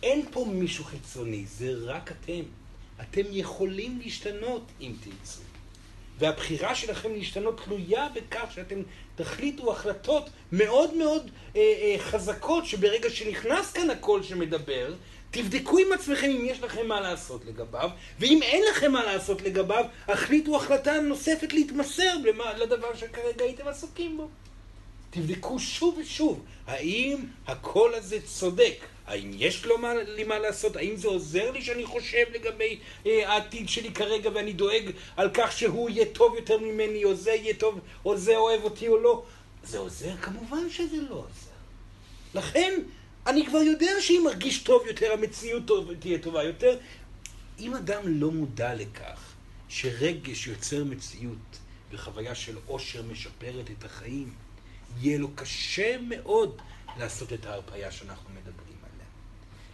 אין 0.02 0.24
פה 0.30 0.46
מישהו 0.48 0.84
חיצוני, 0.84 1.44
זה 1.46 1.72
רק 1.84 2.12
אתם. 2.12 2.42
אתם 3.00 3.22
יכולים 3.30 3.98
להשתנות 4.02 4.62
אם 4.80 4.92
תרצו. 5.00 5.40
והבחירה 6.18 6.74
שלכם 6.74 7.12
להשתנות 7.12 7.60
תלויה 7.64 8.08
בכך 8.14 8.52
שאתם 8.54 8.82
תחליטו 9.16 9.72
החלטות 9.72 10.30
מאוד 10.52 10.94
מאוד 10.94 11.30
אה, 11.56 11.60
אה, 11.60 11.96
חזקות, 11.98 12.66
שברגע 12.66 13.10
שנכנס 13.10 13.72
כאן 13.72 13.90
הקול 13.90 14.22
שמדבר, 14.22 14.94
תבדקו 15.36 15.78
עם 15.78 15.92
עצמכם 15.92 16.26
אם 16.30 16.44
יש 16.44 16.60
לכם 16.60 16.86
מה 16.86 17.00
לעשות 17.00 17.44
לגביו, 17.44 17.90
ואם 18.20 18.40
אין 18.42 18.62
לכם 18.70 18.92
מה 18.92 19.04
לעשות 19.04 19.42
לגביו, 19.42 19.84
החליטו 20.08 20.56
החלטה 20.56 21.00
נוספת 21.00 21.52
להתמסר 21.52 22.14
למה- 22.24 22.52
לדבר 22.52 22.94
שכרגע 22.94 23.44
הייתם 23.44 23.68
עסוקים 23.68 24.16
בו. 24.16 24.28
תבדקו 25.10 25.58
שוב 25.58 25.98
ושוב, 25.98 26.44
האם 26.66 27.18
הקול 27.46 27.94
הזה 27.94 28.18
צודק? 28.24 28.74
האם 29.06 29.30
יש 29.34 29.64
לו 29.66 29.78
מה, 29.78 29.94
לי 29.94 30.24
מה 30.24 30.38
לעשות? 30.38 30.76
האם 30.76 30.96
זה 30.96 31.08
עוזר 31.08 31.50
לי 31.50 31.62
שאני 31.62 31.86
חושב 31.86 32.24
לגבי 32.34 32.78
אה, 33.06 33.32
העתיד 33.32 33.68
שלי 33.68 33.92
כרגע 33.92 34.30
ואני 34.34 34.52
דואג 34.52 34.90
על 35.16 35.30
כך 35.34 35.52
שהוא 35.52 35.90
יהיה 35.90 36.04
טוב 36.04 36.34
יותר 36.34 36.58
ממני, 36.58 37.04
או 37.04 37.14
זה 37.14 37.30
יהיה 37.30 37.54
טוב, 37.54 37.78
או 38.04 38.16
זה 38.16 38.36
אוהב 38.36 38.64
אותי 38.64 38.88
או 38.88 38.98
לא? 38.98 39.22
זה 39.64 39.78
עוזר? 39.78 40.16
כמובן 40.22 40.70
שזה 40.70 40.96
לא 41.10 41.14
עוזר. 41.14 41.56
לכן, 42.34 42.80
אני 43.26 43.46
כבר 43.46 43.58
יודע 43.58 44.00
שאם 44.00 44.22
מרגיש 44.24 44.62
טוב 44.62 44.86
יותר, 44.86 45.12
המציאות 45.12 45.62
טוב, 45.66 45.94
תהיה 45.94 46.18
טובה 46.18 46.44
יותר. 46.44 46.78
אם 47.58 47.74
אדם 47.74 48.02
לא 48.04 48.30
מודע 48.30 48.74
לכך 48.74 49.32
שרגש 49.68 50.46
יוצר 50.46 50.84
מציאות 50.84 51.58
וחוויה 51.92 52.34
של 52.34 52.56
עושר 52.66 53.02
משפרת 53.02 53.70
את 53.78 53.84
החיים, 53.84 54.34
יהיה 55.00 55.18
לו 55.18 55.28
קשה 55.34 55.96
מאוד 55.98 56.62
לעשות 56.98 57.32
את 57.32 57.46
ההרפאיה 57.46 57.90
שאנחנו 57.92 58.30
מדברים 58.30 58.78
עליה. 58.82 59.06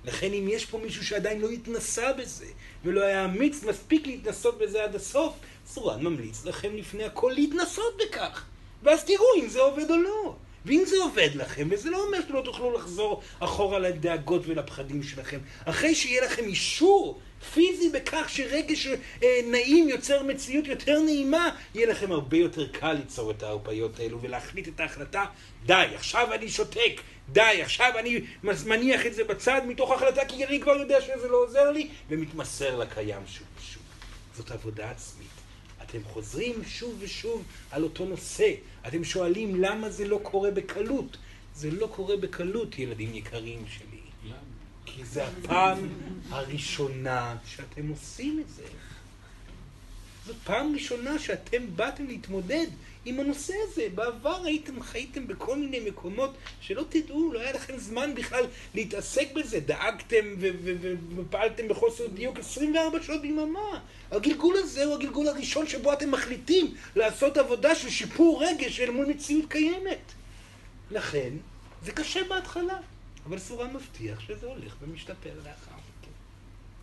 לכן 0.05 0.33
אם 0.33 0.49
יש 0.49 0.67
פה 0.67 0.79
מישהו 0.79 1.05
שעדיין 1.07 1.41
לא 1.41 1.51
התנסה 1.51 2.13
בזה, 2.13 2.47
ולא 2.85 3.05
היה 3.05 3.25
אמיץ 3.25 3.63
מספיק 3.63 4.07
להתנסות 4.07 4.59
בזה 4.59 4.85
עד 4.85 4.95
הסוף, 4.95 5.35
סורן 5.67 6.03
ממליץ 6.03 6.45
לכם 6.45 6.77
לפני 6.77 7.05
הכל 7.05 7.33
להתנסות 7.35 7.97
בכך. 8.03 8.45
ואז 8.83 9.05
תראו 9.05 9.27
אם 9.41 9.49
זה 9.49 9.61
עובד 9.61 9.91
או 9.91 9.97
לא. 9.97 10.37
ואם 10.67 10.83
זה 10.87 10.97
עובד 11.03 11.29
לכם, 11.35 11.69
וזה 11.71 11.91
לא 11.91 12.05
אומר 12.05 12.19
שלא 12.29 12.43
תוכלו 12.45 12.73
לחזור 12.73 13.23
אחורה 13.41 13.79
לדאגות 13.79 14.43
ולפחדים 14.47 15.03
שלכם, 15.03 15.39
אחרי 15.65 15.95
שיהיה 15.95 16.25
לכם 16.25 16.45
אישור 16.45 17.21
פיזי 17.55 17.89
בכך 17.89 18.29
שרגש 18.29 18.87
אה, 19.23 19.41
נעים 19.47 19.89
יוצר 19.89 20.23
מציאות 20.23 20.67
יותר 20.67 21.01
נעימה, 21.01 21.51
יהיה 21.75 21.87
לכם 21.87 22.13
הרבה 22.13 22.37
יותר 22.37 22.69
קל 22.69 22.93
ליצור 22.93 23.31
את 23.31 23.43
ההרפאיות 23.43 24.01
האלו 24.01 24.23
ולהחליט 24.23 24.69
את 24.69 24.81
ההחלטה, 24.81 25.25
די, 25.67 25.87
עכשיו 25.95 26.35
אני 26.35 26.49
שותק, 26.49 27.01
די, 27.29 27.59
עכשיו 27.63 27.93
אני 27.99 28.21
מניח 28.43 29.07
את 29.07 29.15
זה 29.15 29.25
בצד 29.25 29.61
מתוך 29.67 29.91
החלטה 29.91 30.25
כי 30.25 30.47
אני 30.47 30.61
כבר 30.61 30.77
יודע 30.77 31.01
שזה 31.01 31.29
לא 31.29 31.37
עוזר 31.37 31.71
לי, 31.71 31.89
ומתמסר 32.09 32.77
לקיים 32.77 33.23
שוב 33.27 33.47
ושוב. 33.59 33.83
זאת 34.37 34.51
עבודה 34.51 34.91
עצמית. 34.91 35.29
אתם 35.83 36.05
חוזרים 36.05 36.63
שוב 36.69 36.97
ושוב 37.01 37.45
על 37.71 37.83
אותו 37.83 38.05
נושא. 38.05 38.51
אתם 38.89 39.05
שואלים 39.05 39.63
למה 39.63 39.91
זה 39.91 40.09
לא 40.09 40.21
קורה 40.23 40.51
בקלות. 40.51 41.17
זה 41.55 41.71
לא 41.71 41.87
קורה 41.87 42.17
בקלות, 42.17 42.79
ילדים 42.79 43.15
יקרים 43.15 43.65
שלי. 43.69 44.01
למה? 44.25 44.37
כי 44.87 45.05
זה 45.05 45.27
הפעם 45.27 45.89
הראשונה 46.31 47.37
שאתם 47.47 47.89
עושים 47.89 48.41
את 48.41 48.49
זה. 48.49 48.63
זאת 50.27 50.37
פעם 50.45 50.75
ראשונה 50.75 51.19
שאתם 51.19 51.63
באתם 51.77 52.07
להתמודד 52.07 52.67
עם 53.05 53.21
הנושא 53.21 53.55
הזה. 53.63 53.87
בעבר 53.95 54.45
הייתם 54.45 54.83
חייתם 54.83 55.27
בכל 55.27 55.57
מיני 55.57 55.81
מקומות 55.81 56.35
שלא 56.61 56.85
תדעו, 56.89 57.33
לא 57.33 57.41
היה 57.41 57.53
לכם 57.53 57.79
זמן 57.79 58.15
בכלל 58.15 58.45
להתעסק 58.75 59.33
בזה. 59.35 59.61
דאגתם 59.61 60.35
ופעלתם 61.17 61.69
בחוסר 61.69 62.07
דיוק 62.07 62.39
24 62.39 63.03
שעות 63.03 63.23
ביממה. 63.23 63.81
הגלגול 64.11 64.57
הזה 64.57 64.85
הוא 64.85 64.95
הגלגול 64.95 65.29
הראשון 65.29 65.67
שבו 65.67 65.93
אתם 65.93 66.11
מחליטים 66.11 66.75
לעשות 66.97 67.37
עבודה 67.37 67.75
של 67.75 67.91
שיפור 67.91 68.45
רגש 68.45 68.81
אל 68.81 68.91
מול 68.91 69.07
מציאות 69.07 69.45
קיימת. 69.49 70.13
לכן, 70.91 71.31
זה 71.85 71.93
קשה 71.93 72.21
בהתחלה, 72.29 72.79
אבל 73.27 73.39
סורן 73.39 73.75
מבטיח 73.75 74.21
שזה 74.21 74.47
הולך 74.47 74.77
ומשתפר 74.83 75.35
לאחר 75.37 75.73
מכן. 75.73 76.11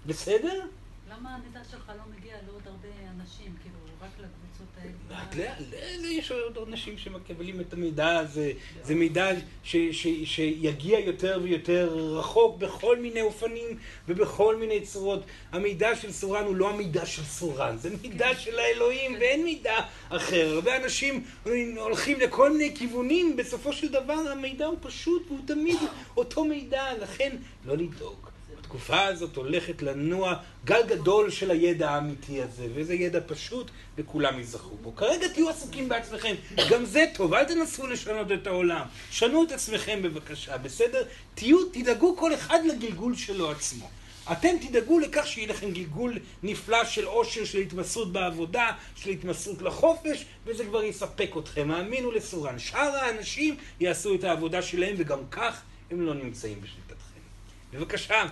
בסדר? 0.05 0.65
למה 1.12 1.36
המידע 1.36 1.60
שלך 1.72 1.91
לא 1.97 2.03
מגיע 2.18 2.36
לעוד 2.47 2.62
הרבה 2.66 2.88
אנשים, 3.16 3.55
כאילו, 3.62 3.78
רק 4.01 4.10
לקבוצות 4.20 4.68
האלה? 4.78 6.07
יש 6.07 6.32
עוד 6.32 6.57
אנשים 6.68 6.97
שמקבלים 6.97 7.62
את 7.62 7.74
המידע 7.74 8.18
הזה, 8.20 8.51
זה 8.84 8.95
מידע 8.95 9.30
ש, 9.64 9.76
ש, 9.76 10.07
שיגיע 10.24 10.99
יותר 10.99 11.39
ויותר 11.43 11.93
רחוק 12.18 12.57
בכל 12.57 12.99
מיני 12.99 13.22
אופנים 13.22 13.78
ובכל 14.07 14.55
מיני 14.55 14.82
צורות. 14.82 15.24
המידע 15.51 15.95
של 15.95 16.12
סורן 16.12 16.45
הוא 16.45 16.55
לא 16.55 16.70
המידע 16.70 17.05
של 17.05 17.24
סורן, 17.24 17.78
זה 17.78 17.89
מידע 18.01 18.36
של 18.36 18.60
האלוהים 18.60 19.14
ואין 19.20 19.43
מידע 19.43 19.76
אחר. 20.10 20.49
הרבה 20.55 20.78
אנשים 20.78 21.24
הולכים 21.78 22.20
לכל 22.20 22.51
מיני 22.51 22.76
כיוונים, 22.76 23.38
בסופו 23.38 23.74
של 23.74 23.88
דבר 23.88 24.14
המידע 24.32 24.66
הוא 24.66 24.78
פשוט 24.82 25.28
והוא 25.28 25.39
תמיד 25.47 25.78
אותו 26.18 26.45
מידע, 26.45 26.84
לכן 27.01 27.36
לא 27.66 27.78
לדאוג. 27.78 28.28
התקופה 28.70 29.03
הזאת 29.03 29.36
הולכת 29.36 29.82
לנוע 29.82 30.36
גל 30.65 30.82
גדול 30.88 31.30
של 31.30 31.51
הידע 31.51 31.89
האמיתי 31.89 32.41
הזה, 32.41 32.67
וזה 32.74 32.93
ידע 32.93 33.20
פשוט, 33.28 33.72
וכולם 33.97 34.38
ייזכרו 34.38 34.78
בו. 34.78 34.95
כרגע 34.95 35.28
תהיו 35.28 35.49
עסוקים 35.49 35.89
בעצמכם, 35.89 36.36
גם 36.70 36.86
זה 36.86 37.05
טוב, 37.13 37.34
אל 37.34 37.43
תנסו 37.45 37.88
לשנות 37.88 38.32
את 38.32 38.47
העולם. 38.47 38.86
שנו 39.11 39.43
את 39.43 39.51
עצמכם 39.51 40.01
בבקשה, 40.01 40.57
בסדר? 40.57 41.03
תהיו, 41.36 41.65
תדאגו 41.65 42.17
כל 42.17 42.34
אחד 42.34 42.59
לגלגול 42.65 43.15
שלו 43.15 43.51
עצמו. 43.51 43.89
אתם 44.32 44.55
תדאגו 44.61 44.99
לכך 44.99 45.28
שיהיה 45.28 45.47
לכם 45.47 45.72
גלגול 45.72 46.20
נפלא 46.43 46.86
של 46.86 47.05
עושר, 47.05 47.45
של 47.45 47.57
התמסרות 47.57 48.11
בעבודה, 48.11 48.72
של 48.95 49.09
התמסרות 49.09 49.61
לחופש, 49.61 50.26
וזה 50.45 50.65
כבר 50.65 50.84
יספק 50.84 51.32
אתכם. 51.39 51.72
האמינו 51.72 52.11
לסורן. 52.11 52.59
שאר 52.59 52.95
האנשים 52.95 53.55
יעשו 53.80 54.15
את 54.15 54.24
העבודה 54.24 54.61
שלהם, 54.61 54.95
וגם 54.97 55.20
כך 55.32 55.61
הם 55.91 56.01
לא 56.01 56.13
נמצאים 56.13 56.61
בשליטתכם. 56.61 57.20
בבקשה. 57.74 58.26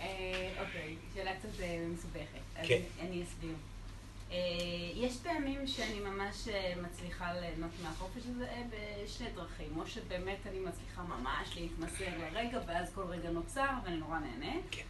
אה, 0.00 0.50
אוקיי, 0.60 0.96
שאלה 1.14 1.30
קצת 1.34 1.60
אה, 1.60 1.84
מסובכת. 1.94 2.40
אז 2.56 2.68
כן. 2.68 2.80
אני 3.00 3.22
אסביר. 3.22 3.54
אה, 4.32 4.36
יש 4.94 5.16
פעמים 5.22 5.66
שאני 5.66 6.00
ממש 6.00 6.48
מצליחה 6.82 7.32
ליהנות 7.40 7.70
מהחופש 7.82 8.22
הזה 8.36 8.46
בשני 8.70 9.26
דרכים. 9.34 9.68
או 9.76 9.86
שבאמת 9.86 10.38
אני 10.46 10.58
מצליחה 10.58 11.02
ממש 11.02 11.48
להתמסר 11.56 12.04
לרגע, 12.18 12.58
ואז 12.66 12.92
כל 12.94 13.02
רגע 13.02 13.30
נוצר, 13.30 13.70
ואני 13.84 13.96
נורא 13.96 14.18
נהנית. 14.18 14.64
כן. 14.70 14.82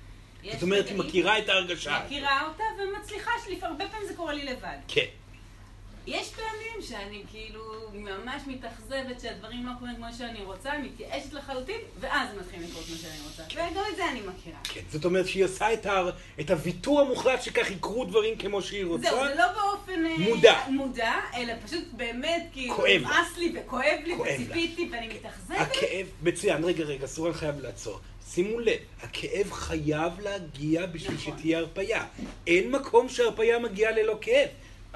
זאת 0.52 0.62
אומרת, 0.62 0.88
היא 0.88 0.98
מכירה 0.98 1.38
את 1.38 1.48
ההרגשה. 1.48 2.02
מכירה 2.04 2.48
אותה 2.48 2.64
ומצליחה, 2.78 3.30
הרבה 3.62 3.88
פעמים 3.88 4.08
זה 4.08 4.14
קורה 4.16 4.32
לי 4.32 4.44
לבד. 4.44 4.78
כן. 4.88 5.06
יש 6.08 6.30
פעמים 6.30 6.82
שאני 6.88 7.22
כאילו 7.30 7.62
ממש 7.92 8.42
מתאכזבת 8.46 9.20
שהדברים 9.20 9.66
לא 9.66 9.72
קורים 9.78 9.96
כמו 9.96 10.06
שאני 10.18 10.42
רוצה, 10.42 10.70
מתייאשת 10.78 11.32
לחלוטין, 11.32 11.80
ואז 12.00 12.28
מתחילים 12.40 12.68
לקרות 12.68 12.84
כמו 12.84 12.96
שאני 12.96 13.18
רוצה. 13.24 13.42
וגם 13.52 13.84
את 13.92 13.96
זה 13.96 14.08
אני 14.08 14.20
מכירה. 14.20 14.58
כן. 14.64 14.80
זאת 14.90 15.04
אומרת 15.04 15.26
שהיא 15.26 15.44
עושה 15.44 15.72
את, 15.72 15.86
ה... 15.86 16.02
את 16.40 16.50
הוויתור 16.50 17.00
המוחלט 17.00 17.42
שכך 17.42 17.70
יקרו 17.70 18.04
דברים 18.04 18.38
כמו 18.38 18.62
שהיא 18.62 18.84
רוצה. 18.84 19.10
זהו, 19.10 19.24
זה 19.28 19.34
לא 19.34 19.44
באופן 19.52 20.06
אה, 20.06 20.18
מודע. 20.18 20.60
מודע, 20.68 21.12
אלא 21.36 21.52
פשוט 21.66 21.84
באמת 21.92 22.42
כאילו. 22.52 22.76
נמאס 22.98 23.38
לי 23.38 23.52
וכואב 23.54 23.98
לי. 24.04 24.14
וציפיתי 24.14 24.88
ואני 24.92 25.08
מתאכזבת. 25.08 25.58
הכאב, 25.58 26.06
מצוין, 26.22 26.64
רגע, 26.64 26.84
רגע, 26.84 27.06
סורן 27.06 27.32
חייב 27.32 27.60
לעצור. 27.60 28.00
שימו 28.30 28.60
לב, 28.60 28.78
הכאב 29.02 29.52
חייב 29.52 30.20
להגיע 30.20 30.86
בשביל 30.86 31.16
נכון. 31.16 31.38
שתהיה 31.38 31.58
הרפאיה. 31.58 32.04
אין 32.46 32.70
מקום 32.70 33.08
שהרפאיה 33.08 33.58
מגיעה 33.58 33.92
ללא 33.92 34.18
כאב. 34.20 34.48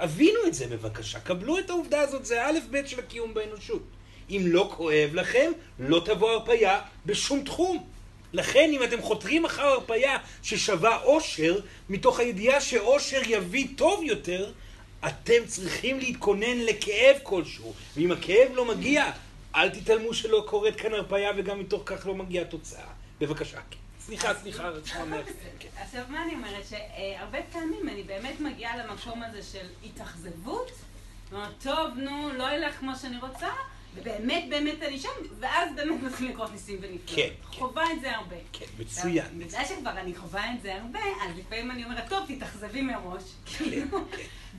הבינו 0.03 0.39
את 0.47 0.55
זה 0.55 0.67
בבקשה, 0.67 1.21
קבלו 1.21 1.59
את 1.59 1.71
העובדה 1.71 2.01
הזאת, 2.01 2.25
זה 2.25 2.45
האלף 2.45 2.65
בית 2.71 2.89
של 2.89 2.99
הקיום 2.99 3.35
באנושות. 3.35 3.83
אם 4.31 4.43
לא 4.45 4.71
כואב 4.77 5.11
לכם, 5.13 5.53
לא 5.79 6.03
תבוא 6.05 6.31
הרפאיה 6.31 6.81
בשום 7.07 7.45
תחום. 7.45 7.87
לכן 8.33 8.71
אם 8.73 8.83
אתם 8.83 9.03
חותרים 9.03 9.45
אחר 9.45 9.63
הרפאיה 9.63 10.19
ששווה 10.43 11.03
אושר, 11.03 11.61
מתוך 11.89 12.21
הידיעה 12.21 12.61
שאושר 12.61 13.21
יביא 13.27 13.67
טוב 13.77 14.03
יותר, 14.03 14.53
אתם 15.07 15.47
צריכים 15.47 15.99
להתכונן 15.99 16.59
לכאב 16.59 17.17
כלשהו. 17.23 17.75
ואם 17.97 18.13
הכאב 18.13 18.53
לא 18.55 18.65
מגיע, 18.65 19.11
אל 19.55 19.69
תתעלמו 19.69 20.15
שלא 20.15 20.45
קורית 20.49 20.77
כאן 20.77 20.95
הרפאיה 20.95 21.31
וגם 21.37 21.61
מתוך 21.61 21.83
כך 21.87 22.07
לא 22.07 22.15
מגיעה 22.15 22.45
תוצאה. 22.45 22.87
בבקשה. 23.21 23.61
כן. 24.07 24.13
סליחה, 24.17 24.35
סליחה. 24.41 24.71
כן. 25.59 25.69
עכשיו, 25.77 26.05
מה 26.09 26.23
אני 26.23 26.35
אומרת? 26.35 26.65
שהרבה 26.69 27.39
פעמים 27.53 27.89
אני 27.89 28.03
באמת 28.03 28.41
מגיעה 28.41 28.77
למקום 28.77 29.23
הזה 29.23 29.43
של 29.43 29.67
התאכזבות. 29.85 30.71
אומרת, 31.33 31.51
טוב, 31.63 31.89
נו, 31.97 32.29
לא 32.33 32.53
ילך 32.57 32.75
כמו 32.77 32.93
שאני 32.97 33.19
רוצה, 33.21 33.49
ובאמת 33.95 34.45
באמת 34.51 34.83
אני 34.83 34.99
שם, 34.99 35.09
ואז 35.41 35.69
באמת 35.77 36.03
מתחילים 36.03 36.33
לקרות 36.33 36.53
ניסים 36.53 36.77
ונפלאות. 36.81 37.17
כן, 37.17 37.29
כן. 37.53 37.59
חווה 37.59 37.93
את 37.93 38.01
זה 38.01 38.17
הרבה. 38.17 38.37
כן, 38.53 38.65
מצוין. 38.79 39.39
בגלל 39.39 39.65
שכבר 39.65 39.91
אני 39.91 40.15
חווה 40.17 40.55
את 40.55 40.63
זה 40.63 40.75
הרבה, 40.75 41.01
אז 41.01 41.39
לפעמים 41.39 41.71
אני 41.71 41.85
אומרת, 41.85 42.09
טוב, 42.09 42.25
תתאכזבי 42.29 42.83
מראש. 42.83 43.23
כאילו, 43.47 43.99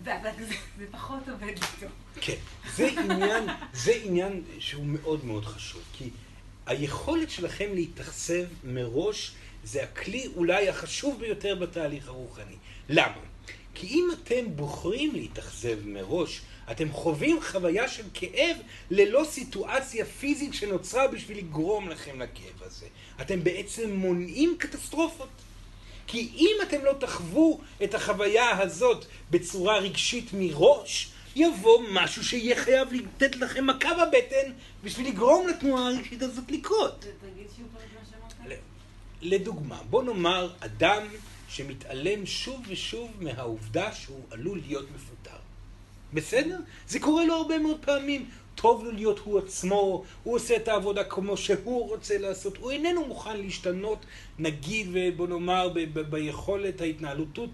אבל 0.05 0.29
זה- 0.39 0.85
פחות 0.91 1.29
עובד 1.29 1.47
איתו. 1.47 1.87
כן, 2.21 2.35
זה 2.75 2.87
עניין, 2.87 3.43
זה 3.73 3.91
עניין 4.03 4.43
שהוא 4.59 4.85
מאוד 4.85 5.25
מאוד 5.25 5.45
חשוב, 5.45 5.81
כי 5.93 6.09
היכולת 6.65 7.29
שלכם 7.29 7.69
להתאכזב 7.73 8.45
מראש 8.63 9.31
זה 9.63 9.83
הכלי 9.83 10.27
אולי 10.35 10.69
החשוב 10.69 11.19
ביותר 11.19 11.55
בתהליך 11.55 12.07
הרוחני. 12.07 12.55
למה? 12.89 13.17
כי 13.75 13.87
אם 13.87 14.07
אתם 14.13 14.55
בוחרים 14.55 15.11
להתאכזב 15.15 15.85
מראש, 15.85 16.41
אתם 16.71 16.91
חווים 16.91 17.39
חוויה 17.41 17.87
של 17.87 18.03
כאב 18.13 18.57
ללא 18.91 19.23
סיטואציה 19.29 20.05
פיזית 20.05 20.53
שנוצרה 20.53 21.07
בשביל 21.07 21.37
לגרום 21.37 21.89
לכם 21.89 22.21
לכאב 22.21 22.63
הזה. 22.63 22.85
אתם 23.21 23.43
בעצם 23.43 23.91
מונעים 23.91 24.55
קטסטרופות. 24.59 25.29
כי 26.07 26.29
אם 26.35 26.57
אתם 26.63 26.85
לא 26.85 26.93
תחוו 26.99 27.61
את 27.83 27.95
החוויה 27.95 28.61
הזאת 28.61 29.05
בצורה 29.31 29.77
רגשית 29.77 30.29
מראש, 30.33 31.09
יבוא 31.35 31.83
משהו 31.91 32.23
שיהיה 32.23 32.55
חייב 32.55 32.93
לתת 32.93 33.35
לכם 33.35 33.67
מכה 33.67 33.89
בבטן 33.93 34.51
בשביל 34.83 35.07
לגרום 35.07 35.47
לתנועה 35.47 35.87
הרגשית 35.87 36.21
הזאת 36.21 36.51
לקרות. 36.51 37.05
לדוגמה, 39.21 39.79
בוא 39.89 40.03
נאמר 40.03 40.53
אדם 40.59 41.01
שמתעלם 41.49 42.25
שוב 42.25 42.61
ושוב 42.67 43.11
מהעובדה 43.19 43.91
שהוא 43.91 44.21
עלול 44.31 44.61
להיות 44.67 44.85
מפוטר. 44.95 45.37
בסדר? 46.13 46.59
זה 46.87 46.99
קורה 46.99 47.25
לו 47.25 47.33
הרבה 47.33 47.57
מאוד 47.57 47.77
פעמים. 47.81 48.29
טוב 48.55 48.83
לו 48.83 48.91
להיות 48.91 49.19
הוא 49.19 49.39
עצמו, 49.39 50.03
הוא 50.23 50.35
עושה 50.35 50.55
את 50.55 50.67
העבודה 50.67 51.03
כמו 51.03 51.37
שהוא 51.37 51.89
רוצה 51.89 52.17
לעשות, 52.17 52.57
הוא 52.57 52.71
איננו 52.71 53.05
מוכן 53.05 53.37
להשתנות, 53.37 54.05
נגיד, 54.39 54.87
בוא 55.15 55.27
נאמר, 55.27 55.69
ב- 55.69 55.79
ב- 55.79 55.99
ביכולת 55.99 56.81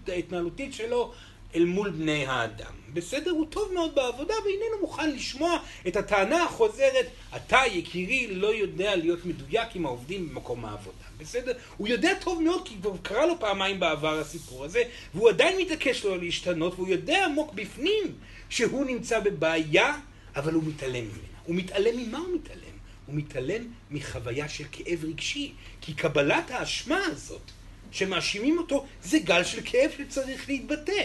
ההתנהלותית 0.08 0.74
שלו 0.74 1.12
אל 1.54 1.64
מול 1.64 1.90
בני 1.90 2.26
האדם. 2.26 2.72
בסדר? 2.94 3.30
הוא 3.30 3.46
טוב 3.50 3.72
מאוד 3.74 3.94
בעבודה 3.94 4.34
ואיננו 4.44 4.80
מוכן 4.80 5.10
לשמוע 5.10 5.58
את 5.88 5.96
הטענה 5.96 6.44
החוזרת, 6.44 7.06
אתה 7.36 7.58
יקירי 7.72 8.26
לא 8.34 8.54
יודע 8.54 8.96
להיות 8.96 9.24
מדויק 9.24 9.68
עם 9.74 9.86
העובדים 9.86 10.28
במקום 10.28 10.64
העבודה. 10.64 11.04
בסדר? 11.18 11.52
הוא 11.76 11.88
יודע 11.88 12.12
טוב 12.20 12.42
מאוד 12.42 12.68
כי 12.68 12.74
כבר 12.80 12.92
קרה 13.02 13.26
לו 13.26 13.40
פעמיים 13.40 13.80
בעבר 13.80 14.18
הסיפור 14.18 14.64
הזה, 14.64 14.82
והוא 15.14 15.28
עדיין 15.28 15.60
מתעקש 15.60 16.04
לא 16.04 16.18
להשתנות, 16.18 16.74
והוא 16.74 16.88
יודע 16.88 17.24
עמוק 17.24 17.54
בפנים 17.54 18.04
שהוא 18.48 18.84
נמצא 18.84 19.20
בבעיה, 19.20 19.94
אבל 20.36 20.52
הוא 20.52 20.62
מתעלם 20.66 21.04
ממנה. 21.04 21.30
הוא 21.44 21.56
מתעלם 21.56 21.96
ממה 21.96 22.18
הוא 22.18 22.34
מתעלם? 22.34 22.60
הוא 23.06 23.14
מתעלם 23.14 23.66
מחוויה 23.90 24.48
של 24.48 24.64
כאב 24.72 25.04
רגשי, 25.04 25.52
כי 25.80 25.94
קבלת 25.94 26.50
האשמה 26.50 27.00
הזאת 27.06 27.50
שמאשימים 27.90 28.58
אותו, 28.58 28.86
זה 29.02 29.18
גל 29.18 29.44
של 29.44 29.60
כאב 29.64 29.90
שצריך 29.98 30.48
להתבטא. 30.48 31.04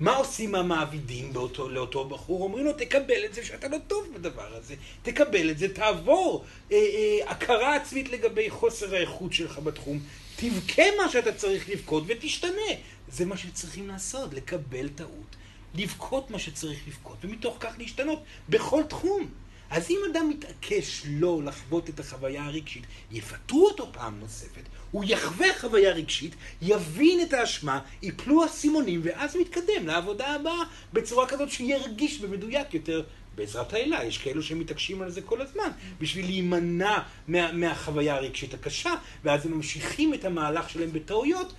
מה 0.00 0.16
עושים 0.16 0.54
המעבידים 0.54 1.32
באותו, 1.32 1.68
לאותו 1.68 2.04
בחור? 2.04 2.42
אומרים 2.42 2.64
לו, 2.64 2.72
תקבל 2.72 3.24
את 3.24 3.34
זה 3.34 3.44
שאתה 3.44 3.68
לא 3.68 3.76
טוב 3.86 4.06
בדבר 4.14 4.56
הזה. 4.56 4.74
תקבל 5.02 5.50
את 5.50 5.58
זה, 5.58 5.74
תעבור 5.74 6.44
אה, 6.72 6.76
אה, 6.76 7.30
הכרה 7.30 7.76
עצמית 7.76 8.08
לגבי 8.08 8.50
חוסר 8.50 8.94
האיכות 8.94 9.32
שלך 9.32 9.58
בתחום. 9.58 10.00
תבכה 10.36 10.82
מה 11.02 11.08
שאתה 11.08 11.32
צריך 11.32 11.68
לבכות 11.68 12.04
ותשתנה. 12.06 12.72
זה 13.08 13.24
מה 13.24 13.36
שצריכים 13.36 13.88
לעשות, 13.88 14.34
לקבל 14.34 14.88
טעות. 14.88 15.36
לבכות 15.74 16.30
מה 16.30 16.38
שצריך 16.38 16.78
לבכות, 16.88 17.16
ומתוך 17.24 17.56
כך 17.60 17.74
להשתנות 17.78 18.22
בכל 18.48 18.82
תחום. 18.88 19.28
אז 19.70 19.90
אם 19.90 19.98
אדם 20.12 20.28
מתעקש 20.28 21.02
לא 21.06 21.40
לחוות 21.44 21.88
את 21.88 22.00
החוויה 22.00 22.44
הרגשית, 22.44 22.84
יפטרו 23.10 23.66
אותו 23.66 23.92
פעם 23.92 24.20
נוספת, 24.20 24.62
הוא 24.90 25.04
יחווה 25.08 25.46
חוויה 25.60 25.92
רגשית, 25.92 26.34
יבין 26.62 27.20
את 27.20 27.32
האשמה, 27.32 27.80
יפלו 28.02 28.42
האסימונים, 28.42 29.00
ואז 29.04 29.34
הוא 29.34 29.42
יתקדם 29.42 29.86
לעבודה 29.86 30.34
הבאה 30.34 30.62
בצורה 30.92 31.26
כזאת 31.28 31.50
שיהיה 31.50 31.78
רגיש 31.78 32.18
ומדויק 32.20 32.74
יותר 32.74 33.02
בעזרת 33.34 33.72
האלה. 33.72 34.04
יש 34.04 34.18
כאלו 34.18 34.42
שמתעקשים 34.42 35.02
על 35.02 35.10
זה 35.10 35.22
כל 35.22 35.40
הזמן, 35.40 35.70
בשביל 36.00 36.24
להימנע 36.24 36.98
מה, 37.28 37.52
מהחוויה 37.52 38.14
הרגשית 38.14 38.54
הקשה, 38.54 38.94
ואז 39.24 39.46
הם 39.46 39.52
ממשיכים 39.52 40.14
את 40.14 40.24
המהלך 40.24 40.70
שלהם 40.70 40.92
בטעויות 40.92 41.52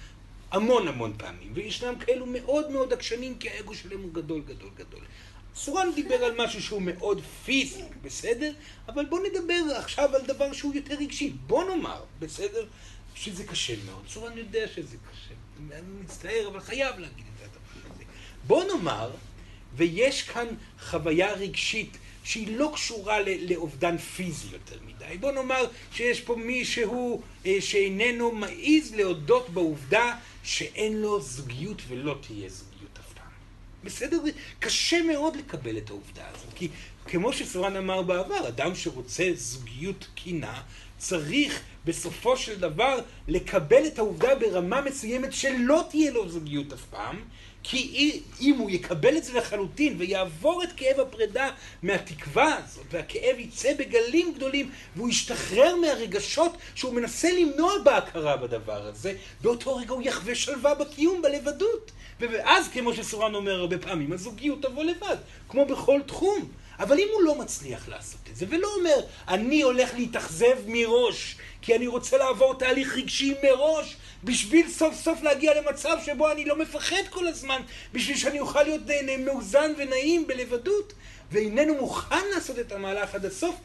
המון 0.52 0.88
המון 0.88 1.14
פעמים. 1.18 1.52
וישנם 1.54 1.94
כאלו 2.00 2.26
מאוד 2.26 2.72
מאוד 2.72 2.94
עקשנים, 2.94 3.38
כי 3.38 3.50
האגו 3.50 3.76
שלהם 3.76 4.02
הוא 4.02 4.14
גדול 4.14 4.42
גדול 4.42 4.70
גדול. 4.78 5.02
סורן 5.56 5.92
דיבר 5.96 6.16
על 6.16 6.34
משהו 6.38 6.62
שהוא 6.62 6.82
מאוד 6.82 7.22
פיזי, 7.46 7.84
בסדר? 8.02 8.52
אבל 8.88 9.06
בוא 9.06 9.20
נדבר 9.20 9.76
עכשיו 9.76 10.16
על 10.16 10.22
דבר 10.22 10.54
שהוא 10.54 10.74
יותר 10.74 10.96
רגשי. 10.96 11.30
בוא 11.48 11.64
נאמר, 11.64 12.04
בסדר? 12.20 12.66
שזה 13.22 13.44
קשה 13.44 13.74
מאוד. 13.86 14.04
סורן 14.10 14.38
יודע 14.38 14.68
שזה 14.76 14.98
קשה. 15.12 15.34
אני 15.72 15.82
מצטער, 16.04 16.48
אבל 16.48 16.60
חייב 16.60 17.00
להגיד 17.00 17.26
את 17.36 17.42
הדבר 17.42 17.94
הזה. 17.96 18.04
בוא 18.48 18.64
נאמר, 18.64 19.12
ויש 19.76 20.22
כאן 20.22 20.48
חוויה 20.80 21.34
רגשית 21.34 21.98
שהיא 22.24 22.58
לא 22.58 22.72
קשורה 22.76 23.18
לאובדן 23.50 23.98
פיזי 23.98 24.48
יותר 24.52 24.80
מדי. 24.86 25.18
בוא 25.18 25.32
נאמר 25.32 25.66
שיש 25.92 26.22
פה 26.22 26.36
מישהו 26.36 27.22
אה, 27.46 27.58
שאיננו 27.60 28.32
מעז 28.32 28.96
להודות 28.96 29.50
בעובדה 29.50 30.18
שאין 30.44 31.02
לו 31.02 31.22
זוגיות 31.22 31.82
ולא 31.88 32.18
תהיה 32.28 32.50
זוגיות 32.50 33.00
אף 33.00 33.14
פעם. 33.14 33.32
בסדר? 33.84 34.18
קשה 34.60 35.02
מאוד 35.04 35.36
לקבל 35.36 35.78
את 35.78 35.90
העובדה 35.90 36.28
הזאת, 36.28 36.54
כי 36.56 36.70
כמו 37.06 37.34
שסורן 37.34 37.76
אמר 37.76 38.02
בעבר, 38.02 38.48
אדם 38.48 38.76
שרוצה 38.76 39.30
זוגיות 39.36 40.08
תקינה, 40.16 40.62
צריך 40.98 41.64
בסופו 41.88 42.38
של 42.38 42.60
דבר 42.60 43.00
לקבל 43.28 43.88
את 43.88 44.00
העובדה 44.00 44.36
ברמה 44.36 44.82
מסוימת 44.82 45.34
שלא 45.34 45.84
תהיה 45.90 46.12
לו 46.12 46.30
זוגיות 46.30 46.74
אף 46.74 46.86
פעם, 46.90 47.22
כי 47.64 48.22
אם 48.42 48.56
הוא 48.58 48.70
יקבל 48.70 49.18
את 49.18 49.24
זה 49.24 49.34
לחלוטין 49.34 49.96
ויעבור 49.98 50.64
את 50.64 50.70
כאב 50.78 51.00
הפרידה 51.00 51.50
מהתקווה 51.84 52.58
הזאת, 52.64 52.86
והכאב 52.92 53.40
יצא 53.40 53.74
בגלים 53.74 54.34
גדולים, 54.34 54.70
והוא 54.96 55.10
ישתחרר 55.10 55.76
מהרגשות 55.76 56.58
שהוא 56.76 56.94
מנסה 56.94 57.32
למנוע 57.32 57.74
בהכרה 57.84 58.38
בדבר 58.38 58.88
הזה, 58.88 59.14
באותו 59.42 59.76
רגע 59.76 59.94
הוא 59.94 60.04
יחווה 60.04 60.36
שלווה 60.36 60.76
בקיום, 60.76 61.22
בלבדות. 61.22 61.92
ואז, 62.20 62.68
כמו 62.68 62.94
שסורן 62.94 63.36
אומר 63.36 63.60
הרבה 63.60 63.78
פעמים, 63.78 64.12
הזוגיות 64.14 64.62
תבוא 64.62 64.84
לבד, 64.84 65.18
כמו 65.50 65.66
בכל 65.66 66.02
תחום. 66.06 66.50
אבל 66.80 67.00
אם 67.00 67.08
הוא 67.14 67.24
לא 67.24 67.36
מצליח 67.36 67.88
לעשות 67.90 68.20
את 68.32 68.36
זה, 68.36 68.46
ולא 68.50 68.68
אומר, 68.78 69.00
אני 69.28 69.62
הולך 69.62 69.94
להתאכזב 69.94 70.58
מראש, 70.68 71.38
כי 71.62 71.76
אני 71.76 71.88
רוצה 71.88 72.18
לעבור 72.18 72.54
תהליך 72.60 72.96
רגשי 72.96 73.36
מראש, 73.44 73.98
בשביל 74.24 74.70
סוף 74.70 74.96
סוף 74.96 75.22
להגיע 75.22 75.62
למצב 75.62 75.98
שבו 76.06 76.32
אני 76.32 76.46
לא 76.46 76.56
מפחד 76.60 77.02
כל 77.10 77.28
הזמן, 77.28 77.62
בשביל 77.94 78.18
שאני 78.18 78.40
אוכל 78.40 78.64
להיות 78.64 78.82
מאוזן 79.20 79.74
ונעים 79.78 80.28
בלבדות, 80.28 80.94
ואיננו 81.32 81.76
מוכן 81.76 82.26
לעשות 82.36 82.60
את 82.60 82.72
המהלך 82.72 83.16
עד 83.16 83.26
הסוף, 83.26 83.56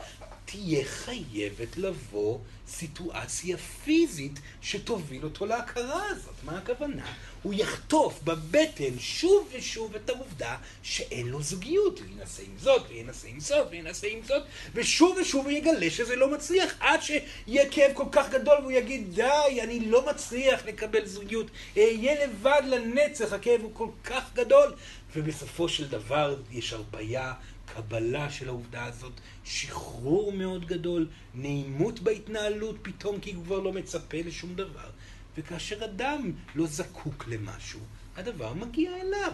תהיה 0.44 0.84
חייבת 0.84 1.76
לבוא 1.76 2.38
סיטואציה 2.68 3.56
פיזית 3.84 4.40
שתוביל 4.62 5.24
אותו 5.24 5.46
להכרה 5.46 6.06
הזאת. 6.08 6.34
מה 6.44 6.58
הכוונה? 6.58 7.12
הוא 7.42 7.54
יחטוף 7.54 8.22
בבטן 8.22 8.98
שוב 8.98 9.48
ושוב 9.52 9.96
את 9.96 10.10
העובדה 10.10 10.56
שאין 10.82 11.28
לו 11.28 11.42
זוגיות. 11.42 11.98
הוא 11.98 12.06
ינסה 12.18 12.42
עם 12.42 12.58
זאת, 12.58 12.82
וינסה 12.88 13.28
עם 13.28 13.40
זאת, 13.40 13.66
וינסה 13.70 14.06
עם 14.06 14.20
זאת, 14.24 14.42
ושוב 14.74 15.16
ושוב 15.20 15.44
הוא 15.44 15.52
יגלה 15.52 15.90
שזה 15.90 16.16
לא 16.16 16.30
מצליח, 16.30 16.74
עד 16.80 17.00
שיהיה 17.02 17.70
כאב 17.70 17.90
כל 17.94 18.06
כך 18.12 18.30
גדול 18.30 18.58
והוא 18.60 18.72
יגיד, 18.72 19.14
די, 19.14 19.60
אני 19.62 19.80
לא 19.80 20.06
מצליח 20.10 20.66
לקבל 20.66 21.06
זוגיות, 21.06 21.46
אהיה 21.76 22.26
לבד 22.26 22.62
לנצח, 22.66 23.32
הכאב 23.32 23.60
הוא 23.60 23.70
כל 23.74 23.88
כך 24.04 24.34
גדול. 24.34 24.74
ובסופו 25.16 25.68
של 25.68 25.88
דבר 25.88 26.36
יש 26.50 26.72
הרפאיה. 26.72 27.34
קבלה 27.74 28.30
של 28.30 28.48
העובדה 28.48 28.84
הזאת, 28.84 29.12
שחרור 29.44 30.32
מאוד 30.32 30.66
גדול, 30.66 31.08
נעימות 31.34 32.00
בהתנהלות 32.00 32.76
פתאום 32.82 33.20
כי 33.20 33.32
הוא 33.32 33.44
כבר 33.44 33.60
לא 33.60 33.72
מצפה 33.72 34.18
לשום 34.24 34.54
דבר. 34.54 34.90
וכאשר 35.36 35.84
אדם 35.84 36.32
לא 36.54 36.66
זקוק 36.66 37.24
למשהו, 37.28 37.80
הדבר 38.16 38.54
מגיע 38.54 38.90
אליו. 39.00 39.32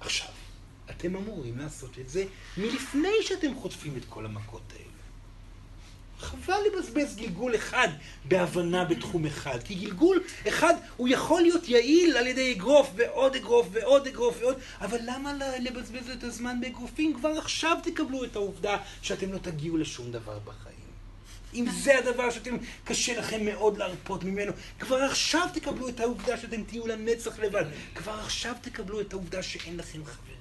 עכשיו, 0.00 0.30
אתם 0.90 1.16
אמורים 1.16 1.58
לעשות 1.58 1.98
את 1.98 2.08
זה 2.08 2.24
מלפני 2.56 3.22
שאתם 3.22 3.54
חוטפים 3.54 3.96
את 3.96 4.04
כל 4.08 4.26
המכות 4.26 4.72
האלה. 4.72 4.91
חבל 6.22 6.58
לבזבז 6.66 7.16
גלגול 7.16 7.54
אחד 7.54 7.88
בהבנה 8.24 8.84
בתחום 8.84 9.26
אחד, 9.26 9.62
כי 9.64 9.74
גלגול 9.74 10.22
אחד 10.48 10.74
הוא 10.96 11.08
יכול 11.08 11.42
להיות 11.42 11.68
יעיל 11.68 12.16
על 12.16 12.26
ידי 12.26 12.52
אגרוף 12.52 12.90
ועוד 12.96 13.36
אגרוף 13.36 13.66
ועוד 13.72 14.06
אגרוף 14.06 14.36
ועוד, 14.40 14.56
אבל 14.80 14.98
למה 15.04 15.32
לבזבז 15.60 16.10
את 16.10 16.24
הזמן 16.24 16.60
באגרופים? 16.60 17.14
כבר 17.14 17.38
עכשיו 17.38 17.78
תקבלו 17.82 18.24
את 18.24 18.36
העובדה 18.36 18.76
שאתם 19.02 19.32
לא 19.32 19.38
תגיעו 19.38 19.76
לשום 19.76 20.12
דבר 20.12 20.38
בחיים. 20.38 20.72
אם 21.54 21.66
זה 21.82 21.98
הדבר 21.98 22.30
שאתם, 22.30 22.56
קשה 22.84 23.18
לכם 23.18 23.44
מאוד 23.44 23.78
להרפות 23.78 24.24
ממנו, 24.24 24.52
כבר 24.78 24.96
עכשיו 24.96 25.48
תקבלו 25.54 25.88
את 25.88 26.00
העובדה 26.00 26.36
שאתם 26.38 26.62
תהיו 26.62 26.86
לנצח 26.86 27.38
לבד. 27.38 27.64
כבר 27.94 28.12
עכשיו 28.12 28.54
תקבלו 28.60 29.00
את 29.00 29.12
העובדה 29.12 29.42
שאין 29.42 29.76
לכם 29.76 30.04
חברים. 30.04 30.31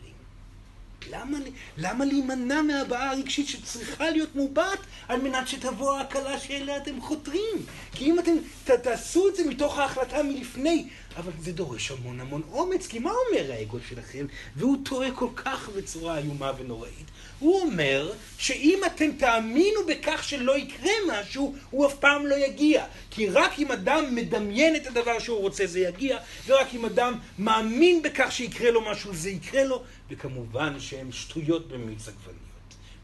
למה, 1.10 1.38
למה 1.78 2.06
להימנע 2.06 2.62
מהבעה 2.62 3.12
הרגשית 3.12 3.48
שצריכה 3.48 4.10
להיות 4.10 4.36
מובעת 4.36 4.80
על 5.08 5.22
מנת 5.22 5.48
שתבוא 5.48 5.96
ההקלה 5.96 6.40
שאליה 6.40 6.78
אתם 6.78 7.02
חותרים? 7.02 7.66
כי 7.92 8.06
אם 8.06 8.20
אתם 8.20 8.32
ת, 8.66 8.72
תעשו 8.72 9.28
את 9.28 9.36
זה 9.36 9.44
מתוך 9.50 9.78
ההחלטה 9.78 10.24
מלפני, 10.24 10.88
אבל 11.18 11.32
זה 11.40 11.52
דורש 11.52 11.92
המון 11.92 12.20
המון 12.20 12.42
אומץ, 12.52 12.88
כי 12.88 13.00
מה 13.00 13.12
אומר 13.12 13.52
האגו 13.52 13.78
שלכם? 13.90 14.26
והוא 14.56 14.78
טועה 14.86 15.12
כל 15.12 15.28
כך 15.36 15.70
בצורה 15.70 16.18
איומה 16.18 16.52
ונוראית. 16.58 17.12
הוא 17.40 17.62
אומר 17.62 18.14
שאם 18.38 18.80
אתם 18.86 19.12
תאמינו 19.18 19.80
בכך 19.88 20.24
שלא 20.24 20.58
יקרה 20.58 20.92
משהו, 21.08 21.56
הוא 21.70 21.88
אף 21.88 21.96
פעם 21.96 22.26
לא 22.26 22.36
יגיע. 22.36 22.86
כי 23.10 23.30
רק 23.30 23.60
אם 23.60 23.72
אדם 23.72 24.16
מדמיין 24.16 24.76
את 24.76 24.88
הדבר 24.88 25.20
שהוא 25.20 25.40
רוצה 25.40 25.66
זה 25.66 25.80
יגיע, 25.80 26.18
ורק 26.48 26.68
אם 26.74 26.86
אדם 26.86 27.20
מאמין 27.40 28.02
בכך 28.02 28.32
שיקרה 28.32 28.72
לו 28.72 28.82
משהו 28.92 29.14
זה 29.14 29.30
יקרה 29.30 29.64
לו, 29.64 29.84
וכמובן 30.10 30.80
שהן 30.80 31.12
שטויות 31.12 31.68
במיץ 31.68 32.08
עגבניות. 32.08 32.41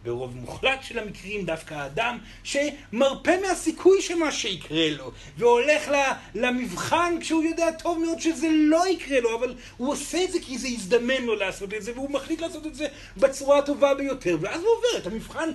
ברוב 0.03 0.35
מוחלט 0.35 0.83
של 0.83 0.99
המקרים 0.99 1.45
דווקא 1.45 1.73
האדם 1.73 2.17
שמרפה 2.43 3.31
מהסיכוי 3.47 4.01
שמה 4.01 4.31
שיקרה 4.31 4.89
לו 4.89 5.11
והולך 5.37 5.91
למבחן 6.35 7.15
כשהוא 7.19 7.43
יודע 7.43 7.71
טוב 7.71 7.99
מאוד 7.99 8.19
שזה 8.19 8.47
לא 8.51 8.87
יקרה 8.87 9.19
לו 9.19 9.35
אבל 9.39 9.55
הוא 9.77 9.91
עושה 9.91 10.23
את 10.23 10.31
זה 10.31 10.39
כי 10.39 10.57
זה 10.57 10.67
הזדמן 10.67 11.23
לו 11.23 11.35
לעשות 11.35 11.73
את 11.73 11.83
זה 11.83 11.91
והוא 11.95 12.11
מחליט 12.11 12.41
לעשות 12.41 12.65
את 12.65 12.75
זה 12.75 12.87
בצורה 13.17 13.57
הטובה 13.57 13.93
ביותר. 13.93 14.37
ואז 14.41 14.61
הוא 14.61 14.69
עובר 14.69 14.97
את 14.97 15.07
המבחן 15.07 15.49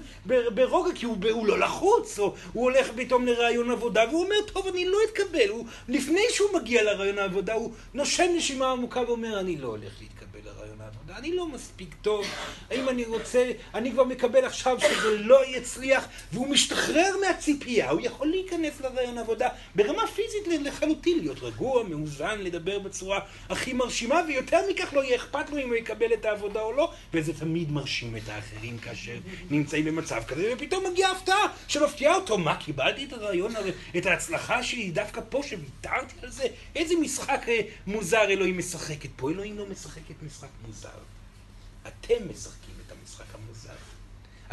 ברוגע 0.54 0.94
כי 0.94 1.06
הוא, 1.06 1.16
הוא 1.30 1.46
לא 1.46 1.58
לחוץ 1.58 2.18
או 2.18 2.34
הוא 2.52 2.62
הולך 2.62 2.90
פתאום 2.96 3.26
לרעיון 3.26 3.70
עבודה 3.70 4.04
והוא 4.10 4.24
אומר 4.24 4.36
טוב 4.52 4.66
אני 4.66 4.84
לא 4.84 4.98
אתקבל. 5.08 5.48
הוא, 5.48 5.66
לפני 5.88 6.22
שהוא 6.30 6.48
מגיע 6.60 6.82
לרעיון 6.82 7.18
העבודה 7.18 7.54
הוא 7.54 7.72
נושם 7.94 8.26
נשימה 8.36 8.70
עמוקה 8.70 9.00
ואומר 9.00 9.40
אני 9.40 9.56
לא 9.56 9.68
הולך 9.68 9.92
להתקבל 10.00 10.31
לרעיון 10.44 10.80
העבודה, 10.80 11.16
אני 11.16 11.36
לא 11.36 11.48
מספיק 11.48 11.94
טוב, 12.02 12.26
האם 12.70 12.88
אני 12.88 13.04
רוצה, 13.04 13.50
אני 13.74 13.92
כבר 13.92 14.04
מקבל 14.04 14.44
עכשיו 14.44 14.80
שזה 14.80 15.18
לא 15.18 15.46
יצליח, 15.46 16.08
והוא 16.32 16.48
משתחרר 16.48 17.16
מהציפייה, 17.20 17.90
הוא 17.90 18.00
יכול 18.02 18.26
להיכנס 18.26 18.80
לרעיון 18.80 19.18
העבודה. 19.18 19.48
ברמה 19.74 20.06
פיזית 20.06 20.62
לחלוטין, 20.64 21.18
להיות 21.18 21.42
רגוע, 21.42 21.82
מאוזן, 21.82 22.40
לדבר 22.40 22.78
בצורה 22.78 23.20
הכי 23.48 23.72
מרשימה, 23.72 24.20
ויותר 24.28 24.60
מכך 24.70 24.94
לא 24.94 25.04
יהיה 25.04 25.16
אכפת 25.16 25.50
לו 25.50 25.58
אם 25.58 25.68
הוא 25.68 25.74
יקבל 25.74 26.12
את 26.12 26.24
העבודה 26.24 26.60
או 26.60 26.72
לא, 26.72 26.92
וזה 27.14 27.32
תמיד 27.32 27.70
מרשים 27.70 28.16
את 28.16 28.28
האחרים 28.28 28.78
כאשר 28.78 29.16
נמצאים 29.50 29.84
במצב 29.84 30.22
כזה, 30.28 30.52
ופתאום 30.56 30.84
מגיעה 30.92 31.12
הפתעה 31.12 31.46
שמפתיעה 31.68 32.14
אותו, 32.14 32.38
מה, 32.38 32.56
קיבלתי 32.56 33.04
את 33.04 33.12
הרעיון, 33.12 33.54
את 33.96 34.06
ההצלחה 34.06 34.62
שלי 34.62 34.90
דווקא 34.90 35.20
פה, 35.28 35.42
שוויתרתי 35.46 36.14
על 36.22 36.30
זה? 36.30 36.44
איזה 36.76 36.94
משחק 37.00 37.44
אה, 37.48 37.60
מוזר 37.86 38.24
אלוהים 38.24 38.58
משחקת 38.58 39.10
פה, 39.16 39.30
אלוהים 39.30 39.58
לא 39.58 39.66
משחקת 39.66 40.22
משחק 40.22 40.31
מוזר. 40.66 40.88
אתם 41.86 42.30
משחקים 42.30 42.74
את 42.86 42.92
המשחק 42.92 43.34
המוזר. 43.34 43.74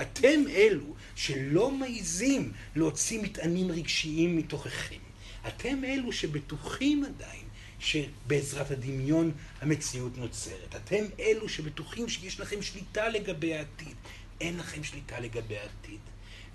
אתם 0.01 0.43
אלו 0.49 0.95
שלא 1.15 1.71
מעיזים 1.71 2.51
להוציא 2.75 3.21
מטענים 3.21 3.71
רגשיים 3.71 4.37
מתוככם. 4.37 4.99
אתם 5.47 5.83
אלו 5.83 6.11
שבטוחים 6.11 7.03
עדיין 7.03 7.45
שבעזרת 7.79 8.71
הדמיון 8.71 9.31
המציאות 9.61 10.17
נוצרת. 10.17 10.75
אתם 10.75 11.05
אלו 11.19 11.49
שבטוחים 11.49 12.09
שיש 12.09 12.39
לכם 12.39 12.61
שליטה 12.61 13.09
לגבי 13.09 13.55
העתיד. 13.55 13.95
אין 14.41 14.57
לכם 14.57 14.83
שליטה 14.83 15.19
לגבי 15.19 15.57
העתיד. 15.57 15.99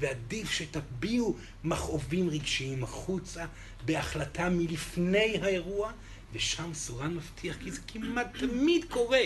ועדיף 0.00 0.50
שתביעו 0.50 1.36
מכאובים 1.64 2.30
רגשיים 2.30 2.84
החוצה 2.84 3.46
בהחלטה 3.84 4.48
מלפני 4.48 5.38
האירוע, 5.42 5.92
ושם 6.34 6.74
סורן 6.74 7.14
מבטיח, 7.14 7.56
כי 7.62 7.70
זה 7.70 7.80
כמעט 7.86 8.36
תמיד 8.38 8.84
קורה. 8.88 9.22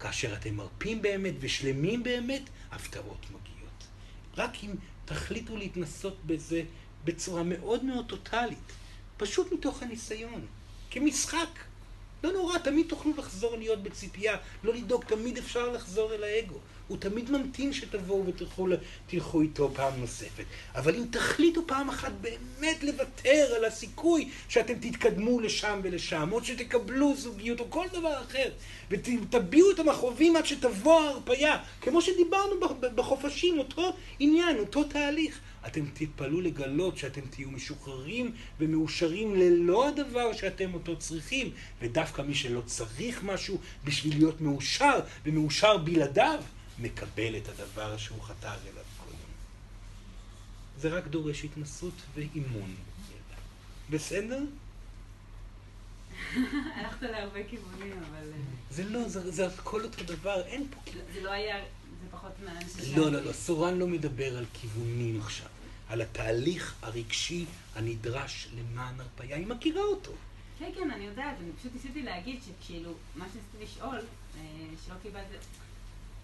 כאשר 0.00 0.34
אתם 0.34 0.54
מרפים 0.54 1.02
באמת 1.02 1.34
ושלמים 1.40 2.02
באמת, 2.02 2.42
הפתעות 2.70 3.26
מגיעות. 3.26 3.86
רק 4.36 4.64
אם 4.64 4.70
תחליטו 5.04 5.56
להתנסות 5.56 6.16
בזה 6.26 6.62
בצורה 7.04 7.42
מאוד 7.42 7.84
מאוד 7.84 8.06
טוטאלית, 8.08 8.72
פשוט 9.16 9.52
מתוך 9.52 9.82
הניסיון, 9.82 10.46
כמשחק. 10.90 11.48
לא 12.24 12.32
נורא, 12.32 12.58
תמיד 12.58 12.86
תוכלו 12.88 13.12
לחזור 13.18 13.56
להיות 13.56 13.82
בציפייה, 13.82 14.36
לא 14.64 14.74
לדאוג, 14.74 15.04
תמיד 15.04 15.38
אפשר 15.38 15.72
לחזור 15.72 16.14
אל 16.14 16.24
האגו. 16.24 16.58
הוא 16.88 16.98
תמיד 16.98 17.30
ממתין 17.30 17.72
שתבואו 17.72 18.24
ותלכו 18.26 19.40
איתו 19.40 19.70
פעם 19.74 20.00
נוספת. 20.00 20.44
אבל 20.74 20.94
אם 20.94 21.04
תחליטו 21.10 21.62
פעם 21.66 21.88
אחת 21.88 22.12
באמת 22.20 22.84
לוותר 22.84 23.54
על 23.56 23.64
הסיכוי 23.64 24.28
שאתם 24.48 24.74
תתקדמו 24.74 25.40
לשם 25.40 25.80
ולשם, 25.82 26.28
או 26.32 26.44
שתקבלו 26.44 27.16
זוגיות 27.16 27.60
או 27.60 27.70
כל 27.70 27.86
דבר 27.92 28.22
אחר, 28.22 28.50
ותביעו 28.90 29.70
את 29.70 29.78
המכאובים 29.78 30.36
עד 30.36 30.46
שתבוא 30.46 31.00
ההרפאיה, 31.00 31.56
כמו 31.80 32.02
שדיברנו 32.02 32.54
בחופשים, 32.94 33.58
אותו 33.58 33.92
עניין, 34.18 34.58
אותו 34.58 34.84
תהליך. 34.84 35.40
אתם 35.66 35.84
תתפלאו 35.94 36.40
לגלות 36.40 36.98
שאתם 36.98 37.20
תהיו 37.30 37.50
משוחררים 37.50 38.32
ומאושרים 38.60 39.36
ללא 39.36 39.88
הדבר 39.88 40.32
שאתם 40.32 40.74
אותו 40.74 40.96
צריכים, 40.96 41.50
ודווקא 41.82 42.22
מי 42.22 42.34
שלא 42.34 42.60
צריך 42.66 43.24
משהו 43.24 43.58
בשביל 43.84 44.16
להיות 44.16 44.40
מאושר, 44.40 45.00
ומאושר 45.24 45.76
בלעדיו, 45.76 46.42
מקבל 46.80 47.36
את 47.36 47.48
הדבר 47.48 47.96
שהוא 47.96 48.22
חתר 48.22 48.54
אליו 48.62 48.84
קודם. 49.04 49.18
זה 50.78 50.88
רק 50.88 51.06
דורש 51.06 51.44
התנסות 51.44 51.94
ואימון. 52.14 52.74
בסדר? 53.90 54.40
הלכת 56.76 57.02
להרבה 57.02 57.40
כיוונים, 57.50 57.92
אבל... 57.92 58.32
אה, 58.32 58.38
זה 58.70 58.84
לא, 58.84 59.08
זה, 59.08 59.30
זה 59.30 59.46
הכל 59.46 59.84
אותו 59.84 60.04
דבר, 60.04 60.42
אין 60.46 60.66
פה... 60.70 60.92
זה 61.14 61.20
לא 61.20 61.30
היה, 61.30 61.56
זה 62.02 62.06
פחות 62.10 62.32
מהאנשים... 62.44 62.98
לא, 62.98 63.12
לא, 63.12 63.20
לא, 63.20 63.32
סורן 63.32 63.78
לא 63.78 63.86
מדבר 63.86 64.38
על 64.38 64.44
כיוונים 64.52 65.20
עכשיו, 65.20 65.48
על 65.88 66.00
התהליך 66.00 66.74
הרגשי 66.82 67.44
הנדרש 67.74 68.48
למען 68.54 69.00
הרפאיה, 69.00 69.36
היא 69.36 69.46
מכירה 69.46 69.82
אותו. 69.82 70.12
כן, 70.58 70.70
כן, 70.74 70.90
אני 70.90 71.04
יודעת, 71.04 71.36
אני 71.40 71.52
פשוט 71.58 71.72
ניסיתי 71.74 72.02
להגיד 72.02 72.40
שכאילו, 72.42 72.92
מה 73.16 73.24
שניסיתי 73.32 73.64
לשאול, 73.64 73.98
אה, 74.36 74.42
שלא 74.86 74.94
קיבלת... 75.02 75.26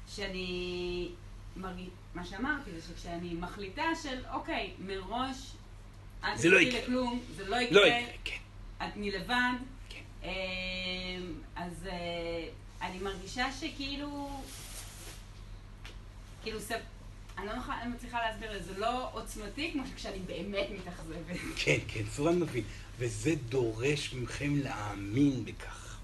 שאני 0.08 1.08
מרגיש, 1.56 1.86
מה 2.14 2.24
שאמרתי 2.26 2.70
זה 2.70 2.88
שכשאני 2.88 3.34
מחליטה 3.34 3.82
של 4.02 4.22
אוקיי, 4.32 4.70
מראש 4.78 5.36
אל 6.24 6.36
זה 6.38 6.48
לא 6.48 6.58
יקרה. 6.60 6.80
לכלום, 6.82 7.22
זה 7.36 7.44
לא 7.44 7.50
לא 7.50 7.60
יקרה, 7.62 7.86
יקרה, 7.88 8.12
כן. 8.24 8.36
אני 8.80 9.10
לבד, 9.10 9.52
כן. 9.88 10.00
אמ, 10.22 10.28
אז 11.56 11.86
אה, 11.86 12.48
אני 12.82 12.98
מרגישה 12.98 13.52
שכאילו, 13.52 14.40
כאילו, 16.42 16.60
סב- 16.60 16.74
אני 17.38 17.46
לא 17.46 17.52
מצליחה 17.94 18.18
להסביר 18.22 18.56
את 18.56 18.64
זה, 18.64 18.72
זה 18.72 18.78
לא 18.80 19.08
עוצמתי 19.12 19.72
כמו 19.72 19.82
שכשאני 19.86 20.18
באמת 20.18 20.66
מתאכזבת. 20.70 21.36
כן, 21.64 21.78
כן, 21.88 22.02
סורן 22.10 22.40
מבין. 22.40 22.64
וזה 22.98 23.34
דורש 23.48 24.14
מכם 24.14 24.56
להאמין 24.56 25.44
בכך. 25.44 25.98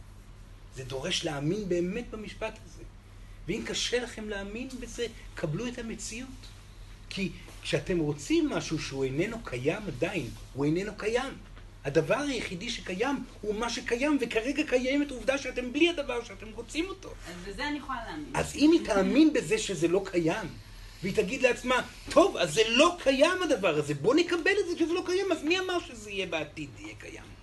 זה 0.74 0.84
דורש 0.84 1.24
להאמין 1.24 1.68
באמת 1.68 2.10
במשפט 2.10 2.58
הזה. 2.66 2.79
ואם 3.50 3.62
קשה 3.64 4.02
לכם 4.02 4.28
להאמין 4.28 4.68
בזה, 4.80 5.06
קבלו 5.34 5.66
את 5.66 5.78
המציאות. 5.78 6.28
כי 7.08 7.30
כשאתם 7.62 7.98
רוצים 7.98 8.48
משהו 8.48 8.78
שהוא 8.78 9.04
איננו 9.04 9.44
קיים 9.44 9.82
עדיין, 9.86 10.28
הוא 10.52 10.64
איננו 10.64 10.92
קיים. 10.96 11.32
הדבר 11.84 12.18
היחידי 12.18 12.70
שקיים 12.70 13.24
הוא 13.40 13.54
מה 13.54 13.70
שקיים, 13.70 14.18
וכרגע 14.20 14.62
קיימת 14.68 15.10
עובדה 15.10 15.38
שאתם 15.38 15.72
בלי 15.72 15.88
הדבר 15.88 16.24
שאתם 16.24 16.46
רוצים 16.54 16.88
אותו. 16.88 17.08
אז 17.08 17.34
בזה 17.46 17.68
אני 17.68 17.78
יכולה 17.78 17.98
להאמין. 18.06 18.30
אז 18.34 18.56
אם 18.56 18.72
היא 18.72 18.80
תאמין 18.84 19.32
בזה 19.32 19.58
שזה 19.58 19.88
לא 19.88 20.02
קיים, 20.10 20.48
והיא 21.02 21.16
תגיד 21.16 21.42
לעצמה, 21.42 21.82
טוב, 22.10 22.36
אז 22.36 22.54
זה 22.54 22.62
לא 22.68 22.96
קיים 23.02 23.42
הדבר 23.42 23.78
הזה, 23.78 23.94
בוא 23.94 24.14
נקבל 24.14 24.54
את 24.60 24.68
זה 24.68 24.78
שזה 24.78 24.92
לא 24.92 25.02
קיים, 25.06 25.32
אז 25.32 25.42
מי 25.44 25.58
אמר 25.58 25.80
שזה 25.80 26.10
יהיה 26.10 26.26
בעתיד, 26.26 26.68
יהיה 26.78 26.94
קיים? 26.98 27.39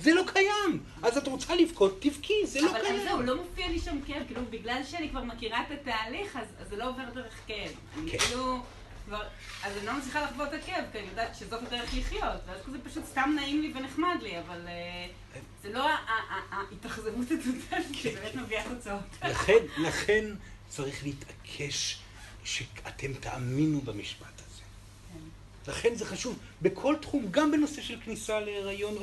זה 0.00 0.14
לא 0.14 0.22
קיים. 0.32 0.82
אז 1.02 1.16
את 1.16 1.28
רוצה 1.28 1.54
לבכות, 1.54 1.98
תבכי, 2.02 2.46
זה 2.46 2.60
לא 2.60 2.70
אבל 2.70 2.80
קיים. 2.80 2.94
אז 2.96 3.02
זהו, 3.04 3.22
לא 3.22 3.36
מופיע 3.36 3.68
לי 3.68 3.78
שם 3.80 3.98
כאב, 4.06 4.22
כאילו 4.26 4.40
בגלל 4.50 4.80
שאני 4.84 5.10
כבר 5.10 5.22
מכירה 5.24 5.62
את 5.62 5.70
התהליך, 5.80 6.36
אז, 6.36 6.68
זה 6.68 6.76
לא 6.76 6.88
עובר 6.88 7.02
דרך 7.14 7.34
כאב. 7.46 7.70
אני 7.98 8.10
כן. 8.10 8.18
כאילו, 8.18 8.60
כבר, 9.06 9.22
אז 9.64 9.76
אני 9.76 9.86
לא 9.86 9.92
מצליחה 9.98 10.22
לחוות 10.24 10.48
את 10.48 10.62
הכאב, 10.62 10.84
כי 10.92 10.98
אני 10.98 11.06
יודעת 11.08 11.34
שזאת 11.34 11.62
הדרך 11.66 11.90
לחיות, 11.94 12.40
ואז 12.46 12.60
כזה 12.66 12.78
פשוט 12.84 13.04
סתם 13.04 13.32
נעים 13.36 13.62
לי 13.62 13.72
ונחמד 13.74 14.16
לי, 14.22 14.38
אבל 14.38 14.60
אה, 14.68 15.06
זה 15.62 15.72
לא 15.72 15.88
ה- 15.88 15.94
ה- 15.94 16.34
ה- 16.34 16.56
ההתאכזבות 16.70 17.26
הטוטלית 17.30 17.94
שבאמת 18.02 18.34
מביאה 18.34 18.64
תוצאות. 18.74 19.00
לכן, 19.30 19.58
לכן 19.78 20.24
צריך 20.68 21.04
להתעקש 21.04 21.98
שאתם 22.44 23.14
תאמינו 23.14 23.80
במשפט 23.80 24.26
הזה. 24.46 24.62
לכן 25.68 25.94
זה 25.94 26.04
חשוב 26.06 26.38
בכל 26.62 26.96
תחום, 27.02 27.26
גם 27.30 27.52
בנושא 27.52 27.82
של 27.82 28.00
כניסה 28.04 28.40
להיריון. 28.40 28.94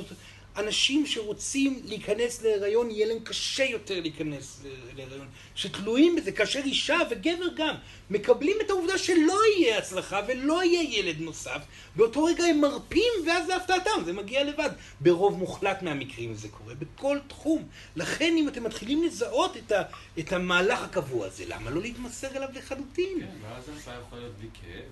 אנשים 0.57 1.05
שרוצים 1.05 1.81
להיכנס 1.85 2.41
להיריון, 2.41 2.91
יהיה 2.91 3.07
להם 3.07 3.19
קשה 3.23 3.63
יותר 3.63 3.99
להיכנס 3.99 4.61
להיריון. 4.95 5.27
שתלויים 5.55 6.15
בזה, 6.15 6.31
כאשר 6.31 6.59
אישה 6.59 6.97
וגבר 7.09 7.47
גם 7.55 7.75
מקבלים 8.09 8.57
את 8.65 8.69
העובדה 8.69 8.97
שלא 8.97 9.39
יהיה 9.57 9.77
הצלחה 9.77 10.21
ולא 10.27 10.63
יהיה 10.63 10.99
ילד 10.99 11.21
נוסף, 11.21 11.61
באותו 11.95 12.23
רגע 12.23 12.43
הם 12.43 12.61
מרפים 12.61 13.13
ואז 13.27 13.47
להפתעתם, 13.47 13.91
זה 14.05 14.13
מגיע 14.13 14.43
לבד. 14.43 14.69
ברוב 15.01 15.37
מוחלט 15.37 15.81
מהמקרים 15.81 16.33
זה 16.33 16.47
קורה, 16.49 16.73
בכל 16.75 17.17
תחום. 17.27 17.67
לכן 17.95 18.35
אם 18.37 18.47
אתם 18.47 18.63
מתחילים 18.63 19.03
לזהות 19.03 19.57
את, 19.57 19.71
ה, 19.71 19.81
את 20.19 20.33
המהלך 20.33 20.83
הקבוע 20.83 21.27
הזה, 21.27 21.43
למה 21.47 21.69
לא 21.69 21.81
להתמסר 21.81 22.37
אליו 22.37 22.49
לחלוטין? 22.53 23.19
כן, 23.19 23.27
ואז 23.41 23.69
ההרפאה 23.69 23.99
יכולה 24.07 24.21
להיות 24.21 24.35
בלי 24.37 24.47
כאב. 24.53 24.91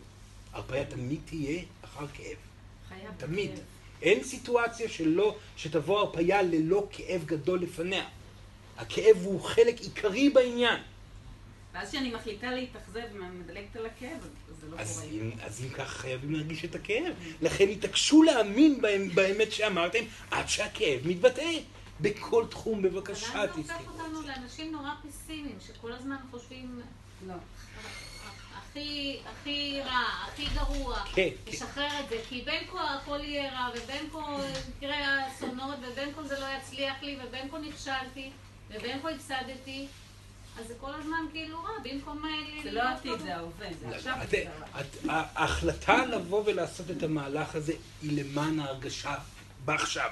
הרפאיה 0.54 0.86
תמיד 0.86 1.20
תהיה 1.26 1.62
אחר 1.86 2.08
כאב. 2.08 2.38
חייב 2.90 3.12
תמיד. 3.18 3.52
בכאב. 3.52 3.81
אין 4.02 4.24
סיטואציה 4.24 4.90
שלא, 4.90 5.36
שתבוא 5.58 6.00
הרפייה 6.00 6.42
ללא 6.42 6.88
כאב 6.92 7.24
גדול 7.26 7.62
לפניה. 7.62 8.06
הכאב 8.78 9.18
הוא 9.24 9.42
חלק 9.42 9.82
עיקרי 9.82 10.30
בעניין. 10.30 10.80
ואז 11.74 11.90
כשאני 11.90 12.14
מחליטה 12.14 12.52
להתאכזב 12.52 13.02
ומדלגת 13.14 13.76
על 13.76 13.86
הכאב, 13.86 14.20
אז 14.50 14.56
זה 14.62 14.68
לא 14.68 14.78
אז 14.80 15.00
קורה. 15.00 15.12
אם, 15.12 15.32
אז 15.44 15.64
אם 15.64 15.70
כך 15.70 15.90
חייבים 15.90 16.34
להרגיש 16.34 16.66
את 16.66 16.76
הכאב. 16.76 17.14
לכן 17.42 17.70
התעקשו 17.70 18.24
להאמין 18.24 18.82
בהם, 18.82 19.10
באמת 19.16 19.52
שאמרתם, 19.52 20.04
עד 20.32 20.48
שהכאב 20.48 21.00
מתבטא. 21.08 21.52
בכל 22.02 22.46
תחום, 22.50 22.82
בבקשה, 22.82 23.44
אבל 23.44 23.64
זה 23.64 23.76
הופך 23.76 23.88
אותנו. 23.88 24.22
לאנשים 24.22 24.72
נורא 24.72 24.90
פסימיים, 25.10 25.58
שכל 25.68 25.92
הזמן 25.92 26.16
חושבים 26.32 26.82
לא. 27.28 27.34
הכי, 28.72 29.18
הכי 29.26 29.82
רע, 29.86 30.02
הכי 30.28 30.46
גרוע, 30.56 31.00
כן, 31.16 31.30
כן. 31.46 31.52
לשחרר 31.52 32.00
את 32.00 32.10
זה, 32.10 32.16
כי 32.30 32.42
בין 32.46 32.64
כה 32.72 32.96
הכל 32.96 33.20
יהיה 33.24 33.52
רע, 33.54 33.70
ובין 33.76 34.10
כה 34.14 34.38
יקרה 34.78 35.28
אסונות, 35.28 35.76
ובין 35.92 36.10
כה 36.16 36.24
זה 36.24 36.40
לא 36.40 36.46
יצליח 36.62 36.96
לי, 37.02 37.18
ובין 37.24 37.50
כה 37.52 37.58
נכשלתי, 37.58 38.30
ובין 38.70 39.00
כה 39.02 39.10
הפסדתי, 39.10 39.88
אז 40.60 40.68
זה 40.68 40.74
כל 40.82 40.94
הזמן 40.94 41.26
כאילו 41.32 41.64
רע, 41.64 41.70
במקום... 41.84 42.26
אה, 42.26 42.64
זה 42.64 42.72
לא 42.72 42.82
עתיד. 42.82 43.20
זה 43.20 43.36
ההווה, 43.36 43.68
זה 43.80 43.88
לא, 43.90 43.96
עכשיו. 43.96 44.16
את- 44.24 44.86
ההחלטה 45.10 46.06
לבוא 46.06 46.44
ולעשות 46.46 46.92
את 46.92 47.04
המהלך 47.04 47.56
הזה 47.56 47.74
היא 48.02 48.24
למען 48.24 48.60
ההרגשה 48.60 49.16
בעכשיו. 49.66 50.10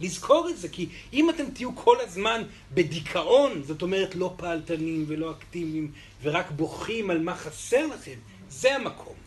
לזכור 0.00 0.48
את 0.48 0.58
זה, 0.58 0.68
כי 0.68 0.88
אם 1.12 1.30
אתם 1.30 1.44
תהיו 1.50 1.76
כל 1.76 1.96
הזמן 2.00 2.42
בדיכאון, 2.74 3.62
זאת 3.62 3.82
אומרת 3.82 4.14
לא 4.14 4.34
פעלתנים 4.36 5.04
ולא 5.08 5.30
אקטיביים, 5.30 5.92
ורק 6.22 6.50
בוכים 6.50 7.10
על 7.10 7.22
מה 7.22 7.34
חסר 7.34 7.86
לכם, 7.86 8.18
זה 8.48 8.76
המקום 8.76 9.19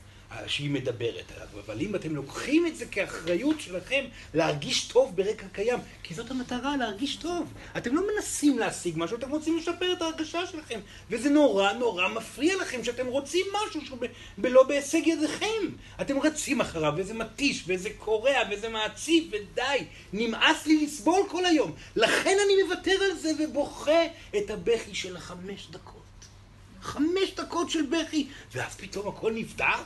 שהיא 0.48 0.70
מדברת 0.70 1.32
עליו. 1.36 1.48
אבל 1.66 1.82
אם 1.82 1.96
אתם 1.96 2.16
לוקחים 2.16 2.68
את 2.68 2.76
זה 2.76 2.86
כאחריות 2.86 3.62
שלכם 3.62 4.06
להרגיש 4.34 4.88
טוב 4.88 5.16
ברקע 5.16 5.48
קיים, 5.52 5.80
כי 6.04 6.14
זאת 6.14 6.32
המטרה, 6.32 6.78
להרגיש 6.78 7.16
טוב. 7.16 7.54
אתם 7.78 7.96
לא 7.96 8.02
מנסים 8.14 8.60
להשיג 8.60 8.94
משהו, 8.98 9.18
אתם 9.18 9.30
רוצים 9.30 9.58
לשפר 9.58 9.94
את 9.94 10.02
ההרגשה 10.02 10.46
שלכם. 10.46 10.80
וזה 11.10 11.30
נורא 11.30 11.74
נורא 11.74 12.08
מפריע 12.08 12.56
לכם 12.62 12.84
שאתם 12.84 13.08
רוצים 13.08 13.46
משהו 13.54 13.98
בלא 14.38 14.64
בהישג 14.64 15.08
ידיכם. 15.08 15.70
אתם 16.02 16.20
רצים 16.20 16.62
אחריו, 16.62 16.94
וזה 16.98 17.14
מתיש, 17.14 17.64
וזה 17.68 17.90
קורע, 17.98 18.38
וזה 18.52 18.70
מעציב, 18.70 19.32
ודי, 19.32 19.86
נמאס 20.14 20.66
לי 20.66 20.86
לסבול 20.86 21.22
כל 21.30 21.46
היום. 21.46 21.72
לכן 21.96 22.38
אני 22.46 22.64
מוותר 22.64 23.04
על 23.04 23.18
זה 23.18 23.32
ובוכה 23.40 24.02
את 24.38 24.50
הבכי 24.50 24.96
של 24.96 25.18
החמש 25.18 25.68
דקות. 25.72 26.04
חמש 26.82 27.34
דקות 27.36 27.70
של 27.70 27.86
בכי, 27.86 28.28
ואז 28.54 28.76
פתאום 28.76 29.08
הכל 29.08 29.32
נפתח. 29.32 29.84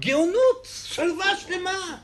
גאונות, 0.00 0.68
שלווה 0.84 1.36
שלמה. 1.36 1.98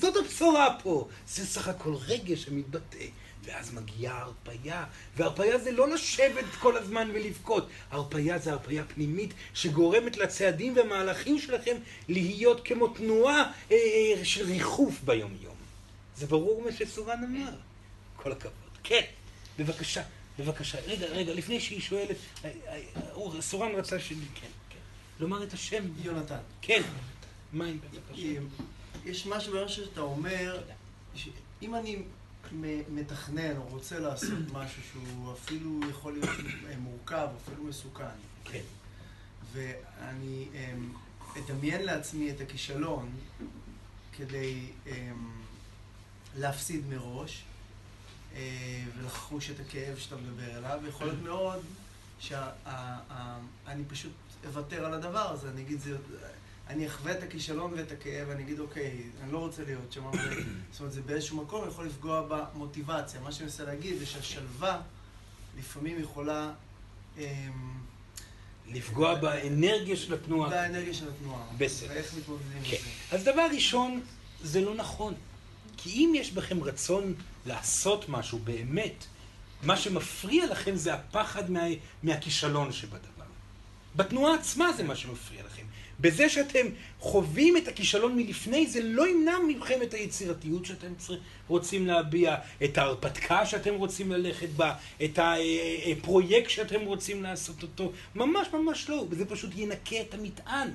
זאת 0.00 0.16
הבשורה 0.16 0.76
פה. 0.82 1.08
זה 1.28 1.46
סך 1.46 1.68
הכל 1.68 1.94
רגש 1.94 2.42
שמתבטא. 2.42 3.04
ואז 3.44 3.74
מגיעה 3.74 4.18
הרפייה, 4.18 4.84
והרפייה 5.16 5.58
זה 5.58 5.72
לא 5.72 5.88
לשבת 5.88 6.44
כל 6.60 6.76
הזמן 6.76 7.10
ולבכות. 7.14 7.68
הרפייה 7.90 8.38
זה 8.38 8.52
הרפייה 8.52 8.84
פנימית 8.84 9.34
שגורמת 9.54 10.16
לצעדים 10.16 10.76
והמהלכים 10.76 11.38
שלכם 11.38 11.76
להיות 12.08 12.60
כמו 12.64 12.88
תנועה 12.88 13.52
אה, 13.70 13.76
אה, 13.76 14.24
של 14.24 14.46
ריחוף 14.46 15.00
ביום-יום. 15.04 15.54
זה 16.16 16.26
ברור 16.26 16.62
מה 16.62 16.72
שסורן 16.72 17.24
אמר. 17.24 17.52
כל 18.16 18.32
הכבוד. 18.32 18.52
כן, 18.82 19.02
בבקשה, 19.58 20.02
בבקשה. 20.38 20.78
רגע, 20.86 21.06
רגע, 21.06 21.34
לפני 21.34 21.60
שהיא 21.60 21.80
שואלת, 21.80 22.16
אה, 22.44 22.50
אה, 22.68 22.80
אה, 23.36 23.42
סורן 23.42 23.74
רצה 23.74 24.00
ש... 24.00 24.08
כן, 24.08 24.16
כן. 24.70 24.78
לומר 25.20 25.42
את 25.42 25.52
השם. 25.52 25.84
יונתן, 26.02 26.38
כן. 26.62 26.82
מים. 27.52 27.80
יש 29.04 29.26
משהו 29.26 29.52
במה 29.52 29.68
שאתה 29.68 30.00
אומר, 30.00 30.62
שאם 31.14 31.74
אני 31.74 32.02
מתכנן 32.90 33.56
או 33.56 33.62
רוצה 33.62 33.98
לעשות 33.98 34.38
משהו 34.54 34.82
שהוא 34.92 35.32
אפילו 35.32 35.80
יכול 35.90 36.12
להיות 36.12 36.28
מורכב, 36.78 37.28
אפילו 37.44 37.64
מסוכן, 37.64 38.04
כן. 38.44 38.62
ואני 39.52 40.46
אמ, 40.54 40.92
אדמיין 41.38 41.84
לעצמי 41.84 42.30
את 42.30 42.40
הכישלון 42.40 43.10
כדי 44.16 44.60
אמ, 44.86 44.92
להפסיד 46.36 46.86
מראש 46.88 47.44
אה, 48.34 48.84
ולחוש 48.98 49.50
את 49.50 49.60
הכאב 49.60 49.98
שאתה 49.98 50.16
מדבר 50.16 50.56
עליו, 50.56 50.80
יכול 50.88 51.06
להיות 51.06 51.22
מאוד 51.22 51.60
שאני 52.20 53.84
פשוט 53.88 54.12
אוותר 54.46 54.86
על 54.86 54.94
הדבר 54.94 55.30
הזה, 55.32 55.50
אני 55.50 55.62
אגיד, 55.62 55.80
זה, 55.80 55.96
אני 56.68 56.86
אחווה 56.86 57.12
את 57.12 57.22
הכישלון 57.22 57.72
ואת 57.76 57.92
הכאב, 57.92 58.28
ואני 58.28 58.42
אגיד, 58.42 58.60
אוקיי, 58.60 59.02
אני 59.22 59.32
לא 59.32 59.38
רוצה 59.38 59.64
להיות 59.64 59.92
שם, 59.92 60.04
אבל 60.04 60.18
זאת 60.72 60.80
אומרת, 60.80 60.92
זה 60.92 61.02
באיזשהו 61.02 61.36
מקום 61.42 61.68
יכול 61.68 61.86
לפגוע 61.86 62.26
במוטיבציה. 62.28 63.20
מה 63.20 63.32
שאני 63.32 63.44
מנסה 63.44 63.64
להגיד 63.64 63.98
זה 63.98 64.06
שהשלווה 64.06 64.80
לפעמים 65.58 66.00
יכולה... 66.00 66.52
אמ, 67.18 67.22
לפגוע 68.72 69.14
באנרגיה 69.14 69.96
של 69.96 70.14
התנועה. 70.14 70.50
באנרגיה 70.50 70.94
של 70.94 71.08
התנועה. 71.08 71.42
בסדר. 71.58 71.88
ואיך 71.90 72.14
מתמודדים 72.14 72.56
עם 72.56 72.64
כן. 72.64 72.76
זה. 73.10 73.16
אז 73.16 73.24
דבר 73.24 73.46
ראשון, 73.54 74.00
זה 74.42 74.60
לא 74.60 74.74
נכון. 74.74 75.14
כי 75.76 75.90
אם 75.90 76.12
יש 76.16 76.32
בכם 76.32 76.62
רצון 76.62 77.14
לעשות 77.46 78.08
משהו 78.08 78.38
באמת, 78.38 79.04
מה 79.62 79.76
שמפריע 79.76 80.46
לכם 80.46 80.76
זה 80.76 80.94
הפחד 80.94 81.50
מה, 81.50 81.60
מהכישלון 82.02 82.72
שבדבר. 82.72 83.24
בתנועה 83.96 84.34
עצמה 84.34 84.72
זה 84.72 84.82
מה 84.82 84.96
שמפריע. 84.96 85.42
בזה 86.00 86.28
שאתם 86.28 86.66
חווים 87.00 87.56
את 87.56 87.68
הכישלון 87.68 88.16
מלפני, 88.16 88.66
זה 88.66 88.80
לא 88.82 89.08
ימנע 89.08 89.38
מכם 89.48 89.82
את 89.82 89.94
היצירתיות 89.94 90.64
שאתם 90.64 90.92
רוצים 91.48 91.86
להביע, 91.86 92.36
את 92.64 92.78
ההרפתקה 92.78 93.46
שאתם 93.46 93.74
רוצים 93.74 94.12
ללכת 94.12 94.48
בה, 94.48 94.74
את 95.04 95.18
הפרויקט 95.92 96.50
שאתם 96.50 96.80
רוצים 96.80 97.22
לעשות 97.22 97.62
אותו. 97.62 97.92
ממש 98.14 98.48
ממש 98.52 98.90
לא. 98.90 99.04
זה 99.10 99.24
פשוט 99.24 99.50
ינקה 99.56 100.00
את 100.00 100.14
המטען. 100.14 100.68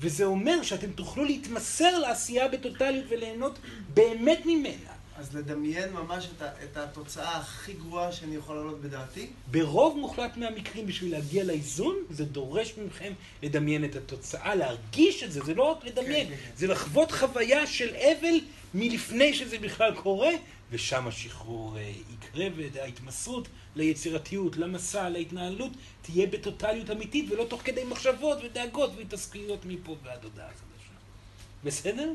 וזה 0.00 0.24
אומר 0.24 0.62
שאתם 0.62 0.92
תוכלו 0.92 1.24
להתמסר 1.24 1.98
לעשייה 1.98 2.48
בטוטליות 2.48 3.04
וליהנות 3.08 3.58
באמת 3.94 4.40
ממנה. 4.46 4.95
אז 5.18 5.36
לדמיין 5.36 5.92
ממש 5.92 6.28
את, 6.36 6.42
ה, 6.42 6.48
את 6.64 6.76
התוצאה 6.76 7.36
הכי 7.36 7.72
גרועה 7.72 8.12
שאני 8.12 8.36
יכול 8.36 8.56
להעלות 8.56 8.80
בדעתי. 8.80 9.26
ברוב 9.50 9.98
מוחלט 9.98 10.36
מהמקרים, 10.36 10.86
בשביל 10.86 11.12
להגיע 11.12 11.44
לאיזון, 11.44 11.96
זה 12.10 12.24
דורש 12.24 12.74
מכם 12.86 13.12
לדמיין 13.42 13.84
את 13.84 13.96
התוצאה, 13.96 14.54
להרגיש 14.54 15.22
את 15.22 15.32
זה, 15.32 15.40
זה 15.44 15.54
לא 15.54 15.62
רק 15.62 15.84
לדמיין, 15.84 16.28
כן, 16.28 16.34
כן, 16.36 16.42
כן. 16.42 16.50
זה 16.56 16.66
לחוות 16.66 17.12
חוויה 17.12 17.66
של 17.66 17.94
אבל 17.94 18.40
מלפני 18.74 19.34
שזה 19.34 19.58
בכלל 19.58 19.94
קורה, 19.94 20.30
ושם 20.70 21.08
השחרור 21.08 21.76
אה, 21.78 21.92
יקרה, 22.14 22.46
וההתמסרות 22.56 23.48
ליצירתיות, 23.76 24.56
למסע, 24.56 25.08
להתנהלות, 25.08 25.72
תהיה 26.02 26.26
בטוטליות 26.26 26.90
אמיתית, 26.90 27.30
ולא 27.30 27.44
תוך 27.44 27.62
כדי 27.64 27.84
מחשבות 27.84 28.38
ודאגות 28.44 28.90
והתעסקויות 28.96 29.64
מפה 29.64 29.96
ועד 30.04 30.24
הודעה 30.24 30.48
חדשה. 30.48 30.92
בסדר? 31.64 32.12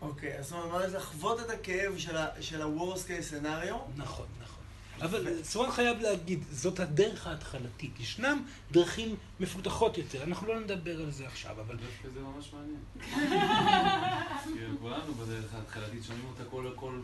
אוקיי, 0.00 0.38
אז 0.38 0.48
זאת 0.48 0.58
אומרת, 0.64 0.92
לחוות 0.92 1.40
את 1.40 1.50
הכאב 1.50 1.98
של 2.40 2.62
ה-Worst 2.62 3.06
case 3.08 3.30
scenario. 3.32 3.74
נכון, 3.96 4.26
נכון. 4.42 4.54
אבל 5.02 5.42
סורן 5.42 5.70
חייב 5.70 6.00
להגיד, 6.00 6.44
זאת 6.52 6.80
הדרך 6.80 7.26
ההתחלתית. 7.26 8.00
ישנם 8.00 8.44
דרכים 8.72 9.16
מפותחות 9.40 9.98
יותר, 9.98 10.22
אנחנו 10.22 10.46
לא 10.46 10.60
נדבר 10.60 11.00
על 11.00 11.10
זה 11.10 11.26
עכשיו, 11.26 11.60
אבל 11.60 11.76
דווקא 11.76 12.08
זה 12.14 12.20
ממש 12.20 12.50
מעניין. 12.52 12.80
כאילו, 14.54 14.78
כולנו 14.80 15.14
בדרך 15.14 15.54
ההתחלתית 15.54 16.04
שומעים 16.04 16.24
אותה 16.26 16.44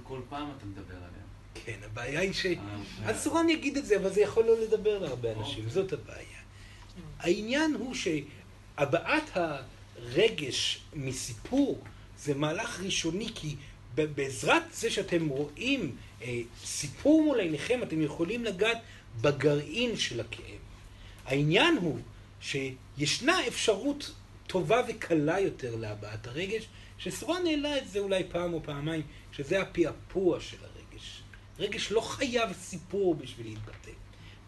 כל- 0.05 0.21
פעם 0.29 0.49
אתה 0.59 0.67
מדבר 0.67 0.95
עליה. 0.97 1.21
כן, 1.55 1.79
הבעיה 1.85 2.21
היא 2.21 2.33
ש... 2.33 2.47
אה, 2.47 2.53
אז 3.05 3.23
סורן 3.23 3.49
יגיד 3.49 3.77
את 3.77 3.87
זה, 3.87 3.97
אבל 3.97 4.13
זה 4.13 4.21
יכול 4.21 4.45
לא 4.45 4.61
לדבר 4.61 4.99
להרבה 4.99 5.33
אנשים, 5.33 5.69
זאת 5.69 5.93
הבעיה. 5.93 6.41
העניין 7.19 7.75
הוא 7.75 7.95
שהבעת 7.95 9.31
הרגש 9.35 10.81
מסיפור 10.95 11.83
זה 12.25 12.35
מהלך 12.35 12.81
ראשוני, 12.81 13.29
כי 13.35 13.57
בעזרת 13.95 14.63
זה 14.73 14.91
שאתם 14.91 15.29
רואים 15.29 15.97
אה, 16.23 16.41
סיפור 16.65 17.23
מול 17.23 17.41
עיניכם, 17.41 17.83
אתם 17.83 18.03
יכולים 18.03 18.45
לגעת 18.45 18.79
בגרעין 19.21 19.97
של 19.97 20.21
הכאב. 20.21 20.61
העניין 21.27 21.77
הוא 21.77 21.99
שישנה 22.41 23.47
אפשרות 23.47 24.11
טובה 24.47 24.83
וקלה 24.89 25.41
יותר 25.41 25.77
להבעת 25.77 26.27
הרגש, 26.27 26.67
שסורן 26.99 27.47
העלה 27.47 27.79
את 27.79 27.89
זה 27.89 27.99
אולי 27.99 28.23
פעם 28.29 28.53
או 28.53 28.63
פעמיים, 28.63 29.03
שזה 29.33 29.61
הפעפוע 29.61 30.41
של 30.41 30.57
הרגש. 30.63 31.23
רגש 31.59 31.93
לא 31.93 32.01
חייב 32.01 32.53
סיפור 32.53 33.15
בשביל 33.15 33.47
להתבטא. 33.47 33.91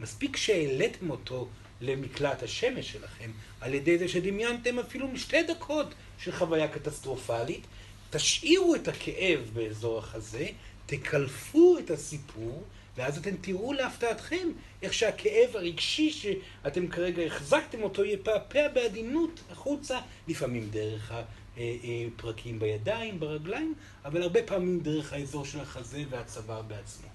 מספיק 0.00 0.36
שהעליתם 0.36 1.10
אותו 1.10 1.48
למקלט 1.82 2.42
השמש 2.42 2.92
שלכם, 2.92 3.30
על 3.60 3.74
ידי 3.74 3.98
זה 3.98 4.08
שדמיינתם 4.08 4.78
אפילו 4.78 5.08
משתי 5.08 5.42
דקות 5.42 5.94
של 6.18 6.32
חוויה 6.32 6.68
קטסטרופלית, 6.68 7.66
תשאירו 8.10 8.74
את 8.74 8.88
הכאב 8.88 9.50
באזור 9.52 9.98
החזה, 9.98 10.46
תקלפו 10.86 11.78
את 11.78 11.90
הסיפור, 11.90 12.62
ואז 12.96 13.18
אתם 13.18 13.36
תראו 13.40 13.72
להפתעתכם 13.72 14.48
איך 14.82 14.94
שהכאב 14.94 15.56
הרגשי 15.56 16.10
שאתם 16.10 16.88
כרגע 16.88 17.22
החזקתם 17.22 17.82
אותו 17.82 18.04
יפעפע 18.04 18.68
בעדינות 18.68 19.40
החוצה, 19.50 19.98
לפעמים 20.28 20.68
דרך 20.70 21.12
אה, 21.12 21.22
אה, 21.58 22.06
פרקים 22.16 22.58
בידיים, 22.58 23.20
ברגליים, 23.20 23.74
אבל 24.04 24.22
הרבה 24.22 24.42
פעמים 24.42 24.80
דרך 24.80 25.12
האזור 25.12 25.44
של 25.44 25.60
החזה 25.60 26.02
והצוואר 26.10 26.62
בעצמו. 26.62 27.08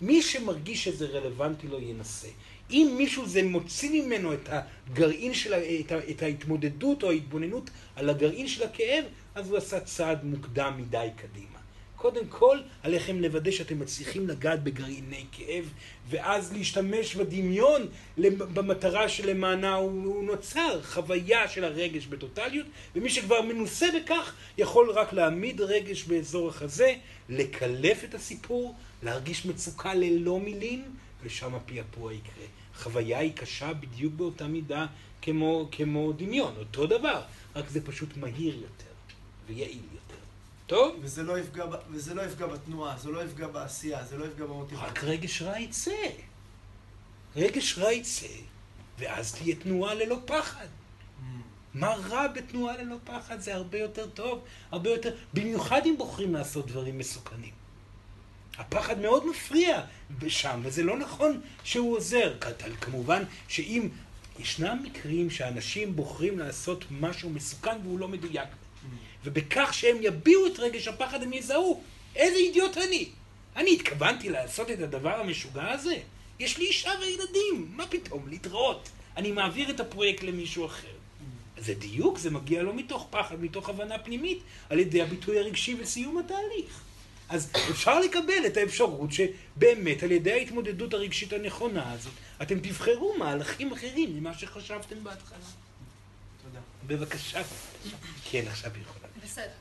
מי 0.00 0.22
שמרגיש 0.22 0.84
שזה 0.84 1.06
רלוונטי 1.06 1.68
לו 1.68 1.80
ינסה. 1.80 2.28
אם 2.72 2.94
מישהו 2.96 3.28
זה 3.28 3.42
מוציא 3.42 4.02
ממנו 4.02 4.34
את 4.34 4.48
הגרעין 4.48 5.34
של, 5.34 5.54
את, 5.54 5.92
את 6.10 6.22
ההתמודדות 6.22 7.02
או 7.02 7.10
ההתבוננות 7.10 7.70
על 7.96 8.10
הגרעין 8.10 8.48
של 8.48 8.62
הכאב, 8.62 9.04
אז 9.34 9.50
הוא 9.50 9.56
עשה 9.56 9.80
צעד 9.80 10.24
מוקדם 10.24 10.74
מדי 10.78 11.08
קדימה. 11.16 11.60
קודם 12.00 12.26
כל, 12.26 12.58
עליכם 12.82 13.20
לוודא 13.20 13.50
שאתם 13.50 13.78
מצליחים 13.78 14.28
לגעת 14.28 14.62
בגרעיני 14.62 15.24
כאב, 15.32 15.72
ואז 16.08 16.52
להשתמש 16.52 17.14
בדמיון 17.14 17.86
במטרה 18.28 19.08
שלמענה 19.08 19.74
הוא, 19.74 20.04
הוא 20.04 20.24
נוצר, 20.24 20.82
חוויה 20.82 21.48
של 21.48 21.64
הרגש 21.64 22.06
בטוטליות, 22.06 22.66
ומי 22.96 23.10
שכבר 23.10 23.42
מנוסה 23.42 23.86
בכך, 23.96 24.34
יכול 24.58 24.90
רק 24.90 25.12
להעמיד 25.12 25.60
רגש 25.60 26.04
באזור 26.04 26.48
החזה, 26.48 26.94
לקלף 27.28 28.04
את 28.04 28.14
הסיפור, 28.14 28.74
להרגיש 29.02 29.46
מצוקה 29.46 29.94
ללא 29.94 30.38
מילים, 30.38 30.84
ושם 31.22 31.54
הפעפוע 31.54 32.12
יקרה. 32.12 32.59
חוויה 32.80 33.18
היא 33.18 33.32
קשה 33.32 33.72
בדיוק 33.72 34.14
באותה 34.14 34.46
מידה 34.46 34.86
כמו, 35.22 35.68
כמו 35.72 36.12
דמיון, 36.12 36.54
אותו 36.58 36.86
דבר, 36.86 37.22
רק 37.56 37.68
זה 37.68 37.86
פשוט 37.86 38.16
מהיר 38.16 38.54
יותר 38.54 38.92
ויעיל 39.46 39.82
יותר. 39.92 40.20
טוב? 40.66 40.96
וזה 41.00 41.22
לא 41.22 41.38
יפגע, 41.38 41.64
וזה 41.90 42.14
לא 42.14 42.22
יפגע 42.22 42.46
בתנועה, 42.46 42.98
זה 42.98 43.10
לא 43.10 43.24
יפגע 43.24 43.46
בעשייה, 43.46 44.04
זה 44.04 44.18
לא 44.18 44.24
יפגע 44.24 44.46
במוטיבציה. 44.46 44.86
רק 44.88 45.04
רגש 45.04 45.42
רע 45.42 45.60
יצא. 45.60 45.90
רגש 47.36 47.78
רע 47.78 47.92
יצא, 47.92 48.26
ואז 48.98 49.34
תהיה 49.34 49.56
תנועה 49.56 49.94
ללא 49.94 50.18
פחד. 50.24 50.66
מה 51.74 51.94
רע 52.08 52.28
בתנועה 52.28 52.76
ללא 52.76 52.96
פחד? 53.04 53.40
זה 53.40 53.54
הרבה 53.54 53.78
יותר 53.78 54.06
טוב, 54.10 54.44
הרבה 54.70 54.90
יותר, 54.90 55.16
במיוחד 55.34 55.80
אם 55.86 55.94
בוחרים 55.98 56.34
לעשות 56.34 56.66
דברים 56.66 56.98
מסוכנים. 56.98 57.59
הפחד 58.60 59.00
מאוד 59.00 59.26
מפריע 59.26 59.80
שם, 60.28 60.60
וזה 60.62 60.82
לא 60.82 60.98
נכון 60.98 61.40
שהוא 61.64 61.96
עוזר. 61.96 62.34
כמובן 62.80 63.22
שאם 63.48 63.88
ישנם 64.38 64.78
מקרים 64.84 65.30
שאנשים 65.30 65.96
בוחרים 65.96 66.38
לעשות 66.38 66.84
משהו 66.90 67.30
מסוכן 67.30 67.76
והוא 67.82 67.98
לא 67.98 68.08
מדויק, 68.08 68.48
ובכך 69.24 69.74
שהם 69.74 69.96
יביעו 70.00 70.46
את 70.46 70.58
רגש 70.58 70.88
הפחד 70.88 71.22
הם 71.22 71.32
יזהו, 71.32 71.82
איזה 72.16 72.36
אידיוט 72.36 72.76
אני. 72.76 73.08
אני 73.56 73.74
התכוונתי 73.74 74.28
לעשות 74.28 74.70
את 74.70 74.80
הדבר 74.80 75.20
המשוגע 75.20 75.70
הזה. 75.70 75.96
יש 76.38 76.58
לי 76.58 76.66
אישה 76.66 76.90
וילדים, 77.00 77.72
מה 77.76 77.86
פתאום, 77.86 78.28
להתראות. 78.28 78.88
אני 79.16 79.32
מעביר 79.32 79.70
את 79.70 79.80
הפרויקט 79.80 80.22
למישהו 80.22 80.66
אחר. 80.66 80.88
זה 81.58 81.74
דיוק, 81.74 82.18
זה 82.18 82.30
מגיע 82.30 82.62
לא 82.62 82.74
מתוך 82.74 83.06
פחד, 83.10 83.40
מתוך 83.40 83.68
הבנה 83.68 83.98
פנימית, 83.98 84.38
על 84.70 84.78
ידי 84.78 85.02
הביטוי 85.02 85.38
הרגשי 85.38 85.76
וסיום 85.80 86.18
התהליך. 86.18 86.89
אז 87.30 87.52
אפשר 87.70 88.00
לקבל 88.00 88.46
את 88.46 88.56
האפשרות 88.56 89.10
שבאמת 89.12 90.02
על 90.02 90.10
ידי 90.12 90.32
ההתמודדות 90.32 90.94
הרגשית 90.94 91.32
הנכונה 91.32 91.92
הזאת, 91.92 92.12
אתם 92.42 92.60
תבחרו 92.60 93.14
מהלכים 93.18 93.72
אחרים 93.72 94.16
ממה 94.16 94.38
שחשבתם 94.38 95.04
בהתחלה. 95.04 95.38
תודה. 96.42 96.60
בבקשה. 96.86 97.42
כן, 98.30 98.44
עכשיו 98.48 98.74
היא 98.74 98.82
יכולה. 98.82 99.08
בסדר. 99.24 99.52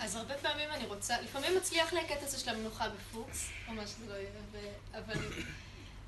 אז 0.00 0.16
הרבה 0.16 0.34
פעמים 0.34 0.70
אני 0.70 0.86
רוצה, 0.86 1.20
לפעמים 1.20 1.56
מצליח 1.56 1.92
לי 1.92 2.00
הקטע 2.00 2.26
הזה 2.26 2.38
של 2.38 2.50
המנוחה 2.50 2.88
בפוקס, 2.88 3.48
ממש 3.68 3.90
זה 3.90 4.12
לא 4.12 4.14
יהיה, 4.14 4.30
ו- 4.52 4.98
אבל 4.98 5.22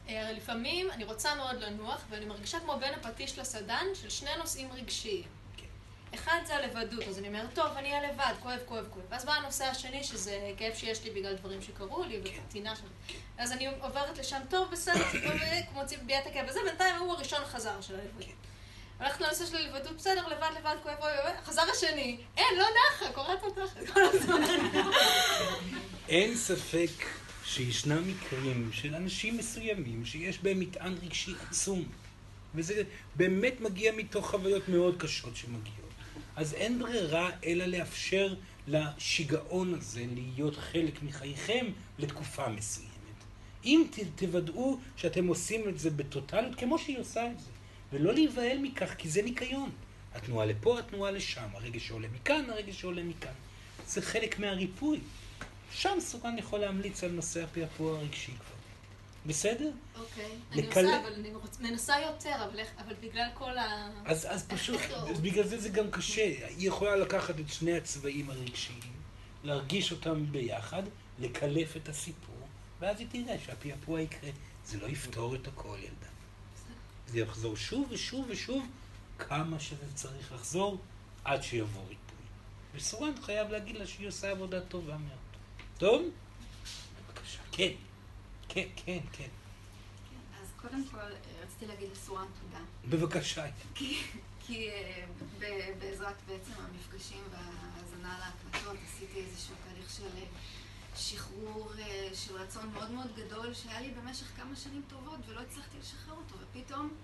אה, 0.08 0.22
הרי 0.26 0.36
לפעמים 0.36 0.90
אני 0.90 1.04
רוצה 1.04 1.34
מאוד 1.34 1.56
לנוח, 1.56 2.04
ואני 2.10 2.24
מרגישה 2.24 2.60
כמו 2.60 2.76
בין 2.80 2.94
הפטיש 2.94 3.38
לסדן 3.38 3.84
של 3.94 4.10
שני 4.10 4.30
נושאים 4.38 4.68
רגשיים. 4.72 5.39
אחד 6.14 6.38
זה 6.46 6.56
הלבדות, 6.56 7.08
אז 7.08 7.18
אני 7.18 7.28
אומרת, 7.28 7.54
טוב, 7.54 7.66
אני 7.76 7.92
אהיה 7.92 8.12
לבד, 8.12 8.32
כואב, 8.42 8.58
כואב, 8.66 8.84
כואב. 8.90 9.04
ואז 9.08 9.24
בא 9.24 9.32
הנושא 9.32 9.64
השני, 9.64 10.04
שזה 10.04 10.52
כאב 10.56 10.74
שיש 10.74 11.04
לי 11.04 11.10
בגלל 11.10 11.34
דברים 11.34 11.62
שקרו 11.62 12.04
לי, 12.04 12.20
וטינה 12.48 12.76
שם. 12.76 13.14
אז 13.38 13.52
אני 13.52 13.66
עוברת 13.66 14.18
לשם, 14.18 14.40
טוב, 14.50 14.70
בסדר, 14.70 15.04
כמו 15.72 15.82
מביע 16.02 16.20
את 16.20 16.26
הכאב 16.26 16.48
הזה, 16.48 16.60
בינתיים 16.64 16.96
הוא 16.96 17.12
הראשון 17.12 17.44
חזר 17.44 17.80
של 17.80 17.94
הלבדות. 17.94 18.28
הולכת 18.98 19.20
לנושא 19.20 19.46
של 19.46 19.56
הלבדות, 19.56 19.96
בסדר, 19.96 20.28
לבד, 20.28 20.50
לבד, 20.58 20.76
כואב, 20.82 20.96
אוי, 21.00 21.12
אוי, 21.24 21.32
חזר 21.44 21.62
השני, 21.72 22.16
אין, 22.36 22.58
לא 22.58 22.64
נחה, 22.64 23.12
קוראת 23.12 23.42
אותך 23.42 23.72
כל 23.92 24.00
הזמן. 24.02 24.42
אין 26.08 26.36
ספק 26.36 27.06
שישנם 27.44 28.08
מקרים 28.08 28.70
של 28.72 28.94
אנשים 28.94 29.36
מסוימים 29.36 30.04
שיש 30.04 30.38
בהם 30.38 30.60
מטען 30.60 30.96
רגשי 31.02 31.34
עצום. 31.48 31.84
וזה 32.54 32.82
באמת 33.16 33.60
מגיע 33.60 33.92
מתוך 33.92 34.30
חוויות 34.30 34.68
מאוד 34.68 34.96
קשות 34.98 35.36
שמגיעות. 35.36 35.79
אז 36.40 36.54
אין 36.54 36.78
ברירה 36.78 37.30
אלא 37.44 37.64
לאפשר 37.64 38.34
לשיגעון 38.68 39.74
הזה 39.74 40.04
להיות 40.14 40.56
חלק 40.56 41.02
מחייכם 41.02 41.66
לתקופה 41.98 42.48
מסוימת. 42.48 42.90
אם 43.64 43.84
ת, 43.90 43.98
תוודאו 44.16 44.78
שאתם 44.96 45.26
עושים 45.26 45.68
את 45.68 45.78
זה 45.78 45.90
בטוטליות 45.90 46.54
כמו 46.54 46.78
שהיא 46.78 46.98
עושה 46.98 47.26
את 47.30 47.40
זה, 47.40 47.50
ולא 47.92 48.14
להיבהל 48.14 48.58
מכך, 48.58 48.94
כי 48.98 49.08
זה 49.08 49.22
ניקיון. 49.22 49.70
התנועה 50.14 50.46
לפה, 50.46 50.78
התנועה 50.78 51.10
לשם, 51.10 51.48
הרגש 51.52 51.86
שעולה 51.86 52.08
מכאן, 52.08 52.50
הרגש 52.50 52.80
שעולה 52.80 53.02
מכאן. 53.02 53.32
זה 53.86 54.02
חלק 54.02 54.38
מהריפוי. 54.38 55.00
שם 55.72 55.98
סורן 56.00 56.38
יכול 56.38 56.58
להמליץ 56.58 57.04
על 57.04 57.10
נושא 57.10 57.44
הפעפוע 57.44 57.98
הרגשי 57.98 58.32
כבר. 58.32 58.59
בסדר? 59.26 59.70
אוקיי, 59.98 60.30
אני 60.52 60.62
לקלל- 60.62 60.84
עושה, 60.84 61.00
אבל 61.00 61.12
אני 61.14 61.30
מנסה 61.60 61.94
יותר, 62.00 62.34
אבל 62.44 62.60
אבל 62.78 62.94
בגלל 63.00 63.28
כל 63.34 63.58
ה... 63.58 63.90
אז, 64.04 64.26
אז 64.30 64.46
פשוט? 64.48 64.80
אז 65.10 65.20
בגלל 65.20 65.46
זה 65.46 65.60
זה 65.60 65.68
גם 65.68 65.90
קשה. 65.90 66.22
היא 66.48 66.68
יכולה 66.68 66.96
לקחת 66.96 67.40
את 67.40 67.48
שני 67.48 67.76
הצבעים 67.76 68.30
הרגשיים, 68.30 68.92
להרגיש 69.44 69.92
אותם 69.92 70.32
ביחד, 70.32 70.82
לקלף 71.18 71.76
את 71.76 71.88
הסיפור, 71.88 72.48
ואז 72.80 73.00
היא 73.00 73.06
תראה 73.10 73.36
שהפעפוע 73.46 74.00
יקרה. 74.00 74.30
זה 74.66 74.78
לא 74.80 74.86
יפתור 74.86 75.34
את 75.34 75.46
הכל, 75.48 75.76
ילדה. 75.78 76.06
זה 77.06 77.20
יחזור 77.20 77.56
שוב 77.56 77.86
ושוב 77.90 78.26
ושוב, 78.28 78.66
כמה 79.18 79.60
שזה 79.60 79.94
צריך 79.94 80.32
לחזור, 80.32 80.78
עד 81.24 81.42
שיבוא 81.42 81.80
ריפוי. 81.80 81.96
וסורן 82.74 83.12
חייב 83.22 83.48
להגיד 83.50 83.76
לה 83.76 83.86
שהיא 83.86 84.08
עושה 84.08 84.30
עבודה 84.30 84.60
טובה 84.60 84.96
מאוד. 84.96 85.18
טוב? 85.78 86.02
בבקשה. 87.08 87.38
כן. 87.52 87.72
כן, 88.54 88.68
כן, 88.86 88.98
כן. 89.12 89.28
אז 90.42 90.46
קודם 90.56 90.84
כל, 90.90 90.98
אה, 90.98 91.16
רציתי 91.46 91.66
להגיד 91.66 91.88
לסורן 91.92 92.26
תודה. 92.42 92.64
בבקשה. 92.88 93.44
כי, 93.74 94.02
כי 94.46 94.68
אה, 94.70 95.04
ב- 95.38 95.78
בעזרת 95.80 96.16
בעצם 96.26 96.52
המפגשים 96.58 97.22
וההאזנה 97.30 98.18
להקלטות 98.18 98.76
עשיתי 98.88 99.20
איזשהו 99.20 99.54
תהליך 99.64 99.90
של 99.90 100.06
אה, 100.18 100.24
שחרור 100.96 101.72
של 102.14 102.36
רצון 102.36 102.72
מאוד 102.72 102.90
מאוד 102.90 103.10
גדול 103.16 103.54
שהיה 103.54 103.80
לי 103.80 103.90
במשך 103.90 104.26
כמה 104.36 104.56
שנים 104.56 104.82
טובות 104.88 105.20
ולא 105.28 105.40
הצלחתי 105.40 105.76
לשחרר 105.80 106.14
אותו, 106.16 106.34
ופתאום 106.40 106.94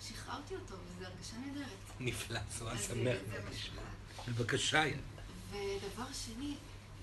שחררתי 0.00 0.54
אותו, 0.54 0.74
וזו 0.74 1.04
הרגשה 1.06 1.36
נהדרת. 1.36 1.66
נפלא, 2.00 2.38
אז 2.70 2.86
שמח. 2.86 3.16
בבקשה, 4.28 4.86
ילדה. 4.86 5.00
ודבר 5.50 6.12
שני, 6.12 6.54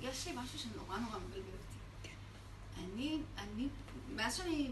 יש 0.02 0.28
לי 0.28 0.34
משהו 0.36 0.60
שנורא 0.60 0.98
נורא 0.98 1.18
מבלבל. 1.18 1.63
אני, 2.78 3.20
אני, 3.38 3.68
מאז 4.16 4.38
שאני 4.38 4.72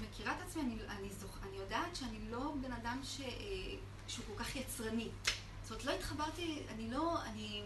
מכירה 0.00 0.32
את 0.36 0.42
עצמי, 0.46 0.62
אני, 0.62 0.76
אני, 0.88 1.10
זוכ... 1.10 1.38
אני 1.42 1.56
יודעת 1.56 1.96
שאני 1.96 2.30
לא 2.30 2.54
בן 2.60 2.72
אדם 2.72 3.00
ש... 3.04 3.20
אה, 3.20 3.26
שהוא 4.08 4.24
כל 4.26 4.44
כך 4.44 4.56
יצרני. 4.56 5.08
זאת 5.62 5.70
אומרת, 5.70 5.84
לא 5.84 5.92
התחברתי, 5.92 6.62
אני 6.68 6.90
לא, 6.90 7.22
אני... 7.22 7.62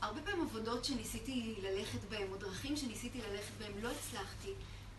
הרבה 0.00 0.20
פעמים 0.22 0.40
עבודות 0.42 0.84
שניסיתי 0.84 1.54
ללכת 1.62 1.98
בהן, 2.08 2.32
או 2.32 2.36
דרכים 2.36 2.76
שניסיתי 2.76 3.20
ללכת 3.20 3.52
בהן, 3.58 3.72
לא 3.82 3.90
הצלחתי. 3.90 4.52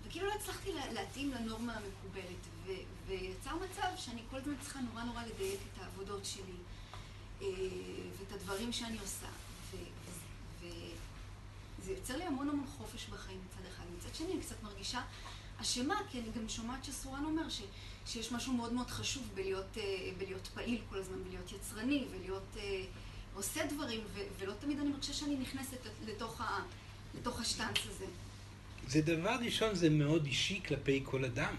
וכאילו 0.07 0.27
לא 0.27 0.33
הצלחתי 0.33 0.71
לה- 0.73 0.93
להתאים 0.93 1.31
לנורמה 1.31 1.73
המקובלת. 1.73 2.47
ו... 2.65 2.71
ויצר 3.07 3.55
מצב 3.55 3.87
שאני 3.97 4.21
כל 4.31 4.37
הזמן 4.37 4.53
צריכה 4.61 4.79
נורא 4.79 5.03
נורא 5.03 5.23
לדייק 5.23 5.59
את 5.73 5.81
העבודות 5.81 6.25
שלי. 6.25 6.55
אה, 7.41 7.47
ואת 8.19 8.31
הדברים 8.31 8.71
שאני 8.73 8.99
עושה. 8.99 9.27
וזה 11.89 11.99
יוצר 11.99 12.17
לי 12.17 12.23
המון 12.23 12.49
המון 12.49 12.65
חופש 12.77 13.05
בחיים 13.05 13.39
מצד 13.45 13.67
אחד. 13.73 13.83
מצד 13.97 14.15
שני, 14.15 14.33
אני 14.33 14.41
קצת 14.41 14.63
מרגישה 14.63 15.01
אשמה, 15.61 16.01
כי 16.11 16.19
אני 16.19 16.27
גם 16.35 16.49
שומעת 16.49 16.83
שסורן 16.83 17.25
אומר 17.25 17.49
ש, 17.49 17.61
שיש 18.05 18.31
משהו 18.31 18.53
מאוד 18.53 18.73
מאוד 18.73 18.87
חשוב 18.87 19.23
בלהיות, 19.35 19.77
אה, 19.77 19.83
בלהיות 20.17 20.47
פעיל 20.47 20.81
כל 20.89 20.97
הזמן, 20.97 21.23
בלהיות 21.23 21.51
יצרני, 21.51 22.05
ולהיות 22.11 22.57
אה, 22.57 22.81
עושה 23.33 23.65
דברים, 23.65 24.01
ו- 24.13 24.23
ולא 24.39 24.53
תמיד 24.59 24.79
אני 24.79 24.89
מרגישה 24.89 25.13
שאני 25.13 25.35
נכנסת 25.35 25.77
לתוך, 26.05 26.41
ה, 26.41 26.59
לתוך 27.19 27.39
השטנץ 27.39 27.77
הזה. 27.89 28.05
זה 28.87 29.01
דבר 29.01 29.35
ראשון, 29.45 29.75
זה 29.75 29.89
מאוד 29.89 30.25
אישי 30.25 30.61
כלפי 30.67 31.01
כל 31.03 31.25
אדם. 31.25 31.55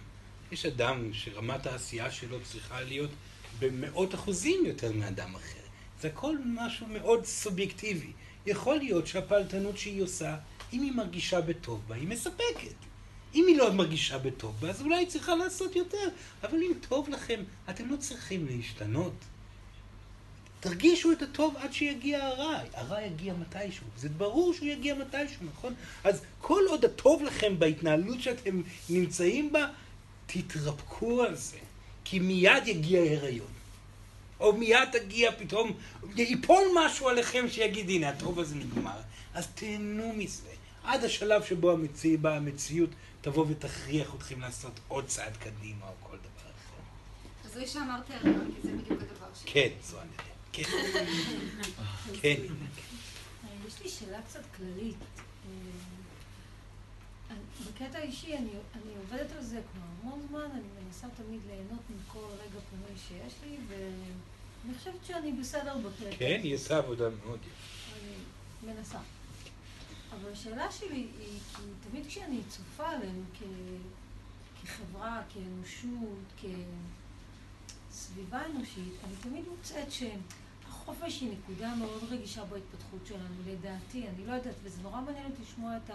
יש 0.52 0.66
אדם 0.66 1.12
שרמת 1.12 1.66
העשייה 1.66 2.10
שלו 2.10 2.38
צריכה 2.44 2.80
להיות 2.80 3.10
במאות 3.58 4.14
אחוזים 4.14 4.66
יותר 4.66 4.92
מאדם 4.92 5.34
אחר. 5.34 5.60
זה 6.00 6.08
הכל 6.08 6.36
משהו 6.44 6.86
מאוד 6.86 7.24
סובייקטיבי. 7.24 8.12
יכול 8.46 8.76
להיות 8.76 9.06
שהפעלתנות 9.06 9.78
שהיא 9.78 10.02
עושה, 10.02 10.36
אם 10.72 10.82
היא 10.82 10.92
מרגישה 10.92 11.40
בטוב 11.40 11.80
בה, 11.88 11.94
היא 11.94 12.08
מספקת. 12.08 12.74
אם 13.34 13.44
היא 13.48 13.56
לא 13.56 13.72
מרגישה 13.72 14.18
בטוב 14.18 14.56
בה, 14.60 14.70
אז 14.70 14.82
אולי 14.82 14.96
היא 14.96 15.08
צריכה 15.08 15.34
לעשות 15.34 15.76
יותר. 15.76 16.08
אבל 16.42 16.58
אם 16.58 16.72
טוב 16.88 17.08
לכם, 17.08 17.42
אתם 17.70 17.90
לא 17.90 17.96
צריכים 17.96 18.46
להשתנות. 18.46 19.12
תרגישו 20.60 21.12
את 21.12 21.22
הטוב 21.22 21.56
עד 21.56 21.72
שיגיע 21.72 22.24
הרע. 22.24 22.58
הרע 22.74 23.02
יגיע 23.02 23.34
מתישהו. 23.34 23.86
זה 23.96 24.08
ברור 24.08 24.54
שהוא 24.54 24.68
יגיע 24.68 24.94
מתישהו, 24.94 25.46
נכון? 25.46 25.74
אז 26.04 26.22
כל 26.40 26.62
עוד 26.68 26.84
הטוב 26.84 27.22
לכם 27.22 27.58
בהתנהלות 27.58 28.20
שאתם 28.20 28.62
נמצאים 28.90 29.52
בה, 29.52 29.66
תתרפקו 30.26 31.22
על 31.22 31.36
זה. 31.36 31.58
כי 32.04 32.18
מיד 32.18 32.66
יגיע 32.66 33.00
הריון. 33.00 33.59
או 34.40 34.52
מיד 34.52 34.88
תגיע 34.92 35.32
פתאום, 35.32 35.72
ייפול 36.16 36.62
משהו 36.76 37.08
עליכם 37.08 37.48
שיגיד, 37.48 37.88
הנה, 37.88 38.08
הטוב 38.08 38.38
הזה 38.38 38.54
נגמר. 38.54 39.00
אז 39.34 39.46
תהנו 39.46 40.12
מזה. 40.12 40.48
עד 40.84 41.04
השלב 41.04 41.44
שבו 41.44 41.70
המציא, 41.70 42.18
באה 42.18 42.36
המציאות 42.36 42.90
תבוא 43.20 43.46
ותכריח 43.48 44.14
אתכם 44.14 44.40
לעשות 44.40 44.80
עוד 44.88 45.06
צעד 45.06 45.36
קדימה 45.36 45.86
או 45.86 45.92
כל 46.00 46.16
דבר 46.16 46.50
אחר. 46.50 46.82
אז 47.44 47.52
זה 47.52 47.66
שאמרת 47.66 48.10
הריון, 48.10 48.52
כי 48.54 48.68
זה 48.68 48.72
בדיוק 48.76 49.02
הדבר 49.02 49.26
שלי. 49.34 49.50
כן, 49.52 49.68
זו 49.82 50.00
אני 50.00 50.10
יודע. 50.10 50.24
כן. 50.52 50.62
כן. 52.22 52.36
יש 53.68 53.82
לי 53.82 53.88
שאלה 53.88 54.22
קצת 54.22 54.42
כללית. 54.56 54.96
אה, 57.30 57.34
בקטע 57.66 57.98
האישי 57.98 58.36
אני, 58.36 58.50
אני 58.74 58.92
עובדת 58.98 59.32
על 59.36 59.42
זה 59.42 59.60
כבר 59.72 59.82
המון 60.02 60.26
זמן, 60.28 60.48
אני 60.52 60.84
מנסה 60.84 61.06
תמיד 61.16 61.40
ליהנות 61.46 61.80
מכל 61.90 62.24
רגע 62.32 62.60
פנוי 62.70 62.98
שיש 63.08 63.34
לי, 63.44 63.56
ואני 64.64 64.78
חושבת 64.78 65.04
שאני 65.04 65.32
בסדר 65.32 65.76
בקטע. 65.78 66.16
כן, 66.18 66.40
היא 66.42 66.54
עושה 66.54 66.78
עבודה 66.78 67.08
מאוד 67.24 67.38
יפה. 67.38 67.96
אני 67.96 68.72
מנסה. 68.72 68.98
אבל 70.10 70.32
השאלה 70.32 70.72
שלי 70.72 71.06
היא, 71.18 71.40
כי 71.56 71.62
תמיד 71.90 72.06
כשאני 72.06 72.40
צופה 72.48 72.88
עלינו 72.88 73.22
כ, 73.38 73.42
כחברה, 74.62 75.22
כאנושות, 75.34 76.42
כסביבה 77.90 78.46
אנושית, 78.46 78.92
אני 79.04 79.14
תמיד 79.20 79.44
מוצאת 79.48 79.86
שהחופש 79.92 81.20
היא 81.20 81.32
נקודה 81.32 81.74
מאוד 81.74 82.04
רגישה 82.10 82.44
בהתפתחות 82.44 83.06
שלנו, 83.06 83.34
לדעתי. 83.46 84.08
אני 84.08 84.26
לא 84.26 84.32
יודעת, 84.32 84.54
וזה 84.62 84.82
נורא 84.82 85.00
מעניין 85.00 85.26
אותי 85.30 85.42
לשמוע 85.42 85.76
את 85.76 85.90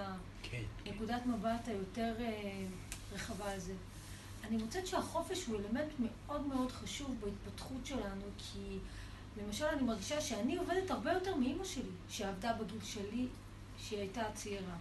הנקודת 0.86 1.22
כן. 1.24 1.30
מבט 1.30 1.68
היותר 1.68 2.16
אה, 2.20 2.66
רחבה 3.14 3.52
על 3.52 3.60
זה. 3.60 3.74
אני 4.48 4.58
מוצאת 4.58 4.88
שהחופש 4.88 5.46
הוא 5.46 5.60
אלמנט 5.60 5.92
מאוד 6.00 6.48
מאוד 6.48 6.72
חשוב 6.72 7.16
בהתפתחות 7.20 7.86
שלנו, 7.86 8.22
כי 8.38 8.78
למשל 9.42 9.66
אני 9.66 9.84
מרגישה 9.84 10.22
שאני 10.22 10.58
עובדת 10.58 10.92
הרבה 10.92 11.14
יותר 11.14 11.36
מאימא 11.36 11.64
שלי, 11.66 11.90
שעבדה 12.10 12.54
בגיל 12.54 12.84
שלי 12.84 13.28
שהיא 13.80 14.00
הייתה 14.00 14.24
צעירה. 14.34 14.76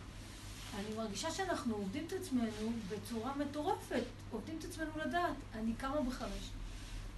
אני 0.79 0.97
מרגישה 0.97 1.31
שאנחנו 1.31 1.75
עובדים 1.75 2.05
את 2.07 2.13
עצמנו 2.13 2.73
בצורה 2.89 3.33
מטורפת, 3.37 4.03
עובדים 4.31 4.59
את 4.59 4.65
עצמנו 4.65 4.91
לדעת. 5.07 5.35
אני 5.55 5.73
קמה 5.79 6.01
בחמש, 6.01 6.51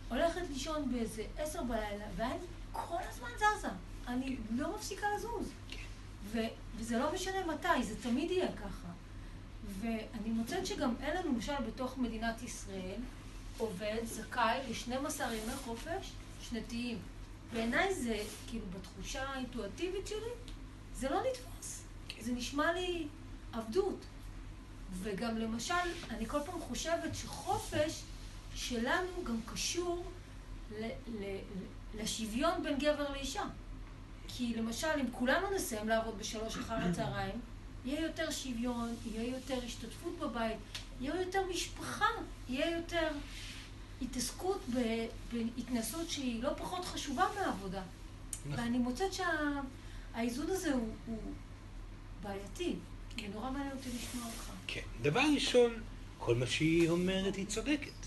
הולכת 0.08 0.42
לישון 0.48 0.92
באיזה 0.92 1.24
עשר 1.38 1.62
בלילה, 1.62 2.04
ואני 2.16 2.46
כל 2.72 3.02
הזמן 3.08 3.28
זזה. 3.36 3.68
אני 4.08 4.36
לא 4.50 4.76
מפסיקה 4.76 5.06
לזוז. 5.16 5.48
ו- 6.24 6.38
וזה 6.76 6.98
לא 6.98 7.12
משנה 7.14 7.46
מתי, 7.46 7.82
זה 7.82 8.02
תמיד 8.02 8.30
יהיה 8.30 8.52
ככה. 8.52 8.85
ואני 9.80 10.30
מוצאת 10.30 10.66
שגם 10.66 10.94
אין 11.00 11.16
לנו, 11.16 11.32
למשל, 11.32 11.52
בתוך 11.66 11.98
מדינת 11.98 12.42
ישראל, 12.42 13.00
עובד 13.58 13.96
זכאי 14.04 14.58
ל-12 14.68 14.92
ימי 15.22 15.56
חופש 15.64 16.12
שנתיים. 16.40 16.98
בעיניי 17.52 17.94
זה, 17.94 18.18
כאילו, 18.48 18.64
בתחושה 18.78 19.22
האינטואטיבית 19.22 20.06
שלי, 20.06 20.30
זה 20.94 21.08
לא 21.08 21.20
נתפס. 21.30 21.82
זה 22.20 22.32
נשמע 22.32 22.72
לי 22.72 23.06
עבדות. 23.52 24.04
וגם 25.02 25.38
למשל, 25.38 25.74
אני 26.10 26.26
כל 26.26 26.38
פעם 26.46 26.60
חושבת 26.60 27.14
שחופש 27.14 28.02
שלנו 28.54 29.24
גם 29.24 29.40
קשור 29.52 30.04
ל- 30.80 30.84
ל- 31.20 31.38
לשוויון 31.94 32.62
בין 32.62 32.78
גבר 32.78 33.12
לאישה. 33.12 33.42
כי 34.28 34.54
למשל, 34.56 34.86
אם 35.00 35.06
כולנו 35.12 35.46
נסיים 35.54 35.88
לעבוד 35.88 36.18
בשלוש 36.18 36.56
אחר 36.56 36.74
הצהריים, 36.74 37.40
יהיה 37.86 38.00
יותר 38.00 38.30
שוויון, 38.30 38.94
יהיה 39.12 39.30
יותר 39.30 39.58
השתתפות 39.66 40.18
בבית, 40.18 40.56
יהיה 41.00 41.20
יותר 41.20 41.42
משפחה, 41.50 42.06
יהיה 42.48 42.76
יותר 42.76 43.08
התעסקות 44.02 44.60
בהתנסות 45.32 46.10
שהיא 46.10 46.42
לא 46.42 46.50
פחות 46.58 46.84
חשובה 46.84 47.26
מהעבודה. 47.34 47.82
נכון. 48.46 48.64
ואני 48.64 48.78
מוצאת 48.78 49.12
שהאיזון 49.12 50.46
הזה 50.50 50.72
הוא, 50.72 50.88
הוא 51.06 51.18
בעייתי. 52.22 52.74
כן. 53.16 53.30
נורא 53.34 53.50
מעניין 53.50 53.76
אותי 53.76 53.88
לשמוע 53.88 54.26
אותך. 54.26 54.50
כן. 54.66 54.80
דבר 55.02 55.22
ראשון, 55.34 55.82
כל 56.18 56.34
מה 56.34 56.46
שהיא 56.46 56.88
אומרת 56.88 57.36
היא 57.36 57.46
צודקת. 57.46 58.06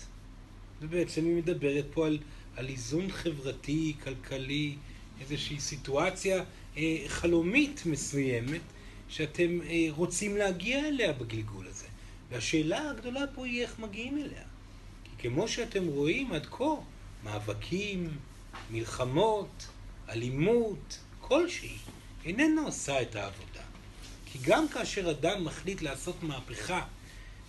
ובעצם 0.80 1.24
היא 1.24 1.36
מדברת 1.36 1.84
פה 1.94 2.06
על, 2.06 2.18
על 2.56 2.68
איזון 2.68 3.10
חברתי, 3.10 3.96
כלכלי, 4.04 4.76
איזושהי 5.20 5.60
סיטואציה 5.60 6.44
אה, 6.76 7.04
חלומית 7.08 7.82
מסוימת 7.86 8.60
שאתם 9.10 9.60
אה, 9.62 9.86
רוצים 9.90 10.36
להגיע 10.36 10.78
אליה 10.78 11.12
בגלגול 11.12 11.66
הזה. 11.66 11.86
והשאלה 12.30 12.90
הגדולה 12.90 13.26
פה 13.34 13.46
היא 13.46 13.62
איך 13.62 13.78
מגיעים 13.78 14.18
אליה. 14.18 14.42
כי 15.04 15.28
כמו 15.28 15.48
שאתם 15.48 15.86
רואים 15.86 16.32
עד 16.32 16.46
כה, 16.46 16.74
מאבקים, 17.24 18.18
מלחמות, 18.70 19.66
אלימות, 20.08 20.98
כלשהי, 21.20 21.76
איננה 22.24 22.60
עושה 22.62 23.02
את 23.02 23.16
העבודה. 23.16 23.62
כי 24.26 24.38
גם 24.42 24.68
כאשר 24.68 25.10
אדם 25.10 25.44
מחליט 25.44 25.82
לעשות 25.82 26.22
מהפכה, 26.22 26.84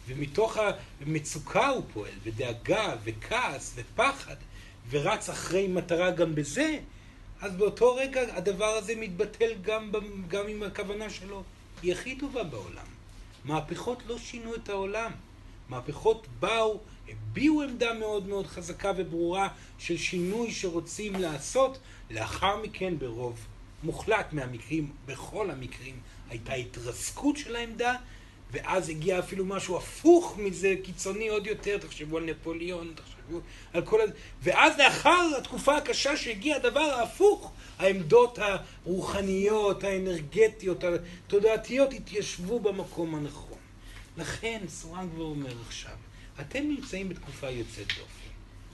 ומתוך 0.07 0.57
המצוקה 1.01 1.67
הוא 1.67 1.83
פועל, 1.93 2.11
ודאגה, 2.23 2.95
וכעס, 3.03 3.73
ופחד, 3.75 4.35
ורץ 4.89 5.29
אחרי 5.29 5.67
מטרה 5.67 6.11
גם 6.11 6.35
בזה, 6.35 6.79
אז 7.41 7.55
באותו 7.55 7.95
רגע 7.95 8.21
הדבר 8.37 8.65
הזה 8.77 8.93
מתבטל 8.95 9.53
גם, 9.61 9.91
גם 10.27 10.47
עם 10.47 10.63
הכוונה 10.63 11.09
שלו. 11.09 11.43
היא 11.81 11.93
הכי 11.93 12.15
טובה 12.15 12.43
בעולם. 12.43 12.85
מהפכות 13.45 14.03
לא 14.07 14.17
שינו 14.17 14.55
את 14.55 14.69
העולם. 14.69 15.11
מהפכות 15.69 16.27
באו, 16.39 16.79
הביעו 17.09 17.61
עמדה 17.61 17.93
מאוד 17.93 18.27
מאוד 18.27 18.47
חזקה 18.47 18.91
וברורה 18.97 19.47
של 19.79 19.97
שינוי 19.97 20.51
שרוצים 20.51 21.15
לעשות, 21.15 21.77
לאחר 22.11 22.61
מכן 22.61 22.97
ברוב 22.97 23.47
מוחלט 23.83 24.33
מהמקרים, 24.33 24.91
בכל 25.05 25.49
המקרים, 25.49 25.99
הייתה 26.29 26.53
התרסקות 26.53 27.37
של 27.37 27.55
העמדה, 27.55 27.95
ואז 28.51 28.89
הגיע 28.89 29.19
אפילו 29.19 29.45
משהו 29.45 29.77
הפוך 29.77 30.37
מזה, 30.37 30.75
קיצוני 30.83 31.29
עוד 31.29 31.47
יותר, 31.47 31.77
תחשבו 31.77 32.17
על 32.17 32.23
נפוליאון, 32.23 32.93
תחשבו 32.95 33.39
על 33.73 33.85
כל 33.85 34.01
ה... 34.01 34.03
ואז 34.43 34.73
לאחר 34.77 35.29
התקופה 35.37 35.77
הקשה 35.77 36.17
שהגיע 36.17 36.55
הדבר 36.55 36.79
ההפוך, 36.79 37.51
העמדות 37.79 38.39
הרוחניות, 38.41 39.83
האנרגטיות, 39.83 40.83
התודעתיות 41.27 41.93
התיישבו 41.93 42.59
במקום 42.59 43.15
הנכון. 43.15 43.57
לכן, 44.17 44.61
סורן 44.67 45.09
כבר 45.15 45.23
אומר 45.23 45.53
עכשיו, 45.67 45.95
אתם 46.41 46.63
נמצאים 46.63 47.09
בתקופה 47.09 47.49
יוצאת 47.49 47.87
דופן. 47.87 48.31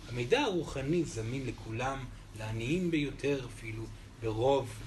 המידע 0.10 0.42
הרוחני 0.42 1.04
זמין 1.04 1.46
לכולם, 1.46 2.06
לעניים 2.40 2.92
ביותר 2.92 3.46
אפילו, 3.46 3.84
ברוב, 4.22 4.84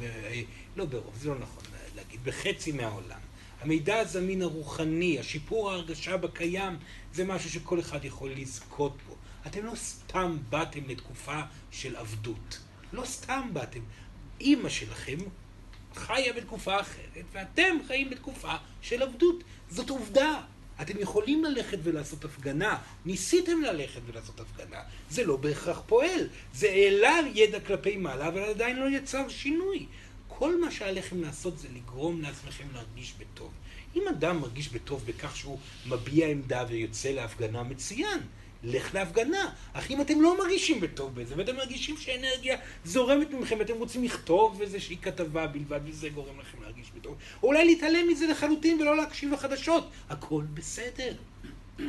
לא 0.77 0.85
ברוב, 0.85 1.15
זה 1.21 1.29
לא 1.29 1.35
נכון 1.39 1.62
להגיד, 1.97 2.25
בחצי 2.25 2.73
מהעולם. 2.73 3.30
המידע 3.61 3.99
הזמין 3.99 4.43
הרוחני, 4.43 5.19
השיפור 5.19 5.70
ההרגשה 5.70 6.16
בקיים, 6.16 6.77
זה 7.12 7.24
משהו 7.24 7.51
שכל 7.51 7.81
אחד 7.81 8.05
יכול 8.05 8.31
לזכות 8.31 8.97
בו. 9.09 9.16
אתם 9.47 9.66
לא 9.66 9.74
סתם 9.74 10.37
באתם 10.51 10.81
לתקופה 10.89 11.41
של 11.70 11.97
עבדות. 11.97 12.59
לא 12.93 13.05
סתם 13.05 13.49
באתם. 13.53 13.81
אימא 14.41 14.69
שלכם 14.69 15.16
חיה 15.95 16.32
בתקופה 16.32 16.81
אחרת, 16.81 17.24
ואתם 17.32 17.77
חיים 17.87 18.11
בתקופה 18.11 18.55
של 18.82 19.03
עבדות. 19.03 19.45
זאת 19.70 19.91
עובדה. 19.91 20.43
אתם 20.82 20.99
יכולים 20.99 21.45
ללכת 21.45 21.78
ולעשות 21.82 22.24
הפגנה, 22.24 22.78
ניסיתם 23.05 23.62
ללכת 23.62 24.01
ולעשות 24.07 24.41
הפגנה, 24.41 24.81
זה 25.11 25.24
לא 25.24 25.37
בהכרח 25.37 25.82
פועל, 25.87 26.28
זה 26.55 26.69
העלה 26.69 27.19
ידע 27.35 27.61
כלפי 27.61 27.97
מעלה, 27.97 28.28
אבל 28.28 28.43
עדיין 28.43 28.77
לא 28.77 28.91
יצר 28.91 29.28
שינוי. 29.28 29.87
כל 30.41 30.61
מה 30.61 30.71
שעליכם 30.71 31.23
לעשות 31.23 31.59
זה 31.59 31.69
לגרום 31.75 32.23
לעצמכם 32.23 32.65
להרגיש 32.75 33.15
בטוב. 33.19 33.51
אם 33.97 34.09
אדם 34.09 34.41
מרגיש 34.41 34.69
בטוב 34.69 35.03
בכך 35.07 35.37
שהוא 35.37 35.59
מביע 35.87 36.27
עמדה 36.27 36.65
ויוצא 36.69 37.09
להפגנה, 37.09 37.62
מצוין. 37.62 38.21
לך 38.65 38.95
להפגנה. 38.95 39.51
אך 39.73 39.91
אם 39.91 40.01
אתם 40.01 40.21
לא 40.21 40.39
מרגישים 40.39 40.81
בטוב 40.81 41.15
בזה, 41.15 41.35
ואתם 41.39 41.57
מרגישים 41.57 41.97
שאנרגיה 41.97 42.59
זורמת 42.85 43.31
ממכם, 43.31 43.57
ואתם 43.59 43.75
רוצים 43.75 44.05
לכתוב 44.05 44.61
איזושהי 44.62 44.97
כתבה 44.97 45.47
בלבד, 45.47 45.81
וזה 45.85 46.09
גורם 46.09 46.41
לכם 46.41 46.62
להרגיש 46.62 46.91
בטוב, 46.97 47.17
או 47.43 47.49
אולי 47.49 47.65
להתעלם 47.65 48.09
מזה 48.09 48.27
לחלוטין 48.27 48.81
ולא 48.81 48.97
להקשיב 48.97 49.33
לחדשות, 49.33 49.91
הכל 50.09 50.45
בסדר. 50.55 51.15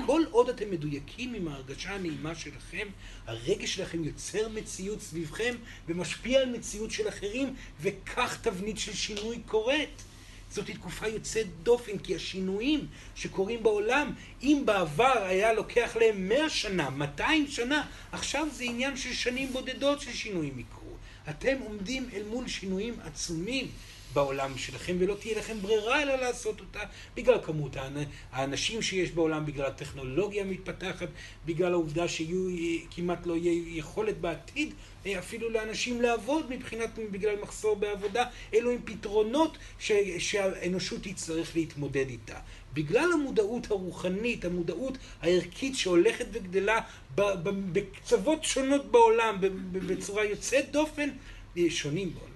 כל 0.05 0.21
עוד 0.31 0.49
אתם 0.49 0.71
מדויקים 0.71 1.33
עם 1.33 1.47
ההרגשה 1.47 1.95
הנעימה 1.95 2.35
שלכם, 2.35 2.87
הרגש 3.27 3.75
שלכם 3.75 4.03
יוצר 4.03 4.49
מציאות 4.49 5.01
סביבכם 5.01 5.55
ומשפיע 5.87 6.39
על 6.39 6.49
מציאות 6.49 6.91
של 6.91 7.07
אחרים, 7.07 7.55
וכך 7.81 8.37
תבנית 8.41 8.77
של 8.77 8.93
שינוי 8.93 9.39
קורית. 9.45 10.03
זאת 10.51 10.69
תקופה 10.69 11.07
יוצאת 11.07 11.47
דופן, 11.63 11.97
כי 11.97 12.15
השינויים 12.15 12.87
שקורים 13.15 13.63
בעולם, 13.63 14.13
אם 14.43 14.61
בעבר 14.65 15.23
היה 15.23 15.53
לוקח 15.53 15.97
להם 15.99 16.29
מאה 16.29 16.49
שנה, 16.49 16.89
200 16.89 17.47
שנה, 17.47 17.85
עכשיו 18.11 18.47
זה 18.51 18.63
עניין 18.63 18.97
של 18.97 19.13
שנים 19.13 19.53
בודדות 19.53 20.01
ששינויים 20.01 20.59
יקרו. 20.59 20.95
אתם 21.29 21.57
עומדים 21.63 22.09
אל 22.13 22.23
מול 22.23 22.47
שינויים 22.47 22.93
עצומים 23.03 23.67
בעולם 24.13 24.57
שלכם, 24.57 24.95
ולא 24.99 25.15
תהיה 25.19 25.37
לכם 25.37 25.57
ברירה 25.61 26.01
אלא 26.01 26.15
לעשות 26.15 26.59
אותה 26.59 26.79
בגלל 27.15 27.37
כמות 27.43 27.75
האנ- 27.75 28.07
האנשים 28.31 28.81
שיש 28.81 29.11
בעולם, 29.11 29.45
בגלל 29.45 29.65
הטכנולוגיה 29.65 30.43
המתפתחת, 30.43 31.07
בגלל 31.45 31.73
העובדה 31.73 32.07
שיהיו, 32.07 32.47
כמעט 32.91 33.25
לא 33.25 33.37
יהיה 33.37 33.77
יכולת 33.79 34.17
בעתיד 34.17 34.73
אה, 35.05 35.19
אפילו 35.19 35.49
לאנשים 35.49 36.01
לעבוד 36.01 36.49
מבחינת, 36.49 36.89
בגלל 37.11 37.35
מחסור 37.41 37.75
בעבודה. 37.75 38.25
אלו 38.53 38.71
הם 38.71 38.77
פתרונות 38.85 39.57
ש, 39.79 39.91
שהאנושות 40.17 41.03
תצטרך 41.03 41.55
להתמודד 41.55 42.09
איתה. 42.09 42.39
בגלל 42.73 43.09
המודעות 43.13 43.71
הרוחנית, 43.71 44.45
המודעות 44.45 44.97
הערכית 45.21 45.75
שהולכת 45.75 46.25
וגדלה 46.31 46.79
בקצוות 47.15 48.43
שונות 48.43 48.91
בעולם, 48.91 49.37
בצורה 49.71 50.25
יוצאת 50.25 50.71
דופן, 50.71 51.09
אה, 51.57 51.63
שונים 51.69 52.13
בעולם. 52.13 52.31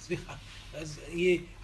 סליחה. 0.00 0.34
אז 0.74 1.00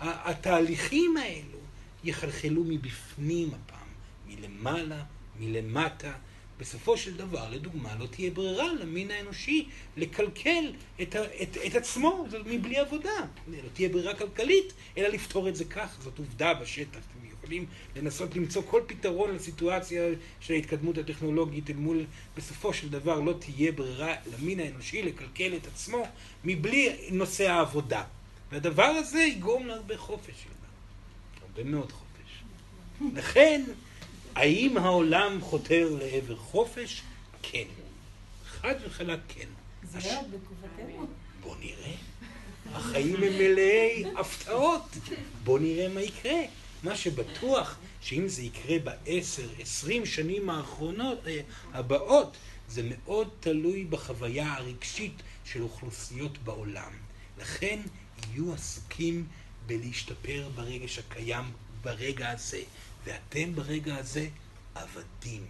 התהליכים 0.01 1.17
האלו 1.17 1.59
יחלחלו 2.05 2.65
מבפנים 2.65 3.49
הפעם, 3.49 3.89
מלמעלה, 4.27 5.03
מלמטה. 5.41 6.13
בסופו 6.61 6.97
של 6.97 7.17
דבר, 7.17 7.51
לדוגמה, 7.51 7.95
לא 7.99 8.07
תהיה 8.07 8.31
ברירה 8.31 8.73
למין 8.75 9.11
האנושי 9.11 9.69
לקלקל 9.97 10.73
את, 11.03 11.17
את, 11.43 11.57
את 11.67 11.75
עצמו 11.75 12.27
מבלי 12.47 12.79
עבודה. 12.79 13.21
לא 13.49 13.69
תהיה 13.73 13.89
ברירה 13.89 14.15
כלכלית, 14.15 14.73
אלא 14.99 15.09
לפתור 15.09 15.49
את 15.49 15.57
זה 15.57 15.65
כך, 15.65 15.99
זאת 16.01 16.19
עובדה 16.19 16.55
בשטח. 16.55 16.99
אתם 16.99 17.27
יכולים 17.39 17.67
לנסות 17.97 18.37
למצוא 18.37 18.63
כל 18.71 18.83
פתרון 18.87 19.35
לסיטואציה 19.35 20.03
של 20.41 20.55
ההתקדמות 20.55 20.99
הטכנולוגית 20.99 21.71
אל 21.71 21.77
מול, 21.77 22.05
בסופו 22.37 22.75
של 22.75 22.89
דבר 22.89 23.21
לא 23.21 23.35
תהיה 23.39 23.73
ברירה 23.73 24.15
למין 24.39 24.61
האנושי 24.61 25.03
לקלקל 25.03 25.57
את 25.57 25.67
עצמו 25.67 26.03
מבלי 26.45 26.97
נושא 27.11 27.51
העבודה. 27.51 28.05
והדבר 28.53 28.83
הזה 28.85 29.21
יגרום 29.21 29.67
להרבה 29.67 29.97
חופש, 29.99 30.35
הרבה 31.43 31.65
מאוד 31.71 31.93
חופש. 31.93 32.43
לכן, 33.15 33.65
האם 34.35 34.79
העולם 34.79 35.41
חותר 35.41 35.89
לעבר 36.01 36.37
חופש? 36.37 37.03
כן. 37.43 37.65
חד 38.47 38.75
וחלק 38.87 39.21
כן. 39.29 39.49
זה 39.83 39.99
הש- 39.99 40.05
היה 40.07 40.21
בתקופתנו. 40.23 41.07
בוא 41.41 41.57
נראה. 41.61 41.93
החיים 42.73 43.15
הם 43.17 43.23
מלאי 43.23 44.05
הפתעות. 44.21 44.83
בוא 45.45 45.59
נראה 45.59 45.89
מה 45.89 46.01
יקרה. 46.03 46.41
מה 46.83 46.97
שבטוח, 46.97 47.77
שאם 48.01 48.29
זה 48.29 48.43
יקרה 48.43 48.77
בעשר, 48.79 49.49
עשרים 49.61 50.07
שנים 50.07 50.51
האחרונות, 50.51 51.19
אה, 51.27 51.41
הבאות, 51.73 52.37
זה 52.69 52.83
מאוד 52.85 53.29
תלוי 53.41 53.85
בחוויה 53.85 54.53
הרגשית 54.55 55.13
של 55.45 55.63
אוכלוסיות 55.63 56.39
בעולם. 56.39 56.93
לכן 57.39 57.81
יהיו 58.31 58.55
עסוקים 58.55 59.27
בלהשתפר 59.67 60.49
ברגש 60.55 60.99
הקיים 60.99 61.45
ברגע 61.83 62.31
הזה, 62.31 62.63
ואתם 63.05 63.55
ברגע 63.55 63.97
הזה 63.97 64.29
עבדים. 64.75 65.47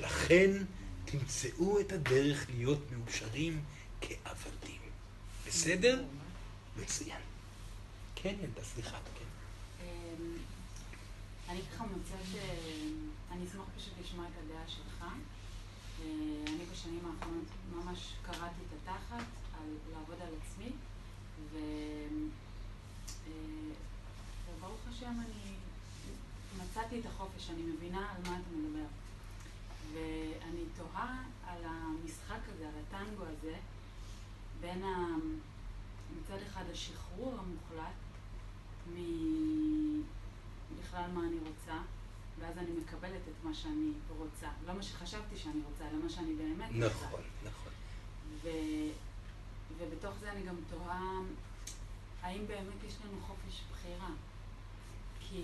לכן 0.00 0.50
תמצאו 1.04 1.80
את 1.80 1.92
הדרך 1.92 2.46
להיות 2.50 2.78
מאושרים 2.92 3.64
כעבדים. 4.00 4.80
בסדר? 5.46 6.04
מצוין. 6.76 7.20
כן, 8.14 8.34
ילדה, 8.42 8.64
סליחה. 8.64 8.98
כן. 9.18 9.24
אמ, 9.84 10.36
אני 11.48 11.60
ככה 11.74 11.84
מוצאת, 11.84 12.34
אה, 12.34 12.50
אני 13.30 13.44
אשמח 13.44 13.64
פשוט 13.76 13.92
לשמוע 14.04 14.26
את 14.26 14.32
הדעה 14.44 14.68
שלך. 14.68 15.02
אה, 15.02 16.06
אני 16.46 16.64
בשנים 16.72 17.00
האחרונות 17.06 17.46
ממש 17.72 18.12
קראתי 18.22 18.60
את 18.68 18.78
התחת 18.82 19.26
על 19.54 19.68
לעבוד 19.92 20.16
על 20.20 20.34
עצמי, 20.42 20.70
ו... 21.49 21.49
אה, 21.49 21.49
וברוך 24.46 24.80
השם 24.88 25.14
אני 25.26 25.54
מצאתי 26.62 27.00
את 27.00 27.06
החופש, 27.06 27.50
אני 27.50 27.62
מבינה 27.62 28.10
על 28.10 28.22
מה 28.22 28.38
אתה 28.38 28.50
מדבר. 28.56 28.86
ואני 29.92 30.64
תוהה 30.76 31.22
על 31.46 31.62
המשחק 31.64 32.40
הזה, 32.48 32.68
על 32.68 32.74
הטנגו 32.88 33.24
הזה, 33.24 33.56
בין 34.60 34.82
ה... 34.82 35.16
מצד 36.18 36.38
אחד 36.46 36.64
השחרור 36.72 37.34
המוחלט 37.38 37.94
מבכלל 38.86 39.00
מה 41.14 41.20
אני 41.20 41.38
רוצה, 41.38 41.78
ואז 42.38 42.58
אני 42.58 42.70
מקבלת 42.80 43.20
את 43.28 43.44
מה 43.44 43.54
שאני 43.54 43.92
רוצה. 44.18 44.48
לא 44.66 44.74
מה 44.74 44.82
שחשבתי 44.82 45.36
שאני 45.36 45.60
רוצה, 45.70 45.84
אלא 45.90 45.98
מה 46.04 46.10
שאני 46.10 46.34
באמת 46.34 46.70
רוצה. 46.74 47.06
נכון, 47.06 47.22
נכון. 47.44 47.72
ו... 48.42 48.48
ובתוך 49.78 50.14
זה 50.20 50.32
אני 50.32 50.42
גם 50.42 50.54
תוהה, 50.70 51.20
האם 52.22 52.46
באמת 52.46 52.84
יש 52.88 52.94
לנו 53.04 53.20
חופש 53.26 53.60
בחירה? 53.72 54.10
כי 55.20 55.42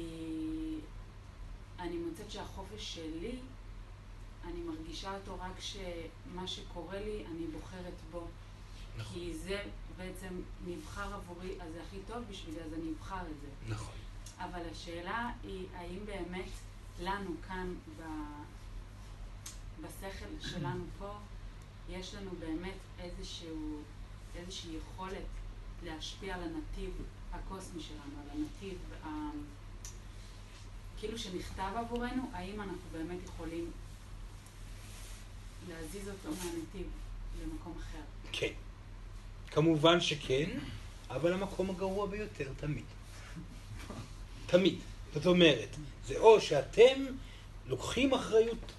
אני 1.79 1.97
מוצאת 1.97 2.31
שהחופש 2.31 2.95
שלי, 2.95 3.39
אני 4.45 4.61
מרגישה 4.61 5.17
אותו 5.17 5.35
רק 5.41 5.61
שמה 5.61 6.47
שקורה 6.47 7.01
לי, 7.01 7.25
אני 7.27 7.47
בוחרת 7.47 7.95
בו. 8.11 8.27
נכון. 8.97 9.15
כי 9.15 9.35
זה 9.35 9.63
בעצם 9.97 10.41
נבחר 10.67 11.15
עבורי, 11.15 11.61
אז 11.61 11.73
זה 11.73 11.83
הכי 11.83 11.97
טוב 12.07 12.25
בשבילי, 12.31 12.61
אז 12.61 12.73
אני 12.73 12.91
אבחר 12.99 13.21
את 13.21 13.41
זה. 13.41 13.75
נכון. 13.75 13.95
אבל 14.39 14.61
השאלה 14.73 15.31
היא, 15.43 15.67
האם 15.75 16.07
באמת 16.07 16.49
לנו 17.01 17.31
כאן, 17.49 17.75
ב... 17.99 18.03
בשכל 19.81 20.49
שלנו 20.49 20.85
פה, 20.99 21.19
יש 21.89 22.15
לנו 22.15 22.31
באמת 22.39 22.79
איזשהו, 22.99 23.83
איזושהי 24.37 24.77
יכולת 24.77 25.25
להשפיע 25.85 26.35
על 26.35 26.41
הנתיב 26.43 26.91
הקוסמי 27.33 27.83
שלנו, 27.83 28.23
על 28.23 28.31
הנתיב, 28.31 28.79
ה... 29.05 29.09
כאילו 30.99 31.19
שנכתב 31.19 31.73
עבורנו, 31.77 32.31
האם 32.33 32.61
אנחנו 32.61 32.83
באמת 32.93 33.19
יכולים 33.25 33.71
להזיז 35.69 36.09
אותו 36.09 36.29
מהנתיב 36.29 36.87
למקום 37.43 37.75
אחר. 37.79 37.99
כן. 38.33 38.53
כמובן 39.51 40.01
שכן, 40.01 40.51
אבל 41.11 41.33
המקום 41.33 41.71
הגרוע 41.71 42.07
ביותר 42.07 42.49
תמיד. 42.57 42.85
תמיד. 44.47 44.79
זאת 45.15 45.27
אומרת, 45.27 45.77
זה 46.07 46.19
או 46.19 46.41
שאתם 46.41 47.05
לוקחים 47.67 48.15
אחריות 48.15 48.73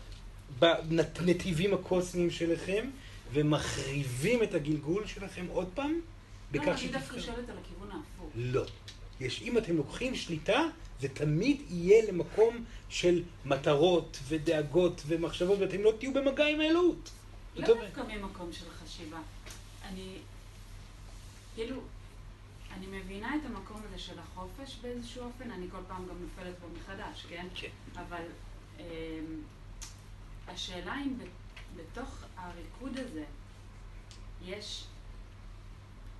בנתיבים 0.59 1.73
הקוסמיים 1.73 2.31
שלכם 2.31 2.89
ומחריבים 3.33 4.43
את 4.43 4.53
הגלגול 4.53 5.07
שלכם 5.07 5.45
עוד 5.49 5.69
פעם, 5.73 5.99
לא, 6.53 6.61
אני 6.63 6.87
דווקא. 6.87 7.19
שואלת 7.19 7.49
על 7.49 7.57
הכיוון 7.57 7.91
ההפוך. 7.91 8.31
לא. 8.35 8.63
יש, 9.19 9.41
אם 9.41 9.57
אתם 9.57 9.77
לוקחים 9.77 10.15
שליטה, 10.15 10.61
זה 11.01 11.09
תמיד 11.09 11.61
יהיה 11.69 12.11
למקום 12.11 12.65
של 12.89 13.23
מטרות 13.45 14.19
ודאגות 14.27 15.01
ומחשבות, 15.07 15.59
ואתם 15.59 15.83
לא 15.83 15.93
תהיו 15.99 16.13
במגע 16.13 16.47
עם 16.47 16.59
האלוהות. 16.59 17.09
לא 17.55 17.67
דווקא 17.67 18.01
ממקום 18.01 18.53
של 18.53 18.65
חשיבה. 18.69 19.19
אני, 19.83 20.15
כאילו, 21.55 21.81
אני 22.73 22.87
מבינה 22.87 23.35
את 23.35 23.41
המקום 23.45 23.81
הזה 23.87 23.99
של 23.99 24.19
החופש 24.19 24.77
באיזשהו 24.81 25.23
אופן, 25.23 25.51
אני 25.51 25.65
כל 25.71 25.77
פעם 25.87 26.07
גם 26.09 26.15
נופלת 26.21 26.59
בו 26.59 26.67
מחדש, 26.79 27.25
כן? 27.29 27.47
כן. 27.55 27.69
אבל 27.95 28.23
אמ, 28.79 28.83
השאלה 30.47 30.95
אם 31.05 31.13
בתוך 31.75 32.23
הריקוד 32.37 32.97
הזה 32.97 33.23
יש, 34.45 34.85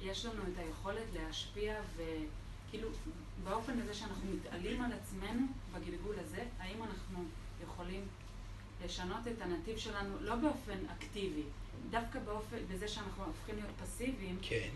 יש 0.01 0.25
לנו 0.25 0.43
את 0.43 0.59
היכולת 0.59 1.05
להשפיע 1.13 1.75
וכאילו 1.95 2.89
באופן 3.43 3.79
הזה 3.79 3.93
שאנחנו 3.93 4.31
מתעלים 4.31 4.81
על 4.81 4.91
עצמנו 4.91 5.47
בגלגול 5.73 6.15
הזה, 6.19 6.43
האם 6.59 6.83
אנחנו 6.83 7.23
יכולים 7.63 8.01
לשנות 8.85 9.27
את 9.27 9.41
הנתיב 9.41 9.77
שלנו 9.77 10.15
לא 10.21 10.35
באופן 10.35 10.77
אקטיבי, 10.97 11.43
דווקא 11.89 12.19
באופן, 12.19 12.57
בזה 12.73 12.87
שאנחנו 12.87 13.23
הופכים 13.23 13.55
להיות 13.55 13.71
פסיביים 13.83 14.37
כן. 14.41 14.69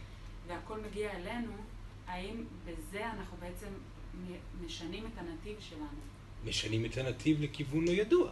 והכל 0.48 0.80
מגיע 0.80 1.12
אלינו, 1.12 1.52
האם 2.08 2.44
בזה 2.66 3.06
אנחנו 3.06 3.38
בעצם 3.40 3.68
משנים 4.66 5.06
את 5.06 5.18
הנתיב 5.18 5.58
שלנו? 5.60 5.88
משנים 6.46 6.86
את 6.86 6.98
הנתיב 6.98 7.42
לכיוון 7.42 7.86
לא 7.86 7.92
ידוע. 7.92 8.32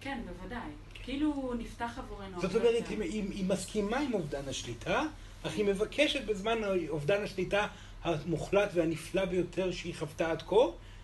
כן, 0.00 0.22
בוודאי. 0.26 0.70
כאילו 0.94 1.54
נפתח 1.58 1.98
עבורנו 1.98 2.40
זאת 2.40 2.54
אומרת, 2.54 2.88
היא, 2.88 3.02
היא 3.30 3.44
מסכימה 3.44 3.98
עם 3.98 4.14
אובדן 4.14 4.48
השליטה, 4.48 5.02
אך 5.46 5.52
היא 5.52 5.64
מבקשת 5.64 6.24
בזמן 6.24 6.58
אובדן 6.88 7.22
השליטה 7.22 7.66
המוחלט 8.02 8.70
והנפלא 8.74 9.24
ביותר 9.24 9.72
שהיא 9.72 9.94
חוותה 9.94 10.30
עד 10.30 10.42
כה, 10.42 10.56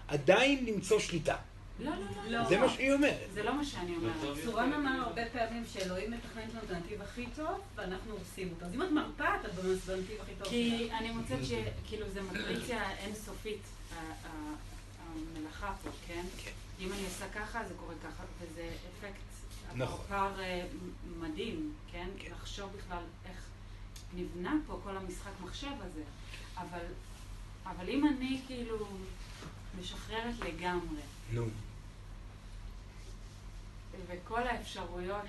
עדיין 0.08 0.66
למצוא 0.66 0.98
שליטה. 0.98 1.36
לא, 1.78 1.90
לא, 1.90 1.96
לא, 1.96 2.38
לא. 2.38 2.48
זה 2.48 2.58
מה 2.58 2.68
שהיא 2.68 2.92
אומרת. 2.92 3.28
זה 3.32 3.42
לא 3.42 3.54
מה 3.54 3.64
שאני 3.64 3.96
אומרת. 3.96 4.44
צורן 4.44 4.72
אמר 4.72 5.02
הרבה 5.02 5.22
פעמים 5.32 5.64
שאלוהים 5.72 6.10
מתכנן 6.10 6.42
לנו 6.42 6.60
את 6.66 6.70
הנתיב 6.70 7.02
הכי 7.02 7.26
טוב, 7.36 7.60
ואנחנו 7.74 8.12
הורסים 8.12 8.48
אותו. 8.54 8.66
אז 8.66 8.74
אם 8.74 8.82
את 8.82 8.90
מרפאה, 8.90 9.36
את 9.36 9.54
בנתיב 9.54 10.20
הכי 10.20 10.32
טוב 10.38 10.48
כי 10.48 10.78
שלך. 10.78 10.98
אני 10.98 11.10
מוצאת 11.10 11.38
שכאילו 11.44 12.10
זה 12.10 12.22
מטריציה 12.22 12.90
אינסופית, 12.98 13.62
המלאכה 13.96 15.72
פה, 15.82 15.90
כן? 16.06 16.24
כן. 16.44 16.50
אם 16.80 16.92
אני 16.92 17.04
עושה 17.04 17.24
ככה, 17.34 17.60
זה 17.68 17.74
קורה 17.74 17.94
ככה, 18.02 18.24
וזה 18.40 18.68
אפקט 18.98 19.20
נכון. 19.74 20.06
אה, 20.38 20.66
מדהים, 21.20 21.72
כן? 21.92 22.08
לחשוב 22.30 22.70
בכלל 22.76 23.02
איך 23.28 23.49
נבנה 24.14 24.54
פה 24.66 24.80
כל 24.84 24.96
המשחק 24.96 25.32
מחשב 25.44 25.72
הזה. 25.80 26.02
אבל, 26.56 26.84
אבל 27.66 27.88
אם 27.88 28.06
אני 28.06 28.40
כאילו 28.46 28.86
משחררת 29.80 30.34
לגמרי, 30.40 31.02
נו. 31.32 31.46
וכל 34.06 34.42
האפשרויות, 34.42 35.26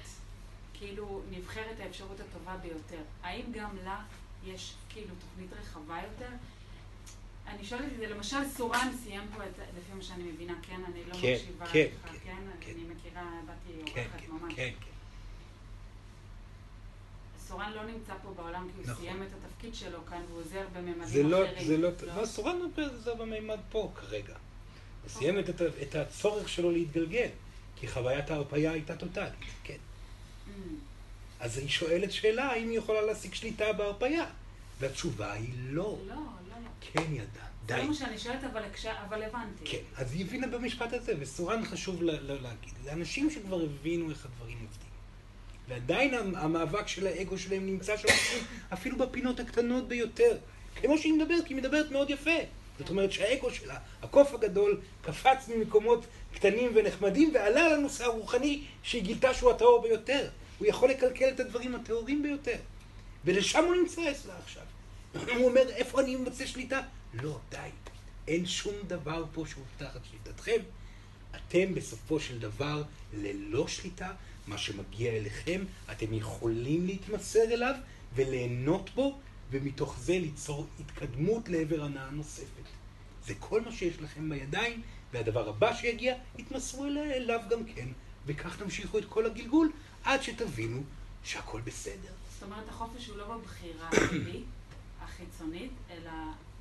כאילו 0.73 1.21
נבחרת 1.31 1.79
האפשרות 1.79 2.19
הטובה 2.19 2.57
ביותר, 2.57 3.01
האם 3.23 3.45
גם 3.51 3.69
לה 3.83 4.03
יש 4.45 4.73
כאילו 4.89 5.15
תוכנית 5.19 5.53
רחבה 5.53 6.01
יותר? 6.03 6.35
אני 7.47 7.65
שואלת 7.65 7.93
את 7.93 7.97
זה, 7.97 8.07
למשל 8.07 8.49
סורן 8.49 8.91
סיים 9.03 9.23
פה 9.35 9.43
את, 9.43 9.59
לפי 9.77 9.93
מה 9.93 10.01
שאני 10.03 10.23
מבינה, 10.23 10.53
כן? 10.61 10.81
אני 10.87 11.03
לא 11.05 11.13
כן, 11.13 11.33
מקשיבה 11.33 11.65
כן, 11.65 11.87
לך, 12.03 12.11
כן, 12.23 12.35
כן? 12.59 12.71
אני 12.71 12.83
מכירה, 12.83 13.23
באתי 13.45 13.91
כן, 13.93 14.01
אורחת 14.01 14.19
כן, 14.19 14.31
ממש. 14.31 14.53
כן, 14.55 14.71
כן. 14.81 14.90
סורן 17.51 17.71
לא 17.75 17.85
נמצא 17.85 18.13
פה 18.23 18.33
בעולם 18.35 18.67
כי 18.71 18.77
הוא 18.77 18.83
נכון. 18.83 18.95
סיים 19.05 19.23
את 19.23 19.27
התפקיד 19.45 19.75
שלו 19.75 20.05
כאן 20.09 20.21
והוא 20.29 20.39
עוזר 20.41 20.65
בממדים 20.73 21.05
זה 21.05 21.23
לא, 21.23 21.45
אחרים. 21.45 21.67
זה 21.67 21.77
לא, 21.77 21.89
לא, 22.17 22.25
סורן 22.25 22.55
זה 23.03 23.13
במימד 23.15 23.59
פה 23.69 23.91
כרגע. 23.95 24.33
הוא 25.03 25.09
סיים 25.09 25.39
את, 25.39 25.49
את- 25.81 25.95
הצורך 25.95 26.49
שלו 26.49 26.71
להתגלגל, 26.71 27.27
כי 27.75 27.87
חוויית 27.87 28.31
ההרפאיה 28.31 28.71
הייתה 28.71 28.95
טוטאלית, 28.97 29.33
כן. 29.63 29.73
Mm. 30.47 30.49
אז 31.39 31.57
היא 31.57 31.67
שואלת 31.69 32.11
שאלה, 32.11 32.45
האם 32.51 32.69
היא 32.69 32.77
יכולה 32.77 33.01
להשיג 33.01 33.33
שליטה 33.33 33.73
בהרפאיה? 33.73 34.25
והתשובה 34.79 35.33
היא 35.33 35.49
לא. 35.69 35.97
לא, 36.07 36.15
לא, 36.15 36.21
לא. 36.63 36.69
כן 36.81 37.13
ידע, 37.13 37.23
זה 37.33 37.65
די. 37.65 37.77
לא 37.77 37.87
מה 37.87 37.93
שאני 37.93 38.17
שואלת, 38.19 38.43
אבל, 38.43 38.63
הקש- 38.63 38.85
אבל 38.85 39.23
הבנתי. 39.23 39.65
כן, 39.65 39.77
אז 39.97 40.13
היא 40.13 40.25
הבינה 40.25 40.47
במשפט 40.47 40.93
הזה, 40.93 41.13
וסורן 41.19 41.65
חשוב 41.65 42.03
ל- 42.03 42.11
ל- 42.11 42.41
להגיד, 42.43 42.73
זה 42.83 42.93
אנשים 42.93 43.29
שכבר 43.31 43.61
הבינו 43.61 44.09
איך 44.09 44.25
הדברים 44.25 44.57
עובדים. 44.61 44.90
ועדיין 45.67 46.13
המ- 46.13 46.35
המאבק 46.35 46.87
של 46.87 47.07
האגו 47.07 47.37
שלהם 47.37 47.65
נמצא 47.65 47.97
שם 47.97 48.07
אפילו- 48.73 48.97
בפינות 48.97 49.39
הקטנות 49.39 49.87
ביותר. 49.87 50.37
כמו 50.75 50.97
שהיא 50.97 51.13
מדברת, 51.13 51.45
כי 51.47 51.53
היא 51.53 51.57
מדברת 51.57 51.91
מאוד 51.91 52.09
יפה. 52.09 52.31
זאת 52.79 52.89
אומרת 52.89 53.11
שהאגו 53.11 53.51
שלה, 53.51 53.77
הקוף 54.01 54.33
הגדול, 54.33 54.81
קפץ 55.01 55.47
ממקומות 55.55 56.05
קטנים 56.33 56.71
ונחמדים 56.75 57.31
ועלה 57.33 57.69
לנושא 57.77 58.03
הרוחני 58.05 58.63
שהיא 58.83 59.03
גילתה 59.03 59.33
שהוא 59.33 59.51
הטהור 59.51 59.81
ביותר. 59.81 60.29
הוא 60.59 60.67
יכול 60.67 60.89
לקלקל 60.89 61.29
את 61.29 61.39
הדברים 61.39 61.75
הטהורים 61.75 62.23
ביותר. 62.23 62.55
ולשם 63.25 63.63
הוא 63.65 63.75
נמצא 63.75 64.11
אצלה 64.11 64.33
עכשיו. 64.43 64.63
הוא 65.37 65.49
אומר, 65.49 65.69
איפה 65.69 66.01
אני 66.01 66.15
ממצא 66.15 66.45
שליטה? 66.45 66.81
לא, 67.13 67.37
די. 67.49 67.57
אין 68.27 68.45
שום 68.45 68.73
דבר 68.87 69.25
פה 69.33 69.43
שהוא 69.49 69.63
תחת 69.77 69.99
שליטתכם. 70.11 70.57
אתם 71.35 71.75
בסופו 71.75 72.19
של 72.19 72.39
דבר 72.39 72.83
ללא 73.13 73.67
שליטה, 73.67 74.11
מה 74.47 74.57
שמגיע 74.57 75.11
אליכם, 75.11 75.63
אתם 75.91 76.13
יכולים 76.13 76.85
להתמסר 76.85 77.43
אליו 77.43 77.73
וליהנות 78.15 78.89
בו, 78.95 79.19
ומתוך 79.51 79.99
זה 79.99 80.13
ליצור 80.13 80.67
התקדמות 80.79 81.49
לעבר 81.49 81.83
הנאה 81.83 82.09
נוספת. 82.09 82.63
זה 83.25 83.33
כל 83.39 83.61
מה 83.61 83.71
שיש 83.71 84.01
לכם 84.01 84.29
בידיים, 84.29 84.81
והדבר 85.13 85.49
הבא 85.49 85.75
שיגיע, 85.75 86.15
יתמסרו 86.37 86.85
אלי- 86.85 87.13
אליו 87.13 87.39
גם 87.49 87.63
כן, 87.75 87.87
וכך 88.25 88.55
תמשיכו 88.57 88.97
את 88.97 89.05
כל 89.05 89.25
הגלגול, 89.25 89.71
עד 90.03 90.23
שתבינו 90.23 90.83
שהכל 91.23 91.61
בסדר. 91.61 92.11
זאת 92.33 92.43
אומרת, 92.43 92.69
החופש 92.69 93.07
הוא 93.07 93.17
לא 93.17 93.37
בבחירה 93.37 93.89
שלי, 94.09 94.43
החיצונית, 95.01 95.71
אלא 95.91 96.11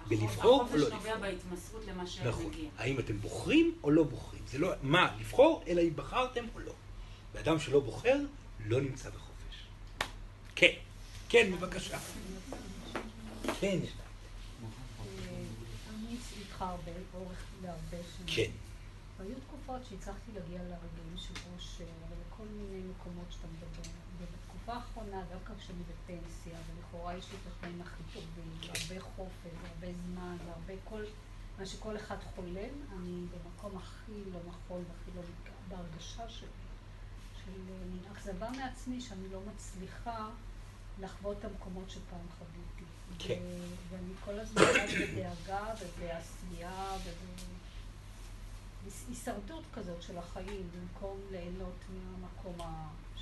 בלבחור 0.09 0.61
או 0.71 0.77
לא 0.77 0.87
החופש 0.89 0.93
נוגע 0.93 1.15
לבחור. 1.15 1.17
בהתמסרות 1.21 1.83
למה 1.87 2.03
נכון. 2.27 2.43
שמגיע. 2.53 2.71
האם 2.79 2.99
אתם 2.99 3.19
בוחרים 3.19 3.75
או 3.83 3.91
לא 3.91 4.03
בוחרים? 4.03 4.43
זה 4.49 4.59
לא 4.59 4.71
מה 4.83 5.17
לבחור, 5.21 5.63
אלא 5.67 5.81
אם 5.83 5.97
בחרתם 5.97 6.45
או 6.55 6.61
לא. 6.61 6.73
ואדם 7.33 7.59
שלא 7.59 7.81
בוחר, 7.81 8.17
לא 8.67 8.81
נמצא 8.81 9.11
בחופש. 9.11 9.67
כן, 10.55 10.73
כן, 11.29 11.53
בבקשה. 11.53 11.99
כן. 13.61 13.79
כן. 18.27 18.51
והיו 19.19 19.35
תקופות 19.47 19.81
שהצלחתי 19.89 20.33
להגיע 20.35 20.63
לרגעים 20.63 21.17
של 21.17 21.35
אושר 21.55 21.85
ולכל 21.85 22.45
מיני 22.45 22.83
מקומות 22.91 23.27
שאתה 23.31 23.47
מדבר. 23.47 23.91
ובתקופה 24.19 24.73
האחרונה, 24.73 25.23
דווקא 25.33 25.53
כשאני 25.59 25.83
בפנסיה, 25.83 26.59
ולכאורה 26.67 27.17
יש 27.17 27.25
לי 27.31 27.37
את 27.37 27.53
התנאים 27.53 27.83
הכי 27.83 28.03
טובים, 28.13 28.53
והרבה 28.61 29.01
חופש, 29.17 29.53
והרבה 29.63 29.99
זמן, 30.07 30.37
והרבה 30.47 30.75
כל... 30.85 31.05
מה 31.59 31.67
שכל 31.67 31.97
אחד 31.97 32.17
חולם, 32.35 32.75
אני 32.93 33.27
במקום 33.33 33.79
הכי 33.79 34.13
לא 34.33 34.39
נכון 34.49 34.85
והכי 34.89 35.11
לא 35.17 35.23
בהרגשה 35.69 36.29
שלי, 36.29 36.49
של 37.55 37.87
מין 37.93 38.03
אכזבה 38.13 38.51
מעצמי 38.51 39.01
שאני 39.01 39.29
לא 39.33 39.41
מצליחה 39.55 40.29
לחוות 41.01 41.39
את 41.39 41.45
המקומות 41.45 41.91
שפעם 41.91 42.27
חוויתי. 42.39 42.85
כן. 43.19 43.41
ואני 43.91 44.13
כל 44.25 44.41
הזמן 44.41 44.63
בדאגה 44.63 45.75
ובעשייה 45.81 46.97
ובהישרדות 48.85 49.63
כזאת 49.75 50.03
של 50.03 50.19
החיים, 50.19 50.71
במקום 50.75 51.19
ליהנות 51.31 51.77
מהמקום 51.89 52.67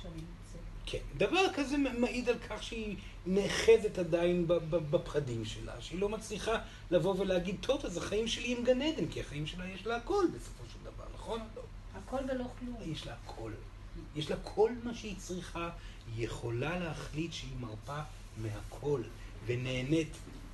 שאני 0.01 0.13
נמצאת. 0.13 0.61
כן. 0.85 0.97
דבר 1.17 1.53
כזה 1.55 1.77
מעיד 1.77 2.29
על 2.29 2.39
כך 2.39 2.63
שהיא 2.63 2.97
נאחזת 3.25 3.97
עדיין 3.97 4.47
בפחדים 4.69 5.45
שלה, 5.45 5.81
שהיא 5.81 5.99
לא 5.99 6.09
מצליחה 6.09 6.61
לבוא 6.91 7.15
ולהגיד, 7.19 7.55
טוב, 7.61 7.85
אז 7.85 7.97
החיים 7.97 8.27
שלי 8.27 8.55
הם 8.55 8.63
גן 8.63 8.81
עדן, 8.81 9.07
כי 9.07 9.21
החיים 9.21 9.47
שלה 9.47 9.67
יש 9.67 9.85
לה 9.85 9.95
הכל 9.95 10.25
בסופו 10.35 10.63
של 10.73 10.79
דבר, 10.83 11.05
נכון? 11.13 11.39
לא. 11.55 11.61
הכל 11.95 12.23
ולא 12.29 12.45
כלום. 12.59 12.77
יש 12.81 13.07
לה 13.07 13.15
הכל. 13.23 13.51
יש 14.15 14.29
לה 14.29 14.35
כל 14.43 14.71
מה 14.83 14.93
שהיא 14.93 15.15
צריכה, 15.17 15.69
היא 16.15 16.25
יכולה 16.25 16.79
להחליט 16.79 17.33
שהיא 17.33 17.55
מרפה 17.59 17.99
מהכל, 18.37 19.01
ונהנית 19.45 20.11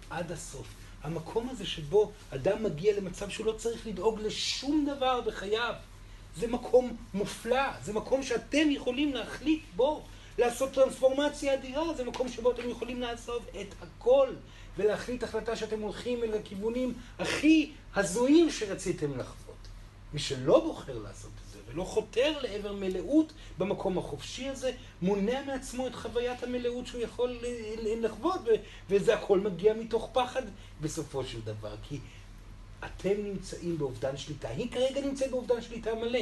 עד 0.09 0.31
הסוף. 0.31 0.67
המקום 1.03 1.49
הזה 1.49 1.65
שבו 1.65 2.11
אדם 2.29 2.63
מגיע 2.63 2.97
למצב 2.97 3.29
שהוא 3.29 3.45
לא 3.45 3.51
צריך 3.51 3.87
לדאוג 3.87 4.19
לשום 4.19 4.87
דבר 4.95 5.21
בחייו, 5.21 5.73
זה 6.37 6.47
מקום 6.47 6.95
מופלא, 7.13 7.81
זה 7.83 7.93
מקום 7.93 8.23
שאתם 8.23 8.71
יכולים 8.71 9.13
להחליט 9.13 9.63
בו, 9.75 10.03
לעשות 10.37 10.73
טרנספורמציה 10.73 11.53
אדירה, 11.53 11.93
זה 11.93 12.03
מקום 12.03 12.29
שבו 12.29 12.51
אתם 12.51 12.69
יכולים 12.69 13.01
לעזוב 13.01 13.45
את 13.61 13.75
הכל, 13.81 14.29
ולהחליט 14.77 15.23
החלטה 15.23 15.55
שאתם 15.55 15.81
הולכים 15.81 16.23
אל 16.23 16.33
הכיוונים 16.33 16.93
הכי 17.19 17.71
הזויים 17.95 18.51
שרציתם 18.51 19.17
לחוות. 19.17 19.67
מי 20.13 20.19
שלא 20.19 20.59
בוחר 20.59 20.99
לעשות 20.99 21.31
את 21.43 21.44
ולא 21.75 21.83
חותר 21.83 22.39
לעבר 22.41 22.73
מלאות 22.73 23.33
במקום 23.57 23.97
החופשי 23.97 24.47
הזה, 24.47 24.71
מונע 25.01 25.41
מעצמו 25.45 25.87
את 25.87 25.95
חוויית 25.95 26.43
המלאות 26.43 26.87
שהוא 26.87 27.01
יכול 27.01 27.39
לחוות, 27.83 28.41
וזה 28.89 29.13
הכל 29.13 29.39
מגיע 29.39 29.73
מתוך 29.73 30.09
פחד 30.13 30.41
בסופו 30.81 31.25
של 31.25 31.41
דבר, 31.41 31.75
כי 31.89 31.99
אתם 32.85 33.13
נמצאים 33.23 33.77
באובדן 33.77 34.17
שליטה. 34.17 34.49
היא 34.49 34.71
כרגע 34.71 35.01
נמצאת 35.01 35.31
באובדן 35.31 35.61
שליטה 35.61 35.95
מלא. 35.95 36.19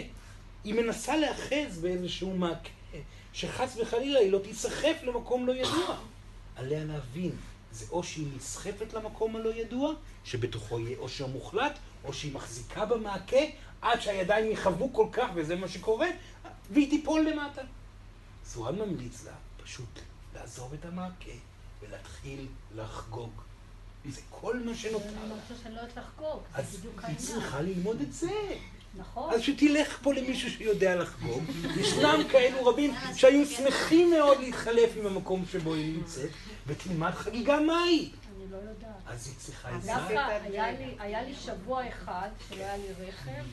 היא 0.63 0.73
מנסה 0.73 1.17
להאחז 1.17 1.79
באיזשהו 1.81 2.35
מעקה, 2.35 2.69
שחס 3.33 3.77
וחלילה 3.81 4.19
היא 4.19 4.31
לא 4.31 4.39
תיסחף 4.39 4.97
למקום 5.03 5.47
לא 5.47 5.53
ידוע. 5.53 5.97
עליה 6.55 6.83
להבין, 6.83 7.31
זה 7.73 7.85
או 7.91 8.03
שהיא 8.03 8.27
נסחפת 8.35 8.93
למקום 8.93 9.35
הלא 9.35 9.53
ידוע, 9.53 9.93
שבתוכו 10.23 10.79
יהיה 10.79 10.97
אושר 10.97 11.27
מוחלט, 11.27 11.79
או 12.03 12.13
שהיא 12.13 12.33
מחזיקה 12.33 12.85
במעקה 12.85 13.37
עד 13.81 14.01
שהידיים 14.01 14.51
יכוו 14.51 14.93
כל 14.93 15.07
כך, 15.11 15.27
וזה 15.35 15.55
מה 15.55 15.67
שקורה, 15.67 16.07
והיא 16.71 16.89
תיפול 16.89 17.29
למטה. 17.29 17.61
סורן 18.45 18.75
ממליץ 18.75 19.25
לה 19.25 19.31
פשוט 19.63 19.99
לעזוב 20.35 20.73
את 20.73 20.85
המעקה 20.85 21.31
ולהתחיל 21.81 22.47
לחגוג. 22.75 23.31
זה 24.09 24.21
כל 24.29 24.59
מה 24.59 24.75
שנותר 24.75 25.05
אני 25.05 25.15
לה. 25.15 25.35
מרגישה 25.35 25.63
שאני 25.63 25.75
לא 25.75 25.79
יודעת 25.79 25.97
לחגוג, 25.97 26.39
אז 26.53 26.71
זה 26.71 26.77
בדיוק 26.77 26.99
היא 26.99 27.05
העניין. 27.05 27.25
צריכה 27.25 27.61
ללמוד 27.61 28.01
את 28.01 28.13
זה. 28.13 28.31
נכון. 28.97 29.33
אז 29.33 29.41
שתלך 29.41 29.97
פה 30.01 30.13
למישהו 30.13 30.49
שיודע 30.51 30.95
לחגוג. 30.95 31.43
ישנם 31.77 32.21
כאלו 32.31 32.65
רבים 32.65 32.93
שהיו 33.15 33.45
שמחים 33.45 34.09
מאוד 34.11 34.39
להתחלף 34.39 34.89
עם 34.95 35.05
המקום 35.05 35.43
שבו 35.51 35.73
היא 35.73 35.97
נמצאת, 35.97 36.29
ותלמד 36.67 37.11
חגיגה 37.11 37.59
מהי. 37.59 38.09
אני 38.37 38.51
לא 38.51 38.57
יודעת. 38.57 38.89
אז 39.07 39.27
היא 39.27 39.35
צריכה 39.37 39.69
עזרה. 39.69 40.07
לי- 40.71 40.95
היה 40.99 41.21
לי 41.23 41.33
שבוע 41.35 41.87
אחד 41.87 42.29
שלא 42.49 42.63
היה 42.63 42.77
לי 42.77 43.07
רכב, 43.07 43.43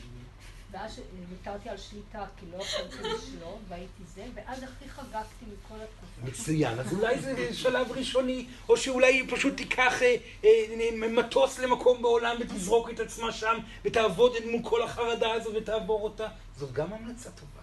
ואז 0.71 1.01
ויתרתי 1.29 1.69
על 1.69 1.77
שליטה 1.77 2.25
כי 2.39 2.45
לא 2.51 2.63
יכולתי 2.63 2.97
לשלוט, 2.97 3.59
והייתי 3.67 4.03
זה, 4.15 4.25
ואז 4.33 4.63
הכי 4.63 4.89
חגגתי 4.89 5.45
מכל 5.45 5.75
התקופה. 5.75 6.31
מצוין, 6.31 6.79
אז 6.79 6.93
אולי 6.93 7.19
זה 7.19 7.53
שלב 7.53 7.91
ראשוני, 7.91 8.47
או 8.69 8.77
שאולי 8.77 9.27
פשוט 9.29 9.57
תיקח 9.57 10.01
אה, 10.01 10.15
אה, 10.45 11.09
מטוס 11.09 11.59
למקום 11.59 12.01
בעולם 12.01 12.37
ותזרוק 12.39 12.89
את 12.89 12.99
עצמה 12.99 13.31
שם, 13.31 13.57
ותעבוד 13.85 14.33
מול 14.51 14.61
כל 14.63 14.83
החרדה 14.83 15.33
הזו 15.33 15.49
ותעבור 15.53 16.03
אותה. 16.03 16.27
זאת 16.57 16.73
גם 16.73 16.93
המלצה 16.93 17.31
טובה. 17.31 17.61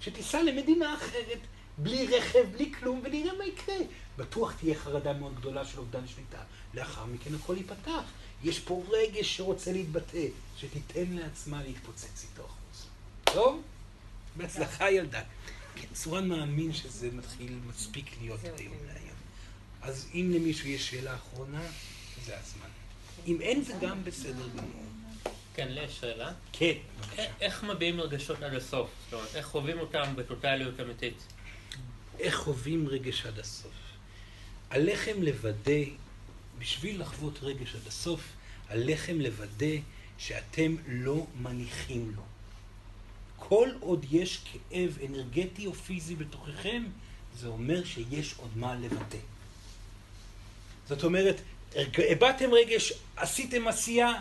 שתיסע 0.00 0.42
למדינה 0.42 0.94
אחרת, 0.94 1.38
בלי 1.78 2.16
רכב, 2.16 2.44
בלי 2.52 2.72
כלום, 2.72 3.00
ונראה 3.04 3.38
מה 3.38 3.44
יקרה. 3.44 3.76
בטוח 4.18 4.52
תהיה 4.52 4.74
חרדה 4.74 5.12
מאוד 5.12 5.34
גדולה 5.36 5.64
של 5.64 5.78
אובדן 5.78 6.06
שליטה. 6.06 6.38
לאחר 6.74 7.04
מכן 7.04 7.34
הכל 7.34 7.56
ייפתח. 7.56 8.02
יש 8.44 8.58
פה 8.60 8.84
רגש 8.90 9.36
שרוצה 9.36 9.72
להתבטא, 9.72 10.26
שתיתן 10.58 11.04
לעצמה 11.12 11.62
להתפוצץ 11.62 12.26
איתו 12.30 12.42
החוצה. 12.44 12.86
טוב? 13.24 13.62
בהצלחה 14.36 14.90
ילדה. 14.90 15.22
כן, 15.76 15.86
צורן 15.92 16.28
מאמין 16.28 16.72
שזה 16.72 17.10
מתחיל, 17.12 17.58
מספיק 17.68 18.06
להיות 18.20 18.40
היום 18.56 18.74
להיום. 18.86 19.16
אז 19.82 20.08
אם 20.14 20.32
למישהו 20.34 20.68
יש 20.68 20.90
שאלה 20.90 21.14
אחרונה, 21.14 21.62
זה 22.24 22.38
הזמן. 22.38 22.68
אם 23.26 23.40
אין 23.40 23.62
זה 23.64 23.72
גם 23.80 24.04
בסדר 24.04 24.48
גמור. 24.56 24.82
כן, 25.54 25.68
לי 25.68 25.80
יש 25.84 25.98
שאלה. 26.00 26.32
כן, 26.52 26.72
א- 27.18 27.20
איך 27.40 27.64
מביעים 27.64 28.00
רגשות 28.00 28.42
עד 28.42 28.54
הסוף? 28.54 28.90
זאת 29.04 29.12
אומרת, 29.14 29.34
איך 29.36 29.46
חווים 29.46 29.78
אותם 29.80 30.12
בטוטליות 30.16 30.80
אמיתית? 30.80 31.14
איך 32.20 32.34
חווים 32.36 32.88
רגש 32.88 33.26
עד 33.26 33.38
הסוף. 33.38 33.72
עליכם 34.70 35.22
לוודא, 35.22 35.72
בשביל 36.58 37.00
לחוות 37.00 37.38
רגש 37.42 37.74
עד 37.74 37.86
הסוף, 37.86 38.20
עליכם 38.68 39.20
לוודא 39.20 39.76
שאתם 40.18 40.76
לא 40.88 41.26
מניחים 41.42 42.12
לו. 42.16 42.22
כל 43.36 43.68
עוד 43.80 44.06
יש 44.10 44.40
כאב 44.44 44.98
אנרגטי 45.06 45.66
או 45.66 45.74
פיזי 45.74 46.14
בתוככם, 46.14 46.84
זה 47.38 47.48
אומר 47.48 47.84
שיש 47.84 48.34
עוד 48.36 48.50
מה 48.56 48.74
לבטא. 48.74 49.18
זאת 50.88 51.04
אומרת, 51.04 51.40
הבעתם 52.10 52.50
רגש, 52.52 52.92
עשיתם 53.16 53.68
עשייה, 53.68 54.12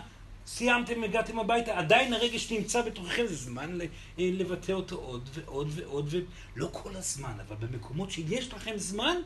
סיימתם, 0.48 1.04
הגעתם 1.04 1.40
הביתה, 1.40 1.78
עדיין 1.78 2.14
הרגש 2.14 2.52
נמצא 2.52 2.82
בתוככם, 2.82 3.28
זה 3.28 3.36
זמן 3.36 3.82
אה, 3.82 3.88
לבטא 4.20 4.72
אותו 4.72 4.96
עוד 4.96 5.30
ועוד 5.34 5.68
ועוד, 5.76 6.14
ולא 6.56 6.70
כל 6.72 6.96
הזמן, 6.96 7.34
אבל 7.48 7.68
במקומות 7.68 8.12
שיש 8.12 8.54
לכם 8.54 8.78
זמן, 8.78 9.18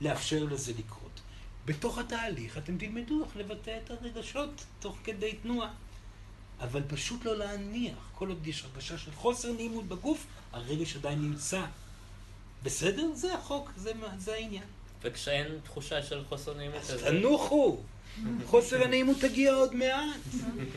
לאפשר 0.00 0.44
לזה 0.44 0.72
לקרות. 0.78 0.99
בתוך 1.70 1.98
התהליך 1.98 2.58
אתם 2.58 2.78
תלמדו 2.78 3.24
איך 3.24 3.36
לבטא 3.36 3.78
את 3.84 3.90
הרגשות 3.90 4.50
תוך 4.80 4.96
כדי 5.04 5.32
תנועה. 5.42 5.70
אבל 6.60 6.82
פשוט 6.88 7.24
לא 7.24 7.36
להניח. 7.38 7.94
כל 8.14 8.28
עוד 8.28 8.46
יש 8.46 8.64
הרגשה 8.64 8.98
של 8.98 9.10
חוסר 9.12 9.52
נעימות 9.52 9.84
בגוף, 9.88 10.26
הרגש 10.52 10.96
עדיין 10.96 11.18
נמצא. 11.22 11.62
בסדר? 12.62 13.10
זה 13.14 13.34
החוק, 13.34 13.70
זה, 13.76 13.94
מה- 13.94 14.14
זה 14.18 14.34
העניין. 14.34 14.62
וכשאין 15.02 15.46
תחושה 15.64 16.02
של 16.02 16.24
חוסר 16.28 16.54
נעימות 16.54 16.76
אז 16.76 16.94
אז... 16.94 17.00
תנוחו. 17.02 17.76
חוסר 18.46 18.82
הנעימות 18.84 19.16
תגיע 19.20 19.54
עוד 19.54 19.74
מעט. 19.74 20.20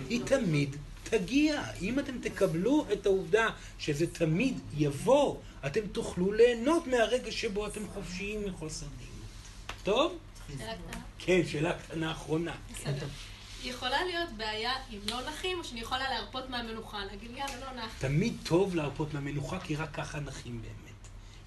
היא 0.10 0.22
תמיד 0.26 0.76
תגיע. 1.04 1.64
אם 1.82 2.00
אתם 2.00 2.18
תקבלו 2.22 2.86
את 2.94 3.06
העובדה 3.06 3.50
שזה 3.80 4.08
תמיד 4.08 4.60
יבוא, 4.78 5.36
אתם 5.66 5.88
תוכלו 5.92 6.32
ליהנות 6.34 6.88
מהרגע 6.88 7.32
שבו 7.32 7.68
אתם 7.68 7.82
חופשיים 7.94 8.46
מחוסר 8.46 8.86
נעימות. 8.86 9.14
טוב? 9.84 10.18
שאלה 10.60 10.74
קטנה. 10.74 11.02
כן, 11.20 11.42
שאלה 11.48 11.74
קטנה 11.74 12.12
אחרונה. 12.12 12.56
בסדר. 12.74 13.08
יכולה 13.64 14.04
להיות 14.04 14.30
בעיה 14.38 14.72
אם 14.92 15.00
לא 15.10 15.22
נחים, 15.30 15.60
או 15.60 15.64
שאני 15.64 15.80
יכולה 15.82 16.10
להרפות 16.10 16.50
מהמנוחה, 16.50 17.06
להגיד 17.06 17.32
יאללה, 17.32 17.60
לא 17.60 17.84
נח. 17.84 17.92
תמיד 18.00 18.34
טוב 18.44 18.76
להרפות 18.76 19.14
מהמנוחה, 19.14 19.60
כי 19.60 19.76
רק 19.76 19.94
ככה 19.94 20.20
נחים 20.20 20.62
באמת. 20.62 20.74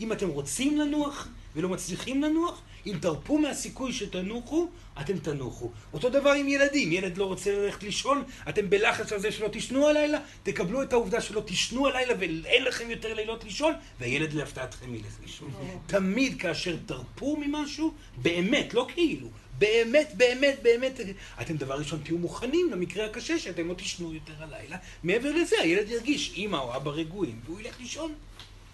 אם 0.00 0.12
אתם 0.12 0.28
רוצים 0.28 0.80
לנוח 0.80 1.28
ולא 1.56 1.68
מצליחים 1.68 2.22
לנוח, 2.22 2.60
אם 2.86 2.98
תרפו 3.00 3.38
מהסיכוי 3.38 3.92
שתנוחו, 3.92 4.68
אתם 5.00 5.18
תנוחו. 5.18 5.70
אותו 5.92 6.08
דבר 6.08 6.30
עם 6.30 6.48
ילדים, 6.48 6.92
ילד 6.92 7.18
לא 7.18 7.24
רוצה 7.24 7.58
ללכת 7.58 7.82
לישון, 7.82 8.24
אתם 8.48 8.70
בלחץ 8.70 9.12
על 9.12 9.20
זה 9.20 9.32
שלא 9.32 9.48
תישנו 9.48 9.88
הלילה, 9.88 10.18
תקבלו 10.42 10.82
את 10.82 10.92
העובדה 10.92 11.20
שלא 11.20 11.40
תישנו 11.40 11.86
הלילה 11.86 12.14
ואין 12.18 12.64
לכם 12.64 12.90
יותר 12.90 13.14
לילות 13.14 13.44
לישון, 13.44 13.72
והילד 14.00 14.32
להפתעתכם 14.32 14.94
ילך 14.94 15.16
לישון. 15.22 15.50
תמיד 15.86 16.40
כאשר 16.40 16.76
תרפו 16.86 17.36
ממשהו, 17.36 17.94
באמת, 18.16 18.74
לא 18.74 18.86
כאילו, 18.94 19.28
באמת, 19.58 20.12
באמת, 20.16 20.58
באמת, 20.62 21.00
אתם 21.40 21.56
דבר 21.56 21.74
ראשון 21.74 22.00
תהיו 22.04 22.18
מוכנים 22.18 22.70
למקרה 22.72 23.06
הקשה 23.06 23.38
שאתם 23.38 23.68
לא 23.68 23.74
תישנו 23.74 24.14
יותר 24.14 24.32
הלילה. 24.38 24.76
מעבר 25.02 25.32
לזה, 25.32 25.56
הילד 25.60 25.90
ירגיש 25.90 26.34
אמא 26.36 26.56
או 26.56 26.76
אבא 26.76 26.90
רגועים, 26.90 27.40
והוא 27.44 27.60
ילך 27.60 27.80
לישון. 27.80 28.14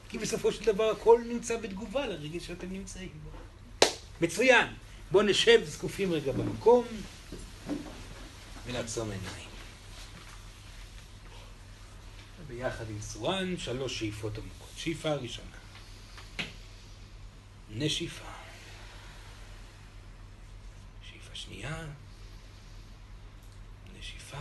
כי 0.08 0.18
בסופו 0.18 0.52
של 0.52 0.64
דבר 0.64 0.90
הכל 0.90 1.20
נמצא 1.28 1.56
בתגובה 1.56 2.06
לרגע 2.06 2.40
שאתם 2.40 2.72
נמצאים 2.72 3.08
בו. 3.24 3.41
מצוין. 4.22 4.66
בואו 5.10 5.22
נשב 5.22 5.60
זקופים 5.64 6.12
רגע 6.12 6.32
במקום 6.32 6.84
ונעצום 8.66 9.10
עיניים. 9.10 9.48
ביחד 12.48 12.90
עם 12.90 13.00
סורן, 13.00 13.56
שלוש 13.56 13.98
שאיפות 13.98 14.38
עמוקות. 14.38 14.70
שאיפה 14.76 15.14
ראשונה. 15.14 15.56
נשיפה. 17.70 18.24
שאיפה 21.10 21.34
שנייה. 21.34 21.86
נשיפה. 23.98 24.36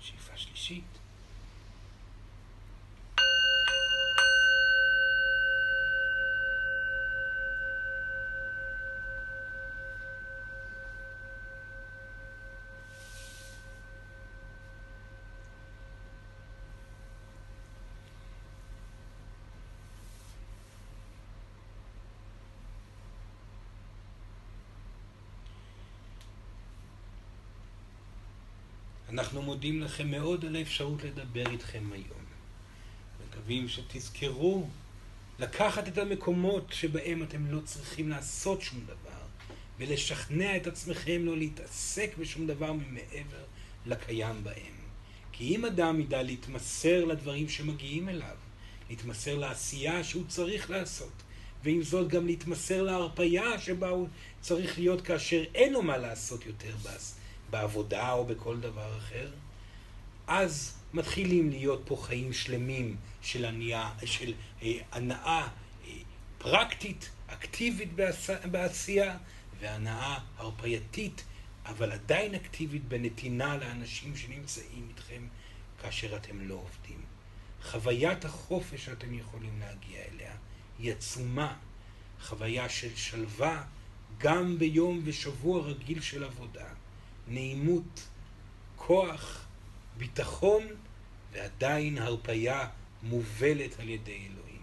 שאיפה 0.00 0.36
שלישית. 0.36 0.84
אנחנו 29.12 29.42
מודים 29.42 29.80
לכם 29.80 30.10
מאוד 30.10 30.44
על 30.44 30.56
האפשרות 30.56 31.04
לדבר 31.04 31.50
איתכם 31.50 31.90
היום. 31.92 32.24
מקווים 33.28 33.68
שתזכרו 33.68 34.68
לקחת 35.38 35.88
את 35.88 35.98
המקומות 35.98 36.66
שבהם 36.70 37.22
אתם 37.22 37.46
לא 37.46 37.60
צריכים 37.64 38.08
לעשות 38.08 38.62
שום 38.62 38.80
דבר, 38.84 39.20
ולשכנע 39.78 40.56
את 40.56 40.66
עצמכם 40.66 41.22
לא 41.24 41.36
להתעסק 41.36 42.10
בשום 42.18 42.46
דבר 42.46 42.72
מעבר 42.72 43.44
לקיים 43.86 44.44
בהם. 44.44 44.74
כי 45.32 45.56
אם 45.56 45.64
אדם 45.64 46.00
ידע 46.00 46.22
להתמסר 46.22 47.04
לדברים 47.04 47.48
שמגיעים 47.48 48.08
אליו, 48.08 48.36
להתמסר 48.90 49.38
לעשייה 49.38 50.04
שהוא 50.04 50.24
צריך 50.28 50.70
לעשות, 50.70 51.12
ועם 51.64 51.82
זאת 51.82 52.08
גם 52.08 52.26
להתמסר 52.26 52.82
להרפייה 52.82 53.58
שבה 53.58 53.88
הוא 53.88 54.08
צריך 54.40 54.78
להיות 54.78 55.00
כאשר 55.00 55.44
אין 55.54 55.72
לו 55.72 55.82
מה 55.82 55.96
לעשות 55.96 56.46
יותר 56.46 56.76
בעש- 56.82 57.21
בעבודה 57.52 58.12
או 58.12 58.24
בכל 58.24 58.60
דבר 58.60 58.98
אחר, 58.98 59.30
אז 60.26 60.78
מתחילים 60.94 61.50
להיות 61.50 61.82
פה 61.84 61.96
חיים 62.02 62.32
שלמים 62.32 62.96
של 63.22 63.44
ענייה, 63.44 63.92
של 64.04 64.32
אה, 64.62 64.72
הנאה 64.92 65.48
אה, 65.48 65.48
פרקטית, 66.38 67.10
אקטיבית 67.26 67.92
בעש, 67.92 68.30
בעשייה, 68.50 69.16
והנאה 69.60 70.18
הרפייתית, 70.36 71.24
אבל 71.66 71.92
עדיין 71.92 72.34
אקטיבית 72.34 72.88
בנתינה 72.88 73.56
לאנשים 73.56 74.16
שנמצאים 74.16 74.86
איתכם 74.88 75.26
כאשר 75.82 76.16
אתם 76.16 76.48
לא 76.48 76.54
עובדים. 76.54 77.00
חוויית 77.62 78.24
החופש 78.24 78.84
שאתם 78.84 79.14
יכולים 79.14 79.60
להגיע 79.60 80.00
אליה 80.12 80.32
היא 80.78 80.92
עצומה, 80.92 81.56
חוויה 82.22 82.68
של 82.68 82.96
שלווה 82.96 83.64
גם 84.18 84.58
ביום 84.58 85.00
ושבוע 85.04 85.62
רגיל 85.62 86.00
של 86.00 86.24
עבודה, 86.24 86.66
נעימות, 87.28 88.08
כוח, 88.76 89.46
ביטחון 89.96 90.62
ועדיין 91.32 91.98
הרפייה 91.98 92.68
מובלת 93.02 93.80
על 93.80 93.88
ידי 93.88 94.28
אלוהים. 94.32 94.62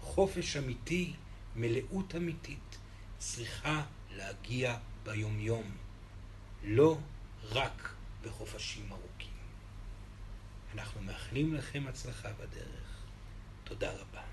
חופש 0.00 0.56
אמיתי, 0.56 1.12
מלאות 1.56 2.14
אמיתית, 2.16 2.78
צריכה 3.18 3.82
להגיע 4.16 4.78
ביומיום, 5.04 5.70
לא 6.64 6.98
רק 7.50 7.92
בחופשים 8.22 8.92
ארוכים. 8.92 9.30
אנחנו 10.74 11.02
מאחלים 11.02 11.54
לכם 11.54 11.84
הצלחה 11.88 12.28
בדרך. 12.32 13.04
תודה 13.64 13.92
רבה. 13.92 14.29